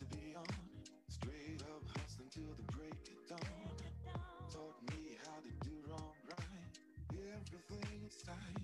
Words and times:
to 0.00 0.16
be 0.16 0.34
on, 0.34 0.44
straight 1.08 1.60
up 1.62 1.82
hustling 1.96 2.28
till 2.30 2.54
the 2.56 2.72
break 2.72 2.92
of 2.92 3.28
dawn. 3.28 3.40
Taught 4.50 4.76
me 4.90 5.18
how 5.24 5.36
to 5.40 5.68
do 5.68 5.74
wrong 5.90 6.14
right, 6.26 6.78
everything 7.36 8.00
inside. 8.04 8.62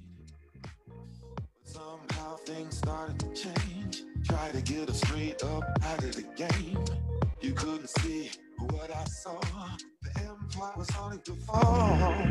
But 0.89 1.65
somehow 1.65 2.37
things 2.37 2.79
started 2.79 3.21
to 3.21 3.29
change. 3.35 4.03
Try 4.27 4.51
to 4.53 4.63
get 4.63 4.89
us 4.89 4.99
straight 4.99 5.43
up 5.45 5.65
out 5.85 6.05
of 6.05 6.17
the 6.17 6.25
game. 6.37 6.83
You 7.43 7.53
couldn't 7.53 7.91
see 7.91 8.31
what 8.59 8.91
I 8.91 9.05
saw. 9.05 9.39
The 10.03 10.21
empire 10.21 10.73
was 10.77 10.89
starting 10.89 11.21
to 11.21 11.35
fall. 11.35 12.31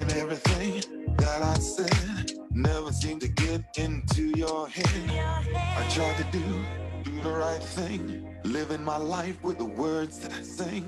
And 0.00 0.12
everything 0.12 1.14
that 1.16 1.42
I 1.42 1.54
said 1.54 2.32
never 2.50 2.92
seemed 2.92 3.20
to 3.22 3.28
get 3.28 3.62
into 3.76 4.32
your 4.38 4.68
head. 4.68 5.10
I 5.54 5.86
tried 5.90 6.16
to 6.16 6.24
do, 6.32 6.64
do 7.04 7.20
the 7.22 7.30
right 7.30 7.62
thing, 7.62 8.28
living 8.44 8.82
my 8.84 8.96
life 8.96 9.42
with 9.42 9.58
the 9.58 9.64
words 9.64 10.18
that 10.20 10.32
I 10.32 10.42
sing. 10.42 10.84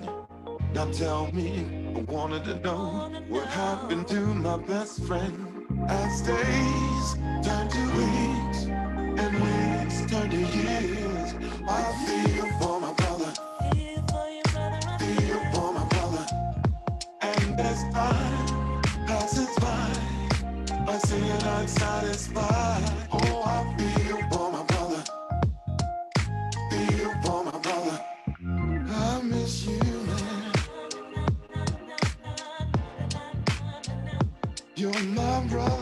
Now 0.74 0.86
tell 0.90 1.32
me, 1.32 1.94
I 1.96 2.00
wanted 2.00 2.44
to 2.44 2.54
know 2.60 3.10
what 3.28 3.46
happened 3.46 4.08
to 4.08 4.20
my 4.20 4.56
best 4.58 5.04
friend. 5.04 5.66
As 5.88 6.20
days 6.22 7.14
turn 7.44 7.68
to 7.68 7.82
weeks 7.98 8.64
and 9.22 9.32
weeks 9.44 10.10
turn 10.10 10.30
to 10.30 10.36
years, 10.36 11.34
I 11.68 11.82
feel 12.06 12.46
for 12.60 12.80
my 12.80 12.92
brother, 12.94 13.32
feel 13.72 15.40
for 15.52 15.72
my 15.72 15.84
brother. 15.88 16.26
And 17.22 17.60
as 17.60 17.82
time 17.92 18.82
passes 19.06 19.54
by, 19.60 19.90
I 20.88 20.98
see 20.98 21.16
it 21.16 21.44
unsatisfied. 21.44 22.92
Oh, 23.12 23.42
I 23.44 23.76
feel 23.76 24.01
You're 35.02 35.81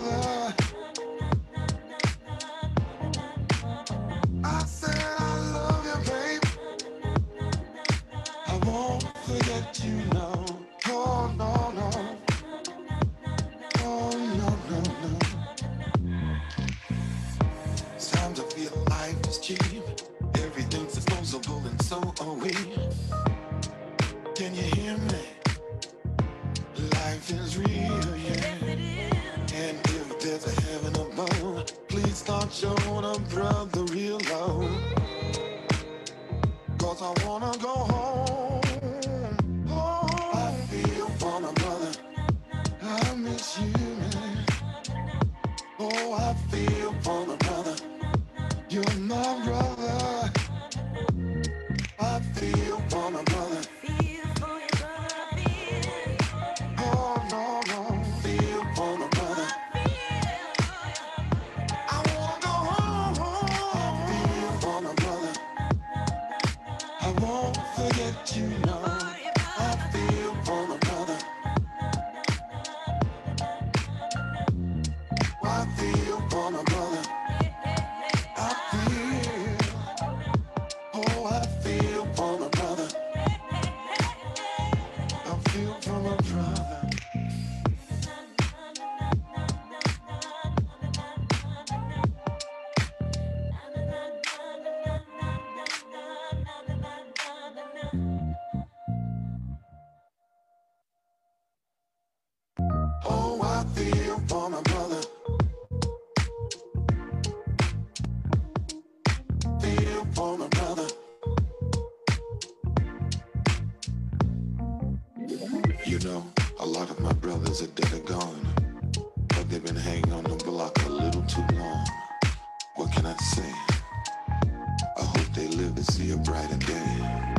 live 125.70 125.86
to 125.86 125.92
see 125.92 126.10
a 126.12 126.16
brighter 126.16 126.56
day. 126.56 127.30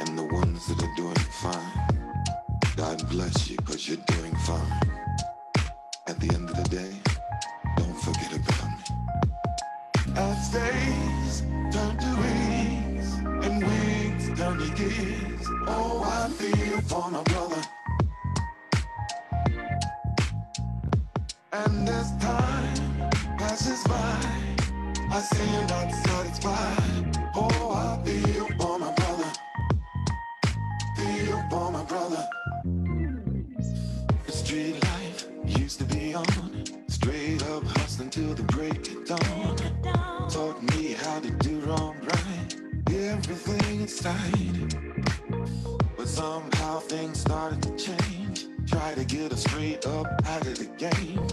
And 0.00 0.18
the 0.18 0.24
ones 0.24 0.66
that 0.68 0.82
are 0.82 0.94
doing 0.96 1.14
fine, 1.14 2.18
God 2.76 3.08
bless 3.08 3.48
you, 3.48 3.56
cause 3.58 3.88
you're 3.88 4.04
doing 4.06 4.34
fine. 4.36 4.80
At 6.06 6.18
the 6.20 6.34
end 6.34 6.50
of 6.50 6.56
the 6.56 6.68
day, 6.68 6.92
don't 7.76 7.98
forget 8.00 8.32
about 8.32 8.68
me. 8.70 8.84
As 10.16 10.48
days 10.50 11.42
turn 11.72 11.96
to 12.04 12.12
weeks, 12.22 13.08
and 13.46 13.64
weeks 13.64 14.38
turn 14.38 14.58
to 14.58 14.82
years, 14.82 15.46
oh, 15.68 16.02
I 16.04 16.28
feel 16.30 16.80
for 16.82 17.10
my 17.10 17.22
brother. 17.22 17.62
And 21.52 21.88
I 25.14 25.20
see 25.20 25.52
you're 25.52 25.66
not 25.66 25.92
satisfied. 25.92 27.30
Oh, 27.34 27.70
I 27.74 28.02
feel 28.02 28.46
for 28.58 28.78
my 28.78 28.90
brother. 28.94 29.30
Feel 30.96 31.44
for 31.50 31.70
my 31.70 31.84
brother. 31.84 32.26
The 34.24 34.32
street 34.32 34.82
life 34.82 35.26
used 35.44 35.80
to 35.80 35.84
be 35.84 36.14
on. 36.14 36.24
Straight 36.88 37.42
up 37.50 37.62
hustling 37.64 38.08
till 38.08 38.32
the 38.32 38.44
break 38.44 38.90
of 38.90 39.04
dawn. 39.04 39.56
Taught 40.30 40.62
me 40.74 40.94
how 40.94 41.20
to 41.20 41.30
do 41.30 41.60
wrong 41.60 41.94
right. 42.04 42.56
Everything 42.90 43.82
inside. 43.82 44.74
But 45.94 46.08
somehow 46.08 46.78
things 46.78 47.20
started 47.20 47.60
to 47.64 47.76
change. 47.76 48.46
Try 48.66 48.94
to 48.94 49.04
get 49.04 49.30
us 49.30 49.42
straight 49.42 49.86
up 49.86 50.06
out 50.24 50.46
of 50.46 50.56
the 50.58 50.70
game. 50.78 51.28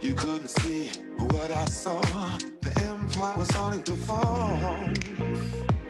You 0.00 0.14
couldn't 0.14 0.50
see 0.50 0.90
what 1.16 1.52
I 1.52 1.66
saw. 1.66 2.02
Empire 3.20 3.36
was 3.36 3.48
starting 3.48 3.82
to 3.82 3.92
fall. 3.96 4.48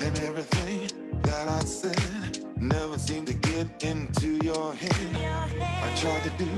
And 0.01 0.19
everything 0.19 0.91
that 1.23 1.49
I 1.49 1.61
said 1.61 2.45
never 2.61 2.99
seemed 2.99 3.29
to 3.29 3.35
get 3.35 3.85
into 3.85 4.45
your 4.45 4.75
head. 4.75 5.15
I 5.63 5.95
tried 5.95 6.25
to 6.25 6.31
do, 6.31 6.51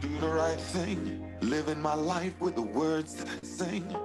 do 0.00 0.18
the 0.18 0.28
right 0.28 0.60
thing, 0.60 1.24
living 1.40 1.80
my 1.80 1.94
life 1.94 2.38
with 2.38 2.54
the 2.54 2.60
words 2.80 3.14
that 3.14 3.28
I 3.28 3.46
sing. 3.46 3.96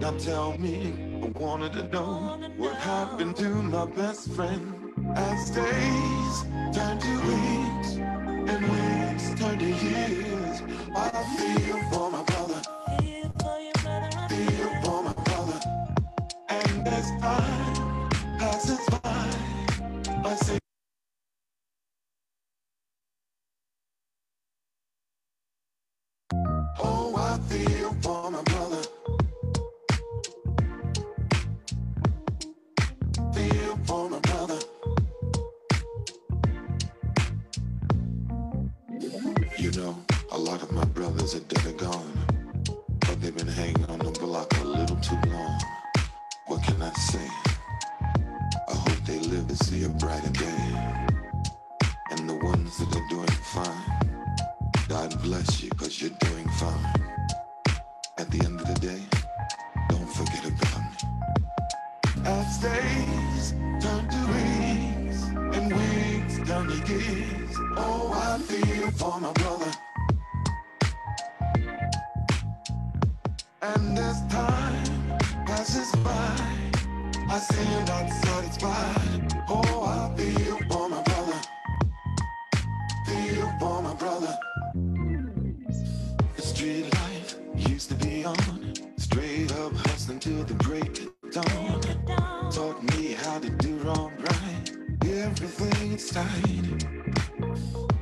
Now 0.00 0.10
tell 0.18 0.58
me, 0.58 1.20
I 1.22 1.26
wanted 1.38 1.74
to 1.74 1.84
know 1.84 2.40
what 2.56 2.74
happened 2.74 3.36
to 3.36 3.48
my 3.62 3.86
best 3.86 4.32
friend. 4.32 4.74
As 5.14 5.48
days 5.50 6.42
turn 6.74 6.98
to 6.98 7.12
weeks 7.30 7.90
and 8.50 8.62
weeks 8.74 9.40
turn 9.40 9.60
to 9.60 9.64
years, 9.64 10.62
I 10.96 11.10
feel 11.36 11.78
for 11.92 12.10
my 12.10 12.31
Oh, 26.78 27.14
I 27.18 27.38
feel 27.50 27.94
for 28.00 28.30
my 28.30 28.42
brother. 28.42 28.82
feel 33.34 33.76
for 33.84 34.08
my 34.08 34.18
brother. 34.20 34.58
You 39.58 39.70
know, 39.72 40.02
a 40.30 40.38
lot 40.38 40.62
of 40.62 40.72
my 40.72 40.86
brothers 40.86 41.34
are 41.34 41.40
dead 41.40 41.66
or 41.66 41.72
gone, 41.72 42.12
but 43.00 43.20
they've 43.20 43.36
been 43.36 43.48
hanging 43.48 43.84
on 43.84 43.98
the 43.98 44.12
block 44.12 44.50
a 44.62 44.64
little 44.64 44.96
too 44.96 45.18
long. 45.26 45.60
What 46.46 46.62
can 46.62 46.80
I 46.80 46.90
say? 46.92 47.51
Live 49.42 49.58
to 49.58 49.64
see 49.64 49.84
a 49.84 49.88
brighter 49.88 50.30
day. 50.30 51.00
And 52.10 52.28
the 52.28 52.36
ones 52.44 52.78
that 52.78 52.94
are 52.94 53.08
doing 53.08 53.26
fine, 53.26 54.86
God 54.88 55.20
bless 55.20 55.62
you, 55.62 55.70
cause 55.70 56.00
you're 56.00 56.10
doing 56.10 56.48
fine. 56.50 57.02
At 58.18 58.30
the 58.30 58.44
end 58.44 58.60
of 58.60 58.68
the 58.68 58.78
day, 58.78 59.02
don't 59.88 60.06
forget 60.06 60.44
about 60.46 60.80
me. 60.80 62.24
As 62.24 62.58
days 62.58 63.54
turn 63.82 64.08
to 64.14 64.22
weeks, 64.32 65.22
and 65.56 65.72
weeks 65.72 66.48
turn 66.48 66.68
to 66.68 66.92
years, 66.92 67.56
oh, 67.78 68.12
I 68.14 68.38
feel 68.38 68.90
for 68.92 69.20
my 69.20 69.32
brother. 69.32 69.72
And 73.62 73.98
as 73.98 74.24
time 74.28 75.18
passes 75.46 75.90
by, 75.96 76.36
I 77.28 77.38
see 77.38 77.70
you're 77.72 77.86
not 77.86 78.08
satisfied. 78.08 79.21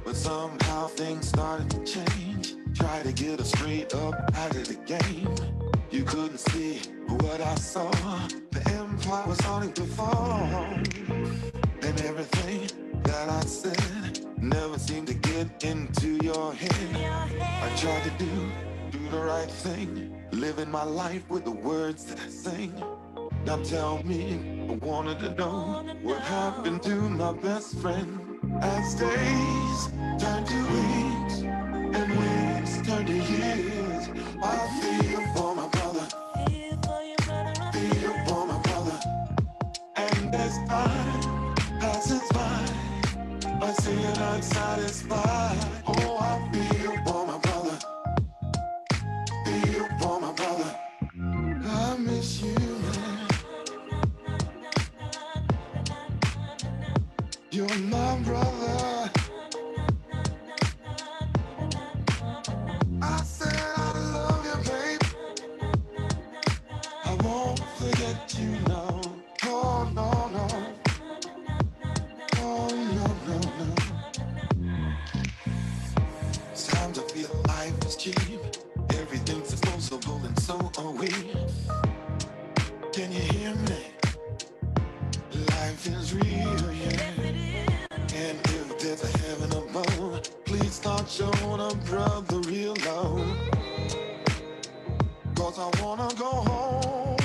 But 0.05 0.17
somehow 0.17 0.87
things 0.87 1.29
started 1.29 1.69
to 1.71 1.85
change. 1.85 2.55
Try 2.75 3.03
to 3.03 3.13
get 3.13 3.39
us 3.41 3.51
straight 3.51 3.95
up 3.95 4.15
out 4.35 4.57
of 4.57 4.69
the 4.69 4.75
game. 4.87 5.29
You 5.91 6.05
couldn't 6.05 6.39
see 6.39 6.81
what 7.07 7.41
I 7.41 7.55
saw. 7.57 7.91
The 8.53 8.63
empire 8.71 9.27
was 9.29 9.39
starting 9.39 9.73
to 9.75 9.83
fall. 9.83 10.49
And 11.83 12.01
everything 12.01 13.03
that 13.03 13.29
I 13.29 13.41
said 13.43 14.27
never 14.39 14.79
seemed 14.79 15.09
to 15.09 15.15
get 15.15 15.63
into 15.63 16.19
your 16.25 16.55
head. 16.55 16.97
I 17.41 17.71
tried 17.77 18.03
to 18.05 18.11
do, 18.19 18.51
do 18.91 19.09
the 19.11 19.21
right 19.21 19.51
thing. 19.51 20.17
Living 20.33 20.71
my 20.71 20.85
life 20.85 21.29
with 21.29 21.45
the 21.45 21.51
words 21.51 22.07
that 22.07 22.19
I 22.19 22.29
sing. 22.29 22.73
Now 23.45 23.57
tell 23.65 24.03
me, 24.05 24.39
I 24.69 24.75
wanted 24.85 25.19
to 25.21 25.35
know 25.35 25.85
what 26.03 26.21
happened 26.21 26.83
to 26.83 26.95
my 26.95 27.33
best 27.33 27.79
friend. 27.79 28.21
As 28.61 28.95
days 28.95 29.89
turn 30.21 30.45
to 30.45 30.59
weeks 30.75 31.37
and 31.43 32.11
weeks 32.21 32.87
turn 32.87 33.07
to 33.07 33.13
years, 33.13 34.09
I 34.43 34.57
feel 34.81 35.21
for 35.35 35.55
my 35.57 35.69
brother, 35.69 36.07
feel 37.73 38.15
for 38.27 38.47
my 38.47 38.59
brother. 38.63 39.01
And 39.97 40.35
as 40.35 40.57
time 40.69 41.55
passes 41.81 42.29
by, 42.33 42.65
I 43.67 43.73
see 43.73 43.93
it 43.93 44.19
unsatisfied. 44.19 45.59
Oh, 45.87 46.19
I 46.21 46.51
feel 46.53 46.80
You're 57.53 57.67
my 57.91 58.17
brother. 58.19 59.20
A 91.91 92.23
brother 92.23 92.41
real 92.49 92.77
love. 92.87 93.27
Cause 95.35 95.59
I 95.59 95.83
wanna 95.83 96.09
go 96.17 96.31
home. 96.31 97.17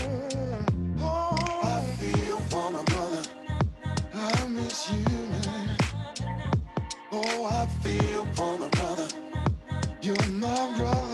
Oh, 1.00 1.60
I 1.64 1.82
feel 2.00 2.38
for 2.50 2.72
my 2.72 2.84
brother. 2.84 3.24
I 4.14 4.48
miss 4.48 4.92
you, 4.92 5.04
man. 5.30 5.78
Oh, 7.12 7.46
I 7.46 7.68
feel 7.84 8.26
for 8.34 8.58
my 8.58 8.70
brother. 8.70 9.08
You're 10.02 10.28
my 10.32 10.78
brother. 10.78 11.05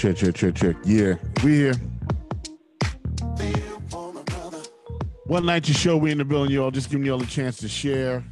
Check, 0.00 0.16
check, 0.16 0.34
check, 0.34 0.54
check. 0.54 0.76
Yeah, 0.82 1.16
we 1.44 1.56
here. 1.56 1.74
Feel 3.36 3.82
for 3.90 4.14
my 4.14 4.22
brother. 4.22 4.62
One 5.26 5.44
night 5.44 5.68
your 5.68 5.74
show, 5.74 5.98
we 5.98 6.10
in 6.10 6.16
the 6.16 6.24
building, 6.24 6.54
y'all. 6.54 6.70
Just 6.70 6.88
giving 6.88 7.04
y'all 7.04 7.20
a 7.20 7.26
chance 7.26 7.58
to 7.58 7.68
share. 7.68 8.24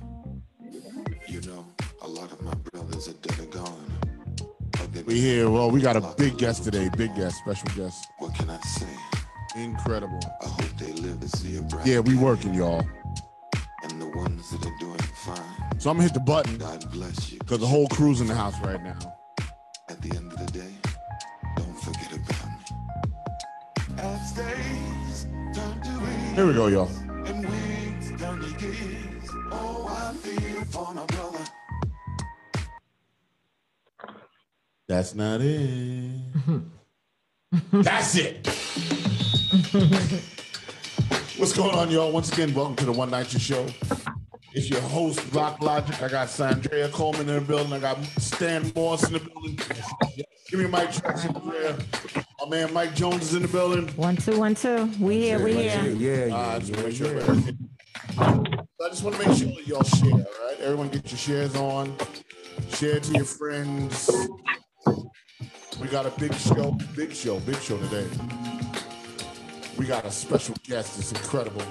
You 1.26 1.42
know, 1.42 1.66
a 2.00 2.08
lot 2.08 2.32
of 2.32 2.40
my 2.40 2.54
brothers 2.54 3.08
are 3.08 3.12
dead 3.12 3.38
and 3.40 3.50
gone. 3.50 3.92
We 5.04 5.20
here. 5.20 5.50
Well, 5.50 5.70
we 5.70 5.82
got 5.82 5.96
a 5.96 6.00
big 6.16 6.38
guest 6.38 6.64
today. 6.64 6.88
Big 6.96 7.14
guest, 7.14 7.36
special 7.36 7.68
guest. 7.76 8.02
What 8.16 8.34
can 8.34 8.48
I 8.48 8.58
say? 8.60 8.88
Incredible. 9.54 10.20
I 10.40 10.48
hope 10.48 10.78
they 10.78 10.94
live 10.94 11.20
to 11.20 11.28
see 11.28 11.58
a 11.58 11.60
bright 11.60 11.86
Yeah, 11.86 11.98
we 11.98 12.14
working, 12.14 12.54
y'all. 12.54 12.82
And 13.82 14.00
the 14.00 14.08
ones 14.08 14.50
that 14.52 14.64
are 14.64 14.78
doing 14.80 14.96
fine, 15.16 15.36
So 15.78 15.90
I'm 15.90 15.98
gonna 15.98 16.04
hit 16.04 16.14
the 16.14 16.20
button 16.20 16.56
God 16.56 16.90
bless 16.90 17.30
you. 17.30 17.40
because 17.40 17.60
the 17.60 17.66
whole 17.66 17.88
crew's 17.88 18.22
in 18.22 18.26
the 18.26 18.34
house 18.34 18.58
right 18.62 18.82
now. 18.82 19.17
Here 26.38 26.46
we 26.46 26.54
go, 26.54 26.68
y'all. 26.68 26.88
and 27.26 27.44
weeks 27.44 28.12
turn 28.16 28.40
to 28.40 28.46
years, 28.60 29.28
I 29.50 30.12
feel 30.22 30.64
for 30.66 30.94
my 30.94 31.04
brother. 31.06 31.44
That's 34.86 35.16
not 35.16 35.40
it. 35.40 36.12
That's 37.72 38.14
it. 38.14 38.46
What's 41.38 41.54
going 41.54 41.74
on, 41.74 41.90
y'all? 41.90 42.12
Once 42.12 42.32
again, 42.32 42.54
welcome 42.54 42.76
to 42.76 42.84
the 42.84 42.92
One 42.92 43.10
NYCHA 43.10 43.40
Show. 43.40 43.66
It's 44.52 44.70
your 44.70 44.80
host, 44.82 45.20
Rock 45.32 45.60
Logic. 45.60 46.00
I 46.00 46.06
got 46.06 46.28
Saundrea 46.28 46.92
Coleman 46.92 47.28
in 47.28 47.34
the 47.34 47.40
building. 47.40 47.72
I 47.72 47.80
got 47.80 47.98
Stan 48.20 48.70
Moss 48.76 49.04
in 49.08 49.14
the 49.14 49.18
building. 49.18 49.58
Give 50.48 50.60
me 50.60 50.68
my 50.68 50.86
Tracks 50.86 51.24
in. 51.24 51.34
My 52.48 52.56
man 52.56 52.72
Mike 52.72 52.94
Jones 52.94 53.24
is 53.24 53.34
in 53.34 53.42
the 53.42 53.48
building. 53.48 53.88
One, 53.88 54.16
two, 54.16 54.38
one, 54.38 54.54
two. 54.54 54.90
We 54.98 55.20
here, 55.20 55.38
we 55.44 55.52
here. 55.52 55.84
Yeah, 55.84 56.24
yeah, 56.26 56.34
Uh, 56.34 56.38
I 56.38 56.58
just 56.60 56.70
yeah, 56.70 56.76
want 56.76 56.78
to 56.78 56.84
make 56.84 56.96
sure 56.96 57.58
yeah. 58.16 58.40
I 58.80 58.88
just 58.88 59.02
want 59.04 59.16
to 59.16 59.28
make 59.28 59.36
sure 59.38 59.48
that 59.48 59.66
y'all 59.66 59.82
share, 59.82 60.12
all 60.12 60.46
right? 60.48 60.60
Everyone 60.60 60.88
get 60.88 61.10
your 61.10 61.18
shares 61.18 61.54
on. 61.56 61.94
Share 62.70 63.00
to 63.00 63.12
your 63.12 63.26
friends. 63.26 64.10
We 65.78 65.88
got 65.88 66.06
a 66.06 66.10
big 66.18 66.32
show, 66.36 66.70
big 66.96 67.12
show, 67.12 67.38
big 67.40 67.56
show 67.56 67.76
today. 67.80 68.06
We 69.76 69.84
got 69.84 70.06
a 70.06 70.10
special 70.10 70.54
guest. 70.62 70.98
It's 70.98 71.12
incredible. 71.12 71.62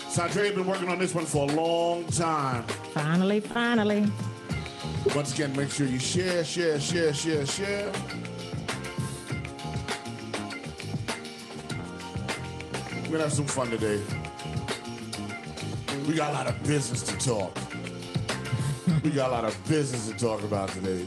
Sandre 0.00 0.54
been 0.54 0.66
working 0.66 0.90
on 0.90 0.98
this 0.98 1.14
one 1.14 1.24
for 1.24 1.48
a 1.48 1.52
long 1.54 2.04
time. 2.08 2.64
Finally, 2.92 3.40
finally. 3.40 4.06
Once 5.14 5.32
again, 5.32 5.56
make 5.56 5.70
sure 5.70 5.86
you 5.86 5.98
share, 5.98 6.44
share, 6.44 6.78
share, 6.78 7.14
share, 7.14 7.46
share. 7.46 7.92
We're 13.14 13.18
gonna 13.18 13.30
have 13.30 13.36
some 13.36 13.46
fun 13.46 13.70
today. 13.70 14.02
We 16.08 16.14
got 16.14 16.30
a 16.30 16.32
lot 16.32 16.48
of 16.48 16.60
business 16.64 17.00
to 17.04 17.16
talk. 17.16 17.56
We 19.04 19.10
got 19.10 19.30
a 19.30 19.32
lot 19.32 19.44
of 19.44 19.56
business 19.68 20.08
to 20.08 20.14
talk 20.14 20.42
about 20.42 20.70
today. 20.70 21.06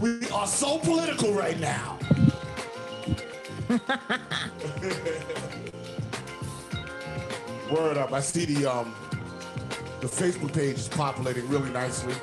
We 0.00 0.26
are 0.30 0.46
so 0.46 0.78
political 0.78 1.34
right 1.34 1.60
now. 1.60 1.98
Word 7.70 7.98
up. 7.98 8.14
I 8.14 8.20
see 8.20 8.46
the 8.46 8.64
um 8.64 8.94
the 10.00 10.06
Facebook 10.06 10.54
page 10.54 10.76
is 10.76 10.88
populating 10.88 11.46
really 11.50 11.68
nicely. 11.68 12.14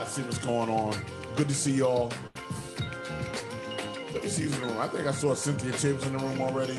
I 0.00 0.04
see 0.04 0.22
what's 0.22 0.38
going 0.38 0.68
on. 0.68 0.96
Good 1.36 1.48
to 1.48 1.54
see 1.54 1.74
y'all. 1.74 2.10
Let 4.12 4.24
me 4.24 4.28
see 4.28 4.42
who's 4.42 4.54
in 4.56 4.62
the 4.62 4.66
room. 4.66 4.78
I 4.78 4.88
think 4.88 5.06
I 5.06 5.12
saw 5.12 5.32
Cynthia 5.34 5.70
Tibbs 5.70 6.04
in 6.08 6.16
the 6.16 6.18
room 6.18 6.40
already. 6.40 6.76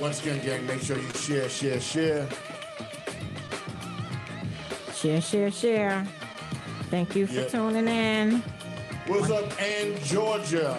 Once 0.00 0.20
again, 0.20 0.44
gang, 0.44 0.66
make 0.66 0.80
sure 0.82 0.98
you 0.98 1.08
share, 1.14 1.48
share, 1.48 1.80
share. 1.80 2.28
Share, 4.94 5.20
share, 5.20 5.50
share. 5.50 6.06
Thank 6.90 7.16
you 7.16 7.26
for 7.26 7.34
Yeah. 7.34 7.48
tuning 7.48 7.88
in. 7.88 8.42
What's 9.06 9.30
up, 9.30 9.60
Ann 9.60 9.94
Georgia? 10.04 10.76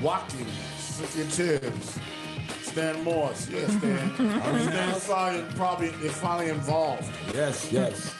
Watkins, 0.00 0.48
Cynthia 0.78 1.58
Tibbs, 1.60 1.98
Stan 2.62 3.02
Morse. 3.02 3.48
Yeah, 3.48 3.66
Stan. 3.78 4.14
Stan 4.14 4.94
finally, 5.00 5.44
probably 5.56 5.88
is 6.06 6.12
finally 6.12 6.50
involved. 6.50 7.10
Yes, 7.34 7.72
yes. 7.72 8.14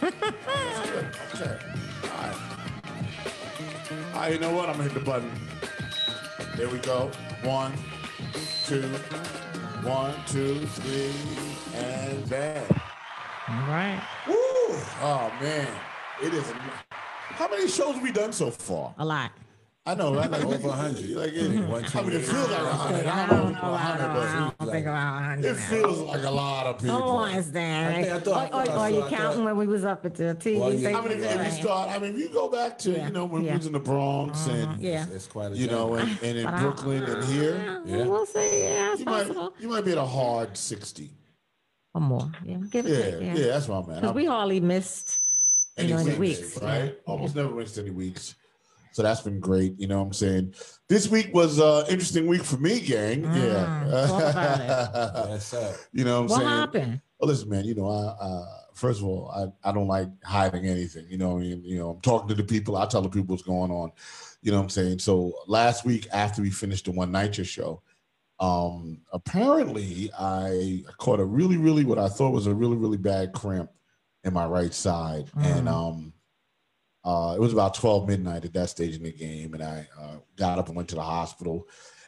That's 0.00 0.90
good. 0.90 1.06
Okay. 1.34 1.58
All 2.04 2.10
right. 2.22 2.36
All 4.14 4.20
right, 4.20 4.32
you 4.32 4.38
know 4.38 4.50
what? 4.54 4.68
I'm 4.68 4.76
gonna 4.76 4.84
hit 4.88 4.94
the 4.94 5.00
button. 5.00 5.30
There 6.56 6.68
we 6.68 6.78
go. 6.78 7.10
One, 7.42 7.72
two, 8.70 8.82
one, 9.82 10.14
two, 10.28 10.64
three, 10.64 11.10
and 11.74 12.30
bang. 12.30 12.64
All 13.48 13.66
right. 13.66 14.00
Woo! 14.28 14.34
Oh 15.02 15.32
man, 15.40 15.66
it 16.22 16.32
is. 16.32 16.52
How 16.90 17.48
many 17.48 17.66
shows 17.66 17.94
have 17.94 18.02
we 18.04 18.12
done 18.12 18.32
so 18.32 18.52
far? 18.52 18.94
A 18.98 19.04
lot. 19.04 19.32
I 19.86 19.94
know, 19.94 20.14
right? 20.14 20.30
Like 20.30 20.44
Over 20.44 20.68
100. 20.68 21.10
Like 21.10 21.32
it, 21.32 21.64
One, 21.66 21.82
two, 21.84 21.98
I 21.98 22.02
mean, 22.02 22.12
it 22.12 22.20
feels 22.22 22.50
like 22.50 22.58
hundred. 22.60 23.06
I 23.06 23.24
I 23.24 23.26
don't 23.26 23.30
know 23.30 23.40
don't 23.40 23.50
if 23.50 23.54
it's 23.56 23.62
know. 23.62 23.68
a 23.70 23.72
I 23.72 23.78
hundred, 23.78 24.04
don't, 24.04 24.14
but 24.14 24.26
I 24.28 24.34
don't 24.64 24.72
think 24.72 24.86
about 24.86 25.22
hundred. 25.24 25.44
it 25.46 25.54
feels 25.56 25.98
like 26.00 26.22
a 26.24 26.30
lot 26.30 26.66
of 26.66 26.78
people. 26.80 26.98
Come 26.98 27.08
on, 27.08 27.42
Stan. 27.42 27.86
I 27.92 28.02
think- 28.02 28.12
I 28.14 28.20
thought- 28.20 28.36
I 28.36 28.44
or, 28.44 28.50
thought 28.50 28.68
I 28.68 28.72
or, 28.76 28.84
or 28.84 28.90
you 28.90 29.02
I 29.02 29.08
counting 29.08 29.36
thought- 29.38 29.44
when 29.46 29.56
we 29.56 29.66
was 29.66 29.84
up 29.86 30.04
at 30.04 30.14
the 30.14 30.34
TV 30.38 30.60
Well, 30.60 30.74
yeah. 30.74 30.98
I 30.98 31.00
mean, 31.00 31.12
if, 31.12 31.24
if 31.40 31.46
you 31.56 31.62
start, 31.62 31.90
I 31.90 31.98
mean, 31.98 32.14
if 32.14 32.18
you 32.20 32.28
go 32.28 32.48
back 32.50 32.78
to 32.80 32.90
Yeah, 32.92 33.06
you 33.06 33.12
know 33.12 33.24
when 33.24 33.42
we 33.42 33.50
was 33.50 33.66
in 33.66 33.72
the 33.72 33.80
Bronx 33.80 34.46
uh-huh. 34.46 34.54
and 34.56 34.82
Yeah. 34.82 35.06
It's 35.14 35.26
quite 35.26 35.52
a 35.52 35.56
you 35.56 35.66
know 35.66 35.94
and, 35.94 36.10
and 36.22 36.36
in 36.38 36.44
But 36.44 36.54
I- 36.54 36.60
Brooklyn 36.60 37.02
and 37.04 37.24
here, 37.24 37.82
Yeah. 37.86 38.04
We'll 38.04 38.26
see. 38.26 38.62
Yeah, 38.64 38.90
it's 38.92 39.00
you 39.00 39.06
might 39.06 39.26
you 39.60 39.68
might 39.68 39.84
be 39.86 39.92
at 39.92 39.98
a 39.98 40.04
hard 40.04 40.58
sixty. 40.58 41.10
Or 41.94 42.02
more. 42.02 42.30
Yeah, 42.44 42.58
give 42.70 42.84
it 42.86 42.90
Yeah, 42.90 43.10
to 43.18 43.24
yeah, 43.24 43.34
yeah. 43.34 43.46
that's 43.46 43.66
what 43.66 43.84
I'm 43.84 43.90
at. 43.92 44.00
Because 44.02 44.14
we 44.14 44.26
hardly 44.26 44.60
missed, 44.60 45.18
you 45.78 45.88
know, 45.88 45.96
any 45.96 46.14
weeks. 46.18 46.56
right? 46.62 46.96
Almost 47.06 47.34
never 47.34 47.50
missed 47.52 47.78
any 47.78 47.90
weeks. 47.90 48.36
So 48.92 49.02
that's 49.02 49.20
been 49.22 49.40
great. 49.40 49.78
You 49.78 49.86
know 49.86 49.98
what 50.00 50.06
I'm 50.06 50.12
saying? 50.12 50.54
This 50.88 51.08
week 51.08 51.30
was 51.32 51.58
an 51.58 51.84
interesting 51.88 52.26
week 52.26 52.42
for 52.42 52.56
me, 52.56 52.80
gang. 52.80 53.22
Mm, 53.22 53.34
yeah. 53.36 54.06
talk 54.06 54.20
about 54.32 55.28
Yes, 55.30 55.46
sir. 55.46 55.76
you 55.92 56.04
know 56.04 56.22
what 56.22 56.24
I'm 56.24 56.28
What 56.28 56.36
saying? 56.38 56.48
happened? 56.48 57.00
Well, 57.18 57.28
listen, 57.28 57.48
man. 57.48 57.64
You 57.64 57.74
know, 57.74 57.88
I 57.90 58.24
uh, 58.24 58.44
first 58.74 59.00
of 59.00 59.06
all, 59.06 59.30
I, 59.30 59.68
I 59.68 59.72
don't 59.72 59.86
like 59.88 60.08
hiding 60.24 60.66
anything. 60.66 61.06
You 61.08 61.18
know, 61.18 61.30
what 61.34 61.38
I 61.38 61.42
mean, 61.42 61.62
you 61.64 61.78
know, 61.78 61.90
I'm 61.90 62.00
talking 62.00 62.28
to 62.28 62.34
the 62.34 62.42
people. 62.44 62.76
I 62.76 62.86
tell 62.86 63.02
the 63.02 63.08
people 63.08 63.26
what's 63.34 63.42
going 63.42 63.70
on. 63.70 63.92
You 64.42 64.50
know 64.52 64.56
what 64.58 64.64
I'm 64.64 64.70
saying? 64.70 64.98
So 65.00 65.34
last 65.46 65.84
week, 65.84 66.08
after 66.12 66.40
we 66.42 66.50
finished 66.50 66.86
the 66.86 66.92
One 66.92 67.12
NYCHA 67.12 67.44
show, 67.46 67.82
um, 68.40 69.02
apparently 69.12 70.10
I 70.18 70.82
caught 70.98 71.20
a 71.20 71.24
really, 71.24 71.58
really 71.58 71.84
what 71.84 71.98
I 71.98 72.08
thought 72.08 72.30
was 72.32 72.46
a 72.46 72.54
really, 72.54 72.76
really 72.76 72.96
bad 72.96 73.32
cramp 73.34 73.70
in 74.24 74.32
my 74.32 74.46
right 74.46 74.72
side, 74.74 75.30
and 75.36 75.66
Mm. 75.68 75.72
um, 75.72 76.12
uh, 77.04 77.34
it 77.36 77.40
was 77.40 77.52
about 77.52 77.74
12 77.74 78.08
midnight 78.08 78.44
at 78.44 78.52
that 78.52 78.68
stage 78.68 78.96
in 78.96 79.02
the 79.02 79.12
game, 79.12 79.54
and 79.54 79.62
I 79.62 79.88
uh, 79.98 80.16
got 80.36 80.58
up 80.58 80.68
and 80.68 80.76
went 80.76 80.88
to 80.90 80.96
the 80.96 81.02
hospital. 81.02 81.66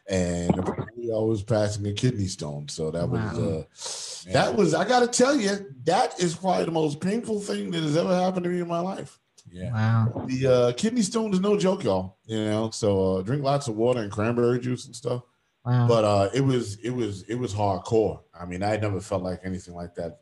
And 0.09 0.51
apparently 0.59 1.13
I 1.13 1.19
was 1.19 1.43
passing 1.45 1.87
a 1.87 1.93
kidney 1.93 2.27
stone, 2.27 2.69
so 2.69 2.91
that 2.91 3.09
was 3.09 3.39
uh, 3.39 4.33
that 4.33 4.55
was 4.55 4.75
I 4.75 4.87
gotta 4.87 5.07
tell 5.07 5.37
you, 5.37 5.73
that 5.85 6.21
is 6.21 6.35
probably 6.35 6.65
the 6.65 6.73
most 6.73 7.01
painful 7.01 7.41
thing 7.41 7.71
that 7.71 7.83
has 7.83 7.97
ever 7.97 8.15
happened 8.15 8.45
to 8.45 8.51
me 8.51 8.61
in 8.61 8.69
my 8.69 8.81
life. 8.81 9.21
Yeah. 9.51 9.73
Wow. 9.73 10.25
The 10.27 10.47
uh, 10.47 10.73
kidney 10.73 11.03
stone 11.03 11.33
is 11.33 11.41
no 11.41 11.57
joke, 11.57 11.85
y'all. 11.85 12.17
You 12.27 12.45
know, 12.45 12.71
so 12.71 13.19
uh, 13.19 13.23
drink 13.23 13.45
lots 13.45 13.69
of 13.69 13.77
water 13.77 14.01
and 14.01 14.11
cranberry 14.11 14.59
juice 14.59 14.87
and 14.87 14.97
stuff. 14.97 15.23
Wow. 15.65 15.87
But 15.87 16.05
uh, 16.05 16.31
it 16.35 16.41
was 16.41 16.77
it 16.77 16.91
was 16.91 17.23
it 17.23 17.37
was 17.37 17.55
hardcore. 17.55 18.21
I 18.39 18.45
mean, 18.45 18.63
I 18.63 18.69
had 18.69 18.83
never 18.83 19.01
felt 19.01 19.23
like 19.23 19.41
anything 19.45 19.75
like 19.75 19.95
that 19.95 20.21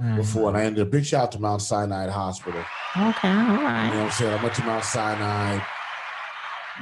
wow. 0.00 0.16
before. 0.16 0.48
And 0.48 0.56
I 0.56 0.64
ended 0.64 0.82
up 0.86 0.90
big 0.90 1.04
shout 1.04 1.24
out 1.24 1.32
to 1.32 1.38
Mount 1.40 1.62
Sinai 1.62 2.08
Hospital. 2.08 2.60
Okay. 2.96 3.28
all 3.28 3.34
right. 3.62 3.86
You 3.86 3.90
know 3.92 3.98
what 3.98 4.04
I'm 4.06 4.10
saying? 4.10 4.38
I 4.38 4.42
went 4.42 4.54
to 4.56 4.64
Mount 4.64 4.84
Sinai. 4.84 5.60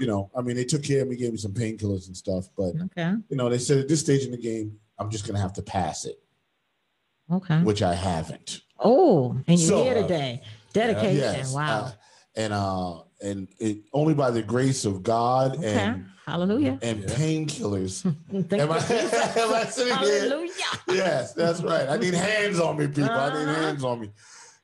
You 0.00 0.06
know, 0.06 0.30
I 0.37 0.42
mean, 0.42 0.54
they 0.56 0.64
took 0.64 0.82
care 0.84 1.02
of 1.02 1.08
me, 1.08 1.16
gave 1.16 1.32
me 1.32 1.38
some 1.38 1.52
painkillers 1.52 2.06
and 2.06 2.16
stuff. 2.16 2.48
But 2.56 2.75
Okay. 2.84 3.14
you 3.28 3.37
know, 3.37 3.48
they 3.48 3.58
said 3.58 3.78
at 3.78 3.88
this 3.88 4.00
stage 4.00 4.25
in 4.25 4.30
the 4.30 4.38
game, 4.38 4.78
I'm 4.98 5.10
just 5.10 5.26
gonna 5.26 5.40
have 5.40 5.52
to 5.54 5.62
pass 5.62 6.04
it, 6.04 6.22
Okay. 7.30 7.60
which 7.62 7.82
I 7.82 7.94
haven't. 7.94 8.62
Oh, 8.78 9.32
and 9.48 9.58
you're 9.58 9.68
So, 9.68 9.82
here 9.82 9.98
uh, 9.98 10.02
today. 10.02 10.42
Dedication. 10.72 11.16
Yes. 11.16 11.52
wow. 11.52 11.80
uh, 11.80 11.92
and 12.37 12.52
uh 12.52 12.98
and 13.20 13.48
it 13.58 13.78
only 13.92 14.14
by 14.14 14.30
the 14.30 14.42
grace 14.42 14.84
of 14.84 15.02
God 15.02 15.56
okay. 15.56 15.78
and 15.78 16.06
Hallelujah. 16.26 16.78
and 16.82 17.00
Yeah. 17.02 17.08
painkillers. 17.08 18.04
Am 18.32 18.70
I, 18.70 18.76
am 19.40 19.54
I 19.54 19.64
sitting 19.64 19.96
here? 19.98 20.20
Hallelujah. 20.20 20.52
Yes, 20.88 21.32
that's 21.32 21.62
right. 21.62 21.88
I 21.88 21.96
need 21.96 22.14
hands 22.14 22.60
on 22.60 22.76
me, 22.76 22.87
people. 22.87 23.10
I 23.10 23.30
need 23.32 23.48
Uh-huh. 23.48 23.54
hands 23.62 23.84
on 23.84 24.00
me. 24.00 24.10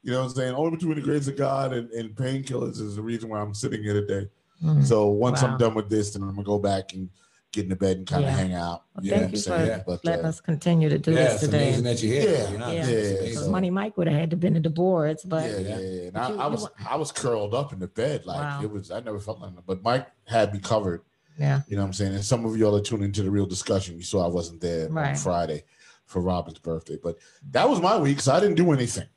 You 0.03 0.13
know 0.13 0.21
what 0.21 0.31
I'm 0.31 0.35
saying? 0.35 0.55
Only 0.55 0.73
between 0.73 0.97
the 0.97 1.01
grace 1.01 1.27
of 1.29 1.37
God 1.37 1.73
and, 1.73 1.91
and 1.93 2.15
painkillers 2.15 2.81
is 2.81 2.97
the 2.97 3.03
reason 3.03 3.31
why 3.31 3.41
I'm 3.41 3.55
sitting 3.55 3.83
here 3.83 3.95
today. 3.95 4.29
Mm. 4.63 4.85
So 4.85 5.07
once 5.09 5.43
Wow. 5.43 5.53
I'm 5.53 5.59
done 5.59 5.75
with 5.75 5.89
this, 5.89 6.13
then 6.13 6.23
I'm 6.23 6.31
gonna 6.31 6.43
go 6.45 6.59
back 6.59 6.93
and 6.93 7.09
get 7.55 7.65
in 7.65 7.69
the 7.71 7.77
bed 7.77 7.97
and 7.99 8.07
kind 8.07 8.25
of 8.25 8.31
Yeah. 8.31 8.37
hang 8.37 8.55
out. 8.55 8.85
Well, 8.95 9.05
You 9.05 9.11
know 9.11 9.17
what 9.17 9.21
thank 9.21 9.31
I'm 9.31 9.35
you 9.35 9.65
for? 9.65 9.67
Yeah. 9.73 9.83
But 9.87 10.05
letting 10.05 10.25
uh, 10.25 10.29
us 10.29 10.41
continue 10.41 10.89
to 10.89 10.99
do 10.99 11.13
Yeah, 11.13 11.17
this 11.25 11.33
it's 11.35 11.43
today. 11.45 11.69
amazing 11.69 11.85
that 11.85 12.03
you're 12.03 12.21
here. 12.21 12.31
Yeah, 12.39 12.51
you 12.51 12.59
know? 12.59 12.71
Yeah. 12.71 12.85
It's 12.87 13.35
yeah, 13.35 13.41
so- 13.43 13.51
Money 13.51 13.71
Mike 13.71 13.97
would 13.97 14.07
have 14.09 14.19
had 14.19 14.31
to 14.31 14.37
been 14.37 14.57
at 14.57 14.63
the 14.63 14.71
boards, 14.71 15.25
but 15.25 15.49
yeah, 15.51 15.59
yeah, 15.59 15.79
yeah. 15.79 16.03
And 16.09 16.17
I, 16.19 16.29
you- 16.31 16.39
I 16.41 16.47
was 16.49 16.63
wa- 16.63 16.71
I 16.91 16.97
was 16.97 17.13
curled 17.13 17.55
up 17.55 17.73
in 17.73 17.79
the 17.79 17.89
bed. 17.89 18.27
Like 18.27 18.41
Wow. 18.41 18.63
it 18.63 18.71
was 18.71 18.91
I 18.91 19.01
never 19.01 19.19
felt 19.21 19.41
like 19.41 19.55
that. 19.55 19.67
But 19.67 19.83
Mike 19.83 20.07
had 20.27 20.53
me 20.53 20.59
covered. 20.61 21.03
yeah. 21.39 21.63
You 21.69 21.77
know 21.77 21.83
what 21.83 21.87
I'm 21.89 21.93
saying? 21.95 22.15
And 22.15 22.25
some 22.25 22.45
of 22.45 22.57
y'all 22.57 22.77
are 22.77 22.81
tuning 22.83 23.07
into 23.07 23.23
the 23.23 23.31
real 23.31 23.47
discussion. 23.47 23.97
You 23.97 24.03
saw 24.03 24.25
I 24.25 24.29
wasn't 24.29 24.61
there 24.61 24.89
on 24.97 25.17
Friday 25.17 25.65
for 26.07 26.21
Robin's 26.21 26.59
birthday. 26.59 26.99
But 27.03 27.17
that 27.51 27.69
was 27.69 27.81
my 27.81 27.97
week, 27.99 28.21
so 28.21 28.33
I 28.33 28.41
didn't 28.41 28.57
do 28.57 28.71
anything. 28.73 29.09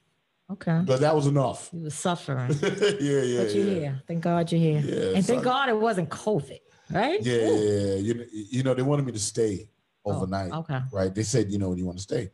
Okay. 0.49 0.81
But 0.85 1.01
that 1.01 1.13
was 1.13 1.27
enough. 1.27 1.69
You 1.73 1.83
were 1.83 1.89
suffering. 1.89 2.49
yeah, 2.61 2.69
yeah. 2.71 3.43
but 3.43 3.53
you're 3.53 3.65
yeah. 3.65 3.73
here. 3.73 4.01
Thank 4.07 4.21
God 4.23 4.49
you're 4.49 4.61
here. 4.61 4.79
Yeah, 4.79 5.15
and 5.17 5.25
thank 5.25 5.39
so- 5.39 5.43
God 5.43 5.67
it 5.67 5.77
wasn't 5.77 6.07
COVID, 6.09 6.59
right? 6.91 7.21
Yeah, 7.21 7.35
yeah, 7.35 7.49
yeah. 7.49 7.95
You, 7.95 8.25
you 8.31 8.63
know, 8.63 8.73
they 8.73 8.81
wanted 8.81 9.05
me 9.05 9.11
to 9.13 9.19
stay 9.19 9.69
Oh, 10.05 10.13
overnight, 10.15 10.51
okay. 10.53 10.79
right? 10.93 11.13
They 11.13 11.23
said, 11.23 11.51
you 11.51 11.57
know, 11.57 11.73
you 11.73 11.85
want 11.85 11.97
to 11.97 12.03
stay. 12.03 12.31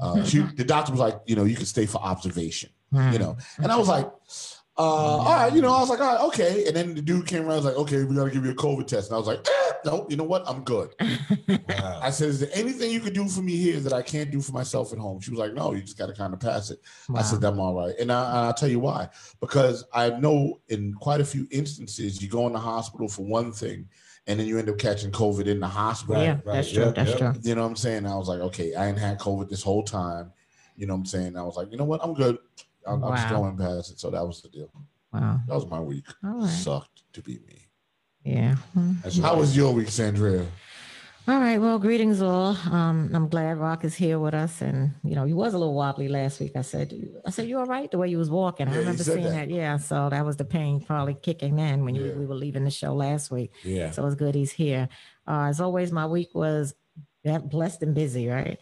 Uh, 0.00 0.24
she, 0.24 0.40
the 0.40 0.64
doctor 0.64 0.90
was 0.90 1.00
like, 1.00 1.20
you 1.26 1.36
know, 1.36 1.44
you 1.44 1.54
can 1.54 1.66
stay 1.66 1.86
for 1.86 1.98
observation, 2.02 2.70
you 3.12 3.18
know. 3.18 3.36
And 3.58 3.70
I 3.70 3.76
was 3.76 3.86
like, 3.88 4.10
uh, 4.78 4.82
all 4.82 5.24
right, 5.24 5.52
you 5.52 5.60
know, 5.60 5.74
I 5.74 5.80
was 5.80 5.90
like, 5.90 6.00
all 6.00 6.14
right, 6.14 6.24
okay. 6.28 6.66
And 6.66 6.74
then 6.74 6.94
the 6.94 7.02
dude 7.02 7.26
came 7.26 7.42
around, 7.42 7.52
I 7.52 7.56
was 7.56 7.64
like, 7.66 7.76
okay, 7.76 8.04
we 8.04 8.16
got 8.16 8.24
to 8.24 8.30
give 8.30 8.44
you 8.44 8.52
a 8.52 8.54
COVID 8.54 8.86
test. 8.86 9.10
And 9.10 9.16
I 9.16 9.18
was 9.18 9.26
like, 9.26 9.46
eh, 9.46 9.72
no, 9.84 10.06
you 10.08 10.16
know 10.16 10.24
what? 10.24 10.44
I'm 10.46 10.64
good. 10.64 10.94
Wow. 10.98 12.00
I 12.02 12.10
said, 12.10 12.28
is 12.28 12.40
there 12.40 12.48
anything 12.54 12.90
you 12.90 13.00
could 13.00 13.12
do 13.12 13.28
for 13.28 13.42
me 13.42 13.56
here 13.56 13.80
that 13.80 13.92
I 13.92 14.00
can't 14.00 14.30
do 14.30 14.40
for 14.40 14.52
myself 14.52 14.92
at 14.92 14.98
home? 14.98 15.20
She 15.20 15.30
was 15.30 15.38
like, 15.38 15.52
no, 15.52 15.74
you 15.74 15.82
just 15.82 15.98
got 15.98 16.06
to 16.06 16.14
kind 16.14 16.32
of 16.32 16.40
pass 16.40 16.70
it. 16.70 16.80
I 17.14 17.20
said, 17.22 17.44
I'm 17.44 17.60
all 17.60 17.74
right. 17.74 17.94
And, 18.00 18.10
I, 18.10 18.46
I'll 18.46 18.54
tell 18.54 18.68
you 18.70 18.80
why. 18.80 19.08
Because 19.40 19.84
I 19.92 20.10
know 20.10 20.60
in 20.68 20.94
quite 20.94 21.20
a 21.20 21.24
few 21.24 21.46
instances, 21.50 22.22
you 22.22 22.28
go 22.28 22.46
in 22.46 22.54
the 22.54 22.58
hospital 22.58 23.08
for 23.08 23.22
one 23.22 23.52
thing, 23.52 23.88
and 24.26 24.40
then 24.40 24.46
you 24.46 24.58
end 24.58 24.70
up 24.70 24.78
catching 24.78 25.10
COVID 25.10 25.46
in 25.46 25.60
the 25.60 25.68
hospital. 25.68 26.22
yeah, 26.22 26.30
Right, 26.30 26.46
right. 26.46 26.54
that's 26.54 26.72
true. 26.72 26.84
Yep, 26.84 26.94
that's 26.94 27.10
yep. 27.10 27.18
true. 27.18 27.32
You 27.42 27.54
know 27.56 27.62
what 27.62 27.68
I'm 27.68 27.76
saying? 27.76 28.06
I 28.06 28.16
was 28.16 28.28
like, 28.28 28.40
okay, 28.40 28.74
I 28.74 28.88
ain't 28.88 28.98
had 28.98 29.18
COVID 29.18 29.48
this 29.50 29.62
whole 29.62 29.82
time. 29.82 30.32
You 30.76 30.86
know 30.86 30.94
what 30.94 31.00
I'm 31.00 31.06
saying? 31.06 31.36
I 31.36 31.42
was 31.42 31.56
like, 31.56 31.70
you 31.70 31.76
know 31.76 31.84
what? 31.84 32.00
I'm 32.02 32.14
good. 32.14 32.38
I'm, 32.86 33.02
I'm 33.04 33.16
just 33.16 33.28
going 33.28 33.56
past 33.56 33.92
it. 33.92 34.00
So 34.00 34.10
that 34.10 34.26
was 34.26 34.40
the 34.42 34.48
deal. 34.48 34.70
Wow. 35.12 35.40
That 35.46 35.54
was 35.54 35.66
my 35.66 35.80
week. 35.80 36.06
Right. 36.22 36.48
Sucked 36.48 37.02
to 37.12 37.22
be 37.22 37.38
me. 37.46 37.68
Yeah. 38.24 38.56
How 39.20 39.36
was 39.36 39.56
your 39.56 39.72
week, 39.72 39.88
Saundrea? 39.88 40.46
All 41.28 41.38
right. 41.38 41.58
Well, 41.58 41.78
greetings 41.78 42.20
all. 42.20 42.56
Um, 42.70 43.10
I'm 43.14 43.28
glad 43.28 43.58
Rock 43.58 43.84
is 43.84 43.94
here 43.94 44.18
with 44.18 44.34
us, 44.34 44.60
and 44.60 44.90
you 45.04 45.14
know, 45.14 45.24
he 45.24 45.32
was 45.32 45.54
a 45.54 45.58
little 45.58 45.74
wobbly 45.74 46.08
last 46.08 46.40
week. 46.40 46.52
I 46.56 46.62
said, 46.62 46.92
I 47.24 47.30
said, 47.30 47.46
you 47.48 47.58
all 47.58 47.66
right? 47.66 47.88
The 47.90 47.98
way 47.98 48.08
you 48.08 48.18
was 48.18 48.28
walking, 48.30 48.66
Yeah, 48.66 48.74
I 48.74 48.76
remember 48.78 49.04
seeing 49.04 49.22
that. 49.24 49.30
that. 49.30 49.50
Yeah. 49.50 49.76
So 49.76 50.08
that 50.10 50.24
was 50.26 50.36
the 50.36 50.44
pain 50.44 50.80
probably 50.80 51.14
kicking 51.14 51.58
in 51.60 51.84
when 51.84 51.94
you, 51.94 52.06
Yeah. 52.06 52.14
we 52.14 52.26
were 52.26 52.34
leaving 52.34 52.64
the 52.64 52.70
show 52.70 52.92
last 52.94 53.30
week. 53.30 53.52
Yeah. 53.62 53.92
So 53.92 54.04
it's 54.06 54.16
good 54.16 54.34
he's 54.34 54.50
here. 54.50 54.88
Uh, 55.26 55.44
as 55.48 55.60
always, 55.60 55.92
my 55.92 56.06
week 56.06 56.30
was 56.34 56.74
blessed 57.24 57.82
and 57.82 57.94
busy, 57.94 58.26
right? 58.26 58.58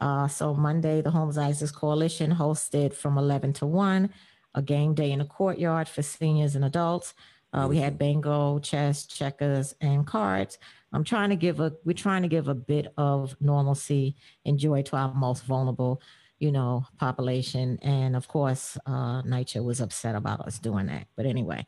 Uh, 0.00 0.28
so 0.28 0.54
Monday, 0.54 1.00
the 1.00 1.10
Holmes 1.10 1.38
Isaacs 1.38 1.72
Coalition 1.72 2.32
hosted 2.32 2.94
from 2.94 3.18
11 3.18 3.54
to 3.54 3.66
1 3.66 4.10
a 4.54 4.62
game 4.62 4.94
day 4.94 5.12
in 5.12 5.20
the 5.20 5.24
courtyard 5.24 5.88
for 5.88 6.02
seniors 6.02 6.54
and 6.54 6.64
adults. 6.64 7.14
Uh, 7.52 7.66
we 7.68 7.78
had 7.78 7.98
bingo, 7.98 8.58
chess, 8.58 9.06
checkers, 9.06 9.74
and 9.80 10.06
cards. 10.06 10.58
I'm 10.92 11.04
trying 11.04 11.30
to 11.30 11.36
give 11.36 11.60
a 11.60 11.72
we're 11.84 11.92
trying 11.94 12.22
to 12.22 12.28
give 12.28 12.48
a 12.48 12.54
bit 12.54 12.92
of 12.96 13.36
normalcy 13.40 14.16
and 14.44 14.58
joy 14.58 14.82
to 14.82 14.96
our 14.96 15.14
most 15.14 15.44
vulnerable, 15.44 16.02
you 16.38 16.52
know, 16.52 16.86
population. 16.98 17.78
And 17.82 18.16
of 18.16 18.28
course, 18.28 18.76
uh, 18.84 19.22
Nitro 19.22 19.62
was 19.62 19.80
upset 19.80 20.14
about 20.14 20.40
us 20.40 20.58
doing 20.58 20.86
that. 20.86 21.06
But 21.16 21.26
anyway, 21.26 21.64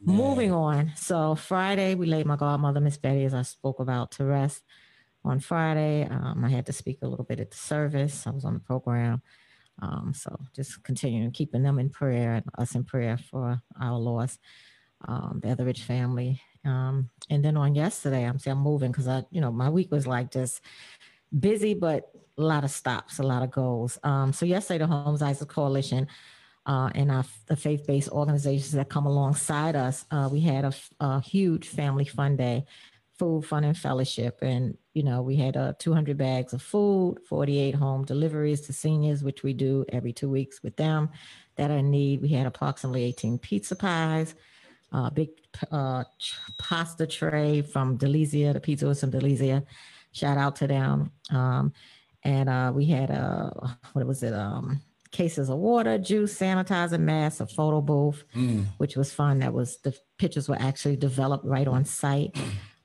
moving 0.00 0.52
on. 0.52 0.92
So 0.96 1.34
Friday, 1.34 1.94
we 1.94 2.06
laid 2.06 2.26
my 2.26 2.36
godmother, 2.36 2.80
Miss 2.80 2.98
Betty, 2.98 3.24
as 3.24 3.34
I 3.34 3.42
spoke 3.42 3.78
about, 3.78 4.12
to 4.12 4.24
rest. 4.24 4.62
On 5.24 5.38
Friday, 5.40 6.06
um, 6.10 6.44
I 6.44 6.48
had 6.48 6.66
to 6.66 6.72
speak 6.72 6.98
a 7.02 7.06
little 7.06 7.24
bit 7.24 7.40
at 7.40 7.50
the 7.50 7.56
service. 7.56 8.26
I 8.26 8.30
was 8.30 8.44
on 8.44 8.54
the 8.54 8.60
program. 8.60 9.22
Um, 9.80 10.12
so 10.14 10.36
just 10.54 10.82
continuing 10.82 11.30
keeping 11.30 11.62
them 11.62 11.78
in 11.78 11.88
prayer 11.88 12.34
and 12.34 12.44
us 12.58 12.74
in 12.74 12.84
prayer 12.84 13.16
for 13.16 13.60
our 13.80 13.98
loss, 13.98 14.38
um, 15.06 15.40
the 15.42 15.48
Etheridge 15.48 15.82
family. 15.82 16.40
Um, 16.64 17.10
and 17.30 17.44
then 17.44 17.56
on 17.56 17.74
yesterday, 17.74 18.24
I'm 18.24 18.38
I'm 18.46 18.58
moving 18.58 18.92
because 18.92 19.08
I, 19.08 19.24
you 19.30 19.40
know, 19.40 19.50
my 19.50 19.68
week 19.70 19.90
was 19.90 20.06
like 20.06 20.30
just 20.30 20.60
busy, 21.38 21.74
but 21.74 22.10
a 22.38 22.42
lot 22.42 22.64
of 22.64 22.70
stops, 22.70 23.18
a 23.18 23.22
lot 23.22 23.42
of 23.42 23.50
goals. 23.50 23.98
Um, 24.02 24.32
so 24.32 24.46
yesterday, 24.46 24.78
the 24.78 24.86
Holmes 24.86 25.22
Isaacs 25.22 25.52
Coalition 25.52 26.06
uh, 26.66 26.90
and 26.94 27.10
our 27.10 27.24
the 27.46 27.56
faith-based 27.56 28.10
organizations 28.10 28.72
that 28.72 28.88
come 28.88 29.06
alongside 29.06 29.74
us, 29.74 30.04
uh, 30.10 30.28
we 30.30 30.40
had 30.40 30.74
a 31.00 31.20
huge 31.20 31.68
family 31.68 32.04
fun 32.04 32.36
day, 32.36 32.64
food, 33.22 33.44
fun, 33.46 33.62
and 33.62 33.78
fellowship. 33.78 34.38
And 34.42 34.76
you 34.94 35.04
know, 35.04 35.22
we 35.22 35.36
had 35.36 35.56
uh, 35.56 35.74
200 35.78 36.18
bags 36.18 36.52
of 36.52 36.60
food, 36.60 37.18
48 37.28 37.72
home 37.76 38.04
deliveries 38.04 38.62
to 38.62 38.72
seniors, 38.72 39.22
which 39.22 39.44
we 39.44 39.52
do 39.52 39.84
every 39.90 40.12
two 40.12 40.28
weeks 40.28 40.60
with 40.64 40.74
them 40.76 41.08
that 41.54 41.70
are 41.70 41.76
in 41.78 41.88
need. 41.92 42.20
We 42.20 42.30
had 42.30 42.46
approximately 42.46 43.04
18 43.04 43.38
pizza 43.38 43.76
pies, 43.76 44.34
a 44.90 45.08
big 45.12 45.28
uh, 45.70 46.02
pasta 46.58 47.06
tray 47.06 47.62
from 47.62 47.96
Delizia. 47.96 48.52
The 48.54 48.60
pizza 48.60 48.86
was 48.86 48.98
from 49.00 49.12
Delizia. 49.12 49.64
Shout 50.10 50.36
out 50.36 50.56
to 50.56 50.66
them. 50.66 51.12
Um, 51.30 51.72
and 52.24 52.48
uh, 52.48 52.72
we 52.74 52.86
had 52.86 53.12
uh, 53.12 53.50
what 53.92 54.04
was 54.04 54.24
it? 54.24 54.34
Um, 54.34 54.80
cases 55.12 55.48
of 55.48 55.58
water, 55.58 55.96
juice, 55.96 56.36
sanitizer, 56.36 56.98
masks, 56.98 57.40
a 57.40 57.46
photo 57.46 57.80
booth, 57.80 58.24
Mm. 58.34 58.64
which 58.78 58.96
was 58.96 59.12
fun. 59.14 59.38
That 59.38 59.52
was 59.52 59.76
the 59.84 59.94
pictures 60.18 60.48
were 60.48 60.60
actually 60.60 60.96
developed 60.96 61.44
right 61.44 61.68
on 61.68 61.84
site. 61.84 62.34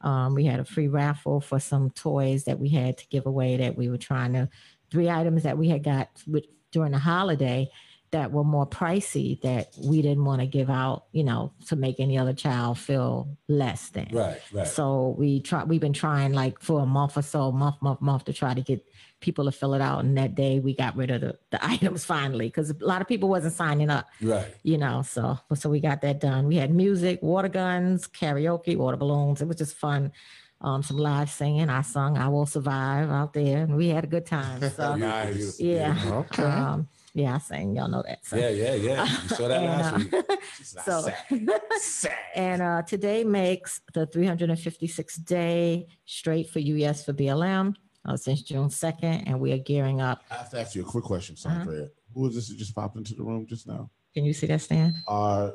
Um, 0.07 0.35
we 0.35 0.45
had 0.45 0.61
a 0.61 0.63
free 0.63 0.87
raffle 0.87 1.41
for 1.41 1.59
some 1.59 1.89
toys 1.89 2.45
that 2.45 2.57
we 2.57 2.69
had 2.69 2.97
to 2.99 3.07
give 3.09 3.25
away 3.25 3.57
that 3.57 3.75
we 3.75 3.89
were 3.89 3.97
trying 3.97 4.31
to 4.33 4.47
three 4.89 5.09
items 5.09 5.43
that 5.43 5.57
we 5.57 5.67
had 5.67 5.83
got 5.83 6.07
with, 6.25 6.45
during 6.71 6.93
the 6.93 6.97
holiday 6.97 7.69
that 8.17 8.31
were 8.31 8.43
more 8.43 8.65
pricey 8.65 9.39
that 9.41 9.69
we 9.79 10.01
didn't 10.01 10.25
want 10.25 10.41
to 10.41 10.47
give 10.47 10.69
out, 10.71 11.03
you 11.11 11.23
know, 11.23 11.51
to 11.67 11.75
make 11.75 11.99
any 11.99 12.17
other 12.17 12.33
child 12.33 12.77
feel 12.79 13.27
less 13.47 13.89
than. 13.89 14.07
Right. 14.11 14.39
Right. 14.51 14.67
So 14.67 15.15
we 15.19 15.39
try. 15.41 15.63
We've 15.63 15.79
been 15.87 15.93
trying 15.93 16.33
like 16.33 16.59
for 16.59 16.79
a 16.81 16.85
month 16.85 17.15
or 17.15 17.21
so, 17.21 17.51
month, 17.51 17.75
month, 17.81 18.01
month, 18.01 18.25
to 18.25 18.33
try 18.33 18.53
to 18.55 18.61
get 18.61 18.83
people 19.19 19.45
to 19.45 19.51
fill 19.51 19.73
it 19.75 19.81
out. 19.81 20.03
And 20.03 20.17
that 20.17 20.33
day 20.33 20.59
we 20.59 20.73
got 20.75 20.95
rid 20.95 21.11
of 21.11 21.21
the, 21.21 21.37
the 21.51 21.59
items 21.73 22.05
finally 22.05 22.47
because 22.47 22.71
a 22.71 22.75
lot 22.81 23.01
of 23.03 23.07
people 23.07 23.29
wasn't 23.29 23.53
signing 23.53 23.91
up. 23.91 24.07
right. 24.21 24.47
You 24.63 24.79
know, 24.79 25.03
so 25.03 25.37
so 25.53 25.69
we 25.69 25.79
got 25.79 26.01
that 26.01 26.19
done. 26.19 26.47
We 26.47 26.55
had 26.55 26.71
music, 26.73 27.21
water 27.21 27.49
guns, 27.49 28.07
karaoke, 28.07 28.75
water 28.75 28.97
balloons. 28.97 29.41
It 29.43 29.47
was 29.47 29.57
just 29.57 29.75
fun. 29.75 30.11
Um, 30.59 30.81
some 30.81 30.97
live 30.97 31.29
singing. 31.29 31.69
I 31.69 31.83
sung 31.83 32.17
"I 32.17 32.29
Will 32.29 32.47
Survive" 32.47 33.11
out 33.11 33.31
there, 33.33 33.61
and 33.61 33.75
we 33.75 33.89
had 33.89 34.03
a 34.03 34.07
good 34.07 34.25
time. 34.25 34.59
So 34.71 34.95
Nice. 35.13 35.59
yeah, 35.59 35.95
Okay. 36.21 36.41
um, 36.43 36.87
yeah, 37.17 37.35
I 37.35 37.37
sang. 37.39 37.75
Y'all 37.75 37.87
know 37.89 38.03
that. 38.07 38.19
So. 38.25 38.35
Yeah. 38.37 38.49
Yeah. 38.49 38.73
Yeah. 38.75 39.03
You 39.05 39.29
saw 39.29 39.47
that 39.47 39.61
last 39.63 39.93
And, 39.95 40.03
week. 40.03 40.13
uh, 40.29 40.35
She's 40.57 40.75
not 40.75 40.85
so 40.85 41.01
sad. 41.79 42.13
and 42.35 42.61
uh, 42.61 42.81
today 42.83 43.23
makes 43.23 43.81
the 43.93 44.05
356th 44.07 45.25
day 45.25 45.87
straight 46.05 46.49
for 46.49 46.59
US 46.59 47.03
for 47.03 47.13
BLM 47.13 47.73
uh, 48.05 48.15
since 48.15 48.43
June 48.43 48.69
2nd, 48.69 49.23
and 49.25 49.39
we 49.39 49.51
are 49.51 49.57
gearing 49.57 49.99
up. 49.99 50.21
I 50.29 50.35
have 50.35 50.49
to 50.51 50.61
ask 50.61 50.75
you 50.75 50.83
a 50.83 50.85
quick 50.85 51.03
question, 51.05 51.35
Uh-huh. 51.43 51.55
Sandra. 51.65 51.87
Who 52.13 52.27
is 52.27 52.35
this 52.35 52.49
that 52.49 52.57
just 52.57 52.75
popped 52.75 52.97
into 52.97 53.15
the 53.15 53.23
room 53.23 53.45
just 53.47 53.67
now? 53.67 53.89
Can 54.13 54.23
you 54.25 54.33
see 54.33 54.47
that, 54.47 54.61
Stan? 54.61 54.95
Uh, 55.07 55.51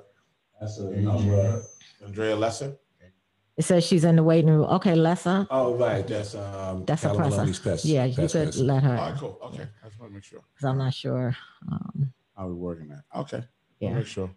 That's 0.61 0.79
a 0.79 0.91
number. 0.91 1.63
Andrea 2.05 2.37
Lesser. 2.37 2.77
It 3.57 3.65
says 3.65 3.85
she's 3.85 4.05
in 4.05 4.17
the 4.17 4.23
waiting 4.23 4.51
room. 4.51 4.65
Okay, 4.65 4.95
Lessa. 4.95 5.47
Oh, 5.51 5.75
right. 5.75 6.07
That's 6.07 6.35
um. 6.35 6.85
That's 6.87 7.05
a 7.05 7.09
Callum 7.09 7.23
presser. 7.23 7.37
Maloney's 7.37 7.85
Yeah, 7.85 8.05
you 8.05 8.15
could 8.17 8.31
person. 8.33 8.67
let 8.67 8.83
her 8.83 8.97
All 8.97 9.11
right, 9.11 9.19
cool. 9.19 9.39
Okay, 9.45 9.67
I 9.85 9.89
just 9.89 10.01
want 10.01 10.11
to 10.11 10.15
make 10.15 10.25
sure 10.25 10.41
because 10.55 10.65
I'm 10.65 10.79
not 10.79 10.95
sure. 10.95 11.37
Um, 11.71 12.13
how 12.37 12.47
we 12.49 12.55
working 12.55 12.89
that. 12.89 13.05
Okay, 13.15 13.43
Yeah. 13.79 13.91
I'll 13.91 13.95
make 13.97 14.07
sure. 14.07 14.31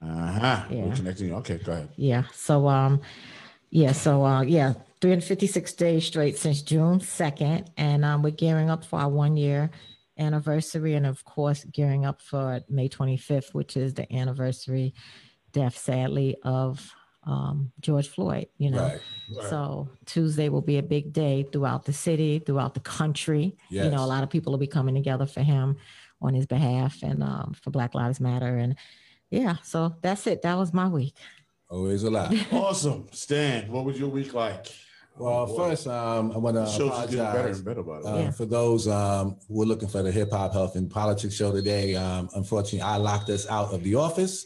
Uh 0.00 0.06
huh. 0.32 0.64
Yeah. 0.70 0.84
We're 0.84 0.94
connecting. 0.94 1.28
you. 1.28 1.34
Okay, 1.36 1.58
go 1.58 1.72
ahead. 1.72 1.88
yeah. 1.96 2.24
So 2.32 2.68
um, 2.68 3.00
yeah. 3.70 3.92
So 3.92 4.24
uh, 4.24 4.42
yeah, 4.42 4.74
356 5.00 5.72
days 5.72 6.06
straight 6.06 6.38
since 6.38 6.62
June 6.62 7.00
2nd, 7.00 7.66
and 7.76 8.04
um, 8.04 8.22
we're 8.22 8.30
gearing 8.30 8.70
up 8.70 8.84
for 8.84 9.00
our 9.00 9.08
one 9.08 9.36
year 9.36 9.70
anniversary, 10.18 10.94
and 10.94 11.04
of 11.06 11.24
course, 11.24 11.64
gearing 11.64 12.06
up 12.06 12.20
for 12.22 12.60
May 12.68 12.88
25th, 12.88 13.52
which 13.54 13.76
is 13.76 13.94
the 13.94 14.10
anniversary 14.14 14.94
death, 15.52 15.76
sadly, 15.76 16.36
of 16.44 16.92
um, 17.26 17.72
George 17.80 18.08
Floyd. 18.08 18.46
You 18.58 18.70
know. 18.70 18.84
Right. 18.84 19.00
So 19.50 19.88
Tuesday 20.06 20.48
will 20.48 20.62
be 20.62 20.78
a 20.78 20.82
big 20.82 21.12
day 21.12 21.46
throughout 21.50 21.84
the 21.84 21.92
city, 21.92 22.38
throughout 22.38 22.74
the 22.74 22.80
country. 22.80 23.56
You 23.84 23.90
know, 23.90 24.04
a 24.04 24.06
lot 24.06 24.22
of 24.22 24.30
people 24.30 24.52
will 24.52 24.58
be 24.58 24.66
coming 24.66 24.94
together 24.94 25.26
for 25.26 25.42
him 25.42 25.76
on 26.20 26.34
his 26.34 26.46
behalf 26.46 27.02
and 27.02 27.22
um, 27.22 27.54
for 27.62 27.70
Black 27.70 27.94
Lives 27.94 28.20
Matter. 28.20 28.56
And 28.56 28.76
yeah, 29.30 29.56
so 29.62 29.94
that's 30.02 30.26
it. 30.26 30.42
That 30.42 30.56
was 30.56 30.72
my 30.72 30.88
week. 30.88 31.16
Always 31.68 32.02
a 32.04 32.10
lot. 32.10 32.32
Awesome, 32.52 33.08
Stan. 33.12 33.70
What 33.70 33.84
was 33.84 33.98
your 33.98 34.08
week 34.08 34.32
like? 34.34 34.66
Well, 35.16 35.46
Oh, 35.48 35.56
first, 35.56 35.86
um, 35.86 36.32
I 36.32 36.38
want 36.38 36.56
to 36.56 36.60
the 36.60 36.66
show's 36.66 36.90
just 36.90 37.10
getting 37.10 37.32
better 37.32 37.48
and 37.48 37.64
better 37.64 37.80
about 37.80 38.00
it. 38.00 38.06
uh, 38.06 38.16
Yeah. 38.18 38.30
for 38.32 38.46
those 38.46 38.86
um, 38.88 39.36
who 39.48 39.62
are 39.62 39.66
looking 39.66 39.88
for 39.88 40.02
the 40.02 40.10
hip 40.12 40.30
hop 40.32 40.52
health 40.52 40.76
and 40.76 40.90
politics 40.90 41.34
show 41.34 41.52
today. 41.52 41.94
Um, 41.94 42.28
unfortunately, 42.34 42.82
I 42.82 42.96
locked 42.96 43.28
us 43.30 43.48
out 43.48 43.72
of 43.72 43.82
the 43.82 43.94
office 43.94 44.44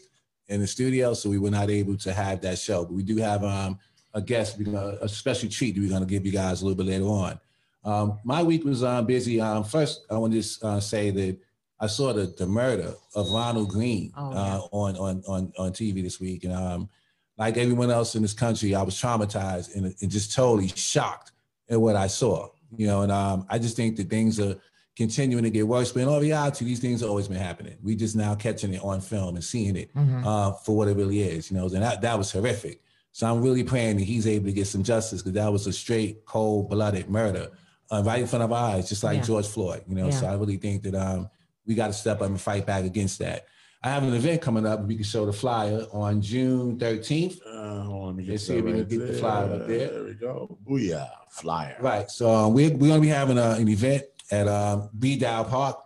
in 0.49 0.59
the 0.59 0.67
studio, 0.67 1.13
so 1.13 1.29
we 1.29 1.37
were 1.37 1.51
not 1.51 1.69
able 1.69 1.95
to 1.97 2.11
have 2.11 2.41
that 2.41 2.57
show. 2.57 2.83
But 2.83 2.93
we 2.93 3.03
do 3.03 3.17
have 3.17 3.43
um, 3.43 3.79
a 4.13 4.21
guest, 4.21 4.59
a 4.59 5.07
special 5.07 5.49
treat 5.49 5.75
that 5.75 5.81
we're 5.81 5.89
going 5.89 6.01
to 6.01 6.07
give 6.07 6.25
you 6.25 6.31
guys 6.31 6.61
a 6.61 6.65
little 6.65 6.77
bit 6.77 6.87
later 6.87 7.05
on. 7.05 7.39
Um, 7.85 8.19
my 8.23 8.43
week 8.43 8.65
was 8.65 8.83
um, 8.83 9.05
busy. 9.05 9.39
Um, 9.39 9.63
first, 9.63 10.05
I 10.09 10.17
want 10.17 10.33
to 10.33 10.39
just 10.39 10.63
uh, 10.63 10.79
say 10.79 11.11
that 11.11 11.37
I 11.79 11.87
saw 11.87 12.11
the, 12.11 12.33
the 12.37 12.45
murder 12.45 12.93
of 13.15 13.31
Ronald 13.31 13.69
Greene 13.69 14.11
Oh, 14.17 14.31
uh, 14.31 14.61
on, 14.71 14.97
on 14.97 15.23
on 15.27 15.53
on 15.57 15.71
TV 15.71 16.03
this 16.03 16.19
week, 16.19 16.43
and 16.43 16.53
um, 16.53 16.89
like 17.37 17.57
everyone 17.57 17.89
else 17.89 18.15
in 18.15 18.21
this 18.21 18.33
country, 18.33 18.75
I 18.75 18.81
was 18.81 18.95
traumatized 18.95 19.75
and, 19.75 19.95
and 20.01 20.11
just 20.11 20.33
totally 20.33 20.67
shocked 20.67 21.31
at 21.69 21.79
what 21.79 21.95
I 21.95 22.07
saw. 22.07 22.49
You 22.75 22.87
know, 22.87 23.01
and 23.01 23.11
um, 23.11 23.45
I 23.49 23.59
just 23.59 23.75
think 23.75 23.95
that 23.95 24.09
things 24.09 24.39
are 24.39 24.55
continuing 24.99 25.43
to 25.45 25.49
get 25.49 25.65
worse. 25.67 25.91
But 25.93 26.01
in 26.01 26.09
all 26.09 26.19
reality, 26.19 26.65
these 26.65 26.79
things 26.79 26.99
have 27.01 27.09
always 27.09 27.27
been 27.29 27.37
happening. 27.37 27.75
We 27.81 27.95
just 27.95 28.15
now 28.15 28.35
catching 28.35 28.73
it 28.73 28.81
on 28.83 28.99
film 29.01 29.35
and 29.35 29.43
seeing 29.43 29.75
it 29.77 29.89
Mhm. 29.95 30.25
uh, 30.25 30.51
for 30.63 30.75
what 30.75 30.87
it 30.89 30.95
really 30.97 31.21
is. 31.21 31.49
You 31.49 31.57
know, 31.57 31.63
and 31.65 31.81
that 31.81 32.01
that 32.01 32.17
was 32.17 32.31
horrific. 32.31 32.81
So 33.13 33.25
I'm 33.31 33.41
really 33.41 33.63
praying 33.63 33.97
that 33.97 34.03
he's 34.03 34.27
able 34.27 34.45
to 34.45 34.51
get 34.53 34.67
some 34.67 34.83
justice 34.83 35.21
because 35.21 35.33
that 35.33 35.51
was 35.51 35.65
a 35.67 35.73
straight, 35.73 36.25
cold-blooded 36.25 37.09
murder 37.09 37.49
uh, 37.91 38.03
right 38.05 38.19
in 38.21 38.27
front 38.27 38.43
of 38.43 38.51
our 38.53 38.75
eyes, 38.75 38.87
just 38.89 39.03
like 39.03 39.17
Yeah. 39.17 39.23
George 39.23 39.47
Floyd. 39.47 39.81
You 39.87 39.95
know, 39.95 40.11
so 40.11 40.27
I 40.27 40.33
really 40.35 40.57
think 40.57 40.83
that 40.83 40.93
um, 40.95 41.29
we 41.65 41.73
got 41.73 41.87
to 41.87 41.93
step 41.93 42.21
up 42.21 42.27
and 42.27 42.39
fight 42.39 42.65
back 42.67 42.83
against 42.83 43.17
that. 43.19 43.45
I 43.81 43.89
have 43.89 44.03
an 44.03 44.13
event 44.13 44.41
coming 44.41 44.65
up. 44.65 44.85
We 44.85 44.95
can 44.95 45.05
show 45.05 45.25
the 45.25 45.31
flyer 45.33 45.85
on 45.93 46.21
June 46.21 46.77
13th. 46.77 47.39
Uh, 47.47 47.83
hold 47.83 48.01
on, 48.01 48.05
let 48.07 48.15
me 48.17 48.23
get 48.25 48.31
Let's 48.33 48.45
see 48.47 48.57
if 48.57 48.65
we 48.65 48.71
can 48.71 48.79
right 48.81 48.89
get 48.89 49.07
the 49.07 49.13
flyer 49.13 49.53
up 49.53 49.67
there. 49.67 49.87
There 49.91 50.03
we 50.03 50.13
go. 50.15 50.57
Booyah, 50.67 51.07
flyer. 51.31 51.77
Right. 51.79 52.11
So 52.11 52.29
um, 52.29 52.53
we're, 52.53 52.71
we're 52.71 52.89
going 52.89 53.01
to 53.01 53.07
be 53.07 53.07
having 53.07 53.37
a, 53.37 53.51
an 53.51 53.69
event 53.69 54.03
at 54.31 54.47
um, 54.47 54.89
B 54.97 55.17
Dow 55.17 55.43
Park, 55.43 55.77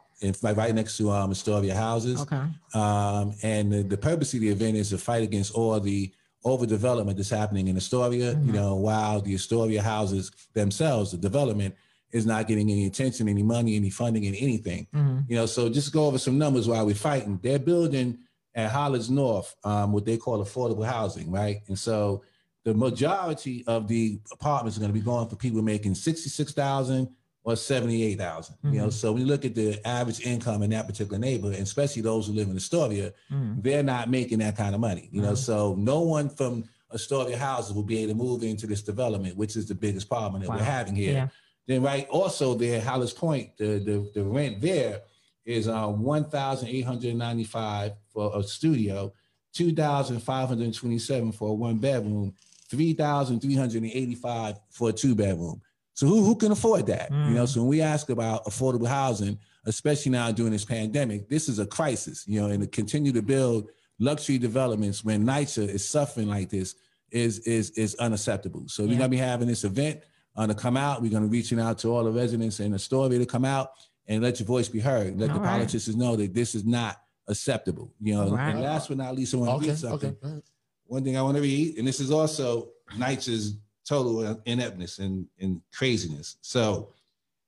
like 0.42 0.58
right 0.58 0.74
next 0.74 0.98
to 0.98 1.12
um, 1.12 1.32
Astoria 1.32 1.76
Houses. 1.76 2.22
Okay. 2.22 2.42
Um, 2.74 3.34
and 3.44 3.72
the, 3.72 3.84
the 3.84 3.98
purpose 3.98 4.34
of 4.34 4.40
the 4.42 4.50
event 4.50 4.78
is 4.78 4.90
to 4.90 4.98
fight 4.98 5.24
against 5.24 5.54
all 5.54 5.80
the 5.80 6.12
overdevelopment 6.46 7.16
that's 7.18 7.30
happening 7.30 7.68
in 7.68 7.78
Astoria. 7.78 8.32
You 8.32 8.36
Mhm. 8.38 8.54
know, 8.54 8.76
while 8.76 9.22
the 9.22 9.34
Astoria 9.36 9.82
houses 9.82 10.32
themselves, 10.54 11.12
the 11.12 11.18
development 11.18 11.76
is 12.12 12.26
not 12.26 12.48
getting 12.48 12.70
any 12.70 12.86
attention, 12.86 13.28
any 13.28 13.44
money, 13.44 13.76
any 13.76 13.90
funding, 13.90 14.26
and 14.28 14.36
anything. 14.36 14.88
Mhm. 14.94 15.26
You 15.30 15.36
know, 15.38 15.46
so 15.46 15.70
just 15.70 15.92
go 15.92 16.06
over 16.06 16.20
some 16.20 16.38
numbers 16.38 16.68
while 16.68 16.86
we're 16.86 16.96
fighting. 16.96 17.40
They're 17.42 17.60
building 17.60 18.20
at 18.56 18.70
Hollis 18.72 19.10
North 19.10 19.56
um, 19.64 19.92
what 19.94 20.06
they 20.06 20.18
call 20.18 20.44
affordable 20.44 20.86
housing, 20.86 21.32
right? 21.32 21.62
And 21.68 21.80
so 21.80 22.22
the 22.66 22.74
majority 22.74 23.64
of 23.66 23.88
the 23.88 24.20
apartments 24.32 24.78
are 24.78 24.82
going 24.82 24.92
to 24.94 25.00
be 25.00 25.02
going 25.04 25.28
for 25.28 25.36
people 25.38 25.62
making 25.62 25.96
sixty-six 25.96 26.52
thousand 26.54 27.08
or 27.44 27.56
seventy-eight 27.56 28.18
thousand. 28.18 28.56
You 28.64 28.72
know, 28.80 28.88
Mhm. 28.88 28.94
so 28.94 29.12
when 29.12 29.22
you 29.22 29.28
look 29.28 29.44
at 29.46 29.54
the 29.56 29.86
average 29.86 30.22
income 30.26 30.64
in 30.64 30.70
that 30.72 30.88
particular 30.88 31.20
neighborhood, 31.20 31.56
and 31.56 31.64
especially 31.64 32.02
those 32.02 32.28
who 32.28 32.34
live 32.34 32.48
in 32.50 32.56
Astoria, 32.56 33.14
Mm. 33.32 33.62
they're 33.62 33.84
not 33.84 34.10
making 34.10 34.40
that 34.40 34.56
kind 34.56 34.74
of 34.74 34.80
money. 34.82 35.10
You 35.12 35.22
know, 35.22 35.34
Mhm. 35.34 35.38
so 35.38 35.76
no 35.76 36.02
one 36.02 36.30
from 36.30 36.64
Astoria 36.94 37.38
houses 37.38 37.74
will 37.74 37.84
be 37.84 37.98
able 38.00 38.14
to 38.14 38.18
move 38.18 38.44
into 38.44 38.66
this 38.68 38.82
development, 38.82 39.36
which 39.36 39.56
is 39.56 39.66
the 39.68 39.76
biggest 39.76 40.08
problem 40.08 40.42
that 40.42 40.50
Wow. 40.50 40.58
we're 40.58 40.64
having 40.64 40.96
here. 40.96 41.14
Yeah. 41.14 41.28
Then 41.68 41.82
right, 41.82 42.08
also 42.10 42.54
there, 42.56 42.80
Hallets 42.80 43.14
Point, 43.14 43.58
the 43.58 43.80
the, 43.80 44.12
the 44.14 44.24
rent 44.24 44.62
there 44.62 45.02
is 45.46 45.68
uh, 45.68 45.88
one 45.88 46.26
thousand 46.30 46.70
eight 46.70 46.86
hundred 46.86 47.16
ninety 47.16 47.44
five 47.44 47.94
for 48.14 48.32
a 48.38 48.44
studio, 48.44 49.12
two 49.54 49.74
thousand 49.74 50.20
five 50.22 50.48
hundred 50.48 50.74
twenty 50.74 51.00
seven 51.00 51.32
for 51.34 51.50
a 51.50 51.54
one 51.54 51.78
bedroom, 51.80 52.34
three 52.70 52.94
thousand 52.94 53.40
three 53.42 53.56
hundred 53.56 53.84
eighty 53.84 54.16
five 54.16 54.60
for 54.70 54.90
a 54.90 54.94
two 54.94 55.14
bedroom. 55.16 55.62
So 55.94 56.08
who 56.08 56.24
who 56.24 56.36
can 56.36 56.52
afford 56.52 56.88
that? 56.88 57.12
You 57.12 57.36
know, 57.36 57.44
Mm. 57.44 57.48
so 57.48 57.60
when 57.62 57.70
we 57.70 57.82
ask 57.82 58.10
about 58.10 58.46
affordable 58.46 58.88
housing, 58.88 59.38
especially 59.66 60.12
now 60.12 60.32
during 60.32 60.52
this 60.52 60.66
pandemic, 60.66 61.30
this 61.30 61.48
is 61.50 61.60
a 61.60 61.66
crisis. 61.66 62.26
You 62.28 62.42
know, 62.42 62.48
and 62.48 62.62
to 62.62 62.68
continue 62.68 63.12
to 63.14 63.22
build 63.22 63.70
luxury 64.00 64.38
developments 64.40 65.04
when 65.06 65.24
NYCHA 65.24 65.70
is 65.70 65.88
suffering 65.88 66.28
like 66.28 66.50
this 66.50 66.76
is 67.12 67.40
is 67.40 67.70
is 67.72 67.94
unacceptable. 67.96 68.64
So 68.68 68.86
we're 68.86 68.98
gonna 68.98 69.10
be 69.10 69.18
having 69.18 69.48
this 69.48 69.64
event 69.64 70.02
uh, 70.36 70.48
to 70.48 70.56
come 70.56 70.78
out. 70.78 71.02
We're 71.04 71.12
gonna 71.12 71.28
be 71.28 71.38
reaching 71.38 71.60
out 71.60 71.78
to 71.80 71.90
all 71.90 72.04
the 72.04 72.12
residents 72.12 72.60
in 72.60 72.74
Astoria 72.74 73.20
to 73.20 73.26
come 73.28 73.46
out 73.46 73.70
and 74.08 74.24
let 74.24 74.40
your 74.40 74.48
voice 74.48 74.68
be 74.68 74.80
heard. 74.80 75.20
Let 75.20 75.30
All 75.30 75.36
the 75.38 75.42
right. 75.42 75.50
politicians 75.60 75.96
know 75.96 76.16
that 76.16 76.34
this 76.34 76.56
is 76.56 76.66
not 76.66 77.00
acceptable. 77.28 77.94
You 78.02 78.16
know, 78.16 78.24
All 78.24 78.36
right. 78.36 78.50
and 78.56 78.62
last 78.62 78.88
but 78.90 78.98
not 78.98 79.16
least, 79.16 79.34
I 79.34 79.38
want 79.38 79.50
to 79.52 79.56
Okay, 79.58 79.68
read 79.70 79.78
something. 79.78 80.18
okay. 80.24 80.42
One 80.88 81.04
thing 81.04 81.16
I 81.18 81.22
want 81.22 81.38
to 81.38 81.42
read, 81.44 81.78
and 81.78 81.88
this 81.88 82.00
is 82.02 82.12
also 82.12 82.70
NYCHA's 82.98 83.58
total 83.88 84.42
ineptness 84.46 85.00
and, 85.00 85.28
and 85.40 85.62
craziness. 85.74 86.38
So 86.42 86.90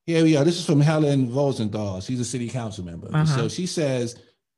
here 0.06 0.24
we 0.24 0.36
are. 0.38 0.44
This 0.44 0.60
is 0.60 0.66
from 0.66 0.82
Helen 0.82 1.34
Rosenthal. 1.34 2.02
She's 2.02 2.20
a 2.20 2.26
city 2.26 2.50
council 2.50 2.84
member. 2.86 3.08
Uh-huh. 3.14 3.26
So 3.26 3.48
she 3.48 3.66
says, 3.66 4.16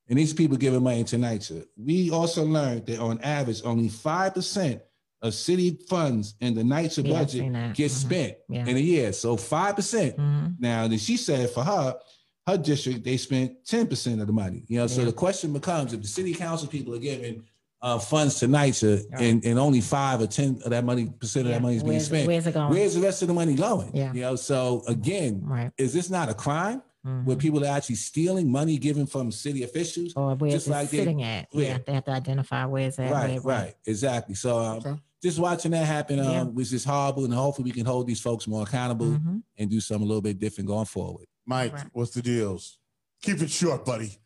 and 0.09 0.17
these 0.17 0.33
people 0.33 0.57
giving 0.57 0.83
money 0.83 1.03
to 1.05 1.17
NYCHA. 1.17 1.65
We 1.77 2.11
also 2.11 2.43
learned 2.45 2.85
that 2.87 2.99
on 2.99 3.19
average, 3.21 3.61
only 3.65 3.89
5% 3.89 4.81
of 5.21 5.33
city 5.33 5.77
funds 5.89 6.35
in 6.41 6.53
the 6.55 6.61
NYCHA 6.61 7.05
Yeah, 7.07 7.13
budget 7.13 7.73
get 7.75 7.91
Mhm. 7.91 7.95
spent 7.95 8.37
Yeah. 8.49 8.65
in 8.67 8.77
a 8.77 8.79
year. 8.79 9.11
So 9.13 9.35
5%. 9.35 10.15
Mhm. 10.17 10.55
Now, 10.59 10.87
then 10.87 10.97
she 10.99 11.17
said 11.17 11.49
for 11.49 11.63
her, 11.63 11.97
her 12.45 12.57
district, 12.57 13.03
they 13.03 13.17
spent 13.17 13.65
10% 13.65 14.21
of 14.21 14.27
the 14.27 14.33
money. 14.33 14.63
You 14.67 14.77
know, 14.79 14.87
so 14.87 15.03
the 15.03 15.11
question 15.11 15.51
becomes 15.51 15.91
if 15.91 16.01
the 16.01 16.07
city 16.07 16.33
council 16.33 16.67
people 16.69 16.93
are 16.95 16.99
giving 16.99 17.43
uh, 17.81 17.99
funds 17.99 18.39
to 18.39 18.47
NYCHA 18.47 19.03
Right. 19.11 19.21
and, 19.21 19.45
and 19.45 19.59
only 19.59 19.81
five 19.81 20.19
or 20.21 20.27
10 20.27 20.61
of 20.65 20.71
that 20.71 20.83
money, 20.83 21.07
percent 21.19 21.45
of 21.45 21.51
Yeah. 21.51 21.57
that 21.57 21.61
money 21.61 21.75
is 21.77 21.83
being 21.83 21.93
Where's, 21.93 22.05
spent, 22.07 22.27
where's 22.27 22.47
it 22.47 22.53
going? 22.53 22.69
where's 22.71 22.95
the 22.95 23.01
rest 23.01 23.21
of 23.21 23.27
the 23.27 23.33
money 23.33 23.53
going? 23.55 23.91
Yeah. 23.93 24.13
You 24.13 24.21
know, 24.21 24.35
so 24.35 24.83
again, 24.87 25.41
right. 25.43 25.71
is 25.77 25.93
this 25.93 26.09
not 26.09 26.29
a 26.29 26.33
crime 26.33 26.81
where 27.23 27.35
Mhm. 27.37 27.39
people 27.39 27.63
are 27.63 27.67
actually 27.67 27.95
stealing 27.95 28.51
money 28.51 28.77
given 28.77 29.05
from 29.05 29.31
city 29.31 29.63
officials? 29.63 30.13
Or 30.15 30.35
where's 30.35 30.53
just 30.53 30.67
it 30.67 30.71
like 30.71 30.89
they- 30.89 30.97
sitting 30.97 31.21
at? 31.23 31.47
where? 31.51 31.65
Yeah, 31.65 31.77
they 31.85 31.93
have 31.93 32.05
to 32.05 32.11
identify 32.11 32.65
where's 32.65 32.95
that. 32.97 33.11
Right, 33.11 33.41
where- 33.43 33.55
right, 33.57 33.75
exactly. 33.85 34.33
So 34.35 34.57
um, 34.59 34.77
Okay. 34.79 34.95
just 35.23 35.37
watching 35.39 35.71
that 35.71 35.85
happen 35.85 36.19
um, 36.19 36.25
Yeah. 36.31 36.43
was 36.43 36.71
just 36.71 36.85
horrible, 36.85 37.25
and 37.25 37.33
hopefully 37.33 37.65
we 37.65 37.71
can 37.71 37.85
hold 37.85 38.07
these 38.07 38.19
folks 38.19 38.47
more 38.47 38.63
accountable 38.63 39.05
Mhm. 39.11 39.43
and 39.57 39.69
do 39.69 39.79
something 39.79 40.03
a 40.03 40.07
little 40.07 40.21
bit 40.21 40.39
different 40.39 40.67
going 40.67 40.85
forward. 40.85 41.25
Mike, 41.45 41.73
Right. 41.73 41.85
what's 41.93 42.11
the 42.11 42.21
deals? 42.21 42.79
Keep 43.21 43.41
it 43.43 43.49
short, 43.51 43.85
buddy, 43.85 44.17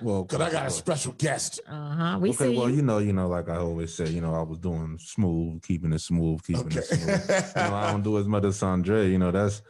Well, 0.00 0.24
because 0.24 0.40
I 0.40 0.50
got 0.50 0.66
a 0.66 0.70
special 0.70 1.12
guest. 1.12 1.60
Uh-huh. 1.68 2.18
We 2.20 2.30
okay, 2.30 2.50
see 2.52 2.56
well, 2.58 2.68
you. 2.68 2.76
you 2.76 2.82
know, 2.82 2.98
you 2.98 3.12
know, 3.12 3.28
like 3.28 3.48
I 3.48 3.56
always 3.56 3.94
say, 3.94 4.08
you 4.08 4.20
know, 4.20 4.34
I 4.34 4.42
was 4.42 4.58
doing 4.58 4.98
smooth, 5.00 5.62
keeping 5.62 5.92
it 5.92 6.00
smooth, 6.00 6.42
keeping 6.44 6.66
Okay. 6.66 6.78
it 6.80 6.84
smooth. 6.84 7.52
You 7.56 7.70
know, 7.70 7.74
I 7.76 7.90
don't 7.92 8.02
do 8.02 8.18
as 8.18 8.26
much 8.26 8.44
as 8.44 8.58
Sandre. 8.60 9.10
You 9.10 9.18
know, 9.18 9.30
that's 9.30 9.62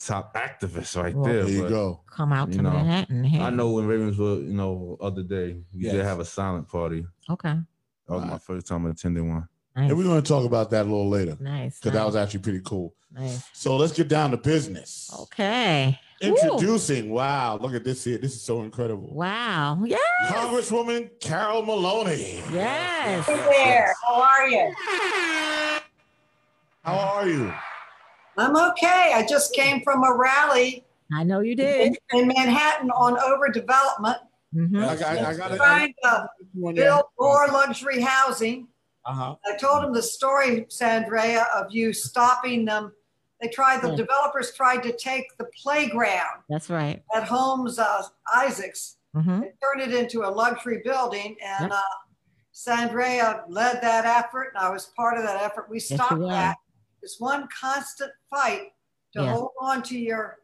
top 0.00 0.34
activist 0.36 1.00
right 1.02 1.14
Well, 1.14 1.24
there. 1.24 1.44
There 1.44 1.52
you 1.52 1.62
but 1.62 1.68
go. 1.70 2.00
Come 2.10 2.32
out 2.32 2.48
you 2.48 2.56
to 2.58 2.62
know, 2.62 2.70
Manhattan. 2.70 3.26
I 3.40 3.50
know 3.50 3.70
when 3.72 3.86
Ravenswood, 3.86 4.44
you 4.46 4.54
know, 4.54 4.96
other 5.00 5.22
day 5.22 5.60
we 5.74 5.84
Yes. 5.84 5.92
did 5.94 6.04
have 6.04 6.20
a 6.20 6.24
silent 6.24 6.68
party. 6.68 7.04
Okay. 7.28 7.54
That 8.06 8.14
was 8.14 8.24
my 8.24 8.38
first 8.38 8.66
time 8.66 8.86
attending 8.86 9.28
one. 9.28 9.48
Nice. 9.76 9.90
And 9.90 9.98
we're 9.98 10.04
going 10.04 10.22
to 10.22 10.26
talk 10.26 10.44
about 10.44 10.70
that 10.70 10.82
a 10.82 10.88
little 10.88 11.08
later 11.08 11.36
nice. 11.40 11.78
because 11.78 11.92
that 11.92 12.04
was 12.06 12.16
actually 12.16 12.40
pretty 12.40 12.62
cool. 12.64 12.94
nice. 13.12 13.44
So 13.52 13.76
let's 13.76 13.92
get 13.92 14.08
down 14.08 14.30
to 14.32 14.36
business. 14.36 15.10
Okay. 15.22 15.98
Woo. 16.22 16.28
Introducing, 16.28 17.10
wow, 17.10 17.58
look 17.60 17.74
at 17.74 17.84
this 17.84 18.02
here. 18.04 18.18
This 18.18 18.34
is 18.34 18.42
so 18.42 18.62
incredible. 18.62 19.08
Wow. 19.14 19.80
Yeah. 19.84 19.96
Congresswoman 20.26 21.10
Carol 21.20 21.62
Maloney. 21.62 22.42
Yes. 22.52 23.24
Hey 23.26 23.36
there. 23.36 23.94
How 24.06 24.20
are 24.20 24.48
you? 24.48 24.72
How 26.82 26.94
are 26.98 27.28
you? 27.28 27.52
I'm 28.36 28.56
okay. 28.70 29.12
I 29.14 29.24
just 29.28 29.52
came 29.54 29.82
from 29.82 30.02
a 30.04 30.14
rally 30.16 30.84
I 31.12 31.22
know 31.24 31.40
you 31.40 31.54
did. 31.54 31.96
in 32.12 32.28
Manhattan 32.28 32.90
on 32.90 33.16
overdevelopment, 33.16 34.18
Mhm. 34.54 34.86
I 34.86 34.96
got, 34.96 35.18
I 35.18 35.34
got 35.34 35.56
trying 35.56 35.94
to 36.02 36.28
build 36.74 37.04
more 37.18 37.46
luxury 37.48 38.00
housing. 38.00 38.68
Uh-huh. 39.04 39.36
I 39.46 39.56
told 39.56 39.84
him 39.84 39.92
the 39.94 40.02
story, 40.02 40.66
Saundrea, 40.68 41.46
of 41.54 41.66
you 41.70 41.92
stopping 41.92 42.64
them. 42.64 42.92
They 43.40 43.48
tried, 43.48 43.82
the 43.82 43.90
Yeah. 43.90 43.96
developers 43.96 44.52
tried 44.52 44.82
to 44.82 44.92
take 44.96 45.36
the 45.38 45.44
playground 45.62 46.42
That's 46.48 46.68
right. 46.70 47.02
at 47.14 47.24
Holmes 47.24 47.78
uh, 47.78 48.02
Isaacs 48.34 48.96
hmm 49.14 49.30
and 49.30 49.52
turn 49.62 49.80
it 49.80 49.94
into 49.94 50.22
a 50.24 50.28
luxury 50.30 50.82
building. 50.84 51.36
And 51.42 51.70
Yep. 51.70 51.72
uh, 51.72 51.82
Saundrea 52.52 53.44
led 53.48 53.80
that 53.80 54.04
effort, 54.04 54.48
and 54.54 54.58
I 54.58 54.68
was 54.70 54.86
part 54.86 55.16
of 55.16 55.22
that 55.24 55.40
effort. 55.42 55.68
We 55.70 55.78
stopped 55.78 56.18
were. 56.18 56.28
that. 56.28 56.56
It's 57.02 57.20
one 57.20 57.48
constant 57.48 58.12
fight 58.28 58.72
to 59.14 59.22
Yeah. 59.22 59.32
hold 59.32 59.52
on 59.60 59.82
to 59.84 59.98
your 59.98 60.40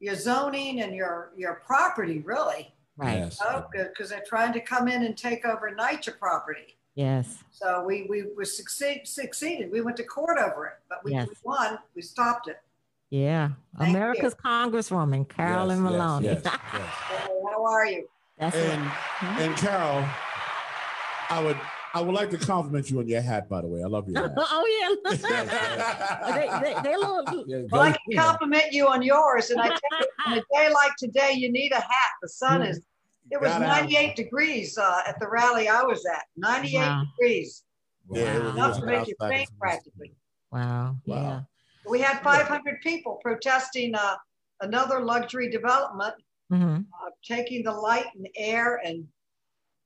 your 0.00 0.14
zoning 0.14 0.80
and 0.82 0.94
your 0.94 1.32
your 1.36 1.54
property, 1.66 2.20
really, 2.20 2.72
Right. 2.96 3.16
Yes. 3.18 3.40
because 3.72 4.10
they're 4.10 4.22
trying 4.24 4.52
to 4.52 4.60
come 4.60 4.86
in 4.86 5.02
and 5.02 5.18
take 5.18 5.44
over 5.44 5.68
NYCHA 5.68 6.18
property. 6.20 6.77
Yes. 6.98 7.44
So 7.52 7.84
we 7.84 8.08
we 8.10 8.24
were 8.36 8.44
succeed, 8.44 9.02
succeeded. 9.04 9.70
We 9.70 9.82
went 9.82 9.96
to 9.98 10.02
court 10.02 10.36
over 10.36 10.66
it, 10.66 10.72
but 10.88 11.04
we, 11.04 11.12
Yes. 11.12 11.28
we 11.28 11.34
won. 11.44 11.78
We 11.94 12.02
stopped 12.02 12.48
it. 12.48 12.60
Yeah. 13.08 13.50
Thank 13.78 13.90
America's 13.90 14.34
Congresswoman, 14.34 15.28
Carolyn 15.28 15.84
Yes, 15.84 15.92
yes, 15.92 15.92
Maloney. 15.92 16.26
yes, 16.26 16.42
yes. 16.44 16.56
Hey, 16.72 17.28
how 17.52 17.64
are 17.64 17.86
you? 17.86 18.08
That's 18.36 18.56
And 18.56 18.82
it. 18.84 19.42
and 19.42 19.56
Carol, 19.56 20.04
I 21.30 21.40
would 21.40 21.56
I 21.94 22.00
would 22.00 22.16
like 22.16 22.30
to 22.30 22.38
compliment 22.38 22.90
you 22.90 22.98
on 22.98 23.06
your 23.06 23.22
hat, 23.22 23.48
by 23.48 23.60
the 23.60 23.68
way. 23.68 23.84
I 23.84 23.86
love 23.86 24.08
your 24.08 24.20
hat. 24.20 24.32
oh 24.36 24.98
yeah. 25.06 25.12
they, 26.34 26.74
they, 26.74 26.82
they 26.82 26.96
little, 26.96 27.44
Yeah, 27.46 27.62
Well, 27.70 27.82
I 27.82 27.92
can 27.92 28.18
compliment 28.18 28.72
you 28.72 28.88
on 28.88 29.02
yours, 29.02 29.50
and 29.50 29.60
I 29.60 29.68
tell 29.68 29.98
you, 30.00 30.06
on 30.26 30.32
a 30.38 30.42
day 30.52 30.72
like 30.74 30.96
today, 30.98 31.34
you 31.34 31.52
need 31.52 31.70
a 31.70 31.80
hat. 31.80 32.12
The 32.22 32.28
sun 32.28 32.62
hmm. 32.62 32.66
is. 32.66 32.80
It 33.30 33.40
was 33.40 33.50
Gotta 33.50 33.64
have- 33.66 33.82
98 33.84 34.16
degrees 34.16 34.78
uh, 34.78 35.02
at 35.06 35.18
the 35.20 35.28
rally 35.28 35.68
I 35.68 35.82
was 35.82 36.04
at. 36.06 36.24
98 36.36 36.78
Wow. 36.78 37.04
degrees. 37.18 37.64
Yeah, 38.10 38.20
it 38.22 38.38
was- 38.42 38.48
it 38.52 38.54
Enough 38.56 38.80
to 38.80 38.86
make 38.86 39.06
you 39.08 39.14
faint 39.20 39.48
practically. 39.58 40.14
wow. 40.50 40.96
Wow. 41.06 41.16
Yeah. 41.16 41.40
We 41.86 42.00
had 42.00 42.22
500 42.22 42.80
people 42.82 43.18
protesting 43.22 43.94
uh, 43.94 44.16
another 44.60 45.00
luxury 45.00 45.48
development, 45.50 46.14
hmm 46.50 46.76
uh, 47.02 47.10
taking 47.24 47.62
the 47.62 47.72
light 47.72 48.06
and 48.14 48.26
air 48.36 48.76
and 48.84 49.06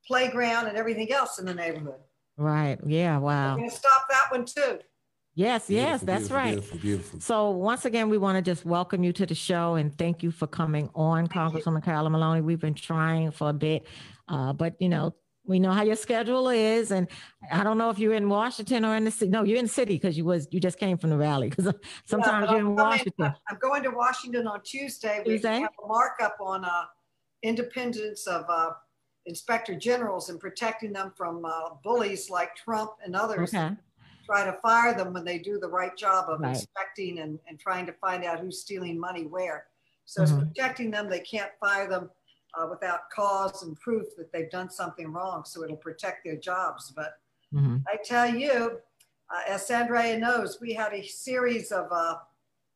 playground 0.06 0.66
and 0.68 0.76
everything 0.76 1.12
else 1.12 1.38
in 1.38 1.46
the 1.46 1.54
neighborhood. 1.54 2.00
Right. 2.36 2.78
Yeah. 2.86 3.18
Wow. 3.18 3.52
We're 3.52 3.58
going 3.58 3.70
to 3.70 3.76
stop 3.76 4.06
that 4.10 4.26
one 4.30 4.44
too. 4.46 4.78
Yes. 5.34 5.70
Yes. 5.70 6.00
That's 6.02 6.28
beautiful, 6.28 6.36
right. 6.36 6.50
Beautiful, 6.52 6.78
beautiful. 6.78 7.20
So 7.20 7.50
once 7.50 7.84
again, 7.84 8.10
we 8.10 8.18
want 8.18 8.36
to 8.36 8.42
just 8.42 8.64
welcome 8.66 9.02
you 9.02 9.12
to 9.14 9.24
the 9.26 9.34
show 9.34 9.76
and 9.76 9.96
thank 9.96 10.22
you 10.22 10.30
for 10.30 10.46
coming 10.46 10.90
on, 10.94 11.26
Congresswoman 11.26 11.82
Carolyn 11.82 12.12
Maloney. 12.12 12.42
We've 12.42 12.60
been 12.60 12.74
trying 12.74 13.30
for 13.30 13.48
a 13.48 13.52
bit, 13.54 13.86
uh, 14.28 14.52
but 14.52 14.74
you 14.78 14.88
know, 14.90 15.14
we 15.44 15.58
know 15.58 15.72
how 15.72 15.82
your 15.82 15.96
schedule 15.96 16.50
is, 16.50 16.92
and 16.92 17.08
I 17.50 17.64
don't 17.64 17.76
know 17.76 17.90
if 17.90 17.98
you're 17.98 18.14
in 18.14 18.28
Washington 18.28 18.84
or 18.84 18.94
in 18.94 19.04
the 19.04 19.10
city. 19.10 19.28
No, 19.30 19.42
you're 19.42 19.58
in 19.58 19.64
the 19.64 19.70
city 19.70 19.94
because 19.94 20.16
you 20.16 20.24
was 20.24 20.46
you 20.52 20.60
just 20.60 20.78
came 20.78 20.96
from 20.98 21.10
the 21.10 21.16
rally. 21.16 21.50
Because 21.50 21.74
sometimes 22.04 22.46
but 22.46 22.52
you're 22.52 22.60
I'm 22.60 22.66
in 22.68 22.76
coming- 22.76 22.90
Washington. 22.90 23.34
I'm 23.48 23.58
going 23.58 23.82
to 23.82 23.90
Washington 23.90 24.46
on 24.46 24.62
Tuesday. 24.62 25.20
We 25.26 25.32
Tuesday? 25.32 25.60
have 25.60 25.70
a 25.82 25.88
markup 25.88 26.36
on 26.40 26.64
uh, 26.64 26.84
independence 27.42 28.28
of 28.28 28.44
uh, 28.48 28.70
inspector 29.26 29.74
generals 29.74 30.28
and 30.28 30.38
protecting 30.38 30.92
them 30.92 31.12
from 31.16 31.44
uh, 31.44 31.70
bullies 31.82 32.30
like 32.30 32.54
Trump 32.54 32.92
and 33.04 33.16
others. 33.16 33.52
Okay. 33.52 33.74
Try 34.24 34.44
to 34.44 34.52
fire 34.60 34.94
them 34.94 35.12
when 35.12 35.24
they 35.24 35.38
do 35.38 35.58
the 35.58 35.68
right 35.68 35.96
job 35.96 36.28
of 36.28 36.40
Right. 36.40 36.50
inspecting 36.50 37.18
and, 37.18 37.38
and 37.48 37.58
trying 37.58 37.86
to 37.86 37.92
find 37.94 38.24
out 38.24 38.40
who's 38.40 38.60
stealing 38.60 38.98
money 38.98 39.24
where. 39.26 39.66
So 40.04 40.22
it's 40.22 40.32
Mhm. 40.32 40.48
protecting 40.48 40.90
them. 40.90 41.08
They 41.08 41.20
can't 41.20 41.52
fire 41.60 41.88
them 41.88 42.10
uh, 42.54 42.66
without 42.68 43.08
cause 43.10 43.62
and 43.62 43.78
proof 43.80 44.14
that 44.16 44.30
they've 44.30 44.50
done 44.50 44.68
something 44.70 45.10
wrong. 45.10 45.42
So 45.44 45.64
it'll 45.64 45.76
protect 45.76 46.24
their 46.24 46.36
jobs. 46.36 46.90
But 46.90 47.18
hmm 47.50 47.78
I 47.88 47.96
tell 48.04 48.26
you, 48.28 48.80
uh, 49.30 49.40
as 49.48 49.66
Sandra 49.66 50.18
knows, 50.18 50.60
we 50.60 50.74
had 50.74 50.92
a 50.92 51.02
series 51.02 51.72
of 51.72 51.90
uh, 51.90 52.18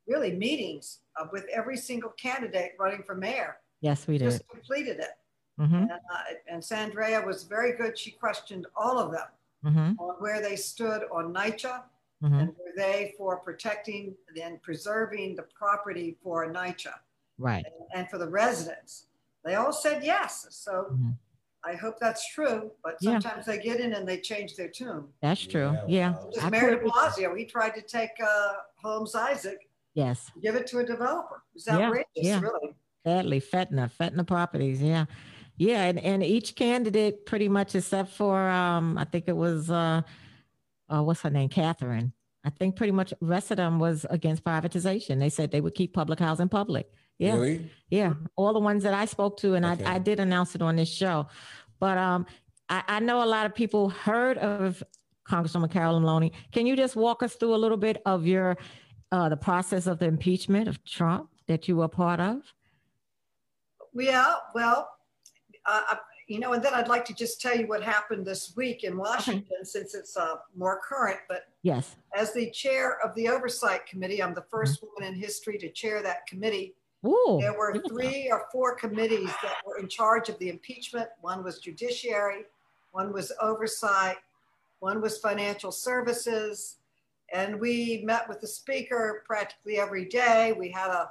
really 0.06 0.32
meetings 0.32 1.00
uh, 1.20 1.26
with 1.30 1.44
every 1.52 1.76
single 1.76 2.10
candidate 2.10 2.72
running 2.78 3.02
for 3.02 3.14
mayor. 3.14 3.58
Yes, 3.82 4.06
we 4.06 4.16
did. 4.18 4.30
Just 4.30 4.48
completed 4.48 4.98
it. 4.98 5.18
hmm 5.58 5.74
And, 5.74 5.90
uh, 5.92 6.22
and 6.48 6.64
Sandra 6.64 7.22
was 7.24 7.44
very 7.44 7.72
good. 7.76 7.98
She 7.98 8.10
questioned 8.12 8.66
all 8.74 8.98
of 8.98 9.12
them. 9.12 9.28
Mhm, 9.66 9.98
on 9.98 10.14
where 10.20 10.40
they 10.40 10.56
stood 10.56 11.02
on 11.10 11.32
NYCHA 11.32 11.82
mhm. 12.22 12.40
and 12.40 12.48
were 12.50 12.72
they 12.76 13.14
for 13.18 13.38
protecting 13.40 14.14
and 14.40 14.62
preserving 14.62 15.34
the 15.34 15.42
property 15.42 16.16
for 16.22 16.46
NYCHA 16.46 16.94
Right. 17.38 17.66
and 17.94 18.08
for 18.08 18.18
the 18.18 18.28
residents? 18.28 19.06
They 19.44 19.54
all 19.56 19.72
said 19.72 20.04
yes. 20.04 20.46
So 20.50 20.88
Mhm. 20.92 21.18
I 21.64 21.74
hope 21.74 21.98
that's 21.98 22.28
true, 22.32 22.70
but 22.84 22.96
Yeah. 23.00 23.18
sometimes 23.18 23.46
they 23.46 23.58
get 23.58 23.80
in 23.80 23.92
and 23.94 24.06
they 24.06 24.20
change 24.20 24.54
their 24.54 24.68
tune. 24.68 25.12
That's 25.20 25.44
true. 25.44 25.72
Yeah, 25.72 25.84
Yeah. 25.88 26.10
well, 26.12 26.30
Just 26.30 26.46
I 26.46 26.50
Mayor 26.50 26.70
de 26.76 26.84
Blasio, 26.84 27.36
he 27.36 27.44
tried 27.44 27.74
to 27.74 27.82
take 27.82 28.12
uh, 28.22 28.54
Holmes 28.76 29.16
Isaac, 29.16 29.68
Yes. 29.94 30.30
give 30.40 30.54
it 30.54 30.68
to 30.68 30.78
a 30.78 30.84
developer. 30.84 31.42
It's 31.56 31.66
Yeah, 31.66 31.78
outrageous, 31.86 32.06
yeah. 32.14 32.40
really. 32.40 32.76
Sadly, 33.04 33.40
Fetner, 33.40 33.90
Fetner 33.90 34.24
Properties. 34.26 34.80
Yeah. 34.80 35.06
Yeah. 35.56 35.82
And, 35.84 35.98
and 35.98 36.22
each 36.22 36.54
candidate, 36.54 37.26
pretty 37.26 37.48
much, 37.48 37.74
except 37.74 38.12
for, 38.12 38.48
um, 38.48 38.98
I 38.98 39.04
think 39.04 39.24
it 39.26 39.36
was, 39.36 39.70
uh, 39.70 40.02
uh, 40.88 41.02
what's 41.02 41.22
her 41.22 41.30
name? 41.30 41.48
Catherine. 41.48 42.12
I 42.44 42.50
think 42.50 42.76
pretty 42.76 42.92
much 42.92 43.12
rest 43.20 43.50
of 43.50 43.56
them 43.56 43.80
was 43.80 44.06
against 44.08 44.44
privatization. 44.44 45.18
They 45.18 45.30
said 45.30 45.50
they 45.50 45.60
would 45.60 45.74
keep 45.74 45.92
public 45.92 46.20
housing 46.20 46.48
public. 46.48 46.88
Yeah. 47.18 47.34
Really? 47.34 47.70
Yeah, 47.90 48.14
all 48.36 48.52
the 48.52 48.60
ones 48.60 48.84
that 48.84 48.94
I 48.94 49.06
spoke 49.06 49.38
to, 49.38 49.54
and 49.54 49.64
Okay. 49.64 49.84
I, 49.84 49.94
I 49.94 49.98
did 49.98 50.20
announce 50.20 50.54
it 50.54 50.62
on 50.62 50.76
this 50.76 50.88
show. 50.88 51.26
But 51.80 51.98
um, 51.98 52.26
I, 52.68 52.84
I 52.86 53.00
know 53.00 53.22
a 53.22 53.26
lot 53.26 53.46
of 53.46 53.54
people 53.54 53.88
heard 53.88 54.38
of 54.38 54.82
Congresswoman 55.28 55.70
Carolyn 55.70 56.02
Maloney. 56.02 56.32
Can 56.52 56.66
you 56.66 56.76
just 56.76 56.94
walk 56.94 57.22
us 57.22 57.34
through 57.34 57.54
a 57.54 57.56
little 57.56 57.76
bit 57.76 58.00
of 58.06 58.26
your 58.26 58.56
uh, 59.10 59.28
the 59.28 59.36
process 59.36 59.86
of 59.86 59.98
the 59.98 60.06
impeachment 60.06 60.68
of 60.68 60.84
Trump 60.84 61.30
that 61.48 61.66
you 61.68 61.76
were 61.76 61.88
part 61.88 62.20
of? 62.20 62.42
Yeah, 63.94 64.34
well, 64.54 64.88
uh, 65.66 65.96
you 66.28 66.40
know, 66.40 66.52
and 66.54 66.62
then 66.62 66.74
I'd 66.74 66.88
like 66.88 67.04
to 67.06 67.14
just 67.14 67.40
tell 67.40 67.56
you 67.56 67.66
what 67.68 67.82
happened 67.82 68.26
this 68.26 68.54
week 68.56 68.82
in 68.84 68.96
Washington 68.96 69.64
since 69.64 69.94
it's 69.94 70.16
uh, 70.16 70.36
more 70.56 70.80
current. 70.86 71.20
But 71.28 71.44
Yes. 71.62 71.94
as 72.14 72.32
the 72.32 72.50
chair 72.50 72.98
of 73.04 73.14
the 73.14 73.28
Oversight 73.28 73.86
Committee, 73.86 74.22
I'm 74.22 74.34
the 74.34 74.42
1st 74.52 74.82
woman 74.82 75.12
in 75.12 75.18
history 75.20 75.56
to 75.58 75.70
chair 75.70 76.02
that 76.02 76.26
committee. 76.26 76.74
Ooh. 77.06 77.38
There 77.40 77.56
were 77.56 77.72
give 77.72 77.84
us 77.84 77.90
a- 77.90 77.94
three 77.94 78.28
or 78.30 78.46
four 78.50 78.74
committees 78.74 79.30
that 79.42 79.56
were 79.64 79.78
in 79.78 79.88
charge 79.88 80.28
of 80.28 80.38
the 80.38 80.48
impeachment. 80.48 81.08
One 81.20 81.44
was 81.44 81.60
judiciary, 81.60 82.44
one 82.90 83.12
was 83.12 83.30
oversight, 83.40 84.16
one 84.80 85.00
was 85.00 85.18
financial 85.18 85.70
services. 85.70 86.76
And 87.32 87.60
we 87.60 88.02
met 88.04 88.28
with 88.28 88.40
the 88.40 88.46
speaker 88.46 89.22
practically 89.26 89.78
every 89.78 90.04
day. 90.06 90.52
We 90.58 90.70
had 90.70 90.90
a 90.90 91.10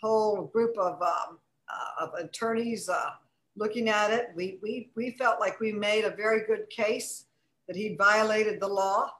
whole 0.00 0.44
group 0.44 0.76
of, 0.78 1.00
um, 1.02 1.38
uh, 1.68 2.04
of 2.06 2.14
attorneys 2.14 2.88
uh, 2.88 3.10
looking 3.56 3.88
at 3.88 4.10
it. 4.10 4.30
We, 4.34 4.58
we, 4.62 4.90
we 4.96 5.10
felt 5.12 5.40
like 5.40 5.60
we 5.60 5.72
made 5.72 6.04
a 6.04 6.10
very 6.10 6.46
good 6.46 6.68
case 6.70 7.26
that 7.66 7.76
he 7.76 7.94
violated 7.96 8.60
the 8.60 8.68
law. 8.68 9.10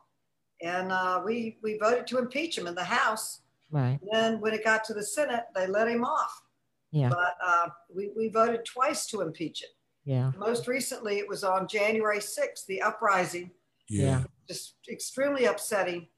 And 0.62 0.92
uh, 0.92 1.22
we, 1.24 1.58
we 1.62 1.78
voted 1.78 2.06
to 2.08 2.18
impeach 2.18 2.56
him 2.56 2.66
in 2.66 2.74
the 2.74 2.84
House. 2.84 3.40
Right. 3.70 3.98
Then 4.12 4.40
when 4.40 4.54
it 4.54 4.64
got 4.64 4.84
to 4.84 4.94
the 4.94 5.02
Senate, 5.02 5.44
they 5.54 5.66
let 5.66 5.88
him 5.88 6.04
off. 6.04 6.42
Yeah. 6.90 7.08
But 7.08 7.36
uh, 7.44 7.68
we, 7.94 8.10
we 8.16 8.28
voted 8.28 8.64
twice 8.64 9.06
to 9.08 9.20
impeach 9.20 9.62
it. 9.62 9.70
Yeah. 10.04 10.32
Most 10.36 10.68
recently, 10.68 11.18
it 11.18 11.28
was 11.28 11.42
on 11.44 11.66
January 11.66 12.18
6th, 12.18 12.66
the 12.66 12.82
uprising, 12.82 13.50
Yeah. 13.88 14.22
just 14.46 14.74
extremely 14.88 15.46
upsetting 15.46 16.08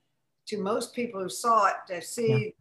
to 0.47 0.59
most 0.59 0.95
people 0.95 1.21
who 1.21 1.29
saw 1.29 1.67
it 1.69 1.77
to 1.89 2.03
see 2.03 2.55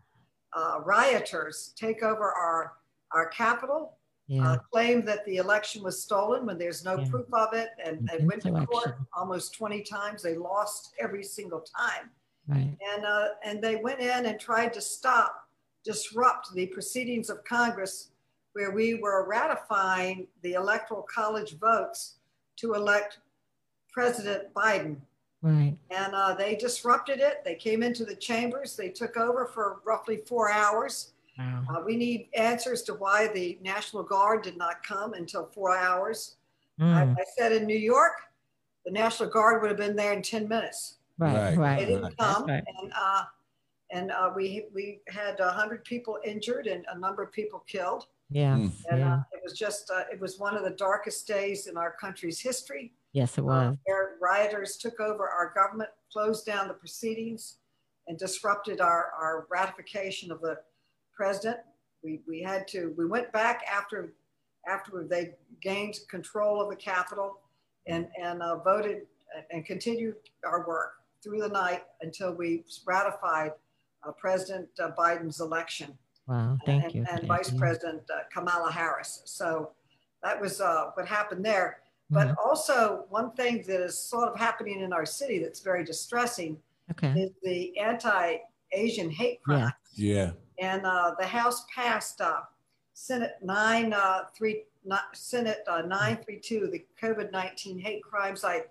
uh, 0.56 0.80
rioters 0.86 1.74
take 1.76 2.04
over 2.04 2.32
our, 2.32 2.74
our 3.12 3.28
capital, 3.30 3.95
Yeah. 4.28 4.54
uh, 4.54 4.58
claim 4.72 5.06
that 5.06 5.24
the 5.26 5.38
election 5.38 5.84
was 5.84 6.02
stolen 6.02 6.46
when 6.46 6.58
there's 6.58 6.84
no 6.84 6.98
Yeah. 6.98 7.10
proof 7.10 7.32
of 7.32 7.54
it, 7.54 7.70
and, 7.84 8.10
and 8.12 8.28
went 8.28 8.42
to 8.44 8.66
court 8.66 8.98
almost 9.14 9.54
20 9.54 9.82
times. 9.84 10.24
They 10.24 10.36
lost 10.36 10.94
every 11.00 11.24
single 11.24 11.62
time 11.62 12.10
Right. 12.48 12.78
and 12.94 13.06
uh, 13.06 13.30
and 13.44 13.62
they 13.64 13.76
went 13.78 14.00
in 14.00 14.26
and 14.26 14.40
tried 14.40 14.74
to 14.74 14.82
stop, 14.82 15.48
disrupt 15.84 16.54
the 16.54 16.66
proceedings 16.68 17.30
of 17.30 17.44
Congress, 17.44 18.10
where 18.54 18.72
we 18.72 18.96
were 18.96 19.28
ratifying 19.28 20.28
the 20.42 20.54
electoral 20.54 21.04
college 21.04 21.58
votes 21.60 22.16
to 22.58 22.74
elect 22.74 23.20
President 23.92 24.54
Biden. 24.54 24.98
Right. 25.42 25.78
And 25.92 26.16
uh, 26.16 26.34
they 26.34 26.56
disrupted 26.56 27.20
it. 27.20 27.44
They 27.46 27.56
came 27.56 27.84
into 27.84 28.06
the 28.06 28.16
chambers. 28.16 28.76
They 28.76 28.90
took 28.90 29.18
over 29.18 29.46
for 29.46 29.82
roughly 29.86 30.18
four 30.26 30.52
hours. 30.52 31.12
Wow. 31.38 31.64
Uh, 31.70 31.82
we 31.86 31.96
need 31.98 32.30
answers 32.38 32.82
to 32.84 32.94
why 32.94 33.28
the 33.28 33.58
National 33.62 34.04
Guard 34.04 34.44
did 34.44 34.58
not 34.58 34.84
come 34.84 35.14
until 35.14 35.46
four 35.48 35.76
hours. 35.78 36.38
I, 36.80 36.84
Mm, 36.84 37.16
I 37.18 37.24
said 37.38 37.52
in 37.54 37.66
New 37.66 37.78
York, 37.78 38.14
the 38.86 38.92
National 38.92 39.30
Guard 39.30 39.62
would 39.62 39.70
have 39.72 39.78
been 39.78 39.96
there 39.96 40.12
in 40.14 40.22
10 40.22 40.48
minutes. 40.48 40.96
right. 41.18 41.34
Right. 41.34 41.58
Right. 41.58 41.80
They 41.80 41.86
didn't 41.94 42.18
come, 42.18 42.46
Right. 42.46 42.64
and 42.82 42.92
uh, 42.94 43.24
and 43.92 44.12
uh, 44.12 44.32
we 44.36 44.66
we 44.74 45.00
had 45.08 45.40
a 45.40 45.52
hundred 45.52 45.86
people 45.86 46.20
injured 46.26 46.68
and 46.68 46.86
a 46.92 46.98
number 47.00 47.24
of 47.24 47.32
people 47.32 47.60
killed. 47.68 48.08
Yeah. 48.30 48.56
Mm. 48.58 48.72
And 48.90 49.00
Yeah. 49.00 49.14
uh, 49.16 49.24
it 49.32 49.42
was 49.44 49.58
just 49.58 49.90
uh, 49.90 50.04
it 50.12 50.20
was 50.20 50.38
one 50.40 50.58
of 50.58 50.64
the 50.64 50.72
darkest 50.72 51.28
days 51.28 51.68
in 51.68 51.78
our 51.78 51.92
country's 51.94 52.40
history. 52.42 52.94
Yes, 53.14 53.38
it 53.38 53.42
Uh, 53.42 53.46
was. 53.46 53.78
where 53.86 54.16
rioters 54.20 54.76
took 54.78 55.00
over 55.00 55.30
our 55.30 55.54
government, 55.56 55.92
closed 56.12 56.46
down 56.46 56.68
the 56.68 56.74
proceedings, 56.74 57.60
and 58.08 58.18
disrupted 58.20 58.82
our 58.82 59.12
our 59.18 59.48
ratification 59.50 60.30
of 60.32 60.42
the 60.42 60.60
president. 61.16 61.58
We 62.04 62.22
we 62.28 62.42
had 62.42 62.68
to 62.70 62.94
we 62.98 63.06
went 63.06 63.32
back 63.32 63.64
after 63.72 64.14
after 64.68 65.04
they 65.08 65.36
gained 65.62 65.96
control 66.10 66.62
of 66.62 66.70
the 66.70 66.76
Capitol 66.76 67.40
and 67.88 68.08
and 68.22 68.42
uh, 68.42 68.58
voted 68.58 69.08
and 69.52 69.66
continued 69.66 70.16
our 70.46 70.68
work 70.68 70.94
through 71.24 71.42
the 71.42 71.50
night 71.50 71.84
until 72.02 72.34
we 72.34 72.64
ratified 72.86 73.52
uh, 74.04 74.12
President 74.12 74.68
uh, 74.80 74.92
Biden's 74.98 75.40
election 75.42 75.98
Wow. 76.28 76.58
Thank 76.66 76.84
and, 76.86 76.96
you. 76.96 77.06
for 77.06 77.12
and 77.12 77.22
that. 77.22 77.28
Vice 77.28 77.52
Yeah. 77.54 77.60
President 77.60 78.02
uh, 78.10 78.22
Kamala 78.34 78.72
Harris. 78.72 79.22
So 79.26 79.72
that 80.24 80.40
was 80.42 80.60
uh, 80.60 80.90
what 80.96 81.08
happened 81.08 81.46
there. 81.46 81.82
But 82.10 82.30
Mhm. 82.30 82.36
also, 82.44 83.06
one 83.10 83.32
thing 83.34 83.64
that 83.68 83.82
is 83.82 83.96
sort 83.98 84.30
of 84.30 84.36
happening 84.40 84.80
in 84.80 84.92
our 84.92 85.06
city 85.06 85.38
that's 85.40 85.60
very 85.60 85.84
distressing 85.84 86.60
Okay. 86.92 87.14
is 87.20 87.32
the 87.44 87.78
anti 87.78 88.38
Asian 88.72 89.10
hate 89.12 89.42
crime. 89.44 89.72
Yeah. 89.94 90.14
Yeah. 90.16 90.32
And 90.60 90.86
uh, 90.86 91.16
the 91.20 91.26
House 91.26 91.66
passed 91.74 92.22
uh, 92.22 92.42
Senate 92.94 93.36
9 93.42 93.94
uh, 93.94 94.26
3, 94.36 94.64
not, 94.86 95.04
Senate 95.14 95.64
uh, 95.68 95.82
932, 95.82 96.70
the 96.72 96.86
COVID 97.02 97.32
19 97.32 97.80
hate 97.80 98.04
crimes. 98.04 98.44
I, 98.44 98.64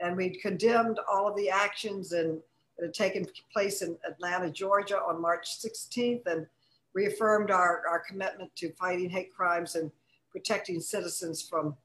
and 0.00 0.16
we 0.16 0.30
condemned 0.30 0.98
all 1.10 1.28
of 1.28 1.36
the 1.36 1.50
actions 1.50 2.12
and 2.12 2.40
that 2.80 2.86
had 2.86 2.94
taken 2.94 3.26
place 3.52 3.82
in 3.82 3.96
Atlanta, 4.08 4.50
Georgia 4.50 4.98
on 4.98 5.20
March 5.20 5.60
16th 5.60 6.26
and 6.26 6.46
reaffirmed 6.94 7.50
our, 7.50 7.82
our 7.88 8.00
commitment 8.00 8.54
to 8.56 8.72
fighting 8.72 9.10
hate 9.10 9.32
crimes 9.34 9.74
and 9.74 9.90
protecting 10.30 10.80
citizens 10.80 11.42
from 11.42 11.76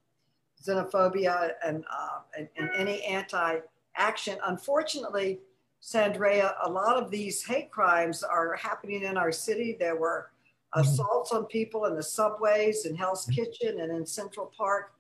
xenophobia 0.64 1.52
and, 1.66 1.84
uh, 1.92 2.20
and, 2.38 2.48
and 2.58 2.70
any 2.76 3.04
anti 3.04 3.58
action. 3.98 4.38
Unfortunately, 4.46 5.40
Saundrea, 5.86 6.56
a 6.64 6.70
lot 6.70 6.98
of 6.98 7.12
these 7.12 7.46
hate 7.46 7.70
crimes 7.70 8.24
are 8.24 8.56
happening 8.56 9.04
in 9.04 9.18
our 9.18 9.32
city. 9.32 9.78
There 9.80 9.96
were 9.96 10.32
assaults 10.74 11.32
on 11.32 11.46
people 11.46 11.86
in 11.86 11.96
the 11.96 12.02
subways, 12.02 12.86
in 12.88 12.96
Hell's 12.96 13.28
Kitchen, 13.28 13.80
and 13.82 13.92
in 13.92 14.04
Central 14.04 14.52
Park. 14.58 14.94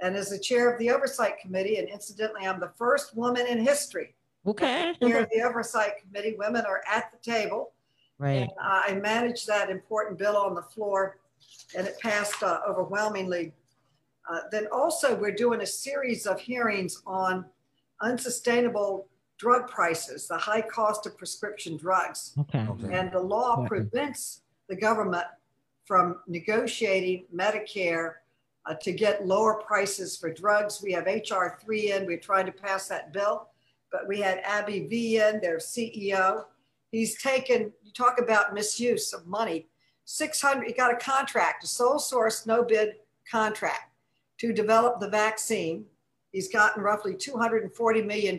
And 0.00 0.14
as 0.14 0.28
the 0.28 0.38
chair 0.38 0.70
of 0.70 0.78
the 0.78 0.90
Oversight 0.90 1.38
Committee, 1.40 1.76
and 1.76 1.88
incidentally, 1.88 2.46
I'm 2.46 2.60
the 2.60 2.72
first 2.76 3.16
woman 3.16 3.46
in 3.46 3.64
history 3.64 4.14
Okay. 4.46 4.94
chair 5.02 5.22
of 5.22 5.30
the 5.32 5.40
Oversight 5.40 5.92
Committee. 6.02 6.36
Women 6.38 6.66
are 6.66 6.82
at 6.86 7.10
the 7.10 7.18
table. 7.18 7.72
Right. 8.18 8.42
And 8.42 8.50
uh, 8.60 8.82
I 8.88 8.94
managed 9.02 9.46
that 9.46 9.70
important 9.70 10.18
bill 10.18 10.36
on 10.36 10.54
the 10.54 10.62
floor, 10.62 11.16
and 11.74 11.86
it 11.86 11.98
passed 11.98 12.42
uh, 12.42 12.60
overwhelmingly. 12.68 13.54
Uh, 14.30 14.40
then 14.52 14.66
also, 14.70 15.16
we're 15.16 15.34
doing 15.34 15.62
a 15.62 15.66
series 15.66 16.26
of 16.26 16.38
hearings 16.38 17.02
on 17.06 17.46
unsustainable 18.02 19.08
drug 19.38 19.68
prices, 19.68 20.26
the 20.28 20.36
high 20.38 20.62
cost 20.62 21.06
of 21.06 21.16
prescription 21.16 21.76
drugs. 21.76 22.32
Okay. 22.38 22.66
Okay. 22.68 22.94
And 22.94 23.12
the 23.12 23.20
law 23.20 23.58
Okay. 23.58 23.68
prevents 23.68 24.42
the 24.68 24.76
government 24.76 25.26
from 25.84 26.20
negotiating 26.26 27.26
Medicare 27.34 28.14
uh, 28.64 28.74
to 28.74 28.92
get 28.92 29.26
lower 29.26 29.54
prices 29.54 30.16
for 30.16 30.32
drugs. 30.32 30.82
We 30.82 30.92
have 30.92 31.06
HR 31.06 31.58
3 31.60 31.92
in, 31.92 32.06
we're 32.06 32.18
trying 32.18 32.46
to 32.46 32.52
pass 32.52 32.88
that 32.88 33.12
bill, 33.12 33.48
but 33.92 34.08
we 34.08 34.20
had 34.20 34.42
AbbVie 34.42 35.12
in, 35.12 35.40
their 35.40 35.58
CEO. 35.58 36.44
He's 36.90 37.20
taken, 37.22 37.72
you 37.84 37.92
talk 37.92 38.18
about 38.20 38.54
misuse 38.54 39.12
of 39.12 39.26
money, 39.26 39.66
600, 40.06 40.66
he 40.66 40.72
got 40.72 40.92
a 40.92 40.96
contract, 40.96 41.62
a 41.64 41.66
sole 41.66 41.98
source, 41.98 42.46
no 42.46 42.62
bid 42.64 42.94
contract 43.30 43.92
to 44.38 44.52
develop 44.52 44.98
the 45.00 45.08
vaccine. 45.08 45.84
He's 46.32 46.48
gotten 46.48 46.82
roughly 46.82 47.14
$240 47.14 48.06
million. 48.06 48.38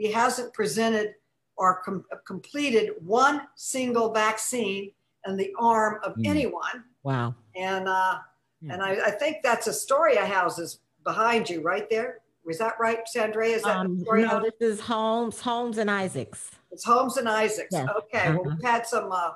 He 0.00 0.10
hasn't 0.10 0.54
presented 0.54 1.14
or 1.58 1.82
com- 1.82 2.06
completed 2.26 2.92
one 3.04 3.42
single 3.54 4.10
vaccine 4.14 4.92
in 5.26 5.36
the 5.36 5.52
arm 5.58 6.00
of 6.02 6.14
Mm. 6.14 6.26
anyone. 6.26 6.84
Wow. 7.02 7.34
And 7.54 7.86
uh, 7.86 8.18
Yeah. 8.62 8.72
and 8.74 8.82
I, 8.82 8.92
I 9.08 9.10
think 9.10 9.42
that's 9.42 9.68
Astoria 9.68 10.24
houses 10.24 10.80
behind 11.04 11.50
you, 11.50 11.60
right 11.60 11.88
there. 11.90 12.20
Was 12.46 12.56
that 12.58 12.80
right, 12.80 13.06
Sandra? 13.06 13.46
Is 13.46 13.62
that 13.64 13.76
Um, 13.76 13.98
Victoria? 13.98 14.26
no, 14.26 14.40
this 14.40 14.54
is 14.60 14.80
Holmes, 14.80 15.38
Holmes 15.42 15.76
and 15.76 15.90
Isaacs. 15.90 16.50
It's 16.72 16.84
Holmes 16.84 17.18
and 17.18 17.28
Isaacs. 17.28 17.68
Yes. 17.72 17.88
Okay, 17.98 18.30
well, 18.30 18.40
Uh-huh. 18.40 18.56
we've 18.56 18.64
had 18.64 18.86
some, 18.86 19.12
uh, 19.12 19.32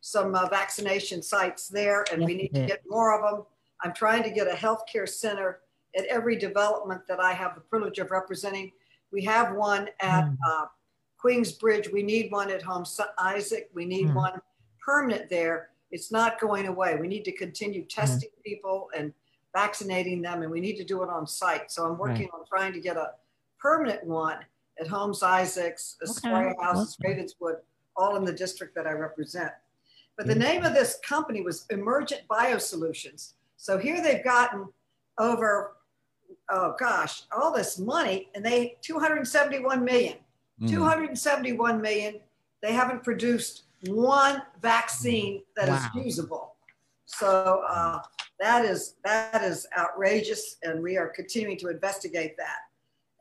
some 0.00 0.36
uh, 0.36 0.46
vaccination 0.46 1.20
sites 1.20 1.66
there 1.66 2.04
and 2.12 2.24
we 2.24 2.34
need 2.36 2.54
to 2.54 2.64
get 2.64 2.82
more 2.88 3.12
of 3.18 3.22
them. 3.28 3.44
I'm 3.82 3.92
trying 3.92 4.22
to 4.22 4.30
get 4.30 4.46
a 4.46 4.52
healthcare 4.54 5.08
center 5.08 5.62
at 5.98 6.04
every 6.06 6.36
development 6.36 7.02
that 7.08 7.18
I 7.18 7.32
have 7.32 7.56
the 7.56 7.60
privilege 7.62 7.98
of 7.98 8.12
representing. 8.12 8.70
We 9.12 9.24
have 9.24 9.54
one 9.54 9.88
at 10.00 10.24
Mm. 10.24 10.36
uh, 10.48 10.66
Queensbridge. 11.22 11.92
We 11.92 12.02
need 12.02 12.30
one 12.30 12.50
at 12.50 12.62
Holmes 12.62 13.00
Isaac. 13.18 13.70
We 13.74 13.84
need 13.84 14.08
Mm. 14.08 14.14
one 14.14 14.42
permanent 14.84 15.28
there. 15.28 15.70
It's 15.90 16.10
not 16.12 16.38
going 16.40 16.66
away. 16.66 16.96
We 16.96 17.08
need 17.08 17.24
to 17.24 17.32
continue 17.32 17.82
Mm. 17.84 17.88
testing 17.88 18.30
people 18.44 18.90
and 18.94 19.12
vaccinating 19.54 20.20
them 20.20 20.42
and 20.42 20.50
we 20.50 20.60
need 20.60 20.76
to 20.76 20.84
do 20.84 21.02
it 21.02 21.08
on 21.08 21.26
site. 21.26 21.70
So 21.72 21.86
I'm 21.86 21.96
working 21.98 22.28
on 22.34 22.44
trying 22.46 22.72
to 22.74 22.80
get 22.80 22.96
a 22.96 23.14
permanent 23.58 24.04
one 24.04 24.44
at 24.78 24.86
Holmes 24.86 25.22
Isaacs, 25.22 25.96
Astoria 26.02 26.54
Houses, 26.60 26.96
Okay. 27.00 27.08
Ravenswood, 27.14 27.62
all 27.96 28.16
in 28.16 28.24
the 28.24 28.32
district 28.32 28.74
that 28.74 28.86
I 28.86 28.92
represent. 28.92 29.52
But 30.16 30.26
the 30.26 30.34
Mm. 30.34 30.38
name 30.38 30.64
of 30.64 30.74
this 30.74 30.98
company 31.00 31.40
was 31.40 31.66
Emergent 31.70 32.28
Biosolutions. 32.28 33.32
So 33.56 33.78
here 33.78 34.02
they've 34.02 34.22
gotten 34.22 34.72
over, 35.18 35.75
oh 36.50 36.74
gosh, 36.78 37.22
all 37.36 37.52
this 37.52 37.78
money 37.78 38.28
and 38.34 38.44
they 38.44 38.76
271 38.82 39.84
million. 39.84 40.16
Mm. 40.60 40.70
271 40.70 41.80
million. 41.80 42.20
They 42.62 42.72
haven't 42.72 43.02
produced 43.04 43.64
one 43.86 44.42
vaccine 44.62 45.42
that 45.56 45.68
is 45.68 45.74
Wow. 45.74 45.90
usable. 46.02 46.56
So 47.06 47.62
uh, 47.68 48.00
that 48.40 48.64
is 48.64 48.96
that 49.04 49.42
is 49.42 49.66
outrageous, 49.78 50.56
and 50.62 50.82
we 50.82 50.96
are 50.96 51.08
continuing 51.08 51.58
to 51.58 51.68
investigate 51.68 52.36
that. 52.36 52.58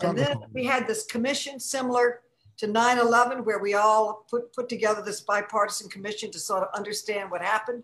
And 0.02 0.18
then 0.18 0.38
we 0.54 0.66
had 0.66 0.88
this 0.88 1.06
commission 1.06 1.60
similar 1.60 2.22
to 2.58 2.68
9/11, 2.68 3.46
where 3.46 3.60
we 3.60 3.76
all 3.76 4.26
put 4.30 4.54
put 4.54 4.68
together 4.70 5.02
this 5.02 5.22
bipartisan 5.22 5.90
commission 5.90 6.32
to 6.32 6.40
sort 6.40 6.64
of 6.64 6.70
understand 6.74 7.30
what 7.30 7.42
happened. 7.42 7.84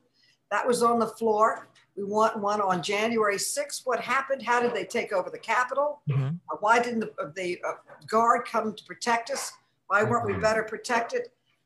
That 0.49 0.67
was 0.67 0.81
on 0.81 0.99
the 0.99 1.07
floor. 1.07 1.67
We 1.95 2.03
want 2.03 2.39
one 2.39 2.61
on 2.61 2.81
January 2.81 3.35
6th. 3.35 3.81
What 3.85 3.99
happened? 3.99 4.41
How 4.41 4.61
did 4.61 4.73
they 4.73 4.85
take 4.85 5.11
over 5.11 5.29
the 5.29 5.37
Capitol? 5.37 6.01
Mhm. 6.09 6.39
Uh, 6.51 6.57
Why 6.59 6.79
didn't 6.81 7.01
the, 7.01 7.33
the 7.35 7.61
uh, 7.67 7.73
guard 8.07 8.45
come 8.45 8.73
to 8.73 8.83
protect 8.85 9.29
us? 9.29 9.51
Why 9.87 10.03
weren't 10.03 10.25
we 10.25 10.33
better 10.33 10.63
protected? 10.63 11.23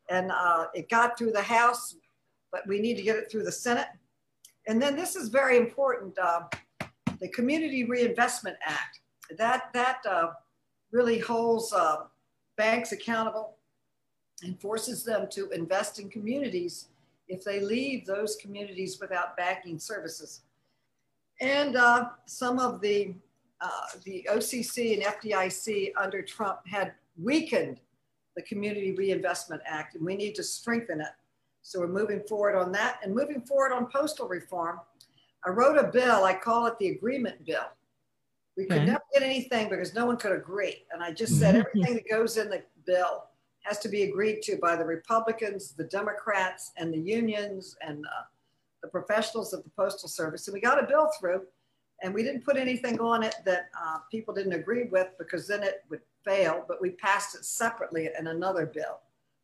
And 0.10 0.32
uh, 0.32 0.68
it 0.74 0.90
got 0.90 1.18
through 1.18 1.32
the 1.32 1.42
House, 1.42 1.96
but 2.52 2.66
we 2.68 2.80
need 2.80 2.96
to 2.96 3.04
get 3.04 3.16
it 3.18 3.30
through 3.30 3.44
the 3.44 3.52
Senate. 3.52 3.88
And 4.68 4.82
then 4.82 4.96
this 4.96 5.16
is 5.16 5.30
very 5.30 5.58
important, 5.58 6.18
uh, 6.18 6.42
the 7.20 7.30
Community 7.30 7.84
Reinvestment 7.84 8.58
Act. 8.66 9.00
That, 9.38 9.72
that 9.74 10.00
uh, 10.10 10.32
really 10.92 11.20
holds 11.20 11.72
uh, 11.72 12.06
banks 12.58 12.92
accountable 12.92 13.58
and 14.44 14.60
forces 14.60 15.04
them 15.04 15.28
to 15.32 15.50
invest 15.52 16.00
in 16.00 16.10
communities 16.10 16.88
if 17.28 17.44
they 17.44 17.60
leave 17.60 18.06
those 18.06 18.36
communities 18.36 19.00
without 19.00 19.36
banking 19.38 19.80
services. 19.80 20.42
And 21.42 21.76
uh, 21.76 22.10
some 22.26 22.60
of 22.60 22.82
the, 22.82 23.14
uh, 23.62 23.70
the 24.04 24.28
OCC 24.32 24.94
and 24.94 25.04
FDIC 25.04 25.92
under 25.98 26.22
Trump 26.22 26.60
had 26.68 26.94
weakened 27.22 27.80
the 28.36 28.42
Community 28.44 28.94
Reinvestment 28.94 29.62
Act, 29.66 29.96
and 29.96 30.06
we 30.06 30.16
need 30.16 30.36
to 30.36 30.44
strengthen 30.44 31.02
it. 31.02 31.12
So 31.62 31.80
we're 31.80 31.88
moving 31.88 32.22
forward 32.28 32.56
on 32.56 32.72
that 32.74 33.00
and 33.04 33.14
moving 33.14 33.42
forward 33.42 33.74
on 33.74 33.88
postal 33.88 34.28
reform. 34.28 34.80
I 35.46 35.50
wrote 35.50 35.78
a 35.78 35.88
bill, 35.88 36.24
I 36.24 36.34
call 36.34 36.68
it 36.68 36.78
the 36.80 36.90
agreement 36.90 37.44
bill. 37.46 37.66
We 38.58 38.66
could 38.66 38.78
Okay. 38.78 38.86
never 38.86 39.04
get 39.14 39.24
anything 39.24 39.70
because 39.70 39.94
no 39.94 40.06
one 40.06 40.18
could 40.18 40.32
agree. 40.32 40.86
And 40.92 41.04
I 41.04 41.12
just 41.12 41.40
said 41.40 41.56
everything 41.56 41.96
that 41.96 42.10
goes 42.10 42.38
in 42.38 42.50
the 42.50 42.64
bill 42.86 43.26
has 43.66 43.80
to 43.80 43.90
be 43.90 44.04
agreed 44.04 44.44
to 44.44 44.58
by 44.58 44.76
the 44.76 44.86
Republicans, 44.86 45.72
the 45.72 45.86
Democrats, 45.86 46.72
and 46.78 46.94
the 46.94 47.00
unions 47.00 47.76
and 47.82 48.06
uh, 48.06 48.24
the 48.84 48.88
professionals 48.88 49.54
of 49.54 49.64
the 49.64 49.72
Postal 49.72 50.08
Service. 50.08 50.48
And 50.48 50.54
we 50.54 50.62
got 50.62 50.82
a 50.82 50.86
bill 50.86 51.10
through, 51.20 51.42
and 52.04 52.14
we 52.14 52.22
didn't 52.22 52.46
put 52.46 52.58
anything 52.58 53.00
on 53.00 53.24
it 53.24 53.34
that 53.44 53.70
uh, 53.84 53.98
people 54.12 54.36
didn't 54.36 54.54
agree 54.54 54.84
with 54.84 55.08
because 55.18 55.48
then 55.48 55.64
it 55.64 55.84
would 55.90 56.02
fail, 56.24 56.64
but 56.68 56.80
we 56.80 56.92
passed 56.92 57.34
it 57.34 57.44
separately 57.44 58.10
in 58.18 58.28
another 58.28 58.68
bill. 58.68 59.00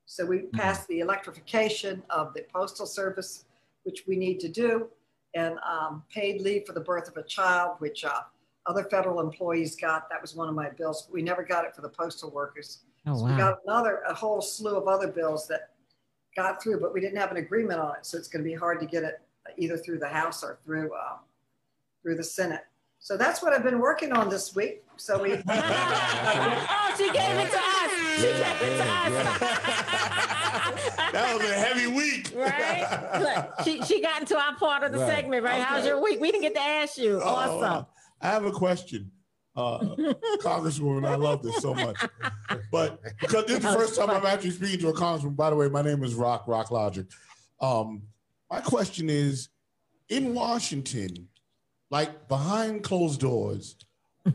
So 0.06 0.24
we 0.24 0.42
passed 0.54 0.88
the 0.88 1.00
electrification 1.00 2.04
of 2.12 2.36
the 2.36 2.46
Postal 2.54 2.86
Service, 2.86 3.46
which 3.84 4.04
we 4.08 4.16
need 4.16 4.40
to 4.42 4.50
do, 4.50 4.88
and 5.34 5.58
um, 5.68 6.04
paid 6.14 6.42
leave 6.42 6.68
for 6.68 6.74
the 6.74 6.82
birth 6.82 7.08
of 7.08 7.18
a 7.18 7.24
child, 7.24 7.78
which 7.80 8.06
uh, 8.06 8.22
other 8.68 8.84
federal 8.84 9.20
employees 9.20 9.76
got. 9.76 10.10
That 10.12 10.22
was 10.22 10.36
one 10.36 10.48
of 10.48 10.54
my 10.54 10.70
bills. 10.70 11.08
We 11.12 11.24
never 11.24 11.44
got 11.44 11.66
it 11.66 11.76
for 11.76 11.82
the 11.82 11.90
postal 11.90 12.30
workers. 12.30 12.82
Oh, 13.08 13.18
So 13.18 13.26
we 13.26 13.32
got 13.36 13.60
another, 13.66 14.02
a 14.08 14.14
whole 14.14 14.42
slew 14.42 14.76
of 14.78 14.88
other 14.88 15.08
bills 15.08 15.48
that 15.48 15.70
got 16.36 16.62
through, 16.62 16.80
but 16.80 16.94
we 16.94 17.02
didn't 17.02 17.18
have 17.18 17.32
an 17.32 17.38
agreement 17.38 17.80
on 17.80 17.96
it. 17.96 18.06
So 18.06 18.18
it's 18.18 18.28
going 18.28 18.44
to 18.44 18.50
be 18.50 18.56
hard 18.56 18.80
to 18.80 18.86
get 18.86 19.04
it 19.04 19.22
either 19.58 19.78
through 19.78 20.00
the 20.00 20.08
House 20.08 20.44
or 20.44 20.60
through, 20.64 20.94
uh, 20.94 21.18
through 22.04 22.16
the 22.16 22.24
Senate. 22.24 22.62
So 23.00 23.18
that's 23.18 23.42
what 23.42 23.54
I've 23.54 23.64
been 23.64 23.80
working 23.80 24.12
on 24.14 24.30
this 24.30 24.56
week. 24.56 24.84
So 24.98 25.22
we, 25.24 25.34
oh, 25.48 26.96
she 26.98 27.06
gave 27.12 27.38
it 27.38 27.50
to 27.52 27.58
us. 27.58 27.92
She 28.18 28.28
gave 28.28 28.62
it 28.62 28.78
to 28.78 28.84
us. 28.84 29.40
that 31.12 31.36
was 31.40 31.50
a 31.50 31.54
heavy 31.56 31.88
week. 31.88 32.32
right? 32.36 33.20
Look, 33.20 33.66
she, 33.66 33.82
she 33.84 34.02
got 34.02 34.22
into 34.22 34.38
our 34.38 34.56
part 34.56 34.84
of 34.84 34.92
the 34.92 35.00
Right. 35.00 35.10
segment, 35.10 35.44
right? 35.44 35.64
How's 35.64 35.86
your 35.88 36.00
week? 36.02 36.22
We 36.22 36.32
didn't 36.32 36.44
get 36.44 36.54
to 36.54 36.62
ask 36.62 36.98
you. 37.00 37.20
Oh, 37.24 37.28
Awesome. 37.28 37.88
I 38.22 38.28
have 38.28 38.46
a 38.46 38.52
question. 38.52 39.12
Uh, 39.56 39.80
Congresswoman, 40.40 41.06
I 41.06 41.16
love 41.16 41.44
this 41.44 41.58
so 41.58 41.74
much. 41.74 41.98
But 42.72 43.02
because 43.20 43.46
this 43.46 43.58
is 43.58 43.64
the 43.64 43.72
first 43.72 43.96
time 43.98 44.10
I'm 44.10 44.26
actually 44.26 44.52
speaking 44.52 44.80
to 44.80 44.90
a 44.90 44.94
congressman, 44.94 45.34
by 45.34 45.50
the 45.50 45.56
way, 45.56 45.68
my 45.68 45.82
name 45.82 46.04
is 46.04 46.14
Rock, 46.14 46.48
Rock 46.48 46.72
Logic. 46.72 47.06
Um, 47.60 48.04
my 48.50 48.62
question 48.62 49.10
is 49.10 49.50
in 50.10 50.34
Washington, 50.34 51.28
like 51.90 52.28
behind 52.28 52.84
closed 52.84 53.20
doors, 53.20 53.76
are 54.26 54.32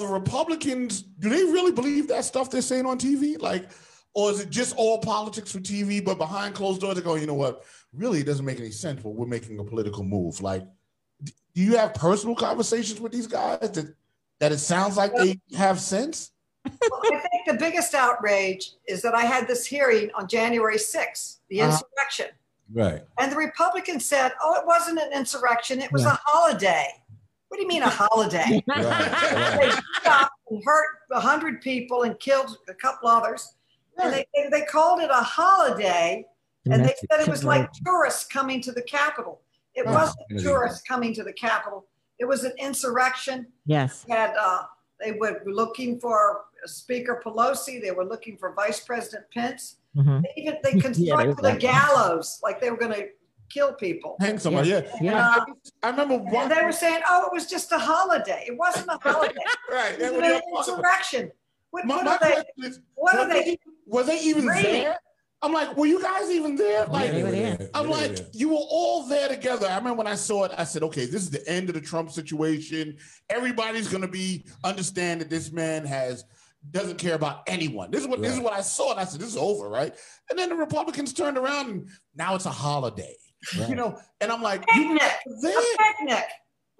the 0.00 0.08
Republicans, 0.10 1.02
do 1.02 1.28
they 1.28 1.44
really 1.44 1.72
believe 1.72 2.08
that 2.08 2.24
stuff 2.24 2.50
they're 2.50 2.62
saying 2.62 2.86
on 2.86 2.98
TV? 2.98 3.40
Like, 3.40 3.70
or 4.14 4.30
is 4.30 4.40
it 4.40 4.50
just 4.50 4.74
all 4.76 4.98
politics 4.98 5.52
for 5.52 5.60
TV, 5.60 6.04
but 6.04 6.18
behind 6.18 6.54
closed 6.54 6.80
doors, 6.80 6.96
they 6.96 7.02
go, 7.02 7.14
you 7.14 7.26
know 7.26 7.34
what? 7.34 7.64
Really, 7.92 8.20
it 8.20 8.24
doesn't 8.24 8.44
make 8.44 8.58
any 8.58 8.70
sense, 8.70 9.02
but 9.02 9.10
we're 9.10 9.26
making 9.26 9.58
a 9.58 9.64
political 9.64 10.02
move. 10.02 10.40
Like, 10.40 10.64
do 11.22 11.32
you 11.54 11.76
have 11.76 11.94
personal 11.94 12.34
conversations 12.34 13.00
with 13.00 13.12
these 13.12 13.26
guys 13.26 13.70
that, 13.70 13.94
that 14.40 14.52
it 14.52 14.58
sounds 14.58 14.96
like 14.96 15.14
they 15.14 15.40
have 15.56 15.80
sense? 15.80 16.32
Well, 16.64 17.00
I 17.12 17.20
think 17.30 17.46
the 17.46 17.54
biggest 17.54 17.94
outrage 17.94 18.72
is 18.86 19.02
that 19.02 19.14
I 19.14 19.22
had 19.22 19.48
this 19.48 19.66
hearing 19.66 20.10
on 20.14 20.28
January 20.28 20.76
6th, 20.76 21.38
the 21.48 21.62
Uh-huh. 21.62 21.72
insurrection. 21.72 22.26
Right. 22.72 23.02
And 23.18 23.32
the 23.32 23.36
Republicans 23.36 24.04
said, 24.06 24.32
oh, 24.42 24.54
it 24.60 24.66
wasn't 24.66 24.98
an 25.00 25.12
insurrection, 25.12 25.80
it 25.80 25.90
was 25.90 26.02
Yeah. 26.02 26.12
a 26.14 26.18
holiday. 26.24 26.86
What 27.48 27.56
do 27.56 27.62
you 27.62 27.68
mean 27.68 27.82
a 27.82 27.88
holiday? 27.88 28.62
Right. 28.68 28.82
they 28.82 29.68
right. 29.68 29.82
shot 30.04 30.30
and 30.50 30.62
hurt 30.64 30.86
100 31.08 31.62
people 31.62 32.02
and 32.02 32.18
killed 32.20 32.58
a 32.68 32.74
couple 32.74 33.08
others. 33.08 33.54
And 34.00 34.12
they, 34.12 34.26
they, 34.34 34.48
they 34.50 34.64
called 34.66 35.00
it 35.00 35.10
a 35.10 35.14
holiday 35.22 36.24
and 36.70 36.84
they 36.84 36.94
said 37.10 37.20
it 37.20 37.28
was 37.28 37.42
like 37.44 37.68
tourists 37.84 38.24
coming 38.26 38.60
to 38.60 38.72
the 38.72 38.82
Capitol. 38.82 39.40
It 39.74 39.86
wasn't 39.86 40.18
tourists 40.40 40.82
coming 40.82 41.14
to 41.14 41.24
the 41.24 41.32
Capitol. 41.32 41.86
It 42.18 42.26
was 42.26 42.44
an 42.44 42.52
insurrection. 42.58 43.46
yes. 43.66 44.04
Had 44.08 44.34
uh, 44.38 44.64
they 45.00 45.12
were 45.12 45.42
looking 45.46 46.00
for 46.00 46.44
Speaker 46.66 47.20
Pelosi. 47.24 47.80
They 47.80 47.92
were 47.92 48.04
looking 48.04 48.36
for 48.36 48.52
Vice 48.54 48.80
President 48.80 49.24
Pence. 49.32 49.76
Mhm. 49.96 50.22
They 50.22 50.32
even 50.42 50.56
they 50.62 50.70
Yeah, 50.74 50.74
they 50.74 50.80
constructed 50.80 51.42
were- 51.42 51.48
a 51.50 51.56
gallows 51.56 52.40
like 52.42 52.60
they 52.60 52.70
were 52.70 52.76
going 52.76 52.92
to 52.94 53.08
kill 53.48 53.72
people. 53.72 54.16
Hang 54.20 54.38
somebody, 54.38 54.68
yeah. 54.70 54.82
Yeah. 55.00 55.28
Uh, 55.38 55.44
I 55.82 55.90
remember 55.90 56.18
one. 56.18 56.34
and 56.44 56.50
they 56.50 56.62
were 56.64 56.72
saying, 56.72 57.00
"Oh, 57.08 57.26
it 57.26 57.32
was 57.32 57.46
just 57.46 57.72
a 57.72 57.78
holiday. 57.78 58.44
It 58.46 58.56
wasn't 58.58 58.88
a 58.88 58.98
holiday. 59.02 59.34
right. 59.70 59.94
It 59.98 60.00
was 60.00 60.10
an 60.10 60.16
were 60.16 60.20
talking 60.20 60.50
about. 60.52 60.68
insurrection." 60.68 61.32
What, 61.70 61.84
My, 61.84 61.96
what 61.96 62.04
my 62.06 62.12
are 62.16 62.18
they? 62.56 62.66
is, 62.66 62.80
What 62.94 63.14
were 63.14 63.20
are 63.20 63.28
they? 63.28 63.58
Were 63.86 64.02
they 64.02 64.18
even 64.20 64.46
Reading. 64.46 64.72
there? 64.84 64.98
I'm 65.40 65.52
like, 65.52 65.76
were 65.76 65.86
you 65.86 66.02
guys 66.02 66.30
even 66.30 66.56
there? 66.56 66.86
Like, 66.86 67.12
they 67.12 67.22
were 67.22 67.30
there. 67.30 67.70
I'm 67.74 67.88
Yeah, 67.88 67.94
like, 67.96 68.18
yeah. 68.18 68.24
you 68.32 68.48
were 68.48 68.56
all 68.56 69.06
there 69.06 69.28
together. 69.28 69.68
I 69.68 69.76
remember 69.76 69.98
when 69.98 70.06
I 70.08 70.16
saw 70.16 70.44
it, 70.44 70.52
I 70.58 70.64
said, 70.64 70.82
okay, 70.82 71.04
this 71.06 71.22
is 71.22 71.30
the 71.30 71.46
end 71.48 71.68
of 71.68 71.74
the 71.76 71.80
Trump 71.80 72.10
situation. 72.10 72.96
Everybody's 73.30 73.86
gonna 73.88 74.08
be 74.08 74.44
understand 74.64 75.20
that 75.20 75.30
this 75.30 75.52
man 75.52 75.84
has 75.84 76.24
doesn't 76.72 76.98
care 76.98 77.14
about 77.14 77.42
anyone. 77.46 77.90
This 77.92 78.02
is 78.02 78.08
what 78.08 78.20
this 78.20 78.32
is 78.32 78.40
what 78.40 78.52
I 78.52 78.62
saw, 78.62 78.90
and 78.90 78.98
I 79.00 79.04
said, 79.04 79.20
this 79.20 79.28
is 79.28 79.36
over, 79.36 79.68
right? 79.68 79.94
And 80.28 80.38
then 80.38 80.48
the 80.48 80.56
Republicans 80.56 81.12
turned 81.12 81.38
around 81.38 81.70
and 81.70 81.88
now 82.16 82.34
it's 82.34 82.46
a 82.46 82.50
holiday. 82.50 83.14
Right. 83.56 83.68
You 83.68 83.76
know, 83.76 83.96
and 84.20 84.32
I'm 84.32 84.42
like, 84.42 84.64
you 84.74 84.82
Picnic. 84.88 85.02
were 85.26 85.38
A 85.38 85.42
there, 85.42 85.62
picnic. 86.00 86.24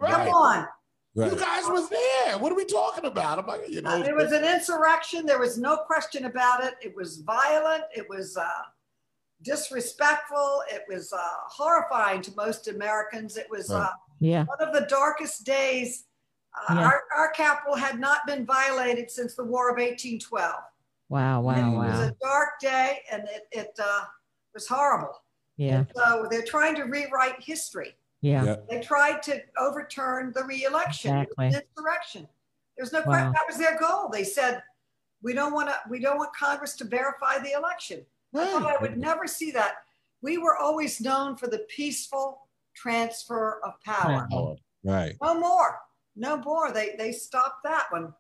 Come 0.01 0.29
right? 1.19 1.33
You 1.33 1.39
guys 1.39 1.65
was 1.67 1.89
there. 1.89 2.39
What 2.39 2.53
are 2.53 2.55
we 2.55 2.65
talking 2.65 3.05
about? 3.05 3.39
I'm 3.39 3.47
like, 3.47 3.69
you 3.69 3.83
know, 3.83 4.03
it 4.03 4.15
was 4.15 4.33
an 4.33 4.45
insurrection. 4.45 5.27
There 5.27 5.39
was 5.41 5.59
no 5.59 5.77
question 5.79 6.25
about 6.27 6.65
it. 6.65 6.75
It 6.81 6.95
was 6.97 7.19
violent. 7.19 7.85
It 7.95 8.09
was 8.09 8.37
uh, 8.37 8.49
disrespectful. 9.43 10.63
It 10.71 10.85
was 10.89 11.13
uh, 11.13 11.19
horrifying 11.49 12.23
to 12.23 12.35
most 12.37 12.69
Americans. 12.69 13.37
It 13.37 13.49
was 13.51 13.71
uh, 13.71 13.89
Yeah. 14.21 14.45
one 14.45 14.61
of 14.61 14.73
the 14.75 14.87
darkest 14.87 15.45
days 15.45 16.05
Uh, 16.69 16.75
Yeah. 16.75 16.87
our, 16.87 17.03
our 17.17 17.31
capital 17.33 17.77
had 17.77 18.01
not 18.01 18.27
been 18.27 18.45
violated 18.47 19.11
since 19.11 19.35
the 19.37 19.45
War 19.45 19.69
of 19.71 19.77
1812. 19.77 20.55
Wow, 21.11 21.43
wow, 21.43 21.53
And 21.55 21.75
It 21.75 21.77
was 21.77 22.01
a 22.09 22.15
dark 22.23 22.59
day 22.61 23.03
and 23.13 23.29
it, 23.29 23.47
it 23.53 23.79
uh, 23.79 24.05
was 24.55 24.67
horrible. 24.67 25.23
Yeah, 25.57 25.85
So 25.95 26.27
they're 26.31 26.43
trying 26.57 26.75
to 26.77 26.85
rewrite 26.85 27.41
history. 27.43 27.97
Yeah, 28.21 28.45
Yeah. 28.45 28.57
They 28.69 28.81
tried 28.81 29.23
to 29.25 29.43
overturn 29.59 30.33
the 30.35 30.45
re-election, 30.45 31.17
It 31.17 31.29
was 31.37 31.47
Exactly. 31.47 31.69
insurrection. 31.77 32.29
There's 32.77 32.93
no 32.93 33.01
Wow. 33.01 33.05
question 33.07 33.33
that 33.33 33.47
was 33.49 33.59
their 33.59 33.79
goal. 33.79 34.09
They 34.09 34.25
said, 34.25 34.63
we 35.23 35.33
don't 35.35 35.53
want 35.53 35.69
to, 35.69 35.77
we 35.89 35.99
don't 35.99 36.17
want 36.19 36.35
Congress 36.35 36.75
to 36.77 36.85
verify 36.85 37.39
the 37.39 37.53
election. 37.53 38.05
I 38.35 38.47
thought 38.47 38.67
I 38.67 38.77
would 38.81 38.99
never 38.99 39.27
see 39.27 39.51
that. 39.53 39.77
We 40.21 40.39
were 40.39 40.57
always 40.57 41.01
known 41.01 41.37
for 41.37 41.47
the 41.49 41.61
peaceful 41.69 42.47
transfer 42.75 43.61
of 43.65 43.81
power. 43.83 44.29
Right. 44.85 45.17
No 45.23 45.35
more, 45.35 45.81
no 46.15 46.37
more. 46.37 46.71
They 46.73 46.95
they 46.97 47.11
stopped 47.13 47.63
that 47.65 47.87
one. 47.91 48.15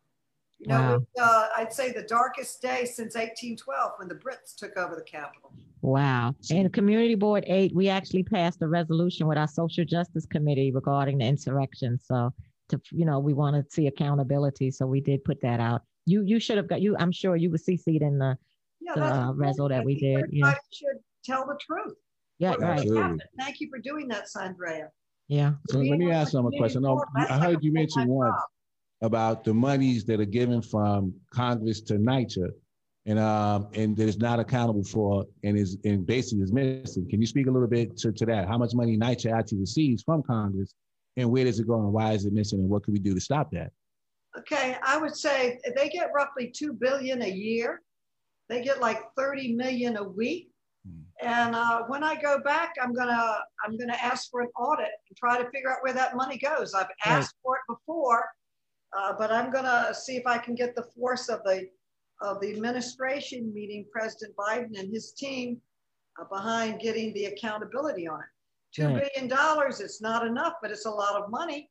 You 0.59 0.66
know, 0.68 0.80
Wow. 0.80 0.94
it, 0.96 1.03
uh, 1.20 1.49
I'd 1.57 1.72
say 1.72 1.92
the 1.92 2.03
darkest 2.03 2.61
day 2.61 2.84
since 2.84 3.14
1812 3.14 3.92
when 3.99 4.09
the 4.09 4.14
Brits 4.16 4.57
took 4.57 4.76
over 4.76 4.96
the 4.96 5.03
capital. 5.03 5.53
Wow. 5.83 6.35
And 6.51 6.72
Community 6.72 7.14
Board 7.14 7.45
Eight, 7.47 7.74
we 7.74 7.89
actually 7.89 8.22
passed 8.24 8.62
a 8.62 8.68
resolution 8.68 9.26
with 9.26 9.39
our 9.39 9.47
Social 9.49 9.85
Justice 9.85 10.26
Committee 10.26 10.72
regarding 10.72 11.18
the 11.18 11.24
insurrection. 11.26 11.99
So 12.03 12.33
to, 12.70 12.81
you 12.91 13.05
know, 13.05 13.18
we 13.18 13.33
want 13.35 13.57
to 13.57 13.64
see 13.74 13.87
accountability. 13.87 14.70
So 14.70 14.87
we 14.87 15.01
did 15.01 15.24
put 15.24 15.41
that 15.43 15.61
out. 15.61 15.83
You, 16.07 16.22
you 16.24 16.41
should 16.41 16.57
have 16.57 16.68
got, 16.68 16.81
you, 16.81 16.97
I'm 16.99 17.12
sure 17.12 17.37
you 17.37 17.51
were 17.51 17.59
CC'd 17.59 18.03
in 18.03 18.18
the, 18.18 18.37
Yeah, 18.81 18.95
The, 18.95 19.01
that's 19.01 19.16
uh, 19.16 19.20
important. 19.31 19.57
resol 19.59 19.68
that 19.70 19.85
we 19.85 19.95
think 19.99 20.18
did, 20.18 20.26
yeah. 20.33 20.47
Everybody 20.47 20.59
should 20.72 20.99
tell 21.24 21.47
the 21.47 21.59
truth. 21.61 21.95
yeah, 22.39 22.51
What 22.51 22.61
right. 22.61 22.68
really 22.68 22.79
Absolutely. 22.81 23.03
happened. 23.03 23.22
Thank 23.39 23.61
you 23.61 23.68
for 23.70 23.79
doing 23.79 24.09
that, 24.09 24.24
Saundrea. 24.35 24.89
Yeah. 25.29 25.53
So 25.68 25.79
let 25.79 25.99
me 25.99 26.11
ask 26.11 26.33
them 26.33 26.47
a 26.47 26.51
question. 26.57 26.83
No, 26.83 27.05
I 27.16 27.39
heard 27.39 27.62
you 27.62 27.72
mention 27.72 28.09
one 28.09 28.33
about 29.03 29.45
the 29.45 29.53
monies 29.55 30.05
that 30.07 30.20
are 30.20 30.24
given 30.24 30.61
from 30.62 31.14
Congress 31.33 31.81
to 31.83 31.95
NYCHA 31.95 32.49
and 33.09 33.18
um 33.18 33.68
and 33.72 33.96
that 33.96 34.06
is 34.06 34.18
not 34.18 34.38
accountable 34.38 34.84
for 34.84 35.24
and 35.42 35.59
is 35.59 35.78
and 35.84 36.06
basically 36.06 36.44
is 36.44 36.52
missing. 36.52 37.09
Can 37.09 37.20
you 37.20 37.26
speak 37.26 37.46
a 37.46 37.50
little 37.50 37.66
bit 37.66 37.96
to, 37.98 38.12
to 38.12 38.26
that? 38.26 38.46
How 38.46 38.59
much 38.59 38.74
money 38.74 38.96
NYCHA 38.96 39.32
actually 39.36 39.61
receives 39.61 40.02
from 40.02 40.22
Congress 40.22 40.74
and 41.16 41.28
where 41.30 41.44
does 41.44 41.59
it 41.59 41.66
go 41.66 41.74
and 41.74 41.92
why 41.92 42.12
is 42.12 42.26
it 42.26 42.34
missing 42.34 42.61
and 42.61 42.68
what 42.68 42.84
can 42.84 42.92
we 42.92 43.00
do 43.00 43.14
to 43.14 43.20
stop 43.20 43.50
that? 43.52 43.72
Okay, 44.38 44.76
I 44.82 44.98
would 44.98 45.16
say 45.16 45.59
they 45.74 45.88
get 45.88 46.11
roughly 46.14 46.52
two 46.54 46.74
billion 46.74 47.22
a 47.22 47.28
year. 47.28 47.80
They 48.50 48.62
get 48.62 48.78
like 48.80 49.00
30 49.16 49.54
million 49.54 49.96
a 49.96 50.04
week. 50.04 50.50
Hmm. 50.86 51.26
And 51.26 51.54
uh, 51.54 51.84
when 51.88 52.04
I 52.04 52.14
go 52.14 52.38
back, 52.44 52.74
I'm 52.80 52.92
gonna 52.92 53.38
I'm 53.64 53.78
gonna 53.78 53.96
ask 54.00 54.30
for 54.30 54.42
an 54.42 54.48
audit 54.59 54.90
and 55.09 55.16
try 55.16 55.38
to 55.42 55.50
figure 55.50 55.72
out 55.72 55.78
where 55.80 55.94
that 55.94 56.14
money 56.14 56.36
goes. 56.36 56.74
I've 56.74 56.86
asked 57.06 57.34
for 57.42 57.56
it 57.56 57.62
before, 57.72 58.26
uh, 58.96 59.14
but 59.18 59.32
I'm 59.32 59.50
gonna 59.50 59.94
see 59.94 60.16
if 60.16 60.26
I 60.26 60.36
can 60.36 60.54
get 60.54 60.76
the 60.76 60.84
force 60.94 61.30
of 61.30 61.42
the 61.44 61.68
of 62.20 62.40
the 62.40 62.50
administration 62.50 63.52
meeting 63.54 63.84
President 63.92 64.34
Biden 64.36 64.78
and 64.78 64.92
his 64.92 65.12
team 65.12 65.60
uh, 66.20 66.24
behind 66.24 66.80
getting 66.80 67.12
the 67.14 67.26
accountability 67.26 68.08
on 68.08 68.20
it. 68.20 68.26
Two 68.74 68.86
Right. 68.88 69.08
billion 69.14 69.28
dollars, 69.28 69.80
it's 69.80 70.00
not 70.00 70.26
enough, 70.26 70.54
but 70.60 70.70
it's 70.70 70.86
a 70.86 70.90
lot 70.90 71.20
of 71.20 71.30
money. 71.30 71.70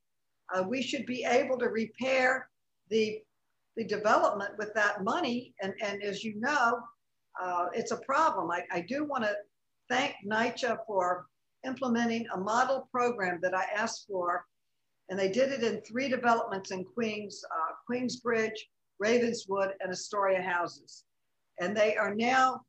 Uh, 0.54 0.64
we 0.64 0.82
should 0.82 1.06
be 1.06 1.24
able 1.26 1.58
to 1.60 1.68
repair 1.70 2.50
the 2.90 3.20
the 3.76 3.84
development 3.84 4.52
with 4.58 4.74
that 4.74 5.04
money. 5.04 5.54
And, 5.62 5.72
and 5.84 6.02
as 6.02 6.24
you 6.24 6.34
know, 6.40 6.80
uh, 7.40 7.68
it's 7.74 7.92
a 7.92 7.98
problem. 7.98 8.50
I, 8.50 8.64
I 8.72 8.82
do 8.82 9.04
want 9.06 9.24
to 9.24 9.36
thank 9.88 10.16
NYCHA 10.26 10.80
for 10.88 11.28
implementing 11.64 12.26
a 12.34 12.38
model 12.40 12.90
program 12.92 13.38
that 13.44 13.54
I 13.54 13.66
asked 13.76 14.08
for. 14.10 14.44
And 15.10 15.20
they 15.20 15.30
did 15.30 15.52
it 15.52 15.64
in 15.64 15.82
three 15.82 16.10
developments 16.10 16.72
in 16.72 16.86
Queens, 16.86 17.46
uh, 17.56 17.74
Queensbridge, 17.88 18.58
Ravenswood, 19.00 19.74
and 19.80 19.92
Astoria 19.92 20.42
houses. 20.42 21.04
And 21.60 21.76
they 21.76 21.96
are 21.96 22.14
now 22.14 22.62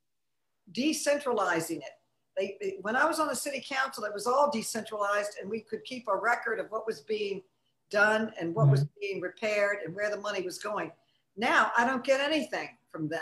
decentralizing 0.72 1.78
it. 1.78 1.92
They, 2.36 2.56
they- 2.60 2.78
when 2.82 2.96
I 2.96 3.04
was 3.04 3.18
on 3.18 3.28
the 3.28 3.36
city 3.36 3.64
council, 3.66 4.04
it 4.04 4.14
was 4.14 4.26
all 4.26 4.50
decentralized 4.50 5.38
and 5.40 5.50
we 5.50 5.60
could 5.60 5.84
keep 5.84 6.06
a 6.08 6.16
record 6.16 6.60
of 6.60 6.70
what 6.70 6.86
was 6.86 7.00
being 7.00 7.42
done 7.90 8.32
and 8.40 8.54
what 8.54 8.68
was 8.68 8.80
mm-hmm. 8.80 9.00
being 9.00 9.20
repaired 9.20 9.78
and 9.84 9.94
where 9.94 10.10
the 10.10 10.20
money 10.20 10.42
was 10.42 10.58
going. 10.58 10.92
Now 11.36 11.72
I 11.76 11.86
don't 11.86 12.04
get 12.04 12.20
anything 12.20 12.68
from 12.90 13.08
them. 13.08 13.20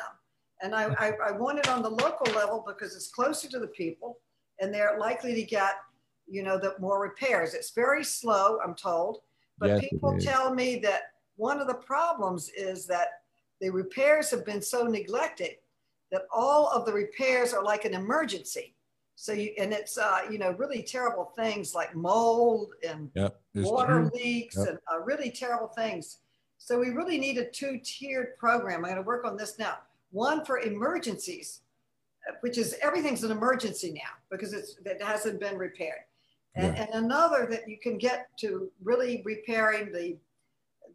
And 0.62 0.74
I, 0.74 0.86
I, 0.98 1.12
I 1.28 1.32
want 1.32 1.58
it 1.58 1.68
on 1.68 1.82
the 1.82 1.90
local 1.90 2.32
level 2.34 2.64
because 2.66 2.96
it's 2.96 3.08
closer 3.08 3.48
to 3.48 3.58
the 3.58 3.66
people 3.68 4.18
and 4.60 4.72
they're 4.72 4.98
likely 4.98 5.34
to 5.34 5.42
get, 5.42 5.74
you 6.26 6.42
know, 6.42 6.58
the 6.58 6.74
more 6.80 7.00
repairs. 7.00 7.54
It's 7.54 7.70
very 7.70 8.02
slow, 8.02 8.58
I'm 8.64 8.74
told. 8.74 9.18
But 9.58 9.68
Yes, 9.68 9.80
people 9.80 10.18
tell 10.18 10.52
me 10.54 10.78
that 10.80 11.12
one 11.36 11.60
of 11.60 11.66
the 11.66 11.74
problems 11.74 12.50
is 12.50 12.86
that 12.86 13.08
the 13.60 13.70
repairs 13.70 14.30
have 14.30 14.44
been 14.44 14.62
so 14.62 14.84
neglected 14.84 15.56
that 16.12 16.22
all 16.32 16.68
of 16.68 16.86
the 16.86 16.92
repairs 16.92 17.52
are 17.52 17.62
like 17.64 17.84
an 17.84 17.94
emergency. 17.94 18.74
So 19.16 19.32
you, 19.32 19.52
and 19.58 19.72
it's, 19.72 19.96
uh, 19.96 20.20
you 20.30 20.38
know, 20.38 20.52
really 20.52 20.82
terrible 20.82 21.32
things 21.36 21.74
like 21.74 21.94
mold 21.94 22.72
and 22.86 23.10
Yep. 23.14 23.40
Water 23.54 24.10
true. 24.10 24.10
leaks 24.14 24.56
Yep. 24.56 24.68
and 24.68 24.78
uh, 24.92 25.00
really 25.00 25.30
terrible 25.30 25.68
things. 25.68 26.18
So 26.58 26.78
we 26.78 26.90
really 26.90 27.18
need 27.18 27.38
a 27.38 27.50
two-tiered 27.50 28.36
program. 28.38 28.78
I'm 28.84 28.90
going 28.90 28.96
to 28.96 29.02
work 29.02 29.24
on 29.24 29.36
this 29.36 29.58
now. 29.58 29.78
One 30.10 30.44
for 30.44 30.58
emergencies, 30.58 31.60
which 32.40 32.58
is 32.58 32.76
everything's 32.82 33.24
an 33.24 33.30
emergency 33.30 33.92
now 33.92 34.12
because 34.30 34.52
it's 34.52 34.76
it 34.84 35.02
hasn't 35.02 35.40
been 35.40 35.58
repaired, 35.58 36.04
and, 36.54 36.76
and 36.76 36.88
another 36.92 37.46
that 37.50 37.68
you 37.68 37.78
can 37.78 37.98
get 37.98 38.28
to 38.38 38.70
really 38.82 39.22
repairing 39.24 39.92
the 39.92 40.16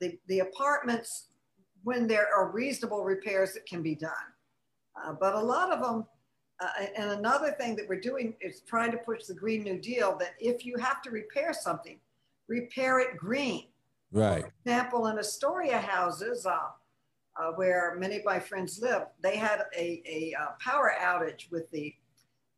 the, 0.01 0.17
the 0.27 0.39
apartments 0.39 1.27
when 1.83 2.07
there 2.07 2.27
are 2.35 2.51
reasonable 2.51 3.03
repairs 3.03 3.53
that 3.53 3.65
can 3.65 3.81
be 3.81 3.95
done. 3.95 4.11
Uh, 5.01 5.13
but 5.13 5.35
a 5.35 5.39
lot 5.39 5.71
of 5.71 5.81
them, 5.81 6.05
uh, 6.59 6.85
and 6.97 7.11
another 7.11 7.51
thing 7.51 7.75
that 7.77 7.87
we're 7.87 7.99
doing 7.99 8.35
is 8.41 8.61
trying 8.67 8.91
to 8.91 8.97
push 8.97 9.23
the 9.23 9.33
Green 9.33 9.63
New 9.63 9.79
Deal 9.79 10.17
that 10.19 10.33
if 10.39 10.65
you 10.65 10.75
have 10.77 11.01
to 11.03 11.09
repair 11.09 11.53
something, 11.53 11.97
repair 12.47 12.99
it 12.99 13.15
green. 13.15 13.67
Right. 14.11 14.41
For 14.41 14.53
example, 14.65 15.07
in 15.07 15.17
Astoria 15.17 15.79
houses, 15.79 16.45
uh, 16.45 16.57
uh, 17.39 17.51
where 17.55 17.95
many 17.97 18.17
of 18.17 18.25
my 18.25 18.39
friends 18.39 18.79
live, 18.81 19.03
they 19.23 19.37
had 19.37 19.61
a, 19.75 20.03
a 20.05 20.35
uh, 20.39 20.47
power 20.59 20.93
outage 20.99 21.49
with 21.49 21.71
the 21.71 21.95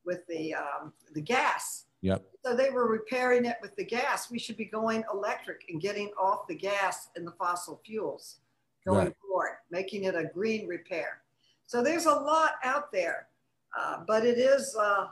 with 0.05 0.25
the 0.27 0.55
um, 0.55 0.91
the 1.13 1.21
gas. 1.21 1.85
Yep. 2.03 2.21
So 2.45 2.53
they 2.53 2.69
were 2.69 2.85
repairing 2.87 3.45
it 3.45 3.55
with 3.61 3.75
the 3.77 3.85
gas. 3.85 4.29
We 4.29 4.37
should 4.37 4.57
be 4.57 4.65
going 4.65 5.05
electric 5.11 5.63
and 5.69 5.81
getting 5.81 6.09
off 6.19 6.47
the 6.47 6.55
gas 6.55 7.07
and 7.15 7.25
the 7.25 7.31
fossil 7.31 7.81
fuels 7.85 8.39
going 8.85 9.05
Right. 9.07 9.15
forward, 9.21 9.57
making 9.71 10.03
it 10.03 10.13
a 10.13 10.25
green 10.25 10.67
repair. 10.67 11.21
So 11.65 11.81
there's 11.81 12.05
a 12.05 12.13
lot 12.13 12.55
out 12.65 12.91
there, 12.91 13.29
uh, 13.77 14.03
but 14.05 14.25
it 14.25 14.37
is 14.37 14.75
uh, 14.75 15.07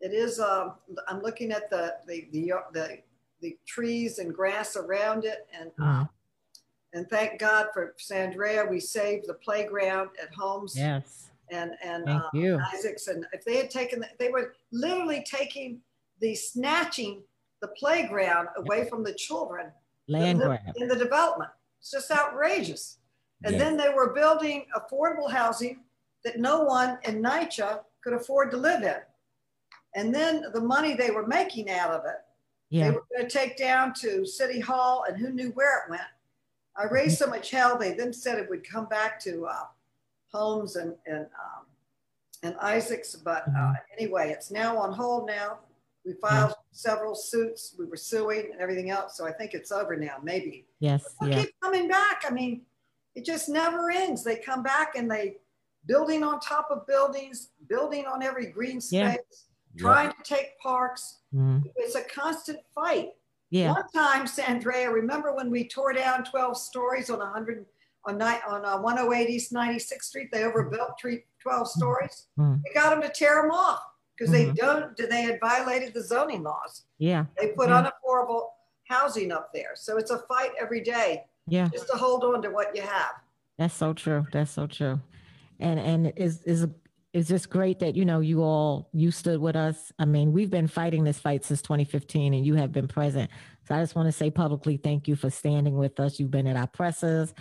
it 0.00 0.12
is. 0.12 0.40
Uh, 0.40 0.72
I'm 1.06 1.20
looking 1.22 1.52
at 1.52 1.70
the 1.70 1.94
the 2.08 2.26
the 2.32 2.52
the, 2.72 2.98
the 3.40 3.56
trees 3.64 4.18
and 4.18 4.34
grass 4.34 4.74
around 4.76 5.24
it, 5.24 5.46
and 5.58 5.70
uh, 5.80 5.84
Mhm. 5.84 6.08
and 6.94 7.08
thank 7.08 7.38
God 7.38 7.68
for 7.72 7.94
Saundrea. 7.96 8.68
We 8.68 8.80
saved 8.80 9.28
the 9.28 9.34
playground 9.34 10.10
at 10.20 10.34
Holmes 10.34 10.76
Yes. 10.76 11.30
and 11.50 11.76
and 11.80 12.04
Thank 12.06 12.22
uh, 12.24 12.30
you. 12.34 12.58
Isaacs. 12.74 13.06
And 13.06 13.24
if 13.32 13.44
they 13.44 13.56
had 13.56 13.70
taken, 13.70 14.04
they 14.18 14.30
were 14.30 14.56
literally 14.72 15.22
taking 15.22 15.80
the 16.24 16.34
snatching 16.34 17.22
the 17.60 17.68
playground 17.68 18.48
away 18.56 18.88
from 18.88 19.04
the 19.04 19.12
children 19.12 19.70
Land 20.08 20.40
grab. 20.40 20.60
in 20.76 20.88
the 20.88 20.96
development. 20.96 21.50
It's 21.80 21.90
just 21.90 22.10
outrageous. 22.10 22.98
And 23.44 23.60
then 23.60 23.76
they 23.76 23.90
were 23.90 24.14
building 24.14 24.64
affordable 24.74 25.30
housing 25.30 25.80
that 26.24 26.38
no 26.38 26.62
one 26.62 26.98
in 27.04 27.22
NYCHA 27.22 27.80
could 28.02 28.14
afford 28.14 28.50
to 28.52 28.56
live 28.56 28.82
in. 28.82 28.96
And 29.94 30.14
then 30.14 30.44
the 30.54 30.62
money 30.62 30.94
they 30.94 31.10
were 31.10 31.26
making 31.26 31.68
out 31.68 31.90
of 31.90 32.06
it, 32.06 32.20
they 32.70 32.90
were 32.90 33.04
going 33.14 33.28
to 33.28 33.38
take 33.38 33.58
down 33.58 33.92
to 34.00 34.24
City 34.24 34.60
Hall, 34.60 35.04
and 35.06 35.18
who 35.18 35.30
knew 35.30 35.50
where 35.50 35.84
it 35.84 35.90
went. 35.90 36.02
I 36.74 36.84
raised 36.84 37.18
so 37.18 37.26
much 37.26 37.50
hell, 37.50 37.76
they 37.76 37.92
then 37.92 38.14
said 38.14 38.38
it 38.38 38.48
would 38.48 38.66
come 38.66 38.86
back 38.86 39.20
to 39.20 39.44
uh, 39.44 39.66
Holmes 40.32 40.76
and, 40.76 40.94
and, 41.06 41.26
um, 41.26 41.66
and 42.42 42.56
Isaacs. 42.62 43.14
But 43.14 43.44
uh, 43.56 43.74
anyway, 43.96 44.30
it's 44.30 44.50
now 44.50 44.78
on 44.78 44.94
hold 44.94 45.26
now. 45.26 45.58
We 46.04 46.12
filed 46.14 46.54
several 46.72 47.14
suits. 47.14 47.74
We 47.78 47.86
were 47.86 47.96
suing 47.96 48.50
and 48.52 48.60
everything 48.60 48.90
else. 48.90 49.16
So 49.16 49.26
I 49.26 49.32
think 49.32 49.54
it's 49.54 49.72
over 49.72 49.96
now, 49.96 50.16
maybe. 50.22 50.66
Yes. 50.78 51.14
They 51.20 51.30
Yeah. 51.30 51.40
keep 51.44 51.54
coming 51.62 51.88
back. 51.88 52.24
I 52.26 52.30
mean, 52.30 52.66
it 53.14 53.24
just 53.24 53.48
never 53.48 53.90
ends. 53.90 54.22
They 54.22 54.36
come 54.36 54.62
back 54.62 54.96
and 54.96 55.10
they 55.10 55.38
building 55.86 56.22
on 56.22 56.40
top 56.40 56.68
of 56.70 56.86
buildings, 56.86 57.50
building 57.68 58.06
on 58.06 58.22
every 58.22 58.46
green 58.46 58.80
Yeah. 58.90 59.12
space, 59.14 59.46
trying 59.78 60.10
to 60.12 60.22
take 60.22 60.58
parks. 60.58 61.20
Mhm. 61.34 61.72
It's 61.76 61.94
a 61.94 62.02
constant 62.02 62.60
fight. 62.74 63.12
Yeah. 63.50 63.72
One 63.72 63.88
time, 63.94 64.26
Saundrea, 64.26 64.92
remember 64.92 65.32
when 65.34 65.50
we 65.50 65.68
tore 65.68 65.92
down 65.92 66.24
12 66.24 66.56
stories 66.58 67.08
on 67.08 67.20
100 67.20 67.66
on 68.04 68.18
night 68.18 68.42
on 68.46 68.64
uh, 68.64 68.78
108 68.78 69.30
East 69.30 69.52
96th 69.52 70.08
Street? 70.08 70.30
They 70.32 70.44
overbuilt 70.44 70.98
12 71.38 71.68
stories. 71.68 72.26
Mhm. 72.38 72.62
They 72.62 72.72
got 72.74 72.90
them 72.90 73.00
to 73.02 73.08
tear 73.08 73.40
them 73.40 73.50
off 73.50 73.82
because 74.16 74.32
they 74.32 74.46
Mhm. 74.46 74.56
don't. 74.56 74.96
They 74.96 75.22
had 75.22 75.38
violated 75.40 75.94
the 75.94 76.02
zoning 76.02 76.42
laws. 76.42 76.84
Yeah. 76.98 77.26
They 77.38 77.48
put 77.52 77.68
Yeah. 77.68 77.90
unaffordable 77.90 78.50
housing 78.88 79.32
up 79.32 79.52
there. 79.52 79.72
So 79.74 79.96
it's 79.96 80.10
a 80.10 80.18
fight 80.20 80.52
every 80.60 80.80
day. 80.82 81.24
Yeah. 81.46 81.68
Just 81.72 81.88
to 81.88 81.96
hold 81.96 82.24
on 82.24 82.42
to 82.42 82.50
what 82.50 82.74
you 82.76 82.82
have. 82.82 83.12
That's 83.58 83.74
so 83.74 83.92
true. 83.92 84.26
That's 84.32 84.50
so 84.50 84.66
true. 84.66 85.00
And 85.60 85.78
and 85.80 86.12
is 86.16 86.42
is 86.42 86.66
it's 87.12 87.28
just 87.28 87.48
great 87.48 87.78
that 87.78 87.94
you 87.94 88.04
know 88.04 88.18
you 88.20 88.42
all 88.42 88.88
you 88.92 89.10
stood 89.10 89.40
with 89.40 89.54
us. 89.56 89.92
I 89.98 90.04
mean, 90.04 90.32
we've 90.32 90.50
been 90.50 90.66
fighting 90.66 91.04
this 91.04 91.18
fight 91.18 91.44
since 91.44 91.62
2015 91.62 92.34
and 92.34 92.44
you 92.44 92.54
have 92.56 92.72
been 92.72 92.88
present. 92.88 93.30
So 93.66 93.74
I 93.74 93.80
just 93.80 93.94
want 93.94 94.06
to 94.08 94.12
say 94.12 94.30
publicly 94.30 94.76
thank 94.76 95.06
you 95.08 95.16
for 95.16 95.30
standing 95.30 95.76
with 95.76 95.98
us. 96.00 96.18
You've 96.20 96.30
been 96.32 96.46
at 96.46 96.56
our 96.56 96.66
presses. 96.66 97.32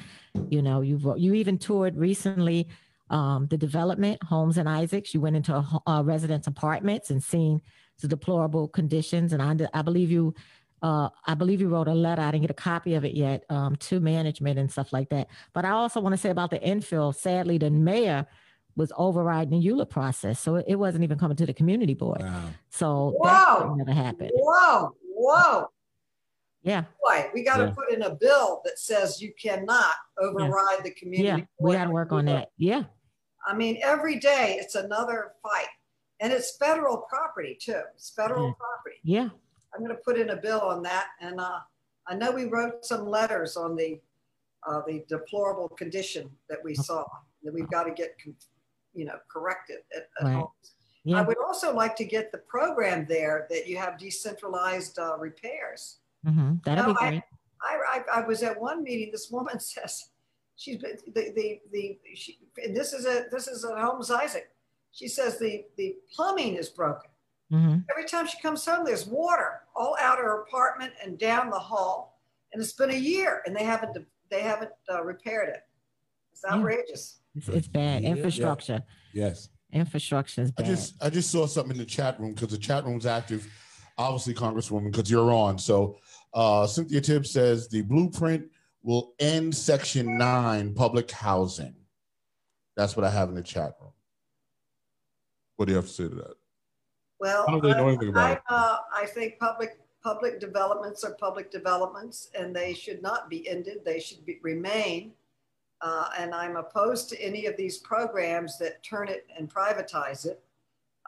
You 0.50 0.62
know, 0.62 0.82
you've 0.82 1.06
you 1.18 1.34
even 1.34 1.58
toured 1.58 1.98
recently 1.98 2.68
um, 3.10 3.48
the 3.48 3.58
development 3.58 4.22
Holmes 4.24 4.58
and 4.58 4.68
Isaacs. 4.68 5.14
You 5.14 5.22
went 5.22 5.36
into 5.36 5.64
uh, 5.88 6.04
residence 6.06 6.48
apartments 6.48 7.10
and 7.10 7.24
seen 7.24 7.62
the 8.02 8.08
deplorable 8.08 8.68
conditions. 8.68 9.34
And 9.34 9.42
I, 9.42 9.68
I 9.74 9.82
believe 9.82 10.12
you 10.12 10.34
uh, 10.84 11.08
I 11.26 11.34
believe 11.34 11.62
you 11.62 11.70
wrote 11.70 11.88
a 11.88 11.94
letter. 11.94 12.22
I 12.22 12.32
didn't 12.32 12.42
get 12.42 12.52
a 12.52 12.56
copy 12.56 12.96
of 12.96 13.06
it 13.06 13.14
yet 13.14 13.46
um, 13.50 13.78
to 13.78 14.02
management 14.02 14.60
and 14.60 14.70
stuff 14.70 14.92
like 14.92 15.10
that. 15.10 15.30
But 15.54 15.64
I 15.64 15.70
also 15.70 16.02
want 16.02 16.12
to 16.12 16.18
say 16.18 16.30
about 16.30 16.52
the 16.52 16.60
infill. 16.60 17.16
Sadly, 17.16 17.58
the 17.58 17.72
mayor 17.72 18.28
was 18.76 18.92
overriding 18.98 19.58
the 19.58 19.66
ULURP 19.66 19.90
process, 19.90 20.42
so 20.42 20.56
it, 20.56 20.76
wasn't 20.76 21.06
even 21.06 21.18
coming 21.18 21.38
to 21.38 21.46
the 21.46 21.54
community 21.54 21.94
board. 21.94 22.22
Wow. 22.22 22.50
So 22.70 23.14
whoa, 23.18 23.76
never 23.76 23.94
happened. 23.94 24.32
Whoa, 24.34 24.94
whoa. 25.04 25.70
Yeah. 26.64 26.86
Boy, 27.04 27.30
we 27.34 27.44
got 27.44 27.58
to 27.58 27.66
yeah. 27.66 27.72
put 27.72 27.92
in 27.92 28.04
a 28.04 28.16
bill 28.16 28.62
that 28.64 28.80
says 28.80 29.22
you 29.22 29.34
cannot 29.42 29.94
override 30.18 30.78
yeah. 30.78 30.84
the 30.84 30.92
community. 30.92 31.42
Yeah, 31.42 31.46
we 31.60 31.74
got 31.74 31.86
to 31.86 31.92
work 31.92 32.12
on 32.12 32.26
that. 32.26 32.52
Yeah. 32.58 32.84
I 33.46 33.54
mean, 33.54 33.80
every 33.84 34.20
day 34.20 34.58
it's 34.60 34.76
another 34.76 35.34
fight, 35.44 35.68
and 36.22 36.32
it's 36.32 36.56
federal 36.56 36.98
property 36.98 37.58
too. 37.60 37.82
It's 37.96 38.12
federal 38.12 38.48
yeah. 38.48 38.54
property. 38.58 39.00
Yeah. 39.04 39.30
I'm 39.74 39.84
going 39.84 39.96
to 39.96 40.02
put 40.04 40.18
in 40.18 40.30
a 40.30 40.38
bill 40.38 40.62
on 40.62 40.82
that. 40.84 41.08
And 41.20 41.40
uh, 41.40 41.60
I 42.08 42.16
know 42.16 42.32
we 42.32 42.46
wrote 42.46 42.86
some 42.86 43.08
letters 43.08 43.58
on 43.58 43.76
the 43.76 44.00
uh, 44.66 44.82
the 44.88 45.04
deplorable 45.10 45.68
condition 45.68 46.30
that 46.50 46.60
we 46.64 46.74
saw 46.74 47.04
that 47.44 47.54
we've 47.54 47.70
got 47.70 47.84
to 47.84 47.92
get, 47.92 48.16
you 48.94 49.04
know, 49.04 49.18
corrected 49.30 49.80
at, 49.94 50.04
at 50.22 50.26
right. 50.26 50.36
Holmes. 50.36 50.76
Yeah. 51.04 51.20
I 51.20 51.22
would 51.24 51.38
also 51.46 51.76
like 51.76 51.98
to 51.98 52.06
get 52.06 52.32
the 52.32 52.38
program 52.38 53.06
there 53.10 53.46
that 53.50 53.68
you 53.68 53.76
have 53.78 53.98
decentralized 53.98 55.00
uh, 55.00 55.18
repairs. 55.18 55.98
Mm-hmm. 56.26 56.56
That'd 56.64 56.86
be 56.86 56.94
great. 56.94 57.24
I, 57.62 58.02
I, 58.14 58.20
I, 58.20 58.28
was 58.28 58.44
at 58.44 58.60
one 58.60 58.84
meeting. 58.84 59.10
This 59.12 59.30
woman 59.32 59.60
says 59.60 60.10
she's 60.56 60.80
the 60.80 60.98
the 61.36 61.60
the 61.72 62.00
she, 62.16 62.40
and 62.64 62.76
this 62.76 62.94
is 62.94 63.06
a 63.06 63.26
this 63.32 63.48
is 63.48 63.64
a 63.64 63.76
Holmes 63.80 64.12
Isaac. 64.12 64.50
She 64.92 65.08
says 65.08 65.40
the 65.40 65.66
the 65.78 65.96
plumbing 66.14 66.56
is 66.56 66.70
broken. 66.70 67.10
Mm-hmm. 67.52 67.80
Every 67.92 68.06
time 68.06 68.28
she 68.28 68.40
comes 68.42 68.66
home, 68.66 68.86
there's 68.86 69.06
water 69.06 69.62
all 69.76 69.96
out 70.00 70.18
of 70.18 70.26
her 70.26 70.42
apartment 70.42 70.94
and 71.04 71.18
down 71.18 71.50
the 71.50 71.60
hall, 71.60 72.20
and 72.52 72.62
it's 72.62 72.74
been 72.74 72.92
a 72.92 72.96
year, 72.96 73.42
and 73.46 73.56
they 73.56 73.64
haven't 73.64 73.98
they 74.30 74.42
haven't 74.42 74.72
uh, 74.92 75.04
repaired 75.04 75.50
it. 75.50 75.62
It's 76.32 76.44
outrageous. 76.46 77.20
Yeah. 77.34 77.40
It's, 77.40 77.48
it's, 77.50 77.68
bad 77.68 78.04
infrastructure. 78.04 78.84
Yeah. 79.14 79.28
Yes, 79.28 79.50
infrastructure 79.72 80.42
is 80.42 80.52
bad. 80.52 80.66
I 80.66 80.70
just 80.70 81.04
I 81.04 81.10
just 81.10 81.32
saw 81.32 81.46
something 81.46 81.74
in 81.74 81.78
the 81.78 81.86
chat 81.86 82.20
room 82.20 82.34
because 82.34 82.50
the 82.50 82.58
chat 82.58 82.86
room's 82.86 83.06
active. 83.06 83.48
Obviously, 83.98 84.34
Congresswoman, 84.34 84.92
because 84.92 85.10
you're 85.10 85.32
on. 85.32 85.60
So 85.60 85.98
uh, 86.34 86.68
Cynthia 86.68 87.02
Tibbs 87.02 87.32
says 87.32 87.68
the 87.68 87.82
blueprint 87.82 88.46
will 88.82 89.14
end 89.20 89.56
Section 89.56 90.18
Nine 90.18 90.74
public 90.74 91.10
housing. 91.12 91.76
That's 92.76 92.96
what 92.96 93.06
I 93.06 93.10
have 93.10 93.30
in 93.30 93.36
the 93.36 93.42
chat 93.42 93.76
room. 93.80 93.92
What 95.56 95.68
do 95.68 95.72
you 95.72 95.78
have 95.78 95.88
to 95.88 95.92
say 95.92 96.08
to 96.10 96.16
that? 96.16 96.34
Well, 97.20 97.46
I, 97.48 97.98
I, 98.16 98.40
uh, 98.50 98.78
I 98.94 99.06
think 99.06 99.40
public 99.40 99.78
public 100.04 100.40
developments 100.40 101.04
are 101.06 101.14
public 101.14 101.50
developments, 101.50 102.30
and 102.38 102.54
they 102.54 102.74
should 102.74 103.02
not 103.02 103.30
be 103.30 103.48
ended. 103.48 103.80
They 103.86 104.00
should 104.00 104.26
be, 104.26 104.40
remain. 104.42 105.14
Uh, 105.82 106.10
and 106.18 106.34
I'm 106.34 106.58
opposed 106.58 107.10
to 107.10 107.22
any 107.22 107.46
of 107.46 107.56
these 107.56 107.78
programs 107.78 108.58
that 108.58 108.84
turn 108.84 109.08
it 109.08 109.26
and 109.38 109.54
privatize 109.54 110.26
it, 110.26 110.44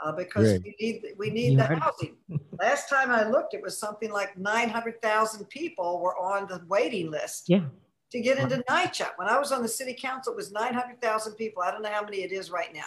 uh, 0.03 0.11
because 0.11 0.59
Great. 0.59 0.63
we 0.63 0.75
need 0.79 1.03
we 1.17 1.29
need 1.29 1.59
the 1.59 1.63
housing. 1.63 2.15
Last 2.59 2.89
time 2.89 3.11
I 3.11 3.27
looked, 3.27 3.53
it 3.53 3.61
was 3.61 3.77
something 3.77 4.11
like 4.11 4.37
900,000 4.37 5.45
people 5.45 5.99
were 5.99 6.17
on 6.17 6.47
the 6.47 6.61
waiting 6.67 7.11
list. 7.11 7.45
Yeah. 7.47 7.65
To 8.11 8.21
get 8.21 8.37
into 8.37 8.63
NYCHA. 8.69 9.09
When 9.17 9.27
I 9.27 9.37
was 9.37 9.51
on 9.51 9.61
the 9.61 9.67
city 9.67 9.93
council, 9.93 10.31
it 10.33 10.35
was 10.37 10.51
900,000 10.51 11.33
people. 11.33 11.63
I 11.63 11.71
don't 11.71 11.81
know 11.81 11.91
how 11.91 12.03
many 12.03 12.17
it 12.17 12.31
is 12.31 12.49
right 12.49 12.73
now, 12.73 12.85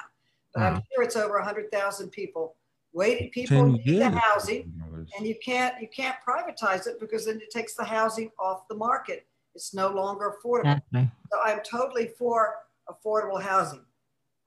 but 0.54 0.62
wow. 0.62 0.68
I'm 0.68 0.82
sure 0.94 1.02
it's 1.02 1.16
over 1.16 1.34
100,000 1.34 2.08
people 2.10 2.54
waiting 2.92 3.30
people 3.30 3.66
need 3.66 3.86
years. 3.86 3.98
the 3.98 4.18
housing 4.18 4.72
and 5.16 5.26
you 5.26 5.34
can't 5.44 5.74
you 5.80 5.88
can't 5.94 6.16
privatize 6.26 6.86
it 6.86 6.98
because 6.98 7.26
then 7.26 7.36
it 7.36 7.50
takes 7.50 7.74
the 7.74 7.84
housing 7.84 8.30
off 8.38 8.66
the 8.68 8.74
market 8.74 9.26
it's 9.54 9.74
no 9.74 9.88
longer 9.88 10.34
affordable 10.34 10.80
so 10.92 11.38
i'm 11.44 11.60
totally 11.62 12.08
for 12.18 12.56
affordable 12.88 13.40
housing 13.40 13.84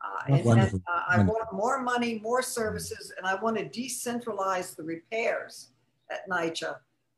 uh, 0.04 0.34
and, 0.34 0.46
and 0.46 0.82
uh, 0.88 1.02
i 1.10 1.22
want 1.22 1.52
more 1.54 1.82
money 1.82 2.20
more 2.20 2.42
services 2.42 3.14
and 3.18 3.26
i 3.26 3.36
want 3.36 3.58
to 3.58 3.66
decentralize 3.66 4.76
the 4.76 4.84
repairs 4.84 5.70
at 6.10 6.30
NYCHA 6.30 6.76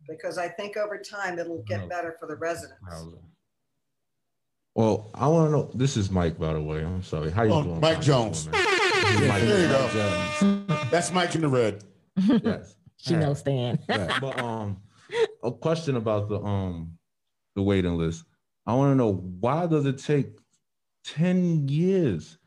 because 0.08 0.38
i 0.38 0.48
think 0.48 0.78
over 0.78 0.98
time 0.98 1.40
it'll 1.40 1.64
get 1.64 1.88
better 1.90 2.16
for 2.20 2.28
the 2.28 2.36
residents 2.36 2.82
well, 4.76 5.12
I 5.14 5.28
want 5.28 5.48
to 5.48 5.52
know. 5.52 5.72
This 5.76 5.98
is 5.98 6.10
Mike, 6.10 6.40
by 6.40 6.54
the 6.54 6.62
way. 6.62 6.84
I'm 6.84 7.04
sorry. 7.04 7.30
How 7.30 7.44
you 7.44 7.54
oh, 7.54 7.64
doing? 7.64 7.80
Mike 7.80 8.02
Jones. 8.02 8.48
Mike 8.52 8.64
there 8.64 9.62
you 9.62 9.68
go. 9.68 10.64
That's 10.90 11.12
Mike 11.12 11.36
in 11.36 11.42
the 11.42 11.48
red. 11.48 11.84
Yes. 12.18 12.76
she 12.98 13.16
knows 13.16 13.40
Stan. 13.40 13.78
yeah. 13.88 14.18
But 14.20 14.40
um, 14.40 14.78
a 15.44 15.52
question 15.52 15.96
about 15.96 16.28
the 16.28 16.40
um, 16.40 16.98
the 17.56 17.62
waiting 17.62 17.98
list. 17.98 18.26
I 18.66 18.74
want 18.74 18.94
to 18.94 18.96
know 18.96 19.14
why 19.14 19.68
does 19.68 19.86
it 19.86 20.00
take 20.00 20.38
ten 21.04 21.68
years? 21.68 22.40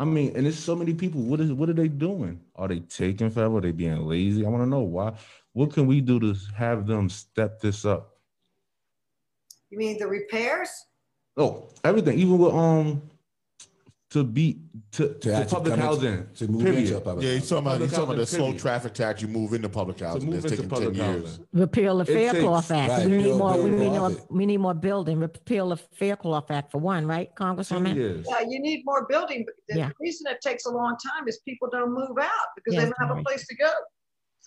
I 0.00 0.04
mean, 0.06 0.32
and 0.34 0.46
there's 0.46 0.58
so 0.58 0.74
many 0.74 0.94
people. 0.94 1.20
What 1.20 1.40
is 1.40 1.52
what 1.52 1.68
are 1.68 1.74
they 1.74 1.86
doing? 1.86 2.40
Are 2.56 2.66
they 2.66 2.80
taking 2.80 3.28
forever? 3.28 3.58
Are 3.58 3.60
they 3.60 3.70
being 3.70 4.06
lazy? 4.06 4.46
I 4.46 4.48
want 4.48 4.62
to 4.64 4.68
know 4.68 4.80
why. 4.80 5.12
What 5.52 5.74
can 5.74 5.86
we 5.86 6.00
do 6.00 6.18
to 6.18 6.34
have 6.56 6.86
them 6.86 7.10
step 7.10 7.60
this 7.60 7.84
up? 7.84 8.16
You 9.68 9.76
mean 9.76 9.98
the 9.98 10.06
repairs? 10.06 10.70
Oh, 11.36 11.68
everything, 11.84 12.18
even 12.18 12.38
with 12.38 12.54
um 12.54 13.02
to 14.10 14.24
be 14.24 14.60
to, 14.90 15.14
to, 15.14 15.30
to 15.30 15.46
public 15.46 15.78
housing 15.78 16.26
to 16.34 16.48
move 16.48 16.64
period. 16.64 16.88
into 16.88 17.00
public 17.00 17.24
yeah 17.24 17.34
he's 17.34 17.48
talking 17.48 17.66
about 17.66 17.80
he's 17.80 17.90
talking 17.90 18.04
about 18.04 18.16
the 18.16 18.26
slow 18.26 18.52
traffic 18.52 18.92
tax 18.92 19.22
you 19.22 19.28
move 19.28 19.52
into 19.52 19.68
public 19.68 20.00
housing 20.00 20.28
to 20.30 20.36
move 20.36 20.44
into 20.44 20.62
public 20.64 20.94
10 20.94 21.04
housing. 21.04 21.22
years 21.22 21.40
repeal 21.52 21.98
the 21.98 22.04
Fair 22.04 22.32
Faircloth 22.32 22.70
Act 22.72 22.90
right, 22.90 23.06
we 23.06 23.16
need 23.18 23.36
more 23.36 23.56
we 23.56 23.70
need 23.70 23.88
more 23.88 24.12
we 24.28 24.46
need 24.46 24.56
more 24.58 24.74
building 24.74 25.20
repeal 25.20 25.68
the 25.68 25.76
Fair 25.76 25.88
Faircloth 26.10 26.50
Act 26.50 26.72
for 26.72 26.78
one 26.78 27.06
right 27.06 27.30
congresswoman 27.36 28.24
yeah 28.28 28.40
you 28.40 28.60
need 28.60 28.82
more 28.84 29.06
building 29.08 29.44
but 29.46 29.54
the 29.68 29.78
yeah. 29.78 29.90
reason 30.00 30.26
it 30.30 30.40
takes 30.40 30.66
a 30.66 30.70
long 30.70 30.96
time 30.96 31.28
is 31.28 31.38
people 31.46 31.68
don't 31.70 31.92
move 31.92 32.18
out 32.20 32.30
because 32.56 32.74
yeah, 32.74 32.80
they 32.80 32.86
don't 32.86 33.00
have 33.00 33.10
right. 33.10 33.20
a 33.20 33.24
place 33.24 33.46
to 33.46 33.54
go 33.54 33.70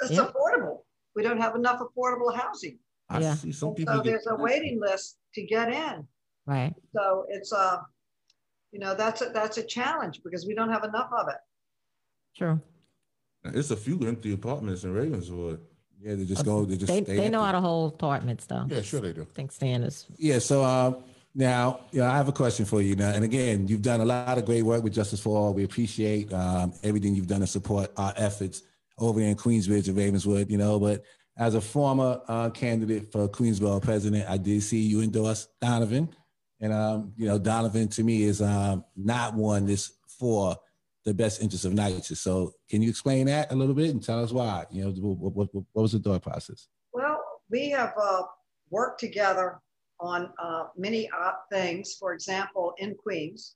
it's 0.01 0.11
yeah. 0.11 0.26
affordable 0.26 0.80
we 1.16 1.24
don't 1.24 1.39
have 1.39 1.55
enough 1.55 1.80
affordable 1.80 2.36
housing 2.36 2.78
I 3.09 3.20
yeah. 3.20 3.36
see 3.36 3.53
some 3.53 3.76
people 3.76 3.95
so 3.95 4.01
there's 4.01 4.28
a 4.28 4.36
waiting 4.36 4.82
list 4.82 5.18
to 5.36 5.45
get 5.45 5.72
in 5.72 6.05
Right. 6.45 6.74
So 6.93 7.26
it's 7.30 7.51
a, 7.53 7.57
uh, 7.57 7.78
you 8.74 8.80
know, 8.80 8.95
that's 8.95 9.21
a, 9.21 9.26
that's 9.26 9.57
a 9.57 9.63
challenge 9.63 10.21
because 10.24 10.45
we 10.45 10.55
don't 10.55 10.69
have 10.69 10.84
enough 10.84 11.09
of 11.15 11.28
it. 11.30 11.38
True. 12.36 12.59
It's 13.45 13.71
a 13.71 13.78
few 13.78 13.99
empty 14.07 14.34
apartments 14.34 14.84
in 14.84 14.93
Ravenswood. 14.93 15.61
Yeah, 16.01 16.15
they 16.15 16.26
just 16.26 16.43
go. 16.43 16.65
They 16.65 16.76
just 16.76 16.91
they, 16.91 17.01
they 17.01 17.30
know 17.30 17.43
how 17.43 17.51
to 17.51 17.61
hold 17.61 17.93
apartments 17.93 18.45
though. 18.45 18.65
Yeah, 18.67 18.82
sure 18.82 18.99
they 18.99 19.13
do. 19.13 19.21
I 19.21 19.36
think 19.36 19.51
Stan 19.51 19.84
is. 19.84 20.07
Yeah. 20.17 20.39
So 20.39 20.63
uh, 20.63 20.93
now, 21.36 21.82
yeah, 21.91 22.11
I 22.11 22.17
have 22.17 22.28
a 22.28 22.34
question 22.34 22.65
for 22.65 22.82
you 22.82 22.95
now. 22.95 23.11
And 23.11 23.24
again, 23.24 23.67
you've 23.67 23.82
done 23.82 24.01
a 24.01 24.05
lot 24.05 24.38
of 24.38 24.45
great 24.45 24.63
work 24.63 24.84
with 24.84 24.93
Justice 24.93 25.19
for 25.19 25.38
All. 25.38 25.53
We 25.53 25.63
appreciate 25.63 26.34
um, 26.34 26.74
everything 26.84 27.15
you've 27.15 27.28
done 27.28 27.41
to 27.41 27.47
support 27.47 27.91
our 27.95 28.13
efforts 28.17 28.63
over 28.97 29.21
in 29.21 29.36
Queensbridge 29.36 29.88
and 29.88 29.95
Ravenswood. 29.95 30.49
You 30.49 30.57
know, 30.57 30.80
but 30.80 31.03
as 31.38 31.55
a 31.55 31.61
former 31.61 32.21
uh, 32.28 32.49
candidate 32.49 33.11
for 33.11 33.28
Queensborough 33.28 33.82
president, 33.82 34.30
I 34.30 34.38
did 34.38 34.63
see 34.63 34.80
you 34.80 35.01
endorse 35.01 35.47
Donovan. 35.61 36.09
And 36.62 36.74
um, 36.74 37.14
you 37.18 37.28
know, 37.28 37.38
Donovan 37.38 37.88
to 37.89 38.04
me 38.04 38.24
is 38.24 38.41
um, 38.41 38.86
not 38.95 39.34
one 39.34 39.66
that's 39.66 39.91
for 40.08 40.56
the 41.06 41.14
best 41.14 41.41
interest 41.41 41.66
of 41.66 41.74
NYCHA. 41.74 42.16
So 42.16 42.54
can 42.70 42.82
you 42.82 42.89
explain 42.89 43.26
that 43.26 43.51
a 43.51 43.56
little 43.56 43.76
bit 43.76 43.89
and 43.89 44.01
tell 44.01 44.24
us 44.24 44.32
why? 44.32 44.66
You 44.72 44.86
know, 44.86 44.91
what, 44.91 45.34
what, 45.34 45.66
what 45.74 45.82
was 45.82 45.91
the 45.91 45.99
thought 45.99 46.22
process? 46.22 46.68
Well, 46.93 47.20
we 47.49 47.70
have 47.72 47.93
uh, 48.01 48.24
worked 48.70 48.99
together 48.99 49.60
on 49.99 50.32
uh, 50.41 50.66
many 50.78 51.10
uh, 51.10 51.34
things. 51.51 51.95
For 51.99 52.14
example, 52.14 52.74
in 52.78 52.95
Queens, 52.95 53.56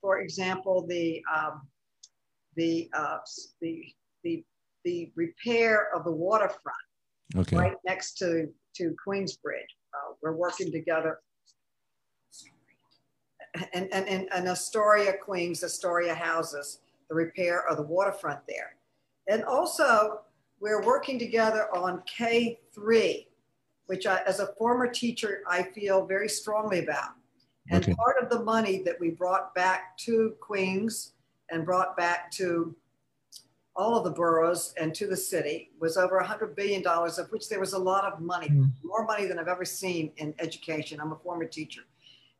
for 0.00 0.20
example, 0.20 0.86
the 0.86 1.22
um, 1.34 1.62
the, 2.56 2.90
uh, 2.92 3.18
the 3.60 3.84
the 4.24 4.44
the 4.84 5.12
repair 5.14 5.94
of 5.94 6.04
the 6.04 6.12
waterfront, 6.12 6.76
okay. 7.36 7.56
right 7.56 7.76
next 7.84 8.18
to 8.18 8.48
to 8.76 8.94
Queensbridge. 9.06 9.72
Uh, 9.94 10.14
we're 10.22 10.36
working 10.36 10.72
together 10.72 11.20
and, 13.72 13.88
and, 13.92 14.08
and, 14.08 14.28
and 14.32 14.48
Astoria 14.48 15.14
Queens, 15.22 15.62
Astoria 15.64 16.14
houses, 16.14 16.80
the 17.08 17.14
repair 17.14 17.66
of 17.68 17.76
the 17.76 17.82
waterfront 17.82 18.40
there. 18.48 18.76
And 19.28 19.44
also, 19.44 20.20
we're 20.60 20.84
working 20.84 21.18
together 21.18 21.68
on 21.74 22.02
K3, 22.18 23.26
which 23.86 24.06
I, 24.06 24.22
as 24.26 24.40
a 24.40 24.48
former 24.58 24.88
teacher, 24.88 25.42
I 25.48 25.62
feel 25.62 26.04
very 26.06 26.28
strongly 26.28 26.80
about. 26.80 27.10
And 27.70 27.84
Okay. 27.84 27.94
part 27.94 28.16
of 28.22 28.30
the 28.30 28.40
money 28.42 28.82
that 28.84 28.98
we 28.98 29.10
brought 29.10 29.54
back 29.54 29.96
to 29.98 30.34
Queens 30.40 31.12
and 31.50 31.64
brought 31.64 31.96
back 31.96 32.30
to 32.32 32.74
all 33.76 33.96
of 33.96 34.02
the 34.04 34.10
boroughs 34.10 34.74
and 34.80 34.92
to 34.94 35.06
the 35.06 35.16
city 35.16 35.70
was 35.78 35.96
over 35.96 36.18
$100 36.20 36.56
billion, 36.56 36.84
of 36.86 37.30
which 37.30 37.48
there 37.48 37.60
was 37.60 37.74
a 37.74 37.78
lot 37.78 38.04
of 38.10 38.20
money, 38.20 38.48
Mm. 38.48 38.72
more 38.82 39.04
money 39.04 39.26
than 39.26 39.38
I've 39.38 39.46
ever 39.48 39.64
seen 39.64 40.10
in 40.16 40.34
education. 40.40 40.98
I'm 41.00 41.12
a 41.12 41.16
former 41.16 41.44
teacher. 41.44 41.82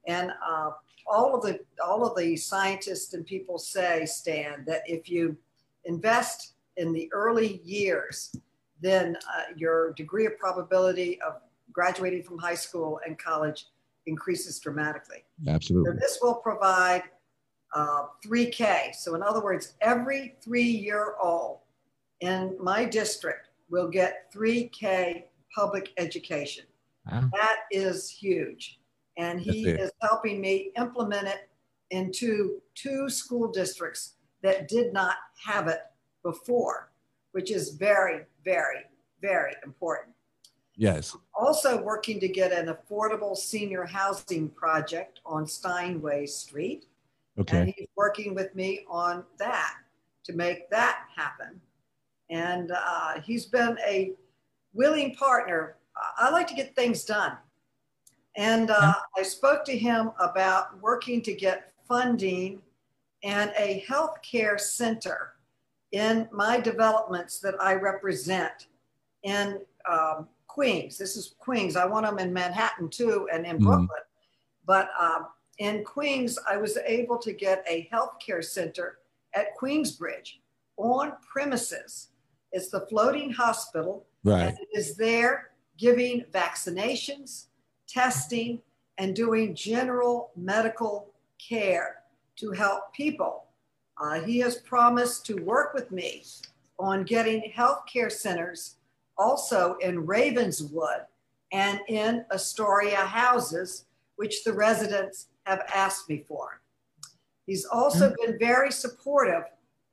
And 0.06 0.32
uh, 0.44 0.70
all 1.08 1.34
of 1.34 1.42
the 1.42 1.60
all 1.84 2.06
of 2.06 2.16
the 2.16 2.36
scientists 2.36 3.14
and 3.14 3.24
people 3.24 3.58
say, 3.58 4.04
Stan, 4.06 4.64
that 4.66 4.82
if 4.86 5.08
you 5.08 5.36
invest 5.84 6.54
in 6.76 6.92
the 6.92 7.10
early 7.12 7.60
years, 7.64 8.34
then 8.80 9.16
uh, 9.16 9.42
your 9.56 9.92
degree 9.94 10.26
of 10.26 10.38
probability 10.38 11.20
of 11.22 11.40
graduating 11.72 12.22
from 12.22 12.38
high 12.38 12.54
school 12.54 13.00
and 13.06 13.18
college 13.18 13.66
increases 14.06 14.58
dramatically. 14.58 15.24
So 15.44 15.52
Absolutely. 15.52 15.92
this 15.98 16.18
will 16.22 16.36
provide 16.36 17.02
uh, 17.74 18.06
3K. 18.26 18.94
So 18.94 19.14
in 19.14 19.22
other 19.22 19.42
words, 19.42 19.74
every 19.80 20.36
three-year-old 20.42 21.58
in 22.20 22.56
my 22.60 22.84
district 22.84 23.48
will 23.70 23.88
get 23.88 24.32
3K 24.32 25.24
public 25.54 25.92
education. 25.98 26.64
Wow. 27.10 27.28
That 27.32 27.56
is 27.70 28.08
huge. 28.08 28.80
And 29.18 29.40
he 29.40 29.68
is 29.68 29.90
helping 30.00 30.40
me 30.40 30.70
implement 30.78 31.26
it 31.26 31.50
into 31.90 32.62
two 32.74 33.10
school 33.10 33.50
districts 33.50 34.14
that 34.42 34.68
did 34.68 34.92
not 34.92 35.16
have 35.44 35.66
it 35.66 35.80
before, 36.22 36.92
which 37.32 37.50
is 37.50 37.70
very, 37.70 38.24
very, 38.44 38.84
very 39.20 39.54
important 39.64 40.14
Yes. 40.76 41.16
also 41.34 41.82
working 41.82 42.20
to 42.20 42.28
get 42.28 42.52
an 42.52 42.72
affordable 42.72 43.36
senior 43.36 43.82
housing 43.84 44.48
project 44.50 45.18
on 45.26 45.44
Steinway 45.44 46.26
Street. 46.26 46.86
And 47.36 47.48
Okay. 47.50 47.74
he's 47.76 47.88
working 47.96 48.32
with 48.32 48.54
me 48.54 48.84
on 48.88 49.24
that 49.38 49.74
to 50.24 50.32
make 50.32 50.70
that 50.70 51.06
happen. 51.16 51.60
And 52.30 52.70
uh, 52.70 53.20
he's 53.20 53.46
been 53.46 53.76
a 53.84 54.12
willing 54.72 55.16
partner. 55.16 55.78
I 56.16 56.30
like 56.30 56.46
to 56.48 56.54
get 56.54 56.76
things 56.76 57.04
done. 57.04 57.36
And 58.38 58.70
uh, 58.70 58.94
I 59.16 59.22
spoke 59.24 59.64
to 59.64 59.76
him 59.76 60.12
about 60.20 60.80
working 60.80 61.20
to 61.22 61.34
get 61.34 61.72
funding 61.88 62.62
and 63.24 63.52
a 63.58 63.84
healthcare 63.88 64.60
center 64.60 65.32
in 65.90 66.28
my 66.30 66.60
developments 66.60 67.40
that 67.40 67.60
I 67.60 67.74
represent 67.74 68.68
in 69.24 69.60
um, 69.90 70.28
Queens. 70.46 70.96
This 70.96 71.16
is 71.16 71.34
Queens. 71.40 71.74
I 71.74 71.84
want 71.84 72.06
them 72.06 72.20
in 72.20 72.32
Manhattan 72.32 72.88
too 72.88 73.28
and 73.32 73.44
in 73.44 73.58
Mhm. 73.58 73.64
Brooklyn. 73.64 74.04
But 74.64 74.90
um, 75.00 75.26
in 75.58 75.82
Queens, 75.82 76.38
I 76.48 76.58
was 76.58 76.76
able 76.86 77.18
to 77.18 77.32
get 77.32 77.64
a 77.68 77.88
healthcare 77.92 78.44
center 78.44 79.00
at 79.34 79.56
Queensbridge 79.58 80.34
on 80.76 81.14
premises. 81.28 82.10
It's 82.52 82.68
the 82.68 82.82
floating 82.86 83.32
hospital, 83.32 84.06
Right. 84.22 84.46
and 84.50 84.58
it 84.60 84.68
is 84.72 84.94
there 84.94 85.50
giving 85.76 86.22
vaccinations, 86.26 87.47
testing, 87.88 88.60
and 88.98 89.14
doing 89.14 89.54
general 89.54 90.30
medical 90.36 91.10
care 91.38 92.02
to 92.36 92.50
help 92.50 92.92
people. 92.92 93.44
Uh, 94.00 94.20
he 94.20 94.38
has 94.38 94.56
promised 94.56 95.24
to 95.26 95.42
work 95.42 95.74
with 95.74 95.90
me 95.90 96.24
on 96.78 97.04
getting 97.04 97.52
healthcare 97.56 98.10
centers 98.10 98.76
also 99.16 99.76
in 99.80 100.06
Ravenswood 100.06 101.00
and 101.52 101.80
in 101.88 102.24
Astoria 102.32 102.98
houses, 102.98 103.86
which 104.16 104.44
the 104.44 104.52
residents 104.52 105.28
have 105.46 105.62
asked 105.74 106.08
me 106.08 106.24
for. 106.28 106.60
He's 107.46 107.64
also 107.64 108.14
been 108.22 108.38
very 108.38 108.70
supportive 108.70 109.44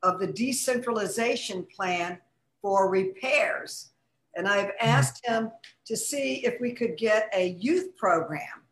of 0.03 0.19
the 0.19 0.27
decentralization 0.27 1.65
plan 1.73 2.19
for 2.61 2.89
repairs. 2.89 3.91
And 4.36 4.47
I've 4.47 4.67
mm-hmm. 4.67 4.88
asked 4.88 5.25
him 5.25 5.51
to 5.86 5.95
see 5.95 6.45
if 6.45 6.59
we 6.59 6.71
could 6.71 6.97
get 6.97 7.31
a 7.33 7.57
youth 7.59 7.95
program 7.97 8.63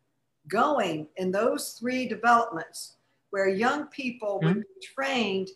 going 0.47 1.07
in 1.18 1.32
those 1.32 1.78
three 1.80 2.07
developments 2.07 2.97
where 3.30 3.47
young 3.47 3.88
people 3.88 4.39
would 4.43 4.51
mm-hmm. 4.51 4.59
be 4.59 4.86
trained 4.86 5.49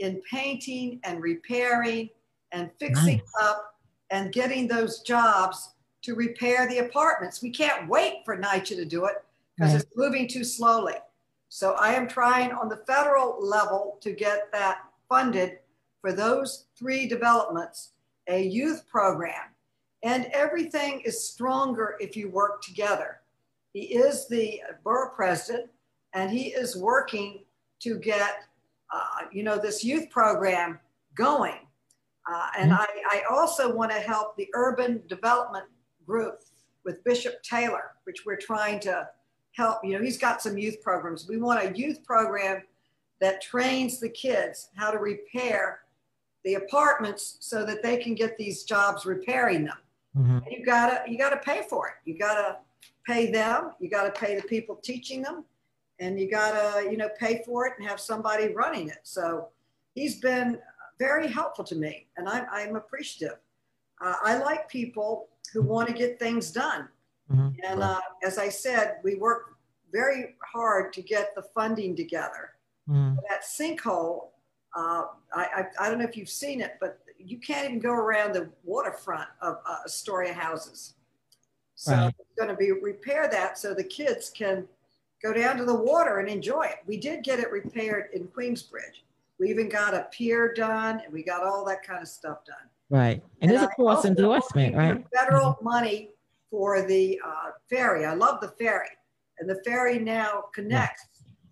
in 0.00 0.20
painting 0.30 1.00
and 1.04 1.22
repairing 1.22 2.10
and 2.50 2.70
fixing 2.78 3.22
up 3.40 3.74
and 4.10 4.32
getting 4.32 4.68
those 4.68 5.00
jobs 5.00 5.70
to 6.02 6.14
repair 6.14 6.68
the 6.68 6.78
apartments. 6.78 7.40
We 7.40 7.50
can't 7.50 7.88
wait 7.88 8.22
for 8.24 8.36
NYCHA 8.36 8.76
to 8.76 8.84
do 8.84 9.06
it 9.06 9.24
because 9.56 9.72
Right. 9.72 9.82
it's 9.82 9.96
moving 9.96 10.28
too 10.28 10.44
slowly. 10.44 10.96
So 11.48 11.72
I 11.74 11.94
am 11.94 12.08
trying 12.08 12.52
on 12.52 12.68
the 12.68 12.82
federal 12.86 13.36
level 13.44 13.98
to 14.00 14.12
get 14.12 14.50
that 14.52 14.84
funded 15.08 15.58
for 16.00 16.12
those 16.12 16.66
three 16.76 17.06
developments, 17.06 17.92
a 18.26 18.42
youth 18.42 18.86
program. 18.88 19.51
And 20.02 20.26
everything 20.32 21.00
is 21.04 21.28
stronger 21.28 21.96
if 22.00 22.16
you 22.16 22.28
work 22.28 22.62
together. 22.62 23.20
He 23.72 23.82
is 23.94 24.28
the 24.28 24.60
borough 24.84 25.14
president 25.14 25.70
and 26.14 26.30
he 26.30 26.48
is 26.48 26.76
working 26.76 27.44
to 27.80 27.98
get, 27.98 28.44
uh, 28.92 29.26
you 29.32 29.42
know, 29.42 29.58
this 29.58 29.82
youth 29.82 30.10
program 30.10 30.78
going. 31.14 31.58
Uh, 32.30 32.48
and 32.58 32.72
I, 32.72 32.86
I 33.10 33.22
also 33.30 33.74
want 33.74 33.90
to 33.90 33.98
help 33.98 34.36
the 34.36 34.48
urban 34.54 35.02
development 35.08 35.64
group 36.06 36.40
with 36.84 37.02
Bishop 37.04 37.42
Taylor, 37.42 37.92
which 38.04 38.24
we're 38.26 38.36
trying 38.36 38.80
to 38.80 39.08
help. 39.52 39.78
You 39.84 39.96
know, 39.96 40.04
he's 40.04 40.18
got 40.18 40.42
some 40.42 40.58
youth 40.58 40.80
programs. 40.82 41.28
We 41.28 41.38
want 41.38 41.64
a 41.64 41.76
youth 41.76 42.04
program 42.04 42.62
that 43.20 43.40
trains 43.40 44.00
the 44.00 44.08
kids 44.08 44.70
how 44.76 44.90
to 44.90 44.98
repair 44.98 45.80
the 46.44 46.54
apartments 46.54 47.38
so 47.40 47.64
that 47.64 47.82
they 47.82 47.96
can 47.96 48.14
get 48.14 48.36
these 48.36 48.64
jobs 48.64 49.06
repairing 49.06 49.64
them. 49.64 49.76
Mhm. 50.16 50.42
You 50.50 50.64
gotta 50.64 51.10
you 51.10 51.16
gotta 51.18 51.38
pay 51.38 51.62
for 51.68 51.88
it. 51.88 51.94
You 52.04 52.18
gotta 52.18 52.58
pay 53.06 53.30
them. 53.30 53.72
You 53.80 53.88
gotta 53.88 54.10
pay 54.10 54.36
the 54.36 54.42
people 54.42 54.76
teaching 54.76 55.22
them, 55.22 55.44
and 55.98 56.18
you 56.20 56.30
gotta 56.30 56.90
you 56.90 56.96
know 56.96 57.08
pay 57.18 57.42
for 57.44 57.66
it 57.66 57.74
and 57.78 57.88
have 57.88 58.00
somebody 58.00 58.48
running 58.48 58.88
it. 58.88 59.00
So 59.04 59.48
he's 59.94 60.20
been 60.20 60.60
very 60.98 61.28
helpful 61.28 61.64
to 61.64 61.74
me, 61.74 62.08
and 62.16 62.28
I'm 62.28 62.46
I'm 62.50 62.76
appreciative. 62.76 63.38
Uh, 64.00 64.16
I 64.22 64.36
like 64.38 64.68
people 64.68 65.28
who 65.52 65.62
want 65.62 65.88
to 65.88 65.94
get 65.94 66.18
things 66.18 66.50
done. 66.50 66.88
Mhm. 67.30 67.56
And 67.64 67.82
uh, 67.82 68.00
as 68.22 68.36
I 68.38 68.48
said, 68.48 68.98
we 69.02 69.14
work 69.14 69.56
very 69.92 70.36
hard 70.42 70.92
to 70.94 71.02
get 71.02 71.34
the 71.34 71.42
funding 71.42 71.94
together. 71.96 72.54
Mhm. 72.88 73.16
That 73.28 73.42
sinkhole, 73.44 74.30
uh, 74.74 75.04
I, 75.34 75.44
I, 75.44 75.66
I 75.80 75.88
don't 75.88 75.98
know 75.98 76.04
if 76.04 76.16
you've 76.16 76.28
seen 76.28 76.60
it, 76.60 76.78
but 76.80 77.01
you 77.24 77.38
can't 77.38 77.66
even 77.66 77.78
go 77.78 77.92
around 77.92 78.34
the 78.34 78.50
waterfront 78.64 79.28
of 79.40 79.58
uh, 79.66 79.78
Astoria 79.84 80.32
houses. 80.32 80.94
So 81.74 81.92
Right. 81.92 82.14
it's 82.18 82.34
going 82.36 82.48
to 82.48 82.56
be 82.56 82.72
repair 82.72 83.28
that 83.28 83.58
so 83.58 83.74
the 83.74 83.84
kids 83.84 84.30
can 84.30 84.68
go 85.22 85.32
down 85.32 85.56
to 85.56 85.64
the 85.64 85.74
water 85.74 86.18
and 86.18 86.28
enjoy 86.28 86.62
it. 86.62 86.78
We 86.86 86.96
did 86.96 87.24
get 87.24 87.38
it 87.38 87.50
repaired 87.50 88.10
in 88.12 88.28
Queensbridge. 88.28 89.02
We 89.38 89.48
even 89.50 89.68
got 89.68 89.94
a 89.94 90.06
pier 90.12 90.52
done 90.52 91.00
and 91.04 91.12
we 91.12 91.22
got 91.22 91.42
all 91.42 91.64
that 91.66 91.82
kind 91.82 92.02
of 92.02 92.08
stuff 92.08 92.44
done. 92.44 92.68
Right. 92.90 93.22
And 93.40 93.50
there's 93.50 93.62
a 93.62 93.68
I 93.68 93.74
course 93.74 93.96
also 93.96 94.08
endorsement, 94.08 94.76
right? 94.76 95.04
Federal 95.12 95.58
money 95.62 96.10
for 96.50 96.82
the 96.82 97.20
uh, 97.24 97.50
ferry. 97.68 98.04
I 98.04 98.14
love 98.14 98.40
the 98.40 98.48
ferry. 98.48 98.90
And 99.38 99.48
the 99.48 99.60
ferry 99.64 99.98
now 99.98 100.44
connects. 100.54 101.06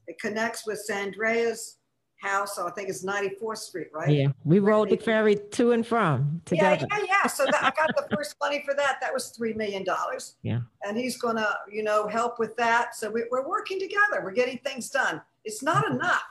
It 0.07 0.21
connects 0.21 0.67
with 0.67 0.79
Saundrea's 0.79 1.79
house. 2.21 2.57
So 2.57 2.67
I 2.67 2.71
think 2.71 2.89
it's 2.89 3.05
94th 3.05 3.59
Street, 3.59 3.89
right? 3.93 4.11
Yeah. 4.11 4.29
We 4.45 4.59
rode 4.59 4.91
the 4.91 4.97
ferry 4.97 5.37
to 5.37 5.73
and 5.73 5.87
from 5.87 6.43
Yeah, 6.51 6.77
together. 6.77 6.87
yeah, 6.91 7.07
yeah. 7.09 7.27
So 7.29 7.45
that, 7.47 7.63
I 7.63 7.71
got 7.71 7.97
the 7.97 8.07
first 8.17 8.37
money 8.41 8.63
for 8.65 8.75
that. 8.75 8.99
That 9.01 9.13
was 9.13 9.35
$3 9.39 9.57
million. 9.57 9.85
Yeah. 10.43 10.61
And 10.85 10.97
he's 10.97 11.17
going 11.17 11.37
to, 11.37 11.49
you 11.71 11.83
know, 11.83 12.07
help 12.09 12.39
with 12.39 12.57
that. 12.57 12.95
So 12.95 13.11
we, 13.11 13.25
we're 13.31 13.47
working 13.49 13.79
together. 13.81 14.23
We're 14.23 14.33
getting 14.33 14.59
things 14.59 14.91
done. 14.91 15.21
It's 15.45 15.63
not 15.63 15.91
enough, 15.91 16.23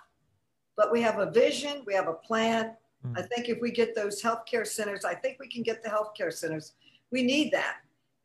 but 0.78 0.92
we 0.92 1.02
have 1.02 1.20
a 1.20 1.32
vision. 1.32 1.84
We 1.86 1.94
have 1.96 2.08
a 2.08 2.14
plan. 2.14 2.76
Mm. 3.06 3.18
I 3.18 3.24
think 3.24 3.50
if 3.50 3.60
we 3.62 3.72
get 3.72 3.96
those 3.96 4.22
healthcare 4.22 4.68
centers, 4.68 5.06
I 5.06 5.16
think 5.16 5.38
we 5.40 5.48
can 5.48 5.64
get 5.64 5.84
the 5.84 5.90
healthcare 5.90 6.32
centers. 6.32 6.74
We 7.12 7.24
need 7.24 7.52
that. 7.54 7.78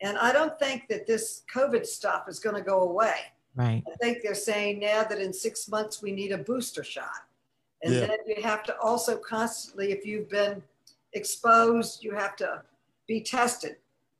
And 0.02 0.18
I 0.18 0.32
don't 0.32 0.58
think 0.58 0.88
that 0.88 1.06
this 1.06 1.42
COVID 1.52 1.86
stuff 1.86 2.28
is 2.28 2.38
going 2.40 2.56
to 2.56 2.62
go 2.62 2.80
away. 2.82 3.14
Right. 3.56 3.82
I 3.90 3.94
think 4.02 4.18
they're 4.22 4.34
saying 4.34 4.80
now 4.80 5.04
that 5.04 5.20
in 5.20 5.32
six 5.32 5.68
months 5.68 6.02
we 6.02 6.12
need 6.12 6.32
a 6.32 6.38
booster 6.38 6.82
shot. 6.84 7.24
And 7.85 7.95
Yeah. 7.95 8.07
then 8.07 8.18
you 8.26 8.43
have 8.43 8.62
to 8.64 8.76
also 8.80 9.16
constantly, 9.18 9.93
if 9.93 10.07
you've 10.07 10.28
been 10.30 10.62
exposed, 11.12 12.03
you 12.03 12.12
have 12.14 12.35
to 12.37 12.62
be 13.07 13.20
tested. 13.20 13.76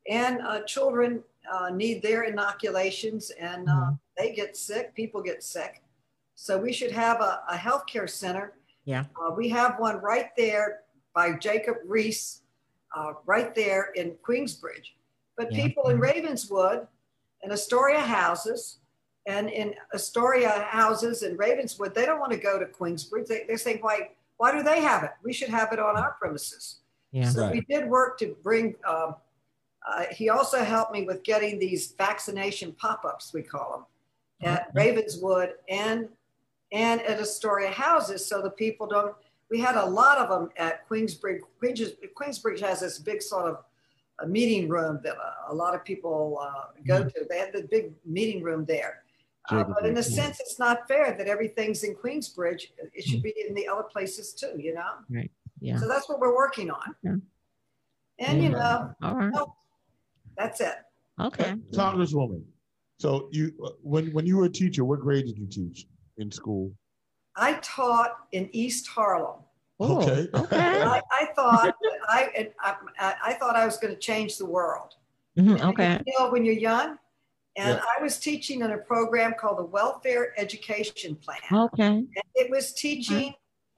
And 0.07 0.39
uh, 0.41 0.61
children 0.63 1.23
uh, 1.51 1.69
need 1.69 2.01
their 2.01 2.23
inoculations 2.23 3.31
and 3.31 3.67
uh, 3.69 3.71
Mhm. 3.73 3.99
they 4.17 4.33
get 4.33 4.55
sick, 4.55 4.93
people 4.95 5.21
get 5.21 5.43
sick. 5.43 5.81
So 6.35 6.57
we 6.57 6.71
should 6.73 6.91
have 6.91 7.21
a, 7.21 7.43
a 7.49 7.55
healthcare 7.55 8.09
center. 8.09 8.53
Yeah. 8.83 9.05
Uh, 9.19 9.31
we 9.31 9.49
have 9.49 9.79
one 9.79 9.97
right 10.01 10.29
there 10.35 10.83
by 11.13 11.33
Jacob 11.33 11.77
Riis, 11.87 12.41
uh, 12.95 13.13
right 13.25 13.53
there 13.55 13.91
in 13.95 14.15
Queensbridge. 14.27 14.93
But 15.37 15.51
Yeah. 15.51 15.63
people 15.65 15.89
in 15.89 15.99
Ravenswood 15.99 16.87
and 17.41 17.51
Astoria 17.51 17.99
houses 18.01 18.79
and 19.25 19.49
in 19.49 19.73
Astoria 19.93 20.67
houses 20.69 21.23
in 21.23 21.35
Ravenswood, 21.35 21.95
they 21.95 22.05
don't 22.05 22.19
want 22.19 22.31
to 22.31 22.37
go 22.37 22.59
to 22.59 22.65
Queensbridge. 22.65 23.27
They, 23.27 23.43
they're 23.47 23.57
saying, 23.57 23.79
why, 23.81 24.11
why 24.37 24.51
do 24.51 24.61
they 24.61 24.81
have 24.81 25.03
it? 25.03 25.11
We 25.23 25.33
should 25.33 25.49
have 25.49 25.73
it 25.73 25.79
on 25.79 25.97
our 25.97 26.11
premises. 26.19 26.79
Yeah. 27.11 27.29
So 27.29 27.41
Right. 27.41 27.53
we 27.53 27.61
did 27.61 27.89
work 27.89 28.17
to 28.19 28.35
bring, 28.43 28.75
um, 28.87 29.15
uh, 29.87 30.05
he 30.11 30.29
also 30.29 30.63
helped 30.63 30.91
me 30.91 31.03
with 31.03 31.23
getting 31.23 31.57
these 31.59 31.93
vaccination 31.97 32.73
pop-ups, 32.73 33.33
we 33.33 33.41
call 33.41 33.71
them, 33.71 34.51
at 34.51 34.69
Ravenswood 34.73 35.53
and, 35.69 36.09
and 36.71 37.01
at 37.01 37.19
Astoria 37.19 37.71
houses. 37.71 38.25
So 38.25 38.41
the 38.41 38.49
people 38.49 38.85
don't, 38.85 39.15
we 39.49 39.59
had 39.59 39.75
a 39.75 39.85
lot 39.85 40.17
of 40.17 40.29
them 40.29 40.49
at 40.57 40.87
Queensbridge. 40.89 41.39
Queensbridge, 41.61 41.95
Queensbridge 42.15 42.59
has 42.59 42.79
this 42.81 42.99
big 42.99 43.21
sort 43.21 43.45
of 43.49 43.63
a 44.19 44.27
meeting 44.27 44.67
room 44.69 44.99
that 45.03 45.15
a, 45.15 45.51
a 45.51 45.53
lot 45.53 45.73
of 45.75 45.83
people 45.83 46.39
uh, 46.41 46.65
go 46.85 47.03
to. 47.03 47.25
They 47.29 47.37
had 47.37 47.53
the 47.53 47.63
big 47.63 47.91
meeting 48.05 48.43
room 48.43 48.65
there. 48.65 49.03
Uh, 49.49 49.63
but 49.63 49.85
in 49.85 49.97
a 49.97 50.03
sense, 50.03 50.39
it's 50.39 50.57
not 50.59 50.87
fair 50.87 51.15
that 51.17 51.27
everything's 51.27 51.83
in 51.83 51.95
Queensbridge. 51.95 52.63
It 52.93 53.03
should 53.03 53.21
be 53.21 53.33
in 53.47 53.53
the 53.53 53.67
other 53.67 53.83
places 53.83 54.33
too, 54.33 54.53
you 54.57 54.73
know? 54.73 54.89
Right. 55.09 55.31
Yeah. 55.59 55.77
So 55.77 55.87
that's 55.87 56.09
what 56.09 56.19
we're 56.19 56.35
working 56.35 56.71
on. 56.71 56.95
Yeah. 57.03 57.15
And 58.19 58.37
you 58.43 58.49
Yeah. 58.51 58.57
know, 58.57 58.95
All 59.03 59.15
right. 59.15 59.33
that's 60.37 60.61
it. 60.61 60.75
Okay. 61.19 61.53
Congresswoman. 61.73 62.43
So 62.97 63.29
you, 63.31 63.53
uh, 63.63 63.71
when 63.81 64.11
when 64.13 64.25
you 64.25 64.37
were 64.37 64.45
a 64.45 64.49
teacher, 64.49 64.83
what 64.85 64.99
grade 65.01 65.25
did 65.25 65.37
you 65.37 65.47
teach 65.47 65.85
in 66.17 66.31
school? 66.31 66.71
I 67.35 67.53
taught 67.61 68.11
in 68.31 68.49
East 68.53 68.87
Harlem. 68.87 69.41
Oh, 69.79 69.97
Okay. 70.01 70.27
Okay. 70.33 70.57
I, 70.95 71.01
I 71.11 71.25
thought 71.35 71.75
I, 72.07 72.51
I, 72.61 72.75
I- 72.99 73.15
I 73.25 73.33
thought 73.33 73.55
I 73.57 73.65
was 73.65 73.77
going 73.77 73.93
to 73.93 73.99
change 73.99 74.37
the 74.37 74.45
world. 74.45 74.95
Mhm, 75.37 75.61
Okay. 75.71 76.01
You 76.07 76.13
know, 76.17 76.29
when 76.31 76.45
you're 76.45 76.53
young, 76.55 76.97
and 77.55 77.75
Yeah. 77.75 77.83
I 77.97 78.03
was 78.03 78.19
teaching 78.19 78.61
in 78.61 78.71
a 78.71 78.77
program 78.77 79.33
called 79.39 79.59
the 79.59 79.65
Welfare 79.65 80.33
Education 80.39 81.15
Plan. 81.15 81.39
Okay. 81.51 81.85
And 81.85 82.09
it 82.35 82.49
was 82.49 82.73
teaching 82.73 83.33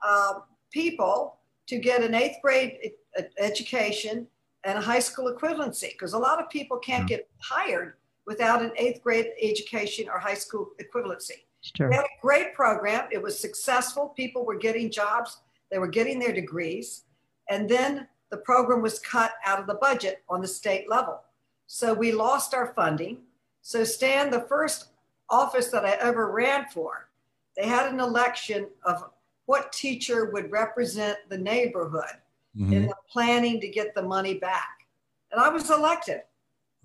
um, 0.07 0.43
people 0.71 1.39
to 1.67 1.77
get 1.77 2.03
an 2.03 2.13
eighth 2.15 2.37
grade 2.41 2.91
education 3.37 4.27
and 4.63 4.77
a 4.77 4.81
high 4.81 4.99
school 4.99 5.33
equivalency 5.33 5.91
because 5.91 6.13
a 6.13 6.17
lot 6.17 6.41
of 6.41 6.49
people 6.49 6.77
can't 6.77 7.07
get 7.07 7.29
hired 7.39 7.93
without 8.25 8.61
an 8.61 8.71
eighth 8.77 9.01
grade 9.01 9.27
education 9.41 10.07
or 10.09 10.19
high 10.19 10.33
school 10.33 10.71
equivalency. 10.81 11.43
Sure. 11.61 11.89
We 11.89 11.95
had 11.95 12.05
a 12.05 12.21
great 12.21 12.53
program. 12.53 13.07
It 13.11 13.21
was 13.21 13.37
successful. 13.39 14.09
People 14.09 14.45
were 14.45 14.57
getting 14.57 14.91
jobs, 14.91 15.37
they 15.71 15.79
were 15.79 15.87
getting 15.87 16.19
their 16.19 16.33
degrees. 16.33 17.03
And 17.49 17.69
then 17.69 18.07
the 18.29 18.37
program 18.37 18.81
was 18.81 18.99
cut 18.99 19.31
out 19.45 19.59
of 19.59 19.67
the 19.67 19.75
budget 19.75 20.23
on 20.29 20.41
the 20.41 20.47
state 20.47 20.89
level. 20.89 21.21
So 21.67 21.93
we 21.93 22.11
lost 22.11 22.53
our 22.53 22.73
funding. 22.75 23.19
So, 23.67 23.83
Stan, 23.83 24.31
the 24.31 24.39
first 24.47 24.91
office 25.29 25.67
that 25.71 25.83
I 25.83 25.97
ever 25.99 26.31
ran 26.31 26.67
for, 26.69 27.09
they 27.57 27.67
had 27.67 27.91
an 27.91 27.99
election 27.99 28.69
of 28.85 29.03
what 29.45 29.73
teacher 29.73 30.29
would 30.31 30.49
represent 30.53 31.17
the 31.27 31.37
neighborhood 31.37 32.15
in 32.57 32.69
Mhm. 32.69 32.87
the 32.87 32.95
planning 33.11 33.59
to 33.59 33.67
get 33.67 33.93
the 33.93 34.01
money 34.01 34.35
back. 34.35 34.87
And 35.33 35.41
I 35.41 35.49
was 35.49 35.69
elected. 35.69 36.21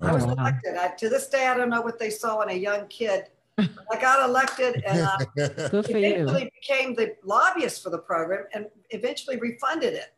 I 0.01 0.13
was 0.13 0.25
Oh, 0.25 0.27
wow. 0.27 0.33
elected. 0.33 0.75
I, 0.77 0.89
to 0.89 1.09
this 1.09 1.29
day, 1.29 1.47
I 1.47 1.57
don't 1.57 1.71
know 1.71 1.83
what 1.83 2.01
they 2.01 2.11
saw 2.11 2.41
in 2.41 2.49
a 2.49 2.53
young 2.69 2.89
kid. 2.89 3.31
I 3.59 3.97
got 4.01 4.29
elected 4.29 4.83
and 4.85 5.03
I 5.05 5.17
Good 5.37 5.89
you. 5.89 5.97
eventually 5.99 6.51
became 6.53 6.97
the 6.97 7.17
lobbyist 7.23 7.81
for 7.85 7.91
the 7.91 7.99
program 7.99 8.47
and 8.55 8.67
eventually 8.91 9.37
refunded 9.37 9.95
it. 9.95 10.13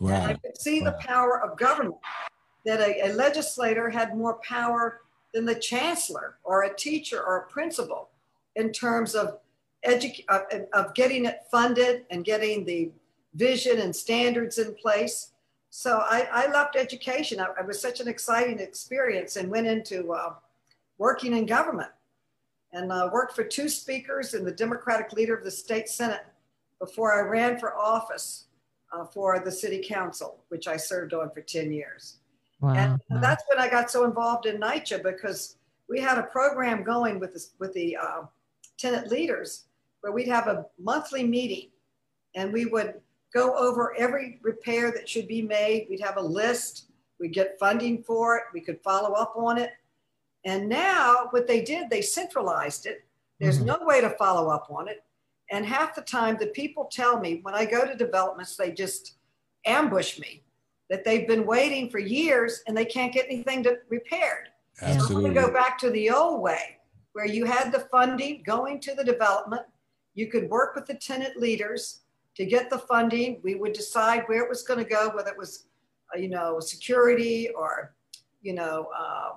And 0.00 0.12
I 0.12 0.34
could 0.34 0.60
see 0.60 0.80
the 0.80 0.96
power 0.98 1.40
of 1.44 1.56
government, 1.56 1.94
that 2.64 2.80
a, 2.80 3.08
a 3.08 3.12
legislator 3.12 3.88
had 3.88 4.16
more 4.16 4.40
power 4.42 5.02
than 5.34 5.44
the 5.44 5.54
chancellor 5.54 6.36
or 6.44 6.62
a 6.62 6.74
teacher 6.74 7.22
or 7.22 7.38
a 7.38 7.46
principal 7.46 8.10
in 8.56 8.72
terms 8.72 9.14
of, 9.14 9.38
edu- 9.86 10.24
of, 10.28 10.42
of 10.72 10.94
getting 10.94 11.26
it 11.26 11.42
funded 11.50 12.04
and 12.10 12.24
getting 12.24 12.64
the 12.64 12.90
vision 13.34 13.78
and 13.80 13.94
standards 13.94 14.58
in 14.58 14.74
place. 14.74 15.32
So 15.70 15.98
I, 15.98 16.28
I 16.32 16.46
loved 16.50 16.76
education. 16.76 17.40
It 17.40 17.66
was 17.66 17.80
such 17.80 18.00
an 18.00 18.08
exciting 18.08 18.58
experience 18.58 19.36
and 19.36 19.50
went 19.50 19.66
into 19.66 20.12
uh, 20.12 20.34
working 20.96 21.36
in 21.36 21.46
government 21.46 21.90
and 22.72 22.90
uh, 22.90 23.10
worked 23.12 23.34
for 23.34 23.44
two 23.44 23.68
speakers 23.68 24.34
and 24.34 24.46
the 24.46 24.52
Democratic 24.52 25.12
leader 25.12 25.36
of 25.36 25.44
the 25.44 25.50
state 25.50 25.88
Senate 25.88 26.24
before 26.78 27.14
I 27.14 27.28
ran 27.28 27.58
for 27.58 27.76
office 27.76 28.46
uh, 28.92 29.04
for 29.04 29.40
the 29.40 29.52
city 29.52 29.82
council, 29.86 30.38
which 30.48 30.66
I 30.66 30.76
served 30.76 31.14
on 31.14 31.30
for 31.30 31.40
10 31.40 31.72
years. 31.72 32.17
Wow. 32.60 32.74
And 32.74 33.00
wow. 33.10 33.20
that's 33.20 33.44
when 33.48 33.58
I 33.58 33.68
got 33.68 33.90
so 33.90 34.04
involved 34.04 34.46
in 34.46 34.60
NYCHA 34.60 35.02
because 35.02 35.56
we 35.88 36.00
had 36.00 36.18
a 36.18 36.24
program 36.24 36.82
going 36.82 37.18
with, 37.20 37.32
this, 37.32 37.50
with 37.58 37.72
the 37.74 37.96
uh, 37.96 38.22
tenant 38.76 39.08
leaders 39.08 39.64
where 40.00 40.12
we'd 40.12 40.28
have 40.28 40.46
a 40.46 40.66
monthly 40.78 41.24
meeting 41.24 41.70
and 42.34 42.52
we 42.52 42.66
would 42.66 42.94
go 43.32 43.56
over 43.56 43.94
every 43.96 44.38
repair 44.42 44.90
that 44.90 45.08
should 45.08 45.28
be 45.28 45.42
made. 45.42 45.86
We'd 45.88 46.00
have 46.00 46.16
a 46.16 46.22
list, 46.22 46.86
we'd 47.20 47.32
get 47.32 47.58
funding 47.58 48.02
for 48.02 48.36
it, 48.36 48.44
we 48.52 48.60
could 48.60 48.80
follow 48.82 49.12
up 49.14 49.34
on 49.36 49.58
it. 49.58 49.72
And 50.44 50.68
now 50.68 51.28
what 51.30 51.46
they 51.46 51.62
did, 51.62 51.90
they 51.90 52.00
centralized 52.02 52.86
it. 52.86 53.04
There's 53.38 53.60
Mhm. 53.60 53.66
no 53.66 53.78
way 53.82 54.00
to 54.00 54.10
follow 54.10 54.48
up 54.50 54.70
on 54.70 54.88
it. 54.88 55.04
And 55.50 55.64
half 55.64 55.94
the 55.94 56.02
time, 56.02 56.36
the 56.36 56.48
people 56.48 56.86
tell 56.86 57.18
me 57.18 57.40
when 57.42 57.54
I 57.54 57.64
go 57.64 57.86
to 57.86 57.94
developments, 57.94 58.56
they 58.56 58.70
just 58.70 59.14
ambush 59.64 60.18
me 60.18 60.42
that 60.90 61.04
they've 61.04 61.26
been 61.26 61.46
waiting 61.46 61.90
for 61.90 61.98
years 61.98 62.62
and 62.66 62.76
they 62.76 62.84
can't 62.84 63.12
get 63.12 63.26
anything 63.26 63.62
to 63.64 63.78
repaired. 63.88 64.48
So 64.74 64.86
I'm 64.86 64.92
Absolutely. 64.92 65.30
going 65.30 65.34
to 65.34 65.40
go 65.42 65.52
back 65.52 65.78
to 65.78 65.90
the 65.90 66.10
old 66.10 66.40
way 66.40 66.78
where 67.12 67.26
you 67.26 67.44
had 67.44 67.72
the 67.72 67.80
funding 67.90 68.42
going 68.46 68.80
to 68.80 68.94
the 68.94 69.04
development. 69.04 69.62
You 70.14 70.28
could 70.28 70.48
work 70.48 70.74
with 70.74 70.86
the 70.86 70.94
tenant 70.94 71.36
leaders 71.36 72.00
to 72.36 72.46
get 72.46 72.70
the 72.70 72.78
funding. 72.78 73.40
We 73.42 73.56
would 73.56 73.72
decide 73.72 74.22
where 74.26 74.42
it 74.42 74.48
was 74.48 74.62
going 74.62 74.78
to 74.78 74.88
go, 74.88 75.10
whether 75.14 75.30
it 75.30 75.38
was, 75.38 75.66
uh, 76.14 76.18
you 76.18 76.28
know, 76.28 76.60
security 76.60 77.50
or, 77.50 77.94
you 78.40 78.54
know, 78.54 78.88
uh, 78.96 79.30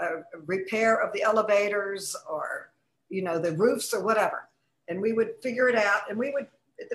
uh, 0.00 0.08
repair 0.46 0.96
of 0.96 1.12
the 1.12 1.22
elevators 1.22 2.14
or, 2.28 2.72
you 3.08 3.22
know, 3.22 3.38
the 3.38 3.52
roofs 3.52 3.94
or 3.94 4.02
whatever. 4.02 4.48
And 4.88 5.00
we 5.00 5.12
would 5.12 5.34
figure 5.42 5.68
it 5.68 5.76
out. 5.76 6.02
And 6.10 6.18
we 6.18 6.30
would, 6.32 6.48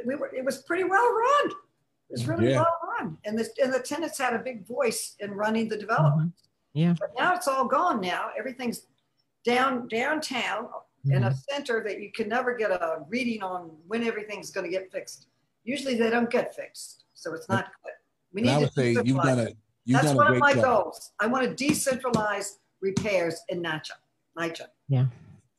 we 0.06 0.16
were, 0.16 0.34
it 0.36 0.44
was 0.44 0.62
pretty 0.64 0.84
well 0.84 1.10
run. 1.14 1.52
It 1.52 2.12
was 2.12 2.28
really 2.28 2.52
Yeah. 2.52 2.58
well 2.58 2.80
run. 3.00 3.18
And 3.26 3.38
the, 3.38 3.48
and 3.62 3.74
the 3.74 3.80
tenants 3.80 4.18
had 4.18 4.34
a 4.34 4.40
big 4.40 4.66
voice 4.68 5.16
in 5.20 5.32
running 5.32 5.68
the 5.70 5.78
development. 5.78 6.32
Mhm. 6.32 6.40
Yeah. 6.74 6.96
But 7.00 7.12
now 7.18 7.36
it's 7.36 7.48
all 7.48 7.66
gone 7.66 8.02
now. 8.02 8.30
Everything's 8.38 8.88
down 9.46 9.88
downtown 9.88 10.68
in 11.06 11.12
Mm-hmm. 11.12 11.24
a 11.26 11.36
center 11.36 11.84
that 11.84 12.00
you 12.00 12.12
can 12.14 12.30
never 12.30 12.56
get 12.56 12.72
a 12.72 13.00
reading 13.10 13.44
on 13.44 13.72
when 13.88 14.04
everything's 14.08 14.52
going 14.52 14.66
to 14.66 14.72
get 14.72 14.90
fixed. 14.92 15.28
Usually 15.66 15.96
they 15.96 16.10
don't 16.10 16.30
get 16.30 16.56
fixed. 16.56 17.04
So 17.14 17.34
it's 17.34 17.50
not 17.50 17.66
good. 17.84 17.92
We 18.34 18.42
And 18.42 18.50
I 18.50 18.54
need 18.56 18.60
would 18.62 18.70
to 18.70 18.74
say 18.74 18.92
you've 19.04 19.18
done 19.18 19.40
a 19.40 19.48
you've 19.86 19.96
That's 20.02 20.08
done 20.08 20.16
one 20.16 20.28
a 20.28 20.34
of 20.34 20.40
my 20.40 20.54
job. 20.54 20.64
goals. 20.64 21.12
I 21.20 21.28
want 21.28 21.44
to 21.58 21.66
decentralize 21.66 22.54
repairs 22.82 23.42
in 23.50 23.62
NYCHA. 23.62 23.92
NYCHA. 24.38 24.68
Yeah. 24.88 25.06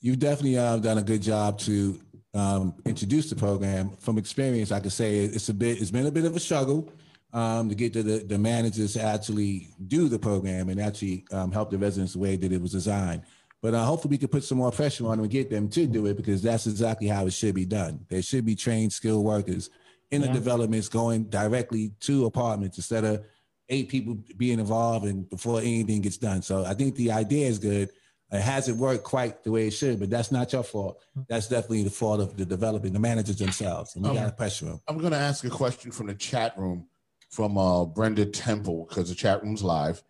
You've 0.01 0.18
definitely 0.18 0.57
uh, 0.59 0.78
done 0.78 0.99
a 0.99 1.03
good 1.03 1.20
job 1.22 1.59
to 1.61 2.01
um, 2.35 2.74
introduce 2.87 3.28
the 3.30 3.37
program. 3.37 3.91
From 3.99 4.16
experience, 4.18 4.72
I 4.72 4.80
can 4.80 4.91
say 4.91 5.18
it's 5.18 5.49
a 5.51 5.55
bit. 5.55 5.80
It's 5.80 5.91
been 5.91 6.07
a 6.07 6.11
bit 6.11 6.24
of 6.24 6.35
a 6.37 6.41
struggle 6.41 6.91
um, 7.35 7.68
to 7.68 7.74
get 7.74 7.93
to 7.93 8.03
the, 8.03 8.18
the 8.20 8.39
managers 8.39 8.95
to 8.95 9.03
actually 9.03 9.68
do 9.89 10.09
the 10.09 10.18
program 10.18 10.68
and 10.68 10.80
actually 10.80 11.24
um, 11.32 11.51
help 11.53 11.70
the 11.70 11.76
residents 11.76 12.12
the 12.14 12.20
way 12.20 12.37
that 12.37 12.53
it 12.53 12.61
was 12.62 12.72
designed. 12.72 13.22
But 13.61 13.74
uh, 13.74 13.85
hopefully, 13.85 14.12
we 14.12 14.18
can 14.18 14.28
put 14.28 14.45
some 14.45 14.59
more 14.59 14.70
pressure 14.70 15.05
on 15.07 15.12
them 15.12 15.20
and 15.20 15.30
get 15.30 15.51
them 15.51 15.68
to 15.70 15.87
do 15.87 16.07
it 16.07 16.16
because 16.16 16.43
that's 16.43 16.66
exactly 16.66 17.09
how 17.09 17.26
it 17.26 17.32
should 17.32 17.55
be 17.55 17.64
done. 17.64 18.07
There 18.09 18.22
should 18.22 18.45
be 18.47 18.55
trained, 18.55 18.93
skilled 18.93 19.24
workers 19.24 19.68
in 20.11 20.20
the 20.20 20.28
Yeah. 20.28 20.35
developments 20.35 20.89
going 20.89 21.24
directly 21.24 21.93
to 22.01 22.26
apartments 22.26 22.78
instead 22.78 23.05
of 23.05 23.24
eight 23.70 23.89
people 23.89 24.18
being 24.37 24.61
involved 24.61 25.07
and 25.07 25.28
before 25.28 25.61
anything 25.61 26.03
gets 26.03 26.18
done. 26.18 26.43
So 26.43 26.64
I 26.64 26.74
think 26.74 26.95
the 26.95 27.11
idea 27.11 27.47
is 27.49 27.59
good. 27.59 27.89
It 28.30 28.41
hasn't 28.43 28.78
worked 28.78 29.05
quite 29.05 29.43
the 29.43 29.51
way 29.51 29.66
it 29.68 29.72
should, 29.72 29.99
but 29.99 30.11
that's 30.11 30.30
not 30.30 30.53
your 30.53 30.62
fault. 30.62 31.01
That's 31.28 31.49
definitely 31.49 31.85
the 31.85 31.91
fault 31.91 32.20
of 32.20 32.37
the 32.37 32.45
developing, 32.45 32.93
the 32.93 32.99
managers 32.99 33.37
themselves. 33.37 33.97
And 33.97 34.05
we 34.05 34.11
Okay. 34.11 34.20
got 34.20 34.26
to 34.26 34.32
pressure 34.32 34.66
them. 34.66 34.80
I'm 34.89 34.99
going 34.99 35.12
to 35.12 35.18
ask 35.18 35.43
a 35.45 35.51
question 35.51 35.91
from 35.91 36.09
the 36.09 36.14
chat 36.14 36.57
room 36.59 36.87
from 37.35 37.59
uh, 37.59 37.85
Brenda 37.85 38.24
Temple 38.24 38.87
because 38.89 39.09
the 39.09 39.14
chat 39.14 39.43
room's 39.43 39.62
live. 39.64 40.03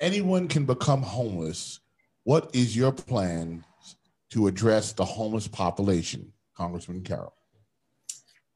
Anyone 0.00 0.48
can 0.48 0.64
become 0.64 1.02
homeless. 1.02 1.80
What 2.24 2.50
is 2.54 2.74
your 2.74 2.90
plan 2.90 3.64
to 4.30 4.46
address 4.46 4.92
the 4.92 5.04
homeless 5.04 5.46
population, 5.46 6.32
Congressman 6.56 7.02
Carroll? 7.02 7.34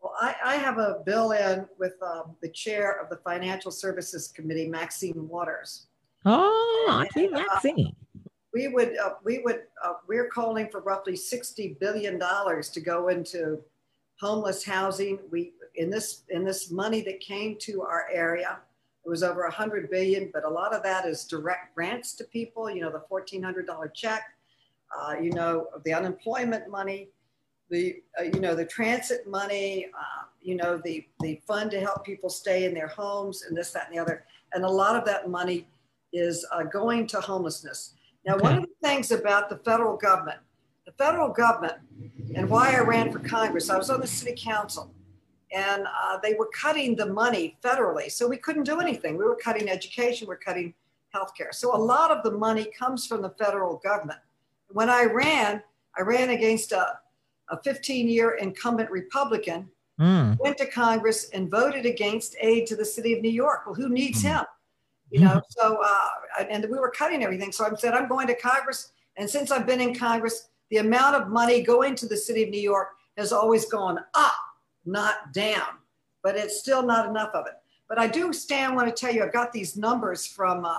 Well, 0.01 0.14
I, 0.18 0.34
I 0.43 0.57
have 0.57 0.78
a 0.78 1.03
bill 1.05 1.32
in 1.32 1.66
with 1.78 1.93
um, 2.03 2.34
the 2.40 2.49
chair 2.49 2.99
of 2.99 3.11
the 3.11 3.16
Financial 3.16 3.70
Services 3.70 4.28
Committee, 4.28 4.68
Maxine 4.68 5.28
Waters. 5.28 5.88
Oh, 6.24 6.86
I 6.90 7.09
see 7.12 7.28
Maxine. 7.28 7.95
we 8.55 8.68
would 8.68 8.97
uh, 8.97 9.14
we 9.24 9.40
would 9.40 9.62
uh, 9.84 9.95
we're 10.09 10.28
calling 10.28 10.68
for 10.70 10.80
roughly 10.80 11.16
60 11.16 11.76
billion 11.80 12.18
dollars 12.18 12.70
to 12.70 12.80
go 12.80 13.09
into 13.09 13.61
homeless 14.20 14.64
housing 14.64 15.18
we 15.32 15.53
in 15.77 15.91
this 15.91 16.23
in 16.31 16.45
this 16.45 16.70
money 16.70 17.03
that 17.03 17.20
came 17.20 17.57
to 17.61 17.83
our 17.83 18.07
area 18.12 18.59
It 19.05 19.09
was 19.09 19.23
over 19.23 19.43
100 19.43 19.91
billion, 19.91 20.31
but 20.33 20.45
a 20.45 20.49
lot 20.49 20.75
of 20.75 20.83
that 20.83 21.07
is 21.07 21.25
direct 21.25 21.75
grants 21.75 22.14
to 22.14 22.25
people. 22.25 22.70
You 22.70 22.83
know, 22.83 22.93
the 22.93 23.03
$1,400 23.11 23.95
check, 23.95 24.23
uh, 24.97 25.14
you 25.20 25.33
know, 25.33 25.66
the 25.85 25.93
unemployment 25.93 26.68
money, 26.70 27.09
the 27.70 28.03
uh, 28.20 28.25
you 28.25 28.41
know 28.41 28.55
the 28.55 28.66
transit 28.66 29.27
money, 29.27 29.87
uh, 29.99 30.25
you 30.43 30.55
know 30.55 30.81
the 30.85 31.07
the 31.20 31.41
fund 31.47 31.70
to 31.70 31.81
help 31.81 32.05
people 32.05 32.29
stay 32.29 32.66
in 32.66 32.75
their 32.75 32.89
homes, 32.89 33.45
and 33.45 33.57
this, 33.57 33.73
that, 33.73 33.87
and 33.87 33.97
the 33.97 34.01
other. 34.01 34.25
And 34.53 34.64
a 34.64 34.70
lot 34.70 34.95
of 34.95 35.05
that 35.07 35.31
money 35.31 35.66
is 36.12 36.47
uh, 36.53 36.64
going 36.64 37.07
to 37.09 37.20
homelessness. 37.20 37.95
Now, 38.27 38.35
okay. 38.35 38.43
one 38.43 38.59
of 38.59 38.62
the 38.62 38.87
things 38.87 39.11
about 39.11 39.49
the 39.49 39.57
federal 39.57 39.97
government, 39.97 40.39
the 40.85 40.93
federal 40.93 41.31
government, 41.31 41.79
and 42.37 42.49
why 42.49 42.75
I 42.77 42.81
ran 42.81 43.11
for 43.11 43.18
Congress, 43.18 43.70
I 43.70 43.79
was 43.79 43.89
on 43.89 44.01
the 44.01 44.07
city 44.07 44.35
council 44.37 44.93
and 45.53 45.86
uh, 45.86 46.18
they 46.22 46.34
were 46.34 46.48
cutting 46.55 46.96
the 46.96 47.07
money 47.07 47.57
federally. 47.62 48.11
So 48.11 48.26
we 48.26 48.36
couldn't 48.36 48.64
do 48.64 48.80
anything. 48.80 49.16
We 49.16 49.24
were 49.24 49.36
cutting 49.36 49.68
education, 49.68 50.26
we're 50.26 50.36
cutting 50.36 50.74
healthcare. 51.14 51.53
So 51.53 51.74
a 51.74 51.78
lot 51.78 52.11
of 52.11 52.22
the 52.22 52.30
money 52.30 52.68
comes 52.76 53.07
from 53.07 53.22
the 53.22 53.30
federal 53.30 53.76
government. 53.78 54.18
When 54.68 54.88
I 54.88 55.05
ran, 55.05 55.62
I 55.96 56.03
ran 56.03 56.30
against 56.30 56.72
a, 56.72 56.98
a 57.50 57.62
15 57.62 58.09
year 58.09 58.32
incumbent 58.32 58.90
Republican, 58.90 59.68
mm. 60.00 60.38
went 60.40 60.57
to 60.59 60.66
Congress 60.66 61.28
and 61.30 61.50
voted 61.50 61.84
against 61.84 62.36
aid 62.40 62.66
to 62.68 62.76
the 62.76 62.84
city 62.84 63.12
of 63.12 63.20
New 63.20 63.30
York. 63.30 63.66
Well, 63.66 63.74
who 63.74 63.90
needs 63.90 64.22
mm. 64.22 64.28
him? 64.28 64.44
You 65.11 65.20
know, 65.20 65.42
so, 65.50 65.78
uh, 65.84 66.44
and 66.48 66.64
we 66.70 66.78
were 66.78 66.90
cutting 66.90 67.22
everything. 67.22 67.53
So 67.53 67.66
I 67.66 67.74
said, 67.76 67.92
I'm 67.92 68.09
going 68.09 68.26
to 68.28 68.34
Congress. 68.34 68.92
And 69.18 69.28
since 69.28 69.50
I've 69.50 69.66
been 69.66 69.82
in 69.82 69.94
Congress, 69.94 70.48
the 70.70 70.78
amount 70.78 71.16
of 71.16 71.28
money 71.28 71.61
going 71.61 71.94
to 71.96 72.07
the 72.07 72.16
city 72.16 72.44
of 72.44 72.48
New 72.48 72.61
York 72.61 72.92
has 73.18 73.30
always 73.30 73.66
gone 73.66 73.98
up 74.14 74.32
not 74.85 75.33
down, 75.33 75.78
but 76.22 76.37
it's 76.37 76.61
still 76.61 76.83
not 76.83 77.09
enough 77.09 77.30
of 77.35 77.47
it. 77.47 77.55
But 77.89 77.99
I 77.99 78.07
do, 78.07 78.33
Stan, 78.33 78.74
want 78.74 78.89
to 78.89 78.95
tell 78.95 79.14
you, 79.14 79.22
I've 79.22 79.33
got 79.33 79.53
these 79.53 79.76
numbers 79.76 80.26
from 80.26 80.64
uh, 80.64 80.78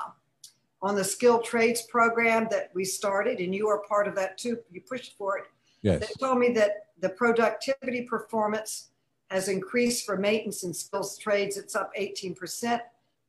on 0.82 0.96
the 0.96 1.04
skilled 1.04 1.46
trades 1.46 1.84
program 1.84 2.48
that 2.52 2.72
we 2.74 2.84
started, 2.84 3.40
and 3.40 3.54
you 3.54 3.68
are 3.68 3.84
part 3.88 4.08
of 4.08 4.16
that 4.16 4.36
too. 4.38 4.58
You 4.72 4.82
pushed 4.82 5.16
for 5.18 5.38
it. 5.38 5.46
Yes. 5.82 6.00
They 6.00 6.08
told 6.20 6.40
me 6.40 6.50
that 6.54 6.88
the 7.00 7.10
productivity 7.10 8.04
performance 8.04 8.90
has 9.30 9.48
increased 9.48 10.06
for 10.06 10.18
maintenance 10.18 10.64
and 10.64 10.76
skills 10.76 11.18
trades. 11.18 11.58
It's 11.58 11.76
up 11.76 11.92
18%. 12.00 12.82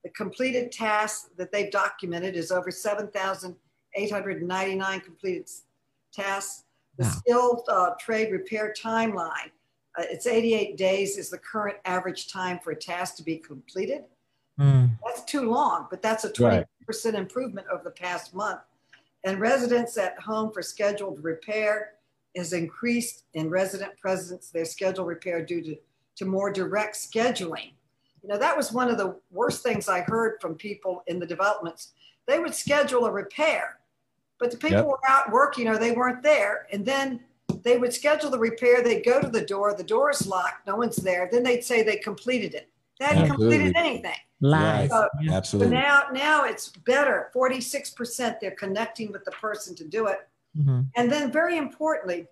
The 0.02 0.10
completed 0.10 0.72
tasks 0.72 1.30
that 1.36 1.52
they've 1.52 1.70
documented 1.70 2.36
is 2.36 2.50
over 2.50 2.70
7,899 2.70 5.00
completed 5.00 5.50
tasks. 6.12 6.64
The 6.98 7.04
wow. 7.04 7.10
skilled 7.10 7.62
uh, 7.68 7.90
trade 7.98 8.32
repair 8.32 8.74
timeline 8.78 9.50
uh, 9.96 10.02
it's 10.10 10.26
88 10.26 10.76
days 10.76 11.18
is 11.18 11.30
the 11.30 11.38
current 11.38 11.76
average 11.84 12.28
time 12.28 12.58
for 12.62 12.72
a 12.72 12.76
task 12.76 13.16
to 13.16 13.22
be 13.22 13.36
completed. 13.36 14.04
Mm. 14.58 14.90
That's 15.04 15.24
too 15.24 15.50
long, 15.50 15.86
but 15.90 16.02
that's 16.02 16.24
a 16.24 16.30
20% 16.30 16.64
right. 16.88 17.14
improvement 17.14 17.66
over 17.72 17.82
the 17.82 17.90
past 17.90 18.34
month. 18.34 18.60
And 19.24 19.40
residents 19.40 19.96
at 19.96 20.18
home 20.20 20.52
for 20.52 20.62
scheduled 20.62 21.22
repair 21.22 21.92
has 22.36 22.52
increased 22.52 23.24
in 23.34 23.48
resident 23.48 23.96
presence, 23.98 24.50
their 24.50 24.64
scheduled 24.64 25.06
repair 25.06 25.44
due 25.44 25.62
to, 25.62 25.76
to 26.16 26.24
more 26.24 26.52
direct 26.52 26.96
scheduling. 26.96 27.72
You 28.22 28.28
know, 28.28 28.38
that 28.38 28.56
was 28.56 28.72
one 28.72 28.90
of 28.90 28.98
the 28.98 29.16
worst 29.30 29.62
things 29.62 29.88
I 29.88 30.00
heard 30.00 30.40
from 30.40 30.54
people 30.54 31.02
in 31.06 31.18
the 31.18 31.26
developments. 31.26 31.92
They 32.26 32.38
would 32.38 32.54
schedule 32.54 33.06
a 33.06 33.10
repair, 33.10 33.78
but 34.38 34.50
the 34.50 34.56
people 34.56 34.78
yep. 34.78 34.86
were 34.86 35.00
out 35.08 35.30
working 35.30 35.68
or 35.68 35.78
they 35.78 35.92
weren't 35.92 36.22
there. 36.22 36.66
And 36.72 36.84
then 36.84 37.20
they 37.64 37.78
would 37.78 37.92
schedule 37.92 38.30
the 38.30 38.38
repair. 38.38 38.82
They'd 38.82 39.04
go 39.04 39.20
to 39.20 39.28
the 39.28 39.44
door. 39.44 39.74
The 39.74 39.82
door 39.82 40.10
is 40.10 40.26
locked. 40.26 40.66
No 40.66 40.76
one's 40.76 40.96
there. 40.96 41.28
Then 41.32 41.42
they'd 41.42 41.64
say 41.64 41.82
they 41.82 41.96
completed 41.96 42.54
it. 42.54 42.68
They 42.98 43.06
hadn't 43.06 43.22
Absolutely. 43.24 43.56
completed 43.56 43.76
anything. 43.76 44.16
Lies. 44.40 44.90
So, 44.90 45.08
Absolutely. 45.30 45.74
So 45.76 45.82
now, 45.82 46.02
now 46.12 46.44
it's 46.44 46.68
better. 46.68 47.30
Forty-six 47.32 47.90
percent. 47.90 48.40
They're 48.40 48.52
connecting 48.52 49.10
with 49.10 49.24
the 49.24 49.32
person 49.32 49.74
to 49.76 49.84
do 49.84 50.06
it. 50.06 50.28
Mm-hmm. 50.56 50.82
And 50.96 51.10
then, 51.10 51.32
very 51.32 51.56
importantly, 51.56 52.26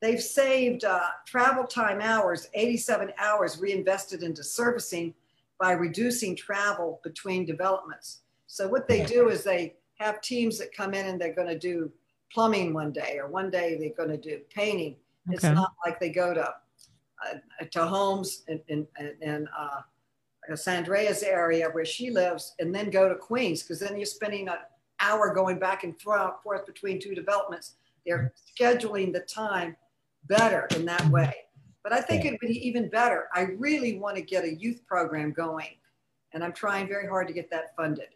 they've 0.00 0.20
saved 0.20 0.84
uh, 0.84 1.06
travel 1.24 1.64
time 1.64 2.00
hours, 2.02 2.48
87 2.52 3.12
hours 3.18 3.58
reinvested 3.58 4.22
into 4.22 4.42
servicing 4.44 5.14
by 5.58 5.72
reducing 5.72 6.36
travel 6.36 7.00
between 7.04 7.46
developments. 7.46 8.18
So 8.48 8.68
what 8.68 8.88
they 8.88 9.04
do 9.04 9.30
is 9.30 9.44
they 9.44 9.74
have 9.94 10.20
teams 10.20 10.58
that 10.58 10.74
come 10.74 10.92
in 10.92 11.06
and 11.06 11.18
they're 11.18 11.32
going 11.32 11.48
to 11.48 11.58
do 11.58 11.90
plumbing 12.32 12.72
one 12.72 12.92
day, 12.92 13.18
or 13.18 13.28
one 13.28 13.50
day 13.50 13.76
they're 13.78 14.06
going 14.06 14.10
to 14.20 14.30
do 14.30 14.40
painting. 14.54 14.96
Okay. 15.28 15.34
It's 15.34 15.44
not 15.44 15.72
like 15.84 16.00
they 16.00 16.10
go 16.10 16.34
to 16.34 16.42
uh, 16.42 17.64
to 17.70 17.86
Holmes 17.86 18.42
in, 18.48 18.60
in, 18.68 18.86
in 19.20 19.48
uh, 19.56 19.82
Saundrea's 20.52 21.22
area 21.22 21.68
where 21.70 21.84
she 21.84 22.10
lives, 22.10 22.54
and 22.58 22.74
then 22.74 22.90
go 22.90 23.08
to 23.08 23.14
Queens 23.14 23.62
because 23.62 23.80
then 23.80 23.96
you're 23.96 24.06
spending 24.06 24.48
an 24.48 24.56
hour 25.00 25.32
going 25.34 25.58
back 25.58 25.84
and 25.84 26.00
forth 26.00 26.66
between 26.66 27.00
two 27.00 27.14
developments. 27.14 27.74
They're 28.04 28.32
scheduling 28.58 29.12
the 29.12 29.20
time 29.20 29.76
better 30.26 30.66
in 30.74 30.84
that 30.86 31.06
way. 31.06 31.34
But 31.84 31.92
I 31.92 32.00
think 32.00 32.24
it 32.24 32.32
would 32.32 32.40
be 32.40 32.66
even 32.66 32.88
better. 32.88 33.28
I 33.34 33.42
really 33.58 33.98
want 33.98 34.16
to 34.16 34.22
get 34.22 34.44
a 34.44 34.54
youth 34.54 34.84
program 34.86 35.32
going, 35.32 35.76
and 36.32 36.42
I'm 36.44 36.52
trying 36.52 36.86
very 36.88 37.08
hard 37.08 37.26
to 37.28 37.34
get 37.34 37.50
that 37.50 37.74
funded. 37.76 38.08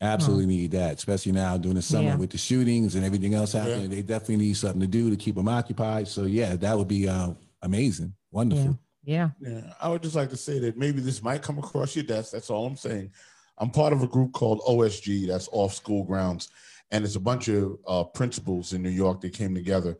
Absolutely 0.00 0.44
hmm. 0.44 0.50
need 0.50 0.70
that, 0.72 0.98
especially 0.98 1.32
now 1.32 1.56
during 1.56 1.76
the 1.76 1.82
summer 1.82 2.08
yeah. 2.08 2.16
with 2.16 2.30
the 2.30 2.38
shootings 2.38 2.96
and 2.96 3.04
everything 3.04 3.34
else 3.34 3.52
happening. 3.52 3.82
Yeah. 3.90 3.96
They 3.96 4.02
definitely 4.02 4.36
need 4.36 4.56
something 4.56 4.80
to 4.80 4.86
do 4.86 5.08
to 5.08 5.16
keep 5.16 5.36
them 5.36 5.48
occupied. 5.48 6.06
So 6.06 6.24
yeah, 6.24 6.54
that 6.56 6.76
would 6.76 6.88
be 6.88 7.08
uh, 7.08 7.30
amazing, 7.62 8.12
wonderful. 8.30 8.78
Yeah. 9.04 9.30
yeah. 9.40 9.52
Yeah. 9.52 9.72
I 9.80 9.88
would 9.88 10.02
just 10.02 10.14
like 10.14 10.28
to 10.30 10.36
say 10.36 10.58
that 10.58 10.76
maybe 10.76 11.00
this 11.00 11.22
might 11.22 11.42
come 11.42 11.58
across 11.58 11.96
your 11.96 12.04
desk. 12.04 12.32
That's 12.32 12.50
all 12.50 12.66
I'm 12.66 12.76
saying. 12.76 13.10
I'm 13.58 13.70
part 13.70 13.94
of 13.94 14.02
a 14.02 14.06
group 14.06 14.32
called 14.32 14.60
OSG, 14.60 15.26
that's 15.26 15.48
Off 15.50 15.72
School 15.72 16.04
Grounds, 16.04 16.50
and 16.90 17.02
it's 17.02 17.16
a 17.16 17.20
bunch 17.20 17.48
of 17.48 17.78
uh, 17.86 18.04
principals 18.04 18.74
in 18.74 18.82
New 18.82 18.90
York 18.90 19.22
that 19.22 19.32
came 19.32 19.54
together 19.54 19.96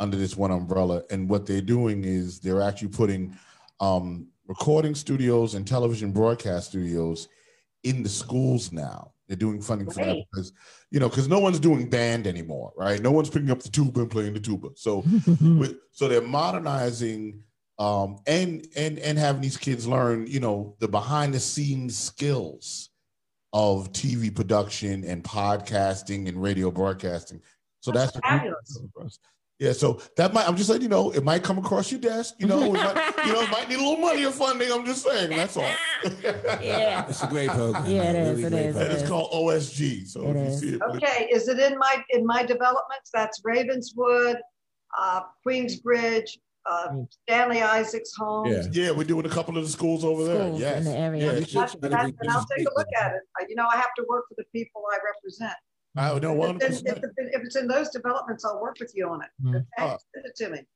under 0.00 0.16
this 0.16 0.36
one 0.36 0.50
umbrella. 0.50 1.04
And 1.10 1.28
what 1.28 1.46
they're 1.46 1.60
doing 1.60 2.02
is 2.02 2.40
they're 2.40 2.62
actually 2.62 2.88
putting 2.88 3.38
um, 3.78 4.26
recording 4.48 4.96
studios 4.96 5.54
and 5.54 5.64
television 5.64 6.10
broadcast 6.10 6.70
studios 6.70 7.28
in 7.84 8.02
the 8.02 8.08
schools 8.08 8.72
now 8.72 9.12
they're 9.28 9.36
doing 9.36 9.60
funding 9.60 9.90
for 9.90 10.04
that 10.04 10.24
because, 10.30 10.52
you 10.90 11.00
know, 11.00 11.08
because 11.08 11.28
no 11.28 11.38
one's 11.38 11.58
doing 11.58 11.88
band 11.88 12.26
anymore, 12.26 12.72
right? 12.76 13.00
No 13.00 13.10
one's 13.10 13.30
picking 13.30 13.50
up 13.50 13.60
the 13.60 13.68
tuba 13.68 14.00
and 14.00 14.10
playing 14.10 14.34
the 14.34 14.40
tuba. 14.40 14.68
So, 14.76 14.98
with, 15.40 15.76
so 15.90 16.08
they're 16.08 16.22
modernizing 16.22 17.42
um, 17.78 18.18
and 18.26 18.66
and 18.74 18.98
and 18.98 19.18
having 19.18 19.42
these 19.42 19.56
kids 19.56 19.86
learn, 19.86 20.26
you 20.26 20.40
know, 20.40 20.76
the 20.78 20.88
behind 20.88 21.34
the 21.34 21.40
scenes 21.40 21.96
skills 21.98 22.90
of 23.52 23.92
TV 23.92 24.34
production 24.34 25.04
and 25.04 25.22
podcasting 25.22 26.28
and 26.28 26.42
radio 26.42 26.70
broadcasting. 26.70 27.40
So 27.80 27.90
that's, 27.90 28.12
that's 28.12 28.26
fabulous. 28.26 28.80
Yeah, 29.58 29.72
so 29.72 30.02
that 30.18 30.34
might 30.34 30.46
I'm 30.46 30.56
just 30.56 30.68
letting 30.68 30.82
you 30.82 30.90
know 30.90 31.10
it 31.12 31.24
might 31.24 31.42
come 31.42 31.56
across 31.56 31.90
your 31.90 32.00
desk. 32.00 32.34
You 32.38 32.46
know, 32.46 32.72
might, 32.72 33.14
you 33.24 33.32
know, 33.32 33.40
it 33.40 33.50
might 33.50 33.68
need 33.68 33.78
a 33.78 33.82
little 33.82 33.96
money 33.96 34.24
or 34.26 34.30
funding. 34.30 34.70
I'm 34.70 34.84
just 34.84 35.02
saying 35.02 35.30
that's 35.30 35.56
all. 35.56 35.62
yeah, 36.62 37.06
it's 37.08 37.22
a 37.22 37.26
great 37.26 37.48
program. 37.48 37.86
Yeah, 37.86 38.10
it 38.10 38.16
is. 38.16 38.42
Really 38.42 38.56
it 38.58 38.66
is. 38.66 38.76
And 38.76 38.92
it's 38.92 39.08
called 39.08 39.32
OSG. 39.32 40.08
So 40.08 40.28
it 40.28 40.36
is. 40.36 40.62
It, 40.62 40.82
okay, 40.82 41.28
is 41.32 41.48
it 41.48 41.58
in 41.58 41.78
my 41.78 42.04
in 42.10 42.26
my 42.26 42.42
developments? 42.42 43.10
That's 43.14 43.40
Ravenswood, 43.44 44.36
uh, 44.98 45.20
Queensbridge, 45.46 46.36
uh, 46.70 46.88
Stanley 47.22 47.62
Isaac's 47.62 48.14
home. 48.14 48.48
Yeah. 48.48 48.62
yeah, 48.72 48.90
we're 48.90 49.04
doing 49.04 49.24
a 49.24 49.30
couple 49.30 49.56
of 49.56 49.64
the 49.64 49.70
schools 49.70 50.04
over 50.04 50.22
schools 50.24 50.60
there. 50.60 50.74
Yes. 50.74 50.78
In 50.78 50.92
the 50.92 50.98
area. 50.98 51.26
Yeah, 51.32 51.40
that's, 51.40 51.52
that's, 51.54 51.74
and 51.76 51.94
I'll 51.94 52.46
take 52.54 52.66
a 52.66 52.72
look 52.76 52.88
at 53.00 53.12
it. 53.12 53.22
You 53.48 53.56
know, 53.56 53.66
I 53.72 53.76
have 53.76 53.94
to 53.96 54.04
work 54.06 54.26
for 54.28 54.34
the 54.36 54.44
people 54.52 54.82
I 54.92 54.98
represent. 55.14 55.56
I 55.96 56.18
know 56.18 56.34
one. 56.34 56.58
If, 56.60 56.82
if, 56.84 56.98
if, 56.98 57.42
it's 57.42 57.56
in 57.56 57.66
those 57.66 57.88
developments, 57.90 58.44
I'll 58.44 58.60
work 58.60 58.76
with 58.78 58.92
you 58.94 59.08
on 59.08 59.22
it. 59.22 59.28
Mm-hmm. 59.42 59.56
Okay, 59.56 59.66
uh, 59.78 59.96
send 60.14 60.26
it 60.26 60.36
to 60.36 60.50
me. 60.50 60.66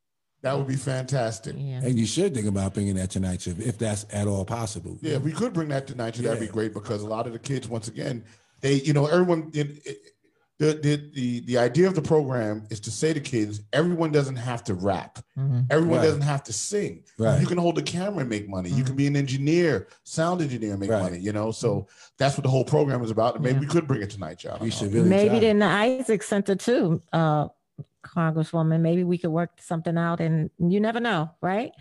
That 0.43 0.57
would 0.57 0.67
be 0.67 0.77
fantastic. 0.77 1.55
Yeah. 1.59 1.83
And 1.83 1.99
you 1.99 2.07
should 2.07 2.35
think 2.35 2.47
about 2.47 2.73
bringing 2.73 2.95
that 2.95 3.11
to 3.11 3.21
NYCHA 3.21 3.61
if 3.61 3.77
that's 3.77 4.07
at 4.11 4.27
all 4.27 4.45
possible. 4.47 4.99
Yeah, 5.03 5.19
we 5.19 5.33
could 5.33 5.53
bring 5.53 5.69
that 5.69 5.87
to 5.89 5.93
NYCHA. 5.93 6.23
That'd 6.23 6.41
be 6.41 6.47
great 6.47 6.73
because 6.73 7.03
a 7.03 7.07
lot 7.07 7.27
of 7.27 7.35
the 7.35 7.39
kids, 7.39 7.69
once 7.69 7.89
again, 7.89 8.25
they, 8.63 8.75
you 8.75 8.95
know, 8.95 9.07
everyone, 9.07 9.51
it, 9.53 9.87
it, 9.87 9.99
the, 10.61 10.75
the 10.75 11.11
the 11.15 11.41
the 11.41 11.59
idea 11.59 11.87
of 11.87 11.95
the 11.95 12.03
program 12.03 12.67
is 12.69 12.81
to 12.81 12.91
say 12.91 13.15
to 13.15 13.21
kids, 13.21 13.63
everyone 13.73 14.13
doesn't 14.13 14.37
have 14.37 14.63
to 14.65 14.75
rap. 14.75 15.19
Mm-hmm. 15.37 15.61
Everyone 15.71 15.99
right. 16.01 16.05
doesn't 16.05 16.21
have 16.21 16.43
to 16.45 16.53
sing. 16.53 17.03
Right. 17.19 17.41
You 17.41 17.47
can 17.47 17.57
hold 17.57 17.79
a 17.79 17.83
camera 17.83 18.21
and 18.21 18.29
make 18.29 18.47
money. 18.47 18.69
Mm-hmm. 18.69 18.79
You 18.79 18.85
can 18.85 18.95
be 18.95 19.07
an 19.07 19.17
engineer, 19.17 19.89
sound 20.05 20.43
engineer, 20.43 20.73
and 20.73 20.81
make 20.81 20.91
right. 20.91 21.03
money. 21.03 21.19
You 21.19 21.33
know, 21.33 21.51
so 21.51 21.75
mm-hmm. 21.77 21.91
that's 22.19 22.37
what 22.37 22.45
the 22.45 22.51
whole 22.51 22.67
program 22.67 23.03
is 23.03 23.11
about. 23.11 23.37
And 23.37 23.43
maybe 23.43 23.55
yeah. 23.55 23.61
we 23.61 23.67
could 23.69 23.87
bring 23.87 24.03
it 24.03 24.11
tonight, 24.11 24.45
y'all. 24.45 24.59
We 24.61 24.71
should 24.71 24.93
really 24.93 25.09
maybe 25.09 25.47
in 25.47 25.61
the 25.61 25.67
Isaac 25.67 26.23
Center 26.23 26.55
too, 26.55 27.01
uh, 27.11 27.49
Congresswoman. 28.05 28.83
Maybe 28.83 29.03
we 29.03 29.17
could 29.17 29.31
work 29.31 29.53
something 29.61 29.97
out, 29.97 30.21
and 30.21 30.51
you 30.59 30.79
never 30.79 31.01
know, 31.01 31.31
right? 31.41 31.73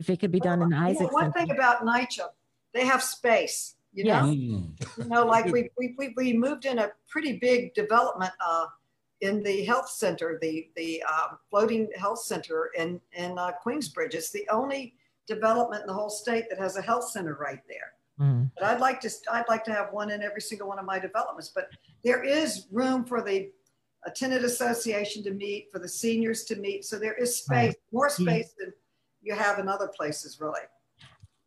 If 0.00 0.10
it 0.10 0.18
could 0.18 0.32
be 0.32 0.40
done 0.40 0.58
well, 0.58 0.66
in 0.66 0.70
the 0.70 0.76
Isaac. 0.76 1.02
Know, 1.02 1.12
one 1.12 1.32
Center. 1.32 1.46
thing 1.46 1.50
about 1.56 1.86
NYCHA, 1.86 2.26
they 2.74 2.84
have 2.84 3.00
space. 3.00 3.76
You 3.92 4.04
know, 4.04 4.22
mm. 4.22 4.98
you 4.98 5.04
know, 5.04 5.26
like 5.26 5.46
we, 5.46 5.68
we, 5.76 5.94
we, 5.98 6.14
we 6.16 6.32
moved 6.32 6.64
in 6.64 6.78
a 6.78 6.90
pretty 7.08 7.38
big 7.38 7.74
development 7.74 8.32
uh, 8.44 8.66
in 9.20 9.42
the 9.42 9.64
health 9.64 9.88
center, 9.90 10.38
the, 10.40 10.70
the 10.76 11.02
uh, 11.08 11.28
floating 11.50 11.88
health 11.96 12.20
center 12.20 12.70
in, 12.76 13.00
in 13.12 13.38
uh, 13.38 13.52
Queensbridge. 13.64 14.14
It's 14.14 14.30
the 14.30 14.48
only 14.50 14.94
development 15.26 15.82
in 15.82 15.86
the 15.86 15.92
whole 15.92 16.10
state 16.10 16.46
that 16.48 16.58
has 16.58 16.76
a 16.76 16.82
health 16.82 17.10
center 17.10 17.34
right 17.34 17.60
there. 17.68 17.92
Mhm. 18.20 18.50
But 18.54 18.64
I'd 18.64 18.80
like 18.80 19.00
to, 19.02 19.10
I'd 19.30 19.48
like 19.48 19.64
to 19.64 19.72
have 19.72 19.92
one 19.92 20.10
in 20.10 20.22
every 20.22 20.40
single 20.40 20.68
one 20.68 20.78
of 20.78 20.84
my 20.84 20.98
developments, 20.98 21.52
but 21.54 21.68
there 22.02 22.24
is 22.24 22.66
room 22.70 23.04
for 23.04 23.22
the 23.22 23.50
a 24.04 24.10
tenant 24.10 24.44
association 24.44 25.22
to 25.22 25.30
meet, 25.30 25.70
for 25.70 25.78
the 25.78 25.88
seniors 25.88 26.44
to 26.44 26.56
meet. 26.56 26.84
So 26.84 26.98
there 26.98 27.14
is 27.14 27.36
space, 27.36 27.68
Right. 27.68 27.76
more 27.92 28.08
space 28.08 28.52
than 28.58 28.72
you 29.20 29.34
have 29.34 29.58
in 29.60 29.68
other 29.68 29.88
places, 29.88 30.40
really. 30.40 30.62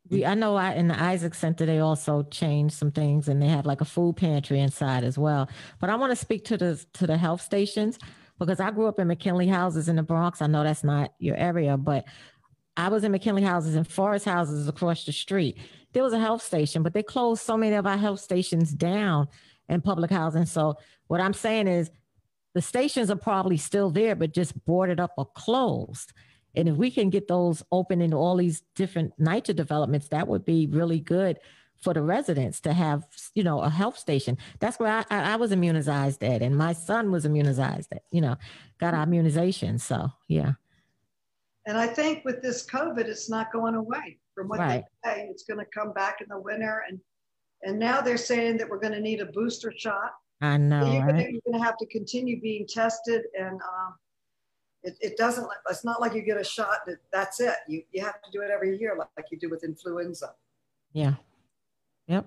We, 0.10 0.26
I 0.26 0.36
know 0.36 0.56
I, 0.56 0.74
in 0.74 0.88
the 0.88 1.02
Isaac 1.02 1.34
Center, 1.34 1.66
they 1.66 1.80
also 1.80 2.24
changed 2.24 2.76
some 2.76 2.92
things 2.92 3.28
and 3.28 3.42
they 3.42 3.48
have 3.48 3.66
like 3.66 3.82
a 3.82 3.86
food 3.86 4.18
pantry 4.18 4.60
inside 4.60 5.04
as 5.04 5.18
well. 5.18 5.50
But 5.80 5.90
I 5.90 5.96
want 5.96 6.12
to 6.12 6.16
speak 6.16 6.46
to 6.46 6.58
the, 6.58 6.86
to 6.94 7.08
the 7.08 7.18
health 7.18 7.42
stations 7.42 7.98
because 8.38 8.60
I 8.60 8.72
grew 8.72 8.88
up 8.88 9.00
in 9.00 9.08
McKinley 9.08 9.48
houses 9.48 9.90
in 9.90 9.96
the 9.96 10.04
Bronx. 10.04 10.42
I 10.42 10.48
know 10.48 10.64
that's 10.64 10.84
not 10.84 11.14
your 11.20 11.36
area, 11.38 11.76
but 11.78 12.06
I 12.78 12.90
was 12.90 13.04
in 13.04 13.12
McKinley 13.12 13.44
houses 13.44 13.76
and 13.76 13.88
Forest 13.88 14.26
houses 14.26 14.68
across 14.68 15.06
the 15.06 15.12
street. 15.12 15.58
There 15.94 16.04
was 16.04 16.14
a 16.14 16.20
health 16.20 16.44
station, 16.44 16.84
but 16.84 16.94
they 16.94 17.04
closed 17.04 17.42
so 17.42 17.56
many 17.56 17.76
of 17.76 17.88
our 17.88 17.98
health 17.98 18.20
stations 18.20 18.72
down 18.72 19.28
in 19.70 19.82
public 19.82 20.12
housing. 20.12 20.46
So 20.46 20.78
what 21.08 21.22
I'm 21.22 21.34
saying 21.34 21.68
is 21.68 21.90
the 22.54 22.62
stations 22.62 23.10
are 23.10 23.16
probably 23.16 23.58
still 23.58 23.90
there, 23.90 24.16
but 24.16 24.34
just 24.34 24.66
boarded 24.66 25.00
up 25.00 25.14
or 25.18 25.26
closed. 25.36 26.14
And 26.58 26.70
if 26.70 26.76
we 26.76 26.90
can 26.92 27.10
get 27.10 27.28
those 27.28 27.64
open 27.72 28.02
in 28.02 28.14
all 28.14 28.36
these 28.38 28.62
different 28.76 29.14
NYCHA 29.20 29.56
developments, 29.56 30.08
that 30.10 30.28
would 30.28 30.46
be 30.46 30.68
really 30.68 31.00
good 31.00 31.40
for 31.78 31.94
the 31.94 32.02
residents 32.02 32.62
to 32.62 32.74
have, 32.74 33.06
you 33.36 33.44
know, 33.44 33.60
a 33.60 33.70
health 33.70 33.98
station. 33.98 34.38
That's 34.60 34.80
where 34.80 34.92
I, 34.92 35.06
I, 35.10 35.34
I 35.34 35.36
was 35.36 35.52
immunized 35.52 36.24
at, 36.24 36.42
and 36.42 36.58
my 36.58 36.74
son 36.74 37.12
was 37.12 37.26
immunized 37.26 37.92
at, 37.92 38.04
you 38.12 38.22
know, 38.22 38.38
got 38.80 38.94
our 38.94 39.04
immunization. 39.04 39.78
So 39.80 40.10
yeah, 40.28 40.54
And 41.66 41.78
I 41.78 41.88
think 41.88 42.24
with 42.26 42.42
this 42.42 42.66
COVID, 42.66 43.06
it's 43.06 43.30
not 43.30 43.52
going 43.52 43.76
away. 43.76 44.20
From 44.34 44.48
what 44.50 44.60
Right. 44.60 44.84
they 45.04 45.10
say, 45.12 45.28
it's 45.30 45.44
going 45.44 45.60
to 45.60 45.66
come 45.66 45.94
back 45.94 46.22
in 46.22 46.28
the 46.30 46.40
winter. 46.40 46.84
And 46.90 47.00
and 47.64 47.80
now 47.80 48.02
they're 48.02 48.18
saying 48.18 48.58
that 48.58 48.70
we're 48.70 48.80
going 48.80 48.94
to 48.94 49.00
need 49.00 49.22
a 49.22 49.26
booster 49.28 49.74
shot. 49.76 50.12
I 50.42 50.56
So 50.58 50.60
know, 50.60 50.92
you're 50.92 51.02
right? 51.06 51.08
gonna, 51.16 51.28
you're 51.32 51.42
gonna 51.52 51.64
have 51.64 51.78
to 51.78 51.86
continue 51.88 52.40
being 52.42 52.68
tested 52.68 53.24
and, 53.40 53.56
uh, 53.62 53.92
it, 54.86 54.98
it 55.02 55.18
doesn't, 55.18 55.48
it's 55.70 55.84
not 55.84 56.00
like 56.00 56.14
you 56.14 56.22
get 56.22 56.40
a 56.40 56.44
shot 56.44 56.86
that 56.86 56.98
that's 57.12 57.40
it. 57.40 57.56
You, 57.68 57.82
you 57.92 58.04
have 58.04 58.22
to 58.22 58.32
do 58.32 58.42
it 58.42 58.52
every 58.52 58.78
year 58.80 58.96
like, 58.98 59.10
like 59.18 59.26
you 59.32 59.38
do 59.38 59.50
with 59.50 59.64
influenza. 59.64 60.34
Yeah. 60.94 61.16
Yep. 62.08 62.26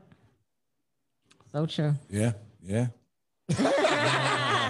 So 1.53 1.67
true. 1.67 1.95
Yeah, 2.11 2.33
yeah. 2.63 2.89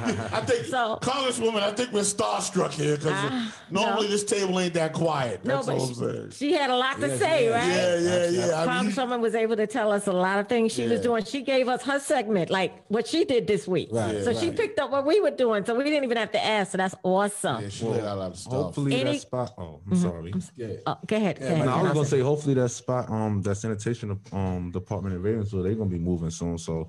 I 0.09 0.41
think, 0.41 0.67
So- 0.67 0.99
Congresswoman, 1.03 1.63
I 1.63 1.73
think 1.73 1.93
we're 1.93 2.01
starstruck 2.01 2.71
here 2.73 2.97
because 2.97 3.13
Ah, 3.15 3.55
normally 3.71 4.07
no. 4.07 4.11
this 4.13 4.25
table 4.25 4.59
ain't 4.61 4.75
that 4.75 4.93
quiet. 4.93 5.45
No, 5.45 5.57
That's 5.57 5.67
but 5.67 5.77
all 5.79 5.87
I'm 5.89 5.95
saying. 5.95 6.31
She 6.31 6.53
had 6.53 6.71
a 6.71 6.77
lot 6.77 7.01
to 7.01 7.09
Yes, 7.09 7.19
say, 7.19 7.45
yes. 7.45 7.55
right? 7.55 7.69
Yeah, 7.69 8.29
yeah, 8.41 8.47
yeah. 8.49 8.63
I 8.63 8.83
mean, 8.83 8.91
Congresswoman 8.93 9.21
was 9.21 9.35
able 9.35 9.57
to 9.57 9.67
tell 9.67 9.93
us 9.93 10.07
a 10.07 10.13
lot 10.13 10.39
of 10.39 10.49
things 10.49 10.73
she 10.73 10.87
was 10.87 11.01
doing. 11.01 11.25
She 11.25 11.43
gave 11.43 11.69
us 11.69 11.83
her 11.85 11.99
segment, 11.99 12.51
like 12.51 12.73
what 12.89 13.07
she 13.07 13.25
did 13.25 13.47
this 13.47 13.67
week. 13.69 13.89
Right, 13.93 14.23
so 14.25 14.33
she 14.33 14.51
picked 14.51 14.79
up 14.79 14.91
what 14.91 15.05
we 15.07 15.21
were 15.21 15.31
doing. 15.31 15.65
So 15.65 15.75
we 15.75 15.85
didn't 15.85 16.05
even 16.05 16.17
have 16.17 16.33
to 16.33 16.45
ask. 16.45 16.73
So 16.73 16.79
that's 16.79 16.95
awesome. 17.03 17.63
yeah, 17.63 17.69
she 17.69 17.85
laid 17.85 18.05
out 18.05 18.17
a 18.17 18.21
lot 18.21 18.31
of 18.33 18.39
stuff. 18.39 18.53
Hopefully 18.53 18.95
Any- 19.01 19.13
that 19.13 19.21
spot. 19.21 19.55
Oh, 19.59 19.81
I'm 19.91 19.97
Mhm. 19.97 20.03
sorry. 20.03 20.33
I'm 20.33 20.43
Yeah. 20.57 20.67
uh, 20.87 20.95
go 21.07 21.17
ahead. 21.17 21.39
go 21.41 21.47
ahead. 21.47 21.65
No, 21.67 21.73
I 21.73 21.77
was 21.83 21.89
I'll 21.89 21.95
gonna 21.95 22.07
say- 22.07 22.17
say 22.19 22.23
hopefully 22.23 22.55
that 22.55 22.71
spot, 22.71 23.11
um, 23.11 23.43
that 23.43 23.57
sanitation 23.57 24.19
um 24.33 24.71
department 24.71 25.15
in 25.15 25.23
Ravenswood, 25.23 25.65
they're 25.65 25.75
gonna 25.75 25.91
be 25.91 25.99
moving 25.99 26.31
soon. 26.31 26.59
So 26.59 26.89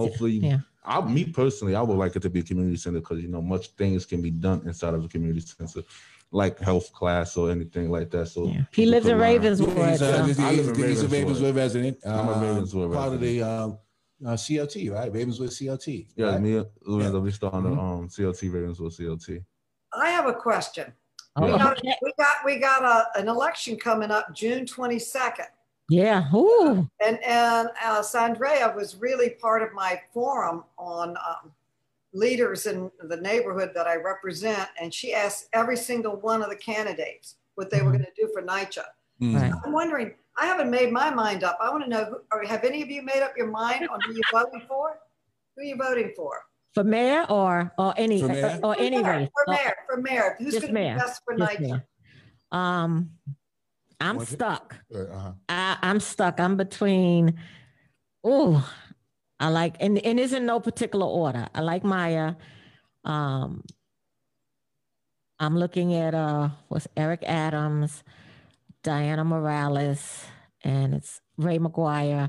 hopefully, 0.00 0.32
Yeah. 0.32 0.58
I 0.84 1.00
me 1.02 1.24
personally, 1.26 1.74
I 1.74 1.82
would 1.82 1.96
like 1.98 2.16
it 2.16 2.22
to 2.22 2.30
be 2.30 2.40
a 2.40 2.42
community 2.42 2.76
center 2.76 3.00
because 3.00 3.20
you 3.20 3.28
know 3.28 3.42
much 3.42 3.68
things 3.80 4.06
can 4.06 4.22
be 4.22 4.30
done 4.30 4.62
inside 4.66 4.94
of 4.94 5.04
a 5.04 5.08
community 5.08 5.40
center, 5.40 5.82
like 6.32 6.58
health 6.58 6.90
class 6.92 7.36
or 7.36 7.50
anything 7.50 7.90
like 7.90 8.10
that. 8.10 8.26
So 8.26 8.46
Yeah. 8.46 8.62
He 8.72 8.86
lives 8.86 9.06
in 9.06 9.12
can 9.12 9.20
learn. 9.20 9.32
Ravenswood. 9.34 9.88
He's, 9.90 9.98
so- 9.98 10.06
uh, 10.12 10.24
he's, 10.24 10.40
I 10.40 10.50
live 10.52 10.68
in 10.68 10.74
a 10.74 10.82
Ravenswood. 10.82 11.12
Ravenswood 11.12 11.54
resident. 11.56 11.98
I'm 12.04 12.28
a 12.28 12.32
um, 12.32 12.40
Ravenswood 12.42 12.92
Part 12.92 13.12
of 13.12 13.20
the 13.20 13.42
um, 13.42 13.78
uh, 14.24 14.30
CLT, 14.32 14.92
right? 14.92 15.12
Ravenswood 15.12 15.50
CLT. 15.50 16.06
Yeah, 16.16 16.26
right? 16.32 16.40
me 16.40 16.56
and 16.56 16.66
Lorenzo, 16.86 17.18
Yeah. 17.18 17.24
we 17.24 17.30
starting 17.30 17.60
Mm-hmm. 17.60 17.74
the 17.76 17.80
um 17.82 18.08
CLT 18.08 18.52
Ravenswood 18.52 18.92
CLT. 18.92 19.44
I 19.92 20.10
have 20.10 20.26
a 20.26 20.34
question. 20.34 20.92
Oh, 21.36 21.44
We 21.46 21.58
got, 21.58 21.82
we 21.82 22.12
got, 22.18 22.36
we 22.44 22.56
got 22.58 22.82
a, 22.84 23.18
an 23.20 23.28
election 23.28 23.76
coming 23.76 24.10
up 24.10 24.34
June 24.34 24.64
22nd. 24.64 25.46
Yeah. 25.90 26.32
Ooh. 26.32 26.88
And, 27.04 27.18
and 27.24 27.68
uh, 27.84 28.00
Saundrea 28.00 28.74
was 28.74 28.96
really 28.96 29.30
part 29.30 29.62
of 29.62 29.72
my 29.74 30.00
forum 30.14 30.62
on 30.78 31.10
um, 31.10 31.50
leaders 32.12 32.66
in 32.66 32.90
the 33.08 33.16
neighborhood 33.16 33.72
that 33.74 33.88
I 33.88 33.96
represent. 33.96 34.68
And 34.80 34.94
she 34.94 35.12
asked 35.12 35.48
every 35.52 35.76
single 35.76 36.16
one 36.16 36.42
of 36.42 36.48
the 36.48 36.56
candidates 36.56 37.34
what 37.56 37.70
they 37.70 37.82
were 37.82 37.90
going 37.90 38.04
to 38.04 38.12
do 38.16 38.30
for 38.32 38.40
NYCHA. 38.40 38.84
Mm. 39.20 39.34
Right. 39.40 39.52
I'm 39.66 39.72
wondering, 39.72 40.14
I 40.38 40.46
haven't 40.46 40.70
made 40.70 40.92
my 40.92 41.10
mind 41.10 41.42
up. 41.42 41.58
I 41.60 41.68
want 41.70 41.82
to 41.82 41.90
know, 41.90 42.04
who, 42.04 42.20
or 42.32 42.44
have 42.44 42.62
any 42.64 42.82
of 42.82 42.88
you 42.88 43.02
made 43.02 43.22
up 43.22 43.32
your 43.36 43.48
mind 43.48 43.88
on 43.88 43.98
who 44.06 44.12
you're 44.14 44.22
voting 44.32 44.62
for? 44.68 44.98
Who 45.56 45.62
are 45.62 45.64
you 45.64 45.76
voting 45.76 46.12
for? 46.16 46.40
For 46.72 46.84
mayor 46.84 47.26
or 47.28 47.72
or 47.78 47.92
any 47.96 48.20
For 48.20 48.28
mayor? 48.28 48.60
or 48.62 48.74
For 48.76 48.80
any 48.80 49.02
mayor, 49.02 49.18
race? 49.18 49.28
For 49.34 49.52
mayor, 49.52 49.74
for 49.88 50.00
mayor. 50.00 50.36
Who's 50.38 50.52
going 50.52 50.72
to 50.72 50.80
be 50.94 50.98
best 50.98 51.20
for 51.24 51.36
Just 51.36 51.50
NYCHA? 51.52 51.60
mayor. 51.60 51.84
Um, 52.52 53.10
I'm 54.00 54.24
stuck. 54.24 54.76
Uh, 54.94 54.98
uh-huh. 55.00 55.32
I, 55.48 55.76
I'm 55.82 56.00
stuck. 56.00 56.40
I'm 56.40 56.56
between. 56.56 57.38
Oh, 58.24 58.68
I 59.38 59.48
like 59.48 59.76
and 59.80 59.98
and 59.98 60.20
it's 60.20 60.32
in 60.32 60.46
no 60.46 60.60
particular 60.60 61.06
order. 61.06 61.46
I 61.54 61.60
like 61.60 61.84
Maya. 61.84 62.34
Um, 63.04 63.64
I'm 65.38 65.56
looking 65.56 65.94
at 65.94 66.14
uh, 66.14 66.50
what's 66.68 66.86
Eric 66.96 67.22
Adams, 67.24 68.04
Diana 68.82 69.24
Morales, 69.24 70.26
and 70.62 70.94
it's 70.94 71.20
Ray 71.38 71.58
McGuire, 71.58 72.28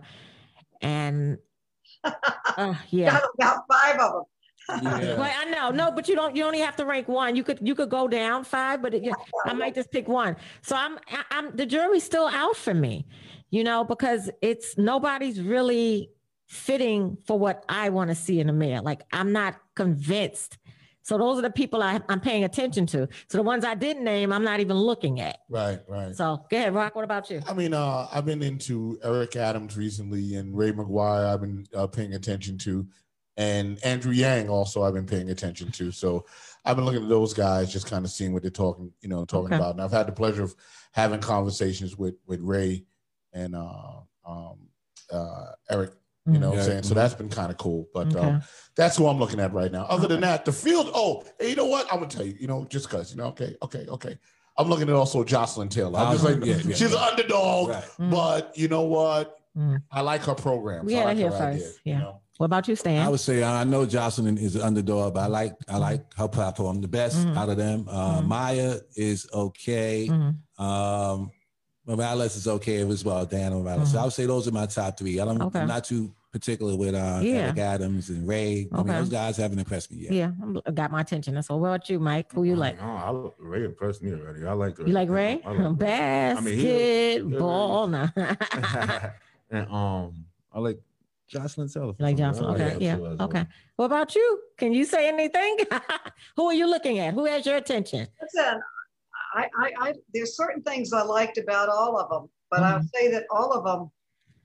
and 0.82 1.38
uh, 2.04 2.76
yeah. 2.90 3.12
Got 3.12 3.24
about 3.38 3.64
five 3.70 4.00
of 4.00 4.14
them. 4.14 4.24
Yeah. 4.70 5.18
Well, 5.18 5.32
I 5.38 5.46
know, 5.46 5.70
no, 5.72 5.92
but 5.92 6.08
you 6.08 6.16
don't. 6.16 6.36
You 6.36 6.46
only 6.46 6.60
have 6.60 6.76
to 6.78 6.86
rank 6.86 7.08
one. 7.08 7.36
You 7.36 7.44
could 7.44 7.60
you 7.62 7.76
could 7.76 7.90
go 7.90 8.08
down 8.08 8.44
five, 8.44 8.82
but 8.82 8.94
it, 8.94 9.04
yeah, 9.04 9.14
I 9.46 9.54
might 9.54 9.76
just 9.76 9.92
pick 9.92 10.08
one. 10.08 10.36
So 10.62 10.76
I'm 10.76 10.98
I- 11.10 11.26
I'm 11.32 11.56
the 11.56 11.66
jury's 11.66 12.04
still 12.04 12.28
out 12.28 12.56
for 12.56 12.74
me, 12.74 13.06
you 13.50 13.64
know, 13.64 13.84
because 13.84 14.30
it's 14.42 14.78
nobody's 14.78 15.42
really 15.42 16.10
fitting 16.48 17.18
for 17.26 17.38
what 17.40 17.66
I 17.70 17.90
want 17.90 18.10
to 18.10 18.16
see 18.16 18.40
in 18.40 18.50
a 18.50 18.54
mayor. 18.54 18.82
Like 18.82 19.02
I'm 19.12 19.32
not 19.32 19.56
convinced. 19.76 20.58
So 21.04 21.18
those 21.18 21.40
are 21.40 21.42
the 21.42 21.50
people 21.50 21.82
I, 21.82 22.00
I'm 22.10 22.20
paying 22.20 22.44
attention 22.44 22.86
to. 22.88 23.08
So 23.28 23.38
the 23.40 23.44
ones 23.44 23.66
I 23.66 23.74
didn't 23.74 24.04
name, 24.04 24.32
I'm 24.32 24.44
not 24.44 24.60
even 24.60 24.78
looking 24.78 25.20
at. 25.20 25.40
Right, 25.50 25.80
right. 25.88 26.16
So 26.16 26.46
go 26.50 26.58
ahead, 26.58 26.76
Rock. 26.76 26.96
What 26.96 27.04
about 27.04 27.30
you? 27.32 27.42
I 27.50 27.54
mean, 27.54 27.74
uh, 27.74 28.08
I've 28.12 28.26
been 28.26 28.44
into 28.44 29.00
Eric 29.04 29.36
Adams 29.36 29.76
recently 29.76 30.36
and 30.36 30.56
Ray 30.56 30.72
McGuire. 30.72 31.26
I've 31.34 31.42
been 31.42 31.66
uh, 31.76 31.88
paying 31.88 32.14
attention 32.14 32.58
to, 32.60 32.86
and 33.38 33.84
Andrew 33.84 34.12
Yang 34.12 34.50
also. 34.50 34.84
I've 34.84 34.94
been 34.94 35.06
paying 35.06 35.30
attention 35.30 35.72
to. 35.72 35.92
So 35.92 36.26
I've 36.66 36.76
been 36.76 36.86
looking 36.86 37.04
at 37.04 37.10
those 37.10 37.34
guys, 37.34 37.72
just 37.72 37.88
kind 37.90 38.06
of 38.06 38.12
seeing 38.12 38.34
what 38.34 38.42
they're 38.44 38.52
talking, 38.52 38.92
you 39.02 39.10
know, 39.10 39.26
talking 39.26 39.48
Okay. 39.48 39.56
about. 39.56 39.72
And 39.72 39.82
I've 39.82 39.92
had 39.92 40.08
the 40.08 40.12
pleasure 40.12 40.44
of 40.44 40.56
having 40.92 41.20
conversations 41.20 41.98
with 41.98 42.16
with 42.28 42.40
Ray 42.42 42.86
and 43.34 43.56
uh, 43.56 44.02
um, 44.26 44.58
uh, 45.12 45.46
Eric. 45.70 45.92
You 46.28 46.38
know, 46.38 46.50
what 46.52 46.60
I'm 46.60 46.64
Mhm. 46.64 46.68
saying 46.68 46.84
so 46.84 46.94
that's 46.94 47.16
been 47.16 47.30
kind 47.30 47.50
of 47.50 47.58
cool. 47.58 47.88
But 47.96 48.10
Mm-hmm. 48.10 48.18
Okay. 48.18 48.28
um, 48.36 48.44
that's 48.76 48.96
who 48.96 49.08
I'm 49.08 49.18
looking 49.18 49.40
at 49.40 49.54
right 49.54 49.72
now. 49.72 49.86
Other 49.86 50.08
than 50.08 50.22
that, 50.22 50.46
the 50.46 50.52
field. 50.52 50.92
Oh, 50.94 51.24
hey, 51.40 51.50
you 51.50 51.56
know 51.56 51.66
what? 51.66 51.88
I'm 51.92 51.98
gonna 52.00 52.12
tell 52.12 52.26
you. 52.26 52.36
You 52.40 52.46
know, 52.46 52.66
just 52.66 52.90
cause. 52.92 53.10
You 53.12 53.18
know, 53.18 53.26
okay, 53.30 53.56
okay, 53.64 53.88
okay. 53.88 54.20
I'm 54.56 54.70
looking 54.70 54.88
at 54.88 54.94
also 54.94 55.24
Joycelyn 55.24 55.72
Taylor. 55.72 55.98
I'm 56.00 56.12
just 56.14 56.24
like, 56.24 56.46
Yeah, 56.46 56.58
yeah, 56.58 56.76
she's 56.76 56.82
yeah. 56.82 56.88
an 56.90 57.10
underdog. 57.10 57.70
Right. 57.70 57.84
Mm. 58.00 58.12
But 58.12 58.56
you 58.56 58.68
know 58.68 58.84
what? 58.84 59.40
Mm. 59.58 59.82
I 59.92 60.02
like 60.02 60.22
her 60.26 60.36
programs. 60.36 60.86
We 60.86 60.94
I 60.96 61.00
had 61.00 61.06
like 61.06 61.16
her 61.18 61.22
here 61.24 61.32
first, 61.32 61.42
idea, 61.42 61.72
yeah. 61.86 61.94
You 61.96 62.00
know? 62.02 62.21
What 62.42 62.46
about 62.48 62.68
you, 62.68 62.76
Stan? 62.76 63.06
I 63.06 63.08
would 63.08 63.20
say 63.20 63.44
I 63.44 63.64
know 63.66 63.86
Joycelyn 63.86 64.36
is 64.42 64.56
an 64.56 64.64
underdog, 64.64 65.14
but 65.14 65.20
I 65.20 65.28
like 65.28 65.54
I 65.70 65.78
like 65.78 66.02
her 66.16 66.28
platform 66.28 66.82
the 66.82 66.88
best 66.88 67.18
Mhm. 67.28 67.38
out 67.38 67.50
of 67.50 67.58
them. 67.58 67.86
Uh, 67.88 68.20
Mhm. 68.22 68.26
Maya 68.26 68.78
is 68.96 69.28
okay. 69.32 70.08
Mhm. 70.10 70.38
Um, 70.60 71.30
Morales 71.86 72.36
is 72.36 72.48
okay 72.48 72.78
as 72.82 73.06
well. 73.06 73.28
Dan 73.28 73.54
Morales. 73.54 73.92
So 73.92 73.98
Mhm. 73.98 74.02
I 74.02 74.04
would 74.06 74.14
say 74.14 74.26
those 74.26 74.48
are 74.48 74.52
my 74.52 74.66
top 74.66 74.98
three. 74.98 75.20
I 75.20 75.26
don't. 75.26 75.40
Okay. 75.40 75.60
I'm 75.60 75.68
not 75.68 75.84
too 75.84 76.12
particular 76.32 76.76
with 76.76 76.96
uh, 76.96 77.20
Yeah. 77.22 77.34
Eric 77.54 77.60
Adams 77.60 78.10
and 78.10 78.28
Ray. 78.28 78.68
I 78.72 78.78
mean, 78.78 78.88
those 78.88 79.10
guys 79.10 79.38
haven't 79.38 79.60
impressed 79.60 79.92
me 79.92 80.00
yet. 80.06 80.12
Yeah, 80.14 80.32
I'm, 80.42 80.60
got 80.74 80.90
my 80.92 81.02
attention. 81.02 81.40
So 81.44 81.58
what 81.58 81.68
about 81.68 81.90
you, 81.92 82.00
Mike? 82.00 82.34
Who 82.34 82.42
you 82.44 82.56
like? 82.56 82.82
No, 82.82 82.88
I, 82.88 83.46
Ray 83.46 83.66
impressed 83.66 84.02
me 84.02 84.14
already. 84.14 84.48
I 84.48 84.54
like 84.54 84.80
You 84.80 84.88
like 84.88 85.10
Ray? 85.12 85.42
I 85.46 85.52
like 85.52 85.80
Ray. 85.80 86.32
I 86.32 86.40
mean, 86.42 86.58
he- 86.58 87.20
Basketball. 87.20 87.88
Nah. 87.88 88.08
and 89.52 89.68
um, 89.70 90.26
I 90.52 90.60
like 90.60 90.80
Joycelyn 91.34 91.74
Taylor. 91.74 91.94
like 92.00 92.18
some 92.18 92.18
Johnson. 92.18 92.46
Okay. 92.46 92.74
like 92.74 92.82
Yeah. 92.82 92.92
her 92.92 92.98
too 92.98 93.06
as 93.08 93.18
well. 93.18 93.28
Okay. 93.28 93.46
What 93.78 93.86
about 93.86 94.16
you? 94.16 94.40
Can 94.58 94.74
you 94.74 94.86
say 94.86 95.08
anything? 95.08 95.58
Who 96.36 96.46
are 96.48 96.54
you 96.54 96.68
looking 96.70 97.00
at? 97.00 97.14
Who 97.14 97.26
has 97.26 97.46
your 97.46 97.58
attention? 97.58 98.08
Listen, 98.22 98.60
I, 99.34 99.48
I, 99.60 99.72
I, 99.80 99.94
there's 100.14 100.36
certain 100.36 100.62
things 100.64 100.92
I 100.94 101.04
liked 101.04 101.38
about 101.38 101.70
all 101.70 101.98
of 101.98 102.10
them, 102.10 102.30
but 102.50 102.62
I'll 102.64 102.84
say 102.94 103.10
that 103.12 103.24
all 103.32 103.54
of 103.54 103.64
them, 103.64 103.90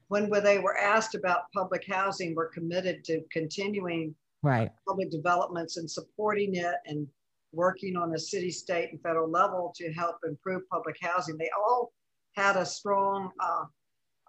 when 0.09 0.31
when 0.31 0.45
they 0.45 0.61
were 0.61 0.77
asked 0.79 1.17
about 1.17 1.41
public 1.53 1.85
housing, 1.89 2.35
were 2.35 2.47
committed 2.49 3.05
to 3.05 3.21
continuing 3.33 4.15
Right. 4.43 4.71
public 4.87 5.11
developments 5.11 5.77
and 5.77 5.91
supporting 5.91 6.55
it 6.55 6.75
and 6.87 7.09
working 7.53 7.97
on 7.97 8.15
a 8.15 8.19
city, 8.19 8.51
state, 8.53 8.91
and 8.93 9.01
federal 9.03 9.29
level 9.29 9.73
to 9.77 9.93
help 9.93 10.17
improve 10.25 10.63
public 10.71 10.97
housing. 11.03 11.37
They 11.37 11.51
all 11.59 11.93
had 12.37 12.57
a 12.57 12.65
strong 12.65 13.31
uh, 13.41 13.65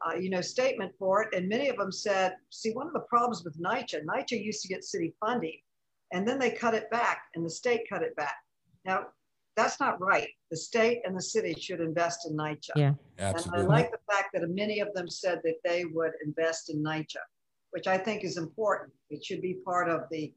uh, 0.05 0.15
you 0.15 0.29
know, 0.29 0.41
statement 0.41 0.93
for 0.99 1.23
it. 1.23 1.33
And 1.33 1.49
many 1.49 1.69
of 1.69 1.77
them 1.77 1.91
said, 1.91 2.35
see, 2.49 2.71
one 2.71 2.87
of 2.87 2.93
the 2.93 3.01
problems 3.01 3.43
with 3.43 3.59
NYCHA, 3.61 4.05
NYCHA 4.05 4.43
used 4.43 4.61
to 4.61 4.67
get 4.67 4.83
city 4.83 5.13
funding 5.19 5.57
and 6.13 6.27
then 6.27 6.39
they 6.39 6.51
cut 6.51 6.73
it 6.73 6.89
back 6.89 7.23
and 7.35 7.45
the 7.45 7.49
state 7.49 7.81
cut 7.89 8.03
it 8.03 8.15
back. 8.15 8.35
Now, 8.85 9.07
that's 9.55 9.79
not 9.79 9.99
right. 9.99 10.29
The 10.51 10.57
state 10.57 11.01
and 11.03 11.17
the 11.17 11.21
city 11.21 11.55
should 11.59 11.81
invest 11.81 12.27
in 12.29 12.37
NYCHA. 12.37 12.71
Yeah. 12.75 12.93
Absolutely. 13.17 13.63
And 13.63 13.71
I 13.71 13.75
like 13.75 13.91
the 13.91 14.13
fact 14.13 14.29
that 14.33 14.47
many 14.49 14.79
of 14.79 14.93
them 14.93 15.09
said 15.09 15.41
that 15.43 15.55
they 15.65 15.85
would 15.85 16.11
invest 16.23 16.69
in 16.69 16.83
NYCHA, 16.83 17.23
which 17.71 17.87
I 17.87 17.97
think 17.97 18.23
is 18.23 18.37
important. 18.37 18.93
It 19.09 19.25
should 19.25 19.41
be 19.41 19.57
part 19.65 19.89
of 19.89 20.01
the 20.11 20.31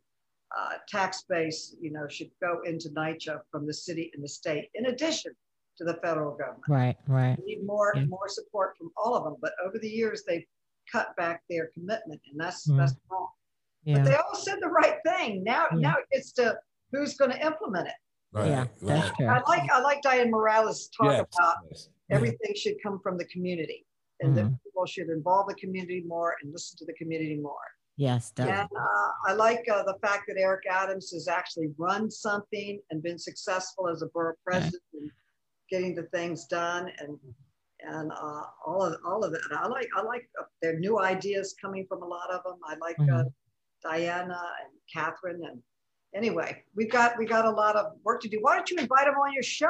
uh, 0.59 0.75
tax 0.89 1.25
base, 1.29 1.77
you 1.81 1.93
know, 1.93 2.09
should 2.09 2.31
go 2.43 2.61
into 2.65 2.89
NYCHA 2.89 3.41
from 3.53 3.67
the 3.67 3.75
city 3.75 4.11
and 4.15 4.25
the 4.25 4.29
state, 4.29 4.71
in 4.75 4.87
addition 4.87 5.33
to 5.81 5.85
the 5.85 5.95
federal 6.03 6.33
government. 6.37 6.63
Right, 6.69 6.97
right. 7.09 7.37
We 7.39 7.57
need 7.57 7.67
more, 7.67 7.93
Yeah. 7.97 8.05
more 8.05 8.29
support 8.29 8.77
from 8.77 8.91
all 8.99 9.15
of 9.15 9.25
them. 9.25 9.37
But 9.41 9.53
over 9.65 9.79
the 9.79 9.89
years, 9.89 10.23
they've 10.27 10.45
cut 10.93 11.17
back 11.17 11.43
their 11.49 11.69
commitment, 11.69 12.21
and 12.31 12.39
that's 12.39 12.69
Mhm. 12.69 12.77
that's 12.77 12.95
wrong. 13.11 13.31
But 13.87 14.05
they 14.05 14.15
all 14.15 14.35
said 14.35 14.59
the 14.61 14.69
right 14.69 14.99
thing. 15.07 15.43
Now, 15.43 15.67
Yeah. 15.73 15.79
now 15.79 15.97
it's 16.11 16.33
to 16.33 16.61
who's 16.93 17.17
going 17.17 17.31
to 17.31 17.41
implement 17.45 17.89
it. 17.89 17.95
Right, 18.33 18.49
yeah, 18.49 18.67
that's 18.83 19.09
right. 19.09 19.15
true. 19.17 19.27
I 19.27 19.41
like 19.49 19.71
I 19.71 19.81
like 19.81 20.03
Dianne 20.03 20.31
Morales 20.31 20.89
talk 20.89 21.13
Yes, 21.13 21.27
about 21.39 21.57
yes. 21.71 21.89
everything 22.11 22.55
should 22.55 22.77
come 22.83 23.01
from 23.01 23.17
the 23.17 23.25
community, 23.27 23.87
and 24.21 24.37
that 24.37 24.45
Mhm. 24.45 24.63
people 24.63 24.85
should 24.87 25.09
involve 25.09 25.49
the 25.49 25.55
community 25.55 26.03
more 26.03 26.37
and 26.43 26.53
listen 26.53 26.77
to 26.79 26.85
the 26.85 26.93
community 26.95 27.37
more. 27.37 27.65
Yes, 27.97 28.31
definitely. 28.31 28.77
And 28.77 28.87
uh, 28.87 29.13
I 29.27 29.33
like 29.35 29.69
uh, 29.69 29.83
the 29.83 29.99
fact 30.01 30.25
that 30.29 30.37
Eric 30.39 30.65
Adams 30.71 31.11
has 31.13 31.27
actually 31.29 31.69
run 31.77 32.11
something 32.11 32.81
and 32.91 33.03
been 33.03 33.19
successful 33.19 33.89
as 33.89 34.03
a 34.03 34.07
borough 34.07 34.37
president 34.45 34.83
and 34.95 35.11
getting 35.71 35.95
the 35.95 36.05
things 36.05 36.47
done 36.47 36.91
and 36.99 37.19
and 37.83 38.13
uh, 38.13 38.43
all 38.67 38.83
of 38.83 38.97
all 39.07 39.25
of 39.25 39.33
that. 39.33 39.41
I 39.53 39.67
like 39.67 39.89
I 39.97 40.03
like 40.03 40.29
uh, 40.39 40.45
their 40.61 40.79
new 40.79 40.99
ideas 41.01 41.55
coming 41.61 41.87
from 41.89 42.03
a 42.03 42.07
lot 42.07 42.31
of 42.31 42.43
them. 42.45 42.59
I 42.65 42.77
like 42.77 42.97
uh, 43.11 43.25
Diana 43.83 44.43
and 44.61 44.73
Kathryn 44.95 45.49
and 45.49 45.63
anyway, 46.15 46.63
we've 46.75 46.91
got 46.91 47.19
we 47.19 47.27
got 47.27 47.45
a 47.45 47.51
lot 47.51 47.77
of 47.77 47.93
work 48.05 48.21
to 48.23 48.29
do. 48.29 48.39
Why 48.41 48.57
don't 48.57 48.71
you 48.71 48.79
invite 48.79 49.07
them 49.07 49.15
on 49.15 49.33
your 49.33 49.43
show? 49.43 49.69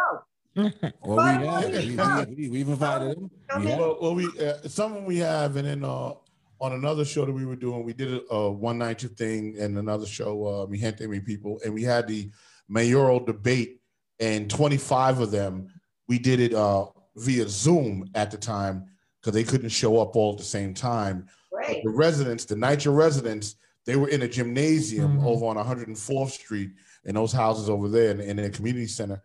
Well, 1.03 1.17
Why 1.17 1.39
we 1.39 1.47
have, 1.47 1.73
we, 1.73 1.97
come? 1.97 2.29
we, 2.31 2.35
we, 2.35 2.49
we've 2.49 2.69
invited 2.69 3.17
them. 3.17 3.31
Come 3.49 3.65
We 3.65 3.71
Well, 3.71 3.99
well, 4.01 4.15
we 4.15 4.27
uh, 4.41 4.55
some 4.67 4.97
of 4.97 5.05
we 5.05 5.19
have, 5.19 5.55
and 5.57 5.67
then 5.67 5.85
uh, 5.85 6.13
on 6.61 6.73
another 6.73 7.05
show 7.05 7.25
that 7.25 7.33
we 7.33 7.47
were 7.47 7.57
doing, 7.57 7.85
we 7.85 7.93
did 7.93 8.13
a, 8.13 8.35
a 8.35 8.51
one 8.51 8.79
night 8.79 9.01
thing, 9.01 9.57
and 9.61 9.79
another 9.79 10.07
show, 10.07 10.47
uh, 10.47 10.67
Mi 10.67 10.79
Gente 10.79 11.07
Mi 11.07 11.21
People, 11.21 11.61
and 11.65 11.73
we 11.73 11.85
had 11.85 12.09
the 12.09 12.31
mayoral 12.69 13.21
debate, 13.21 13.81
and 14.19 14.51
twenty 14.51 14.77
five 14.77 15.21
of 15.21 15.31
them, 15.31 15.69
we 16.11 16.19
did 16.19 16.41
it 16.41 16.53
uh, 16.53 16.87
via 17.15 17.49
Zoom 17.49 18.11
at 18.17 18.33
the 18.33 18.37
time 18.37 18.85
because 19.21 19.33
they 19.33 19.45
couldn't 19.45 19.69
show 19.69 20.01
up 20.01 20.17
all 20.17 20.33
at 20.33 20.39
the 20.39 20.45
same 20.45 20.75
time. 20.75 21.29
But 21.53 21.67
Great. 21.67 21.85
the 21.85 21.91
residents, 21.91 22.45
the 22.45 22.57
Nitro 22.57 22.93
residents, 22.93 23.55
they 23.87 23.95
were 23.95 24.09
in 24.09 24.23
a 24.23 24.29
gymnasium 24.29 25.21
Mhm. 25.21 25.25
over 25.25 25.47
on 25.47 25.57
104th 25.57 26.33
Street 26.33 26.73
in 27.05 27.15
those 27.15 27.33
houses 27.33 27.71
over 27.71 27.89
there 27.89 28.11
in, 28.11 28.21
in 28.21 28.37
the 28.39 28.51
community 28.51 28.89
center. 28.89 29.23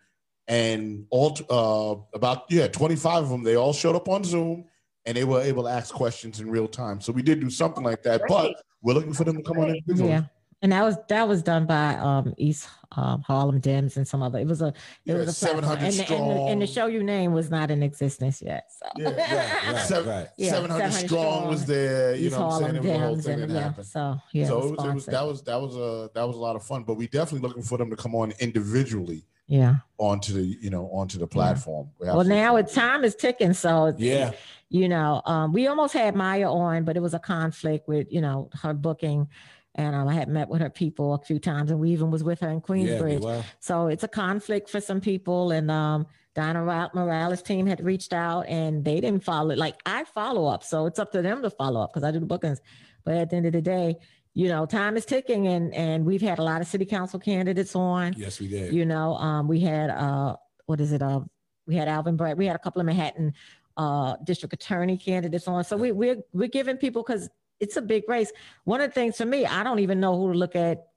And 0.48 1.08
all 1.10 1.36
uh, 1.50 1.96
about 2.16 2.44
yeah, 2.52 2.68
25 2.68 3.24
of 3.24 3.30
them, 3.30 3.42
they 3.42 3.56
all 3.56 3.74
showed 3.74 3.96
up 3.96 4.08
on 4.08 4.24
Zoom 4.24 4.66
and 5.08 5.18
they 5.18 5.24
were 5.24 5.42
able 5.42 5.64
to 5.64 5.70
ask 5.70 5.92
questions 5.92 6.40
in 6.40 6.52
real 6.52 6.68
time. 6.68 7.02
So 7.02 7.12
we 7.12 7.24
did 7.24 7.40
do 7.40 7.50
something 7.50 7.84
like 7.84 8.04
that, 8.04 8.22
but 8.28 8.54
we're 8.84 8.94
looking 8.94 9.14
for 9.14 9.24
them 9.24 9.38
to 9.38 9.42
come 9.44 9.58
on 9.58 9.70
Great. 9.70 9.78
individually. 9.88 10.12
Yeah. 10.12 10.26
And 10.62 10.72
that 10.72 10.84
was 10.84 10.96
that 11.10 11.28
was 11.28 11.44
done 11.44 11.66
by 11.68 11.96
um 11.96 12.34
East 12.38 12.68
um, 12.98 13.22
Harlem 13.22 13.60
Dems 13.62 13.98
and 13.98 14.08
some 14.08 14.24
other. 14.24 14.40
It 14.40 14.48
was 14.48 14.62
a 14.62 14.68
it 14.68 14.74
Yeah, 15.04 15.16
was 15.16 15.28
a 15.28 15.34
700 15.34 15.78
platform. 15.80 15.86
and, 15.86 15.94
the, 16.00 16.16
and, 16.16 16.32
the, 16.32 16.44
and 16.52 16.62
the 16.62 16.68
show 16.68 16.88
you 16.88 17.04
name 17.04 17.34
was 17.34 17.52
not 17.52 17.70
in 17.72 17.84
existence 17.84 18.42
yet. 18.42 18.72
So 18.72 18.88
Yeah, 18.96 19.10
Right, 19.10 19.74
right, 19.74 19.86
Seven- 19.86 20.10
right. 20.16 20.28
Yeah, 20.38 20.52
700, 20.52 20.92
700 20.92 21.08
strong 21.08 21.48
was 21.50 21.66
there. 21.66 22.16
You 22.16 22.28
East 22.28 22.38
know 22.38 22.48
what 22.48 22.54
I'm 22.54 22.62
saying? 22.62 22.76
It 22.78 22.82
was 22.84 22.92
a 22.92 23.00
whole 23.00 23.16
thing 23.18 23.42
and 23.42 23.52
that 23.52 23.56
yeah. 23.56 23.62
happened. 23.64 23.88
So 23.88 24.18
yeah, 24.32 24.48
so 24.48 24.60
it 24.60 24.66
it 24.66 24.72
was, 24.72 24.86
it 24.86 24.94
was 24.94 25.06
that 25.08 25.28
was 25.28 25.42
that 25.44 25.62
was 25.62 25.76
a 25.76 26.10
that 26.16 26.24
was 26.26 26.36
a 26.36 26.40
lot 26.40 26.56
of 26.56 26.64
fun. 26.64 26.84
But 26.84 26.96
we 26.96 27.08
definitely 27.08 27.48
looking 27.48 27.64
for 27.64 27.78
them 27.78 27.90
to 27.90 27.96
come 27.98 28.16
on 28.16 28.32
individually 28.40 29.26
yeah. 29.48 29.76
onto 29.98 30.34
the 30.34 30.42
you 30.62 30.70
know 30.70 30.88
onto 30.88 31.20
the 31.20 31.28
platform. 31.28 31.90
We're 32.00 32.08
Well, 32.16 32.24
now 32.24 32.56
it's 32.56 32.74
time 32.74 33.04
is 33.04 33.16
ticking, 33.16 33.54
so 33.54 33.94
Yeah. 33.98 34.32
you 34.70 34.88
know, 34.90 35.22
um, 35.26 35.52
we 35.54 35.68
almost 35.68 35.94
had 35.94 36.16
Maya 36.16 36.50
on, 36.50 36.86
but 36.86 36.96
it 36.98 37.02
was 37.02 37.14
a 37.14 37.20
conflict 37.20 37.88
with 37.90 38.08
you 38.10 38.22
know 38.22 38.50
her 38.62 38.74
booking, 38.74 39.28
and 39.76 39.96
um, 39.96 40.08
I 40.08 40.14
had 40.14 40.30
met 40.30 40.48
with 40.50 40.62
her 40.62 40.70
people 40.70 41.14
a 41.14 41.20
few 41.20 41.38
times, 41.40 41.70
and 41.72 41.80
we 41.80 41.92
even 41.92 42.10
was 42.12 42.24
with 42.24 42.40
her 42.40 42.50
in 42.50 42.56
Yeah, 42.56 42.62
Queensbridge. 42.62 43.20
well, 43.22 43.46
So 43.60 43.88
it's 43.88 44.04
a 44.04 44.08
conflict 44.08 44.70
for 44.70 44.80
some 44.82 45.02
people, 45.02 45.52
and 45.52 45.70
um, 45.70 46.08
Donna 46.34 46.64
Ra- 46.64 46.90
Morales' 46.94 47.42
team 47.42 47.66
had 47.68 47.84
reached 47.84 48.14
out, 48.14 48.48
and 48.48 48.84
they 48.84 49.00
didn't 49.02 49.24
follow. 49.24 49.52
It. 49.52 49.58
Like 49.58 49.76
I 49.86 50.06
follow 50.06 50.46
up, 50.48 50.64
so 50.64 50.86
it's 50.86 51.00
up 51.00 51.12
to 51.12 51.22
them 51.22 51.42
to 51.42 51.50
follow 51.50 51.82
up 51.82 51.94
because 51.94 52.04
I 52.08 52.12
do 52.12 52.20
the 52.20 52.26
bookings. 52.26 52.62
But 53.04 53.16
at 53.16 53.30
the 53.30 53.36
end 53.36 53.46
of 53.46 53.54
the 53.54 53.62
day, 53.62 53.98
you 54.34 54.48
know, 54.50 54.66
time 54.66 54.98
is 54.98 55.06
ticking, 55.06 55.48
and 55.48 55.74
and 55.74 56.06
we've 56.06 56.22
had 56.22 56.40
a 56.40 56.44
lot 56.44 56.62
of 56.62 56.68
city 56.68 56.86
council 56.86 57.20
candidates 57.20 57.76
on. 57.76 58.14
yes, 58.18 58.40
we 58.40 58.48
did. 58.48 58.74
You 58.74 58.86
know, 58.86 59.16
um, 59.16 59.48
we 59.48 59.60
had 59.60 59.90
uh, 59.90 60.36
what 60.66 60.80
is 60.82 60.92
it? 60.92 61.02
Uh, 61.02 61.22
we 61.68 61.76
had 61.76 61.88
Alvin 61.88 62.16
Bragg. 62.16 62.38
We 62.38 62.46
had 62.46 62.56
a 62.56 62.60
couple 62.60 62.80
of 62.80 62.86
Manhattan 62.86 63.34
uh, 63.78 64.16
district 64.24 64.54
attorney 64.54 64.98
candidates 64.98 65.48
on. 65.48 65.64
So 65.66 65.76
we 65.78 65.92
we're 65.92 66.18
we're 66.34 66.48
giving 66.48 66.78
people 66.78 67.04
because 67.04 67.30
it's 67.60 67.78
a 67.78 67.82
big 67.82 68.04
race. 68.08 68.32
One 68.66 68.82
of 68.82 68.90
the 68.90 68.94
things 68.94 69.18
for 69.18 69.26
me, 69.26 69.46
I 69.46 69.64
don't 69.64 69.80
even 69.80 70.00
know 70.00 70.18
who 70.18 70.34
to 70.34 70.38
look 70.38 70.56
at. 70.56 70.88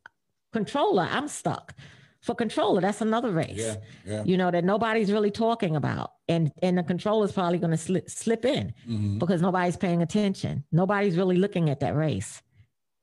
Controller, 0.52 1.06
I'm 1.10 1.28
stuck. 1.28 1.74
For 2.22 2.35
controller, 2.35 2.80
that's 2.80 3.01
another 3.01 3.30
race. 3.30 3.55
Yeah, 3.56 3.76
yeah. 4.05 4.24
You 4.24 4.36
know 4.36 4.51
that 4.51 4.64
nobody's 4.64 5.12
really 5.12 5.30
talking 5.30 5.76
about, 5.76 6.12
and 6.26 6.51
and 6.62 6.76
the 6.76 6.82
controller's 6.82 7.32
probably 7.32 7.59
going 7.59 7.70
to 7.70 7.76
slip 7.76 8.10
slip 8.10 8.44
in 8.44 8.74
Mhm. 8.89 9.18
because 9.20 9.40
nobody's 9.40 9.76
paying 9.76 10.02
attention. 10.02 10.64
Nobody's 10.72 11.16
really 11.16 11.36
looking 11.36 11.70
at 11.70 11.80
that 11.80 11.94
race. 11.94 12.43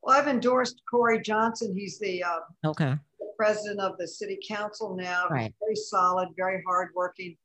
Well, 0.02 0.16
I've 0.18 0.28
endorsed 0.28 0.82
Corey 0.90 1.20
Johnson. 1.22 1.72
He's 1.74 1.98
the 1.98 2.22
uh, 2.24 2.40
Okay. 2.66 2.94
president 3.38 3.80
of 3.80 3.96
the 3.96 4.06
city 4.06 4.38
council 4.46 4.94
now. 4.96 5.26
Right. 5.30 5.54
Very 5.60 5.76
solid, 5.76 6.28
very 6.36 6.62
hardworking, 6.66 7.36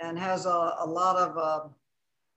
and 0.00 0.18
has 0.18 0.46
a, 0.46 0.74
a 0.80 0.86
lot 0.86 1.16
of. 1.16 1.38
Um, 1.38 1.74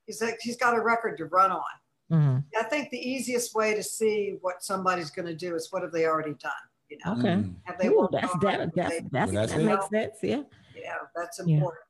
he's 0.05 0.21
a, 0.21 0.33
he's 0.41 0.55
got 0.57 0.75
a 0.75 0.81
record 0.81 1.17
to 1.17 1.25
run 1.25 1.51
on. 1.51 1.63
Hmm 2.09 2.37
I 2.57 2.63
think 2.63 2.89
the 2.89 2.97
easiest 2.97 3.53
way 3.53 3.73
to 3.75 3.83
see 3.83 4.37
what 4.41 4.63
somebody's 4.63 5.09
going 5.11 5.25
to 5.27 5.35
do 5.35 5.55
is 5.55 5.67
what 5.71 5.81
have 5.83 5.91
they 5.91 6.05
already 6.05 6.33
done? 6.35 6.51
You 6.89 6.97
know, 7.05 7.11
Okay. 7.13 7.35
Mhm. 7.35 7.55
have 7.63 7.77
they 7.77 7.87
Ooh, 7.89 8.07
that's 8.11 8.31
hard? 8.31 8.41
that, 8.41 8.75
that's 8.75 8.89
they- 9.01 9.07
that's, 9.11 9.31
Well, 9.31 9.41
that's 9.41 9.51
that 9.53 9.61
it. 9.61 9.65
makes 9.65 9.89
sense. 9.89 10.17
Yeah. 10.23 10.43
yeah, 10.75 10.95
that's 11.15 11.39
Yeah. 11.45 11.55
important. 11.57 11.83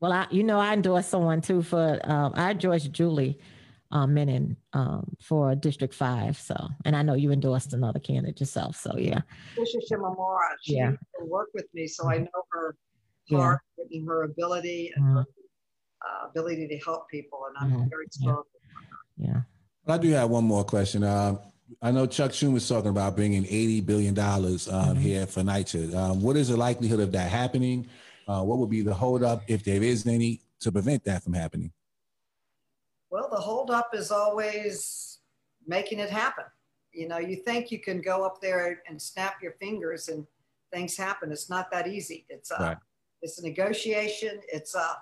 Well, 0.00 0.12
I, 0.12 0.26
you 0.30 0.44
know, 0.44 0.58
I 0.60 0.72
endorse 0.74 1.06
someone 1.06 1.40
too 1.40 1.60
for, 1.62 1.98
um, 2.04 2.32
I 2.36 2.52
endorse 2.52 2.84
Julie 2.84 3.38
um, 3.90 4.14
Menin 4.14 4.56
um, 4.74 5.16
for 5.20 5.54
District 5.56 5.92
Five. 5.92 6.38
So, 6.38 6.54
and 6.84 6.94
I 6.94 7.02
know 7.02 7.14
you 7.14 7.32
endorsed 7.32 7.72
another 7.72 7.98
candidate 7.98 8.38
yourself. 8.38 8.76
So, 8.76 8.96
yeah. 8.96 9.22
Tricia 9.56 9.80
Shimamura, 9.90 10.50
she 10.62 10.76
Yeah. 10.76 10.90
used 10.90 11.00
to 11.18 11.44
with 11.54 11.66
me, 11.74 11.86
so 11.88 12.08
I 12.08 12.18
know 12.18 12.42
her 12.52 12.76
Yeah. 13.26 13.38
heart 13.38 13.60
and 13.90 14.06
her 14.08 14.22
ability 14.22 14.92
and 14.94 15.04
her 15.04 15.24
uh, 16.06 16.28
ability 16.28 16.68
to 16.68 16.78
help 16.78 17.08
people, 17.10 17.40
and 17.48 17.56
I'm 17.58 17.80
Mhm. 17.80 17.90
very 17.90 18.06
strong. 18.10 18.44
Yeah. 18.46 18.57
I 19.86 19.96
do 19.98 20.10
have 20.10 20.28
one 20.30 20.44
more 20.44 20.64
question. 20.64 21.02
Um, 21.02 21.40
I 21.82 21.90
know 21.90 22.06
Chuck 22.06 22.30
Schumer 22.32 22.54
was 22.54 22.68
talking 22.68 22.90
about 22.90 23.16
bringing 23.16 23.44
eighty 23.46 23.80
billion 23.80 24.14
dollars 24.14 24.68
um, 24.68 24.96
Mhm. 24.96 25.00
here 25.00 25.26
for 25.26 25.40
NYCHA. 25.42 25.94
Um, 25.94 26.22
what 26.22 26.36
is 26.36 26.48
the 26.48 26.56
likelihood 26.56 27.00
of 27.00 27.12
that 27.12 27.30
happening? 27.30 27.88
Uh, 28.26 28.42
what 28.42 28.58
would 28.58 28.68
be 28.70 28.82
the 28.82 28.92
holdup, 28.94 29.42
if 29.48 29.64
there 29.64 29.82
is 29.82 30.06
any, 30.06 30.42
to 30.60 30.70
prevent 30.72 31.04
that 31.04 31.22
from 31.22 31.32
happening? 31.32 31.72
Well, 33.10 33.28
the 33.30 33.40
holdup 33.40 33.94
is 33.94 34.10
always 34.10 35.18
making 35.66 35.98
it 35.98 36.10
happen. 36.10 36.44
You 36.92 37.08
know, 37.08 37.18
you 37.18 37.36
think 37.36 37.70
you 37.70 37.78
can 37.80 38.00
go 38.02 38.24
up 38.24 38.40
there 38.40 38.82
and 38.88 39.00
snap 39.00 39.36
your 39.42 39.52
fingers 39.52 40.08
and 40.08 40.26
things 40.72 40.96
happen. 40.96 41.32
It's 41.32 41.48
not 41.48 41.70
that 41.70 41.86
easy. 41.86 42.26
It's 42.28 42.50
a, 42.50 42.56
Right. 42.60 42.76
it's 43.22 43.38
a 43.38 43.42
negotiation. 43.42 44.40
It's 44.52 44.74
a, 44.74 44.96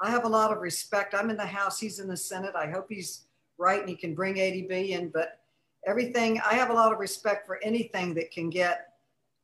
I 0.00 0.10
have 0.10 0.24
a 0.24 0.28
lot 0.28 0.50
of 0.52 0.58
respect. 0.62 1.14
I'm 1.14 1.28
in 1.28 1.36
the 1.36 1.46
House. 1.46 1.78
He's 1.78 1.98
in 1.98 2.08
the 2.08 2.16
Senate. 2.16 2.54
I 2.54 2.70
hope 2.70 2.86
he's 2.88 3.26
right 3.60 3.80
and 3.80 3.88
he 3.88 3.94
can 3.94 4.14
bring 4.14 4.38
80 4.38 4.62
billion. 4.62 5.08
But 5.08 5.38
everything, 5.86 6.40
I 6.40 6.54
have 6.54 6.70
a 6.70 6.74
lot 6.74 6.92
of 6.92 6.98
respect 6.98 7.46
for 7.46 7.60
anything 7.62 8.14
that 8.14 8.32
can 8.32 8.50
get 8.50 8.94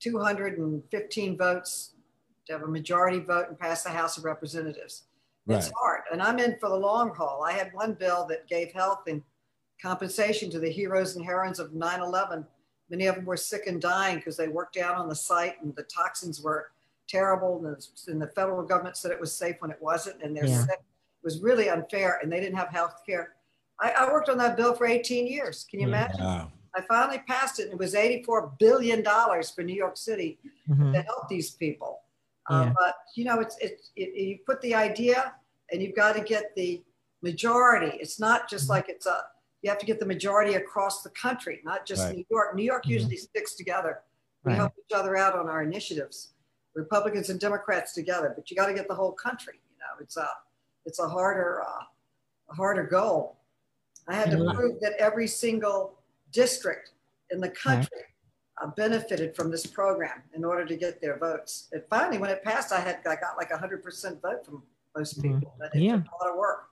215 0.01 1.36
votes 1.36 1.93
to 2.47 2.52
have 2.52 2.62
a 2.62 2.68
majority 2.68 3.18
vote 3.18 3.48
and 3.48 3.59
pass 3.59 3.82
the 3.82 3.90
House 3.90 4.16
of 4.18 4.24
Representatives. 4.24 5.05
It's 5.48 5.70
hard. 5.76 6.01
And 6.10 6.20
I'm 6.20 6.40
in 6.40 6.56
for 6.59 6.68
the 6.68 6.76
long 6.76 7.14
haul. 7.14 7.44
I 7.47 7.52
had 7.52 7.72
one 7.72 7.94
bill 7.94 8.26
that 8.28 8.48
gave 8.48 8.72
health 8.72 9.02
and 9.06 9.22
compensation 9.80 10.51
to 10.51 10.59
the 10.59 10.70
heroes 10.70 11.14
and 11.14 11.24
heroines 11.24 11.60
of 11.60 11.72
9 11.72 12.01
11. 12.01 12.44
Many 12.90 13.06
of 13.06 13.16
them 13.16 13.24
were 13.24 13.36
sick 13.36 13.66
and 13.66 13.80
dying 13.80 14.16
because 14.16 14.36
they 14.36 14.48
worked 14.48 14.74
down 14.74 14.97
on 14.97 15.09
the 15.09 15.14
site 15.14 15.62
and 15.62 15.74
the 15.76 15.84
toxins 15.84 16.40
were 16.40 16.70
terrible. 17.09 17.64
And 17.64 17.76
the, 17.76 18.12
and 18.12 18.20
the 18.20 18.28
federal 18.28 18.64
government 18.64 18.97
said 18.97 19.12
it 19.12 19.20
was 19.20 19.32
safe 19.32 19.56
when 19.60 19.70
it 19.70 19.78
wasn't. 19.80 20.20
And 20.22 20.36
they're 20.36 20.47
Yeah. 20.47 20.64
sick. 20.64 20.80
It 20.80 21.24
was 21.24 21.40
really 21.40 21.68
unfair. 21.68 22.18
And 22.22 22.32
they 22.32 22.40
didn't 22.40 22.56
have 22.56 22.68
health 22.68 23.02
care. 23.06 23.36
I, 23.81 23.90
I 23.90 24.12
worked 24.12 24.28
on 24.28 24.39
that 24.39 24.57
bill 24.57 24.74
for 24.74 24.86
18 24.86 25.27
years. 25.27 25.66
Can 25.70 25.81
you 25.81 25.86
imagine? 25.89 26.20
Wow. 26.24 26.53
I 26.74 26.82
finally 26.82 27.19
passed 27.27 27.59
it. 27.59 27.65
And 27.65 27.73
it 27.73 27.78
was 27.78 27.94
$84 27.94 28.59
billion 28.59 29.05
for 29.05 29.62
New 29.62 29.74
York 29.74 29.97
City 29.97 30.39
Mhm. 30.69 30.93
to 30.93 31.03
help 31.03 31.28
these 31.28 31.51
people. 31.51 32.01
Uh, 32.51 32.65
Yeah. 32.66 32.73
but 32.78 32.94
you 33.15 33.24
know, 33.24 33.40
it's 33.40 33.57
it, 33.59 33.81
it, 33.97 34.15
you 34.15 34.39
put 34.47 34.61
the 34.61 34.74
idea, 34.74 35.35
and 35.73 35.82
you've 35.82 35.97
got 35.97 36.15
to 36.15 36.20
get 36.23 36.55
the 36.55 36.82
majority. 37.23 37.97
It's 38.01 38.20
not 38.20 38.48
just 38.48 38.65
Mm-hmm. 38.65 38.70
like 38.73 38.89
it's 38.89 39.07
a, 39.07 39.24
you 39.62 39.70
have 39.70 39.78
to 39.78 39.86
get 39.86 39.98
the 39.98 40.07
majority 40.07 40.55
across 40.55 41.03
the 41.03 41.11
country, 41.11 41.61
not 41.65 41.86
just 41.86 42.05
Right. 42.05 42.16
New 42.16 42.24
York. 42.31 42.55
New 42.55 42.62
York 42.62 42.85
Mhm. 42.85 42.90
usually 42.90 43.16
sticks 43.16 43.55
together. 43.55 44.03
We 44.44 44.51
Right. 44.53 44.57
help 44.59 44.73
each 44.78 44.94
other 44.94 45.16
out 45.16 45.35
on 45.36 45.48
our 45.48 45.62
initiatives, 45.62 46.35
Republicans 46.74 47.31
and 47.31 47.40
Democrats 47.40 47.93
together, 47.94 48.32
but 48.36 48.51
you 48.51 48.57
got 48.57 48.66
to 48.66 48.74
get 48.74 48.86
the 48.86 48.94
whole 48.94 49.12
country. 49.12 49.61
You 49.70 49.78
know, 49.81 49.94
it's 50.01 50.16
a, 50.16 50.28
it's 50.85 50.98
a 51.01 51.09
harder, 51.09 51.62
uh, 51.62 51.82
a 52.51 52.55
harder 52.55 52.85
goal. 52.85 53.39
I 54.09 54.15
had 54.15 54.31
to 54.31 54.53
prove 54.55 54.81
that 54.81 54.93
every 54.99 55.27
single 55.27 55.95
district 56.33 56.91
in 57.31 57.41
the 57.41 57.49
country 57.51 57.99
uh, 58.62 58.69
benefited 58.77 59.35
from 59.37 59.51
this 59.51 59.66
program 59.66 60.23
in 60.35 60.45
order 60.45 60.65
to 60.65 60.77
get 60.77 61.01
their 61.01 61.19
votes. 61.19 61.69
And 61.73 61.83
finally, 61.91 62.19
when 62.19 62.31
it 62.31 62.43
passed, 62.43 62.73
I 62.73 62.81
had 62.81 62.99
I 63.07 63.16
got 63.16 63.37
like 63.37 63.51
a 63.51 63.59
hundred 63.59 63.83
percent 63.83 64.23
vote 64.23 64.45
from 64.47 64.62
most 64.97 65.19
Mhm. 65.19 65.23
people. 65.41 65.55
But 65.59 65.74
it 65.74 65.83
Yeah. 65.83 65.97
took 65.97 66.05
a 66.20 66.24
lot 66.24 66.33
of 66.33 66.39
work. 66.39 66.69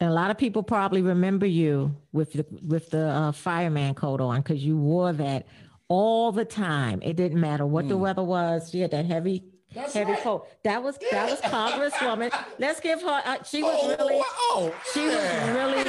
And 0.00 0.10
a 0.10 0.12
lot 0.12 0.30
of 0.30 0.38
people 0.38 0.62
probably 0.62 1.02
remember 1.02 1.46
you 1.46 1.96
with 2.12 2.32
the 2.32 2.44
with 2.66 2.90
the 2.90 3.06
uh, 3.08 3.32
fireman 3.32 3.94
coat 3.94 4.20
on 4.20 4.42
because 4.42 4.64
you 4.64 4.76
wore 4.76 5.12
that 5.14 5.46
all 5.88 6.30
the 6.32 6.44
time. 6.44 7.00
It 7.02 7.16
didn't 7.16 7.40
matter 7.40 7.64
what 7.66 7.88
the 7.88 7.96
Mm. 7.96 8.00
weather 8.00 8.22
was. 8.22 8.74
You 8.74 8.82
had 8.82 8.90
that 8.90 9.06
heavy 9.06 9.44
That's 9.74 9.92
heavy 9.92 10.12
right. 10.12 10.22
coat. 10.22 10.46
That 10.64 10.82
was 10.82 10.98
that 11.12 11.28
was 11.30 11.40
Congresswoman. 11.42 12.32
Let's 12.58 12.80
give 12.80 13.02
her. 13.02 13.22
Uh, 13.24 13.42
she 13.42 13.62
was 13.62 13.76
Oh, 13.82 13.88
really 13.98 14.20
Oh. 14.24 14.74
she 14.94 15.00
was 15.06 15.14
really 15.14 15.84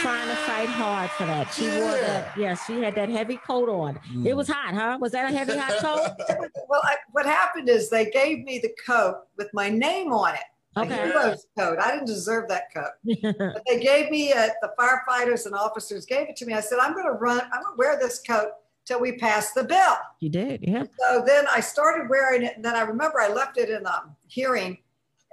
trying 0.00 0.28
to 0.28 0.36
fight 0.44 0.68
hard 0.68 1.10
for 1.12 1.24
that. 1.24 1.52
She 1.54 1.66
wore 1.68 1.92
that. 1.92 2.36
Yeah, 2.36 2.54
she 2.54 2.82
had 2.82 2.94
that 2.96 3.08
heavy 3.08 3.38
coat 3.38 3.68
on. 3.70 3.96
It 3.96 4.00
Mm. 4.32 4.36
was 4.36 4.48
hot, 4.48 4.74
huh? 4.74 4.98
Was 5.00 5.12
that 5.12 5.32
a 5.32 5.36
heavy 5.36 5.56
hot 5.56 5.78
coat? 5.78 6.48
Well, 6.68 6.82
I, 6.84 6.96
what 7.12 7.24
happened 7.24 7.70
is 7.70 7.88
they 7.88 8.10
gave 8.10 8.44
me 8.44 8.58
the 8.58 8.74
coat 8.86 9.22
with 9.38 9.48
my 9.54 9.70
name 9.70 10.12
on 10.12 10.34
it. 10.34 10.40
A 10.76 10.80
Okay. 10.82 10.94
hero's 10.94 11.46
coat. 11.58 11.78
I 11.80 11.92
didn't 11.92 12.06
deserve 12.06 12.48
that 12.48 12.64
coat. 12.74 12.90
But 13.38 13.62
they 13.66 13.80
gave 13.80 14.10
me 14.10 14.28
it. 14.34 14.52
The 14.60 14.72
firefighters 14.78 15.46
and 15.46 15.54
officers 15.54 16.04
gave 16.04 16.28
it 16.28 16.36
to 16.36 16.44
me. 16.44 16.52
I 16.52 16.60
said, 16.60 16.78
I'm 16.80 16.92
going 16.92 17.06
to 17.06 17.12
run. 17.12 17.40
I'm 17.40 17.62
going 17.62 17.74
to 17.74 17.78
wear 17.78 17.98
this 17.98 18.20
coat 18.20 18.48
till 18.86 19.00
we 19.00 19.12
passed 19.18 19.54
the 19.54 19.64
bill. 19.64 19.96
you 20.20 20.30
did, 20.30 20.60
yeah. 20.62 20.84
So 20.98 21.22
then 21.26 21.44
I 21.52 21.60
started 21.60 22.08
wearing 22.08 22.42
it, 22.42 22.54
and 22.56 22.64
then 22.64 22.74
I 22.74 22.82
remember 22.82 23.20
I 23.20 23.28
left 23.28 23.58
it 23.58 23.68
in 23.68 23.82
the 23.82 24.02
hearing, 24.28 24.78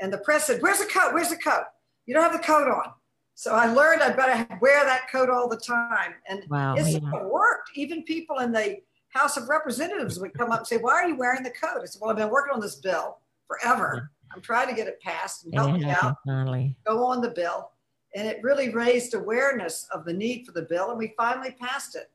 and 0.01 0.11
the 0.11 0.17
press 0.17 0.47
said, 0.47 0.61
"Where's 0.61 0.79
the 0.79 0.85
coat? 0.85 1.13
Where's 1.13 1.29
the 1.29 1.37
coat? 1.37 1.65
You 2.05 2.13
don't 2.13 2.23
have 2.23 2.33
the 2.33 2.45
coat 2.45 2.67
on." 2.67 2.91
So 3.35 3.53
I 3.53 3.71
learned 3.71 4.01
I 4.01 4.11
better 4.11 4.47
wear 4.61 4.83
that 4.85 5.09
coat 5.11 5.29
all 5.29 5.47
the 5.47 5.57
time, 5.57 6.13
and 6.27 6.43
Wow. 6.49 6.75
it's, 6.75 6.89
yeah. 6.89 6.97
it 6.97 7.25
worked. 7.25 7.71
Even 7.75 8.03
people 8.03 8.39
in 8.39 8.51
the 8.51 8.77
House 9.09 9.37
of 9.37 9.47
Representatives 9.47 10.19
would 10.19 10.33
come 10.33 10.51
up 10.51 10.59
and 10.59 10.67
say, 10.67 10.77
"Why 10.77 10.93
are 10.93 11.07
you 11.07 11.15
wearing 11.15 11.43
the 11.43 11.51
coat?" 11.51 11.79
I 11.81 11.85
said, 11.85 12.01
"Well, 12.01 12.09
I've 12.11 12.17
been 12.17 12.29
working 12.29 12.53
on 12.53 12.59
this 12.59 12.75
bill 12.75 13.19
forever. 13.47 14.09
I'm 14.33 14.41
trying 14.41 14.67
to 14.67 14.73
get 14.73 14.87
it 14.87 14.99
passed 15.01 15.45
and 15.45 15.53
help 15.53 15.73
me 15.73 15.85
out, 15.85 16.17
finally. 16.25 16.75
go 16.85 17.03
on 17.05 17.21
the 17.21 17.29
bill." 17.29 17.69
And 18.15 18.27
it 18.27 18.41
really 18.43 18.69
raised 18.69 19.13
awareness 19.15 19.87
of 19.91 20.05
the 20.05 20.13
need 20.13 20.45
for 20.45 20.51
the 20.51 20.61
bill, 20.63 20.89
and 20.89 20.97
we 20.99 21.13
finally 21.17 21.51
passed 21.51 21.95
it. 21.95 22.11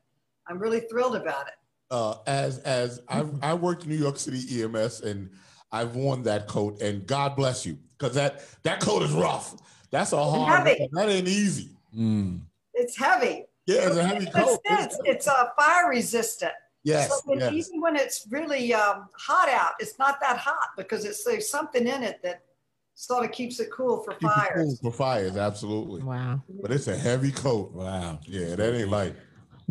I'm 0.49 0.59
really 0.59 0.81
thrilled 0.81 1.15
about 1.15 1.47
it. 1.47 1.53
uh, 1.91 2.15
as 2.27 2.59
as 2.59 3.01
I've 3.07 3.31
I 3.43 3.53
worked 3.53 3.83
in 3.83 3.89
New 3.89 3.95
York 3.97 4.17
City 4.17 4.61
EMS 4.63 5.01
and 5.01 5.29
I've 5.71 5.95
worn 5.95 6.23
that 6.23 6.47
coat 6.47 6.81
and 6.81 7.05
God 7.07 7.35
bless 7.35 7.65
you 7.65 7.77
because 7.97 8.15
that 8.15 8.43
that 8.63 8.79
coat 8.81 9.03
is 9.03 9.11
rough. 9.11 9.55
That's 9.91 10.13
a 10.13 10.23
hard. 10.23 10.67
heavy. 10.67 10.87
That 10.93 11.09
ain't 11.09 11.27
easy. 11.27 11.69
Mm. 11.97 12.41
It's 12.73 12.97
heavy. 12.97 13.45
Yeah, 13.65 13.87
it's 13.87 13.97
a 13.97 14.03
heavy 14.03 14.25
But 14.33 14.45
coat. 14.45 14.59
it's, 14.65 14.97
it's 15.05 15.27
uh, 15.27 15.49
fire 15.57 15.89
resistant. 15.89 16.53
yes, 16.83 17.09
so 17.09 17.15
when, 17.25 17.39
yes. 17.39 17.53
even 17.53 17.81
when 17.81 17.95
it's 17.95 18.25
really 18.31 18.73
um, 18.73 19.07
hot 19.17 19.47
out, 19.49 19.73
it's 19.79 19.99
not 19.99 20.19
that 20.21 20.37
hot 20.37 20.69
because 20.77 21.05
it's 21.05 21.23
there's 21.23 21.49
something 21.49 21.85
in 21.87 22.01
it 22.03 22.19
that 22.23 22.41
sort 22.95 23.25
of 23.25 23.31
keeps 23.31 23.59
it 23.59 23.69
cool 23.71 24.01
for 24.03 24.11
Keep 24.13 24.23
it 24.23 24.31
cool 24.31 24.31
fires. 24.31 24.79
for 24.81 24.91
fires, 24.91 25.37
absolutely. 25.37 26.01
Wow. 26.01 26.41
But 26.61 26.71
it's 26.71 26.87
a 26.87 26.97
heavy 26.97 27.31
coat. 27.31 27.71
Wow. 27.73 28.19
Yeah, 28.25 28.55
that 28.55 28.73
ain't 28.75 28.89
light. 28.89 29.15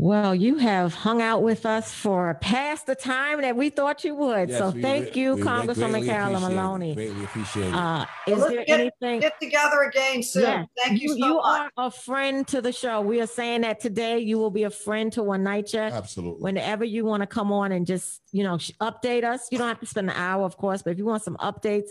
Well, 0.00 0.32
you 0.32 0.58
have 0.58 0.94
hung 0.94 1.20
out 1.20 1.42
with 1.42 1.66
us 1.66 1.92
for 1.92 2.34
past 2.34 2.86
the 2.86 2.94
time 2.94 3.40
that 3.40 3.56
we 3.56 3.68
thought 3.68 4.04
you 4.04 4.14
would. 4.14 4.48
Yes, 4.48 4.58
so 4.58 4.70
we 4.70 4.80
thank 4.80 5.06
re- 5.16 5.20
you, 5.20 5.34
we 5.34 5.42
Congresswoman 5.42 5.90
greatly 5.90 6.06
Carolyn. 6.06 6.40
Maloney. 6.42 6.94
Greatly 6.94 7.24
appreciate 7.24 7.66
it. 7.66 7.74
Uh, 7.74 8.06
is 8.28 8.38
Let's 8.38 8.48
there 8.54 8.64
get- 8.64 8.78
anything? 8.80 9.18
Get 9.20 9.40
together 9.42 9.82
again 9.82 10.22
soon. 10.22 10.42
Yeah, 10.44 10.64
Thank 10.76 11.02
you, 11.02 11.08
so 11.08 11.14
you 11.16 11.34
much. 11.34 11.44
are 11.76 11.86
a 11.86 11.90
friend 11.90 12.46
to 12.46 12.62
the 12.62 12.70
show. 12.70 13.00
We 13.00 13.20
are 13.20 13.26
saying 13.26 13.62
that 13.62 13.80
today. 13.80 14.20
You 14.20 14.38
will 14.38 14.52
be 14.52 14.62
a 14.62 14.70
friend 14.70 15.12
to 15.14 15.22
One 15.24 15.42
NYCHA. 15.42 15.90
Absolutely. 15.90 16.42
Whenever 16.44 16.84
you 16.84 17.04
want 17.04 17.22
to 17.22 17.26
come 17.26 17.50
on 17.50 17.72
and 17.72 17.84
just, 17.84 18.20
you 18.30 18.44
know, 18.44 18.54
update 18.80 19.24
us, 19.24 19.48
you 19.50 19.58
don't 19.58 19.66
have 19.66 19.80
to 19.80 19.86
spend 19.86 20.10
an 20.10 20.16
hour, 20.16 20.44
of 20.44 20.56
course, 20.56 20.80
but 20.80 20.90
if 20.92 20.98
you 20.98 21.06
want 21.06 21.24
some 21.24 21.36
updates 21.38 21.88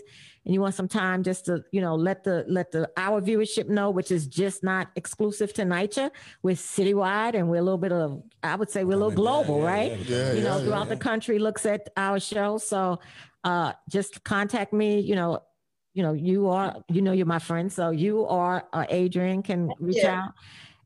and 0.48 0.54
you 0.54 0.62
want 0.62 0.76
some 0.76 0.88
time 0.88 1.24
just 1.24 1.48
to, 1.48 1.62
you 1.74 1.82
know, 1.82 1.94
let 1.96 2.24
the 2.24 2.46
let 2.48 2.72
the 2.72 2.90
our 2.96 3.22
viewership 3.22 3.68
know, 3.68 3.90
which 3.90 4.12
is 4.12 4.28
just 4.28 4.64
not 4.64 4.88
exclusive 4.96 5.52
to 5.56 5.64
NYCHA, 5.64 6.10
we're 6.42 6.56
citywide 6.56 7.34
and 7.34 7.50
we're 7.50 7.58
a 7.58 7.62
little 7.62 7.78
bit 7.78 7.92
of, 7.92 8.24
I 8.42 8.56
would 8.56 8.70
say 8.70 8.86
we're 8.86 8.94
a 8.94 8.96
little 8.96 9.12
global, 9.12 9.62
right? 9.62 9.98
Yeah, 10.00 10.32
you 10.32 10.42
know, 10.42 10.58
yeah, 10.58 10.64
throughout 10.64 10.88
yeah. 10.88 10.96
the 10.96 11.02
country 11.02 11.38
looks 11.38 11.66
at 11.66 11.90
our 11.98 12.18
show. 12.22 12.58
So 12.60 13.02
uh 13.44 13.74
just 13.90 14.24
contact 14.24 14.72
me, 14.72 15.02
you 15.02 15.16
know, 15.16 15.44
you 15.94 16.02
know, 16.02 16.14
you 16.14 16.48
are, 16.48 16.78
you 16.88 17.02
know, 17.02 17.12
you're 17.12 17.26
my 17.26 17.40
friend. 17.40 17.70
So 17.70 17.90
you 17.90 18.26
are 18.28 18.66
uh, 18.72 18.86
Adrian 18.88 19.44
can 19.44 19.70
reach 19.82 19.98
you. 19.98 20.08
out. 20.08 20.32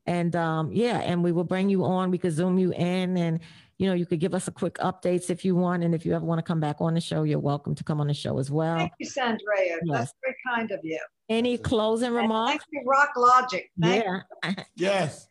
And 0.06 0.34
um, 0.34 0.72
yeah, 0.72 0.98
and 0.98 1.22
we 1.22 1.30
will 1.30 1.44
bring 1.44 1.68
you 1.68 1.84
on. 1.84 2.10
We 2.10 2.18
could 2.18 2.32
zoom 2.32 2.58
you 2.58 2.72
in 2.72 3.16
and 3.16 3.38
you 3.82 3.88
know, 3.88 3.94
you 3.94 4.06
could 4.06 4.20
give 4.20 4.32
us 4.32 4.46
a 4.46 4.52
quick 4.52 4.74
updates 4.74 5.28
if 5.28 5.44
you 5.44 5.56
want. 5.56 5.82
And 5.82 5.92
if 5.92 6.06
you 6.06 6.14
ever 6.14 6.24
want 6.24 6.38
to 6.38 6.42
come 6.42 6.60
back 6.60 6.76
on 6.78 6.94
the 6.94 7.00
show, 7.00 7.24
you're 7.24 7.40
welcome 7.40 7.74
to 7.74 7.82
come 7.82 8.00
on 8.00 8.06
the 8.06 8.14
show 8.14 8.38
as 8.38 8.48
well. 8.48 8.78
Thank 8.78 8.92
you, 9.00 9.08
Saundrea. 9.08 9.38
Yes. 9.58 9.78
That's 9.90 10.14
very 10.22 10.36
kind 10.46 10.70
of 10.70 10.78
you. 10.84 11.00
Any 11.28 11.58
closing 11.58 12.06
And 12.08 12.16
remarks? 12.16 12.50
thank 12.52 12.62
you, 12.70 12.82
Rock 12.86 13.10
Logic. 13.16 13.68
Thank 13.80 14.04
Yeah. 14.04 14.54
Yes. 14.76 15.26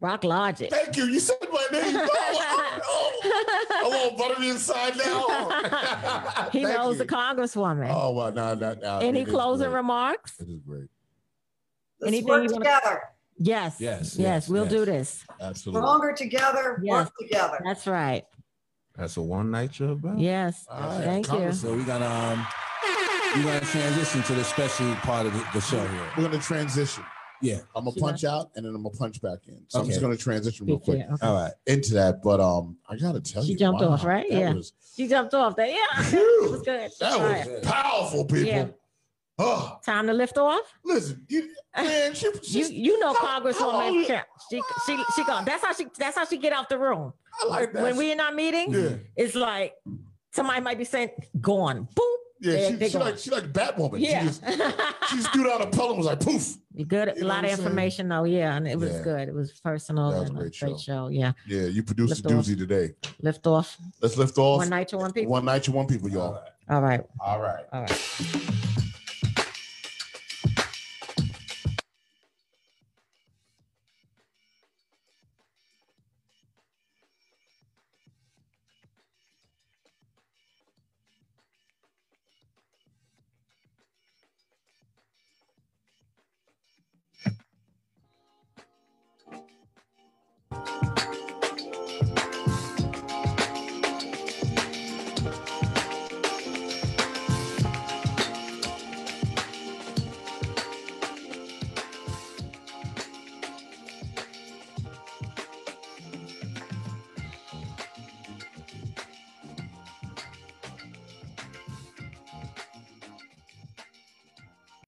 Rock 0.00 0.24
Logic. 0.24 0.70
Thank 0.70 0.96
you. 0.96 1.04
You 1.04 1.20
said 1.20 1.36
my 1.52 1.66
name. 1.70 2.00
Oh, 2.08 2.80
oh, 2.88 3.20
oh. 3.24 4.08
I'm 4.08 4.12
all 4.12 4.16
buttery 4.16 4.48
inside 4.48 4.96
now. 4.96 6.48
he 6.52 6.62
Thank 6.62 6.76
knows 6.78 6.96
the 6.98 7.04
congresswoman. 7.06 7.90
Oh 7.92 8.12
well, 8.12 8.32
no, 8.32 8.54
no, 8.54 8.74
no. 8.74 8.98
Any 9.00 9.24
closing 9.26 9.68
great. 9.68 9.76
remarks? 9.76 10.38
It 10.40 10.48
is 10.48 10.60
great. 10.66 10.88
Let's 12.00 12.08
Anything 12.08 12.28
work 12.28 12.42
you 12.44 12.52
wanna- 12.52 12.64
together. 12.64 13.02
Yes. 13.38 13.76
Yes, 13.80 14.16
Yes. 14.16 14.18
yes, 14.18 14.48
we'll 14.48 14.66
do 14.66 14.84
this. 14.84 15.24
Absolutely. 15.40 15.80
Stronger 15.82 16.12
together. 16.12 16.80
Yes. 16.82 16.92
Work 17.06 17.12
together. 17.20 17.60
That's 17.64 17.86
right. 17.86 18.24
That's 18.96 19.16
a 19.18 19.22
One 19.22 19.50
NYCHA 19.50 19.72
show, 19.74 19.94
bro. 19.94 20.14
Yes. 20.16 20.64
All 20.70 20.80
right, 20.80 21.04
Thank 21.04 21.30
you. 21.32 21.52
So 21.52 21.74
we're 21.74 21.84
gonna 21.84 22.06
um, 22.06 22.46
we're 23.36 23.42
gonna 23.44 23.60
transition 23.60 24.22
to 24.22 24.34
the 24.34 24.44
special 24.44 24.94
part 24.96 25.26
of 25.26 25.34
the, 25.34 25.46
the 25.52 25.60
show 25.60 25.86
here. 25.86 26.02
We're 26.16 26.24
gonna 26.24 26.38
transition. 26.40 27.04
Yeah. 27.42 27.58
I'm 27.74 27.84
gonna 27.84 27.92
Should 27.92 28.00
punch 28.02 28.24
out 28.24 28.50
and 28.56 28.64
then 28.64 28.74
I'm 28.74 28.82
gonna 28.82 28.96
punch 28.96 29.20
back 29.20 29.40
in. 29.48 29.60
So 29.68 29.80
I'm 29.80 29.86
just 29.86 30.00
gonna 30.00 30.16
transition 30.16 30.64
real 30.66 30.78
quick 30.78 31.00
Yeah, 31.00 31.12
okay. 31.14 31.26
All 31.26 31.34
right. 31.34 31.52
into 31.66 31.92
that. 31.92 32.22
But 32.22 32.40
um, 32.40 32.78
I 32.88 32.96
gotta 32.96 33.20
tell 33.20 33.42
She 33.42 33.52
you, 33.52 33.58
jumped 33.58 33.82
off, 33.82 34.02
right? 34.04 34.24
Yeah. 34.30 34.54
was- 34.54 34.72
She 34.96 35.06
jumped 35.06 35.34
off 35.34 35.56
That 35.56 35.68
Yeah. 35.68 36.02
Phew. 36.04 36.44
It 36.46 36.50
was 36.52 36.62
good. 36.62 36.90
that 37.00 37.12
All 37.12 37.20
was 37.20 37.46
right. 37.46 37.62
powerful, 37.62 38.24
people. 38.24 38.46
Yeah. 38.46 38.66
Oh, 39.38 39.78
Time 39.84 40.06
to 40.06 40.14
lift 40.14 40.38
off. 40.38 40.62
listen, 40.82 41.24
you, 41.28 41.50
man, 41.76 42.14
she, 42.14 42.30
you, 42.58 42.66
you 42.68 42.98
know 43.00 43.12
how- 43.12 43.26
how 43.26 43.40
Congresswoman 43.40 44.06
Ca- 44.06 44.24
she 44.50 44.62
she 44.86 44.96
she 45.14 45.24
go 45.24 45.42
that's 45.44 45.62
how 45.64 45.72
she 45.74 45.86
that's 45.98 46.16
how 46.16 46.24
she 46.24 46.38
get 46.38 46.52
out 46.54 46.68
the 46.70 46.78
room. 46.78 47.12
I 47.42 47.46
like 47.48 47.72
that. 47.74 47.82
When 47.82 47.96
we 47.98 48.12
in 48.12 48.20
our 48.20 48.32
meeting, 48.32 48.72
yeah, 48.72 48.90
it's 49.14 49.34
like 49.34 49.74
somebody 50.32 50.60
might 50.62 50.78
be 50.78 50.84
saying 50.84 51.10
gone. 51.38 51.86
Boom. 51.94 52.06
yeah, 52.40 52.52
They- 52.52 52.68
she, 52.70 52.74
they 52.76 52.88
she 52.88 52.98
like 52.98 53.18
she 53.18 53.30
like 53.30 53.52
Batwoman. 53.52 54.00
Yeah. 54.00 54.20
She 54.20 54.26
just 54.26 54.42
she 55.10 55.16
just 55.16 55.32
threw 55.34 55.52
a 55.52 55.66
pillow 55.66 55.88
and 55.90 55.98
was 55.98 56.06
like 56.06 56.20
poof. 56.20 56.56
good. 56.88 57.12
You 57.18 57.24
A 57.24 57.26
lot 57.26 57.44
of 57.44 57.50
information 57.50 58.08
though. 58.08 58.24
Yeah. 58.24 58.56
And 58.56 58.66
it 58.66 58.78
was 58.78 58.90
Yeah. 58.92 59.02
good. 59.02 59.28
It 59.28 59.34
was 59.34 59.52
personal 59.60 60.12
That 60.12 60.20
was 60.20 60.28
and 60.30 60.38
a 60.38 60.40
great 60.40 60.58
great, 60.58 60.80
show. 60.80 61.08
show. 61.08 61.08
Yeah. 61.08 61.32
Yeah, 61.46 61.62
you 61.66 61.82
produced 61.82 62.24
a 62.24 62.28
Lift 62.28 62.38
off. 62.38 62.46
doozy 62.46 62.56
today. 62.56 62.94
Lift 63.20 63.46
off. 63.46 63.76
Let's 64.00 64.16
lift 64.16 64.38
off. 64.38 64.58
One 64.60 64.70
night 64.70 64.88
to 64.88 64.96
one 64.96 65.12
people. 65.12 65.30
One 65.32 65.44
night 65.44 65.62
to 65.64 65.72
one 65.72 65.86
people, 65.86 66.08
y'all. 66.08 66.42
All 66.70 66.80
right. 66.80 67.04
All 67.20 67.38
right. 67.38 67.64
All 67.72 67.82
right. 67.82 68.82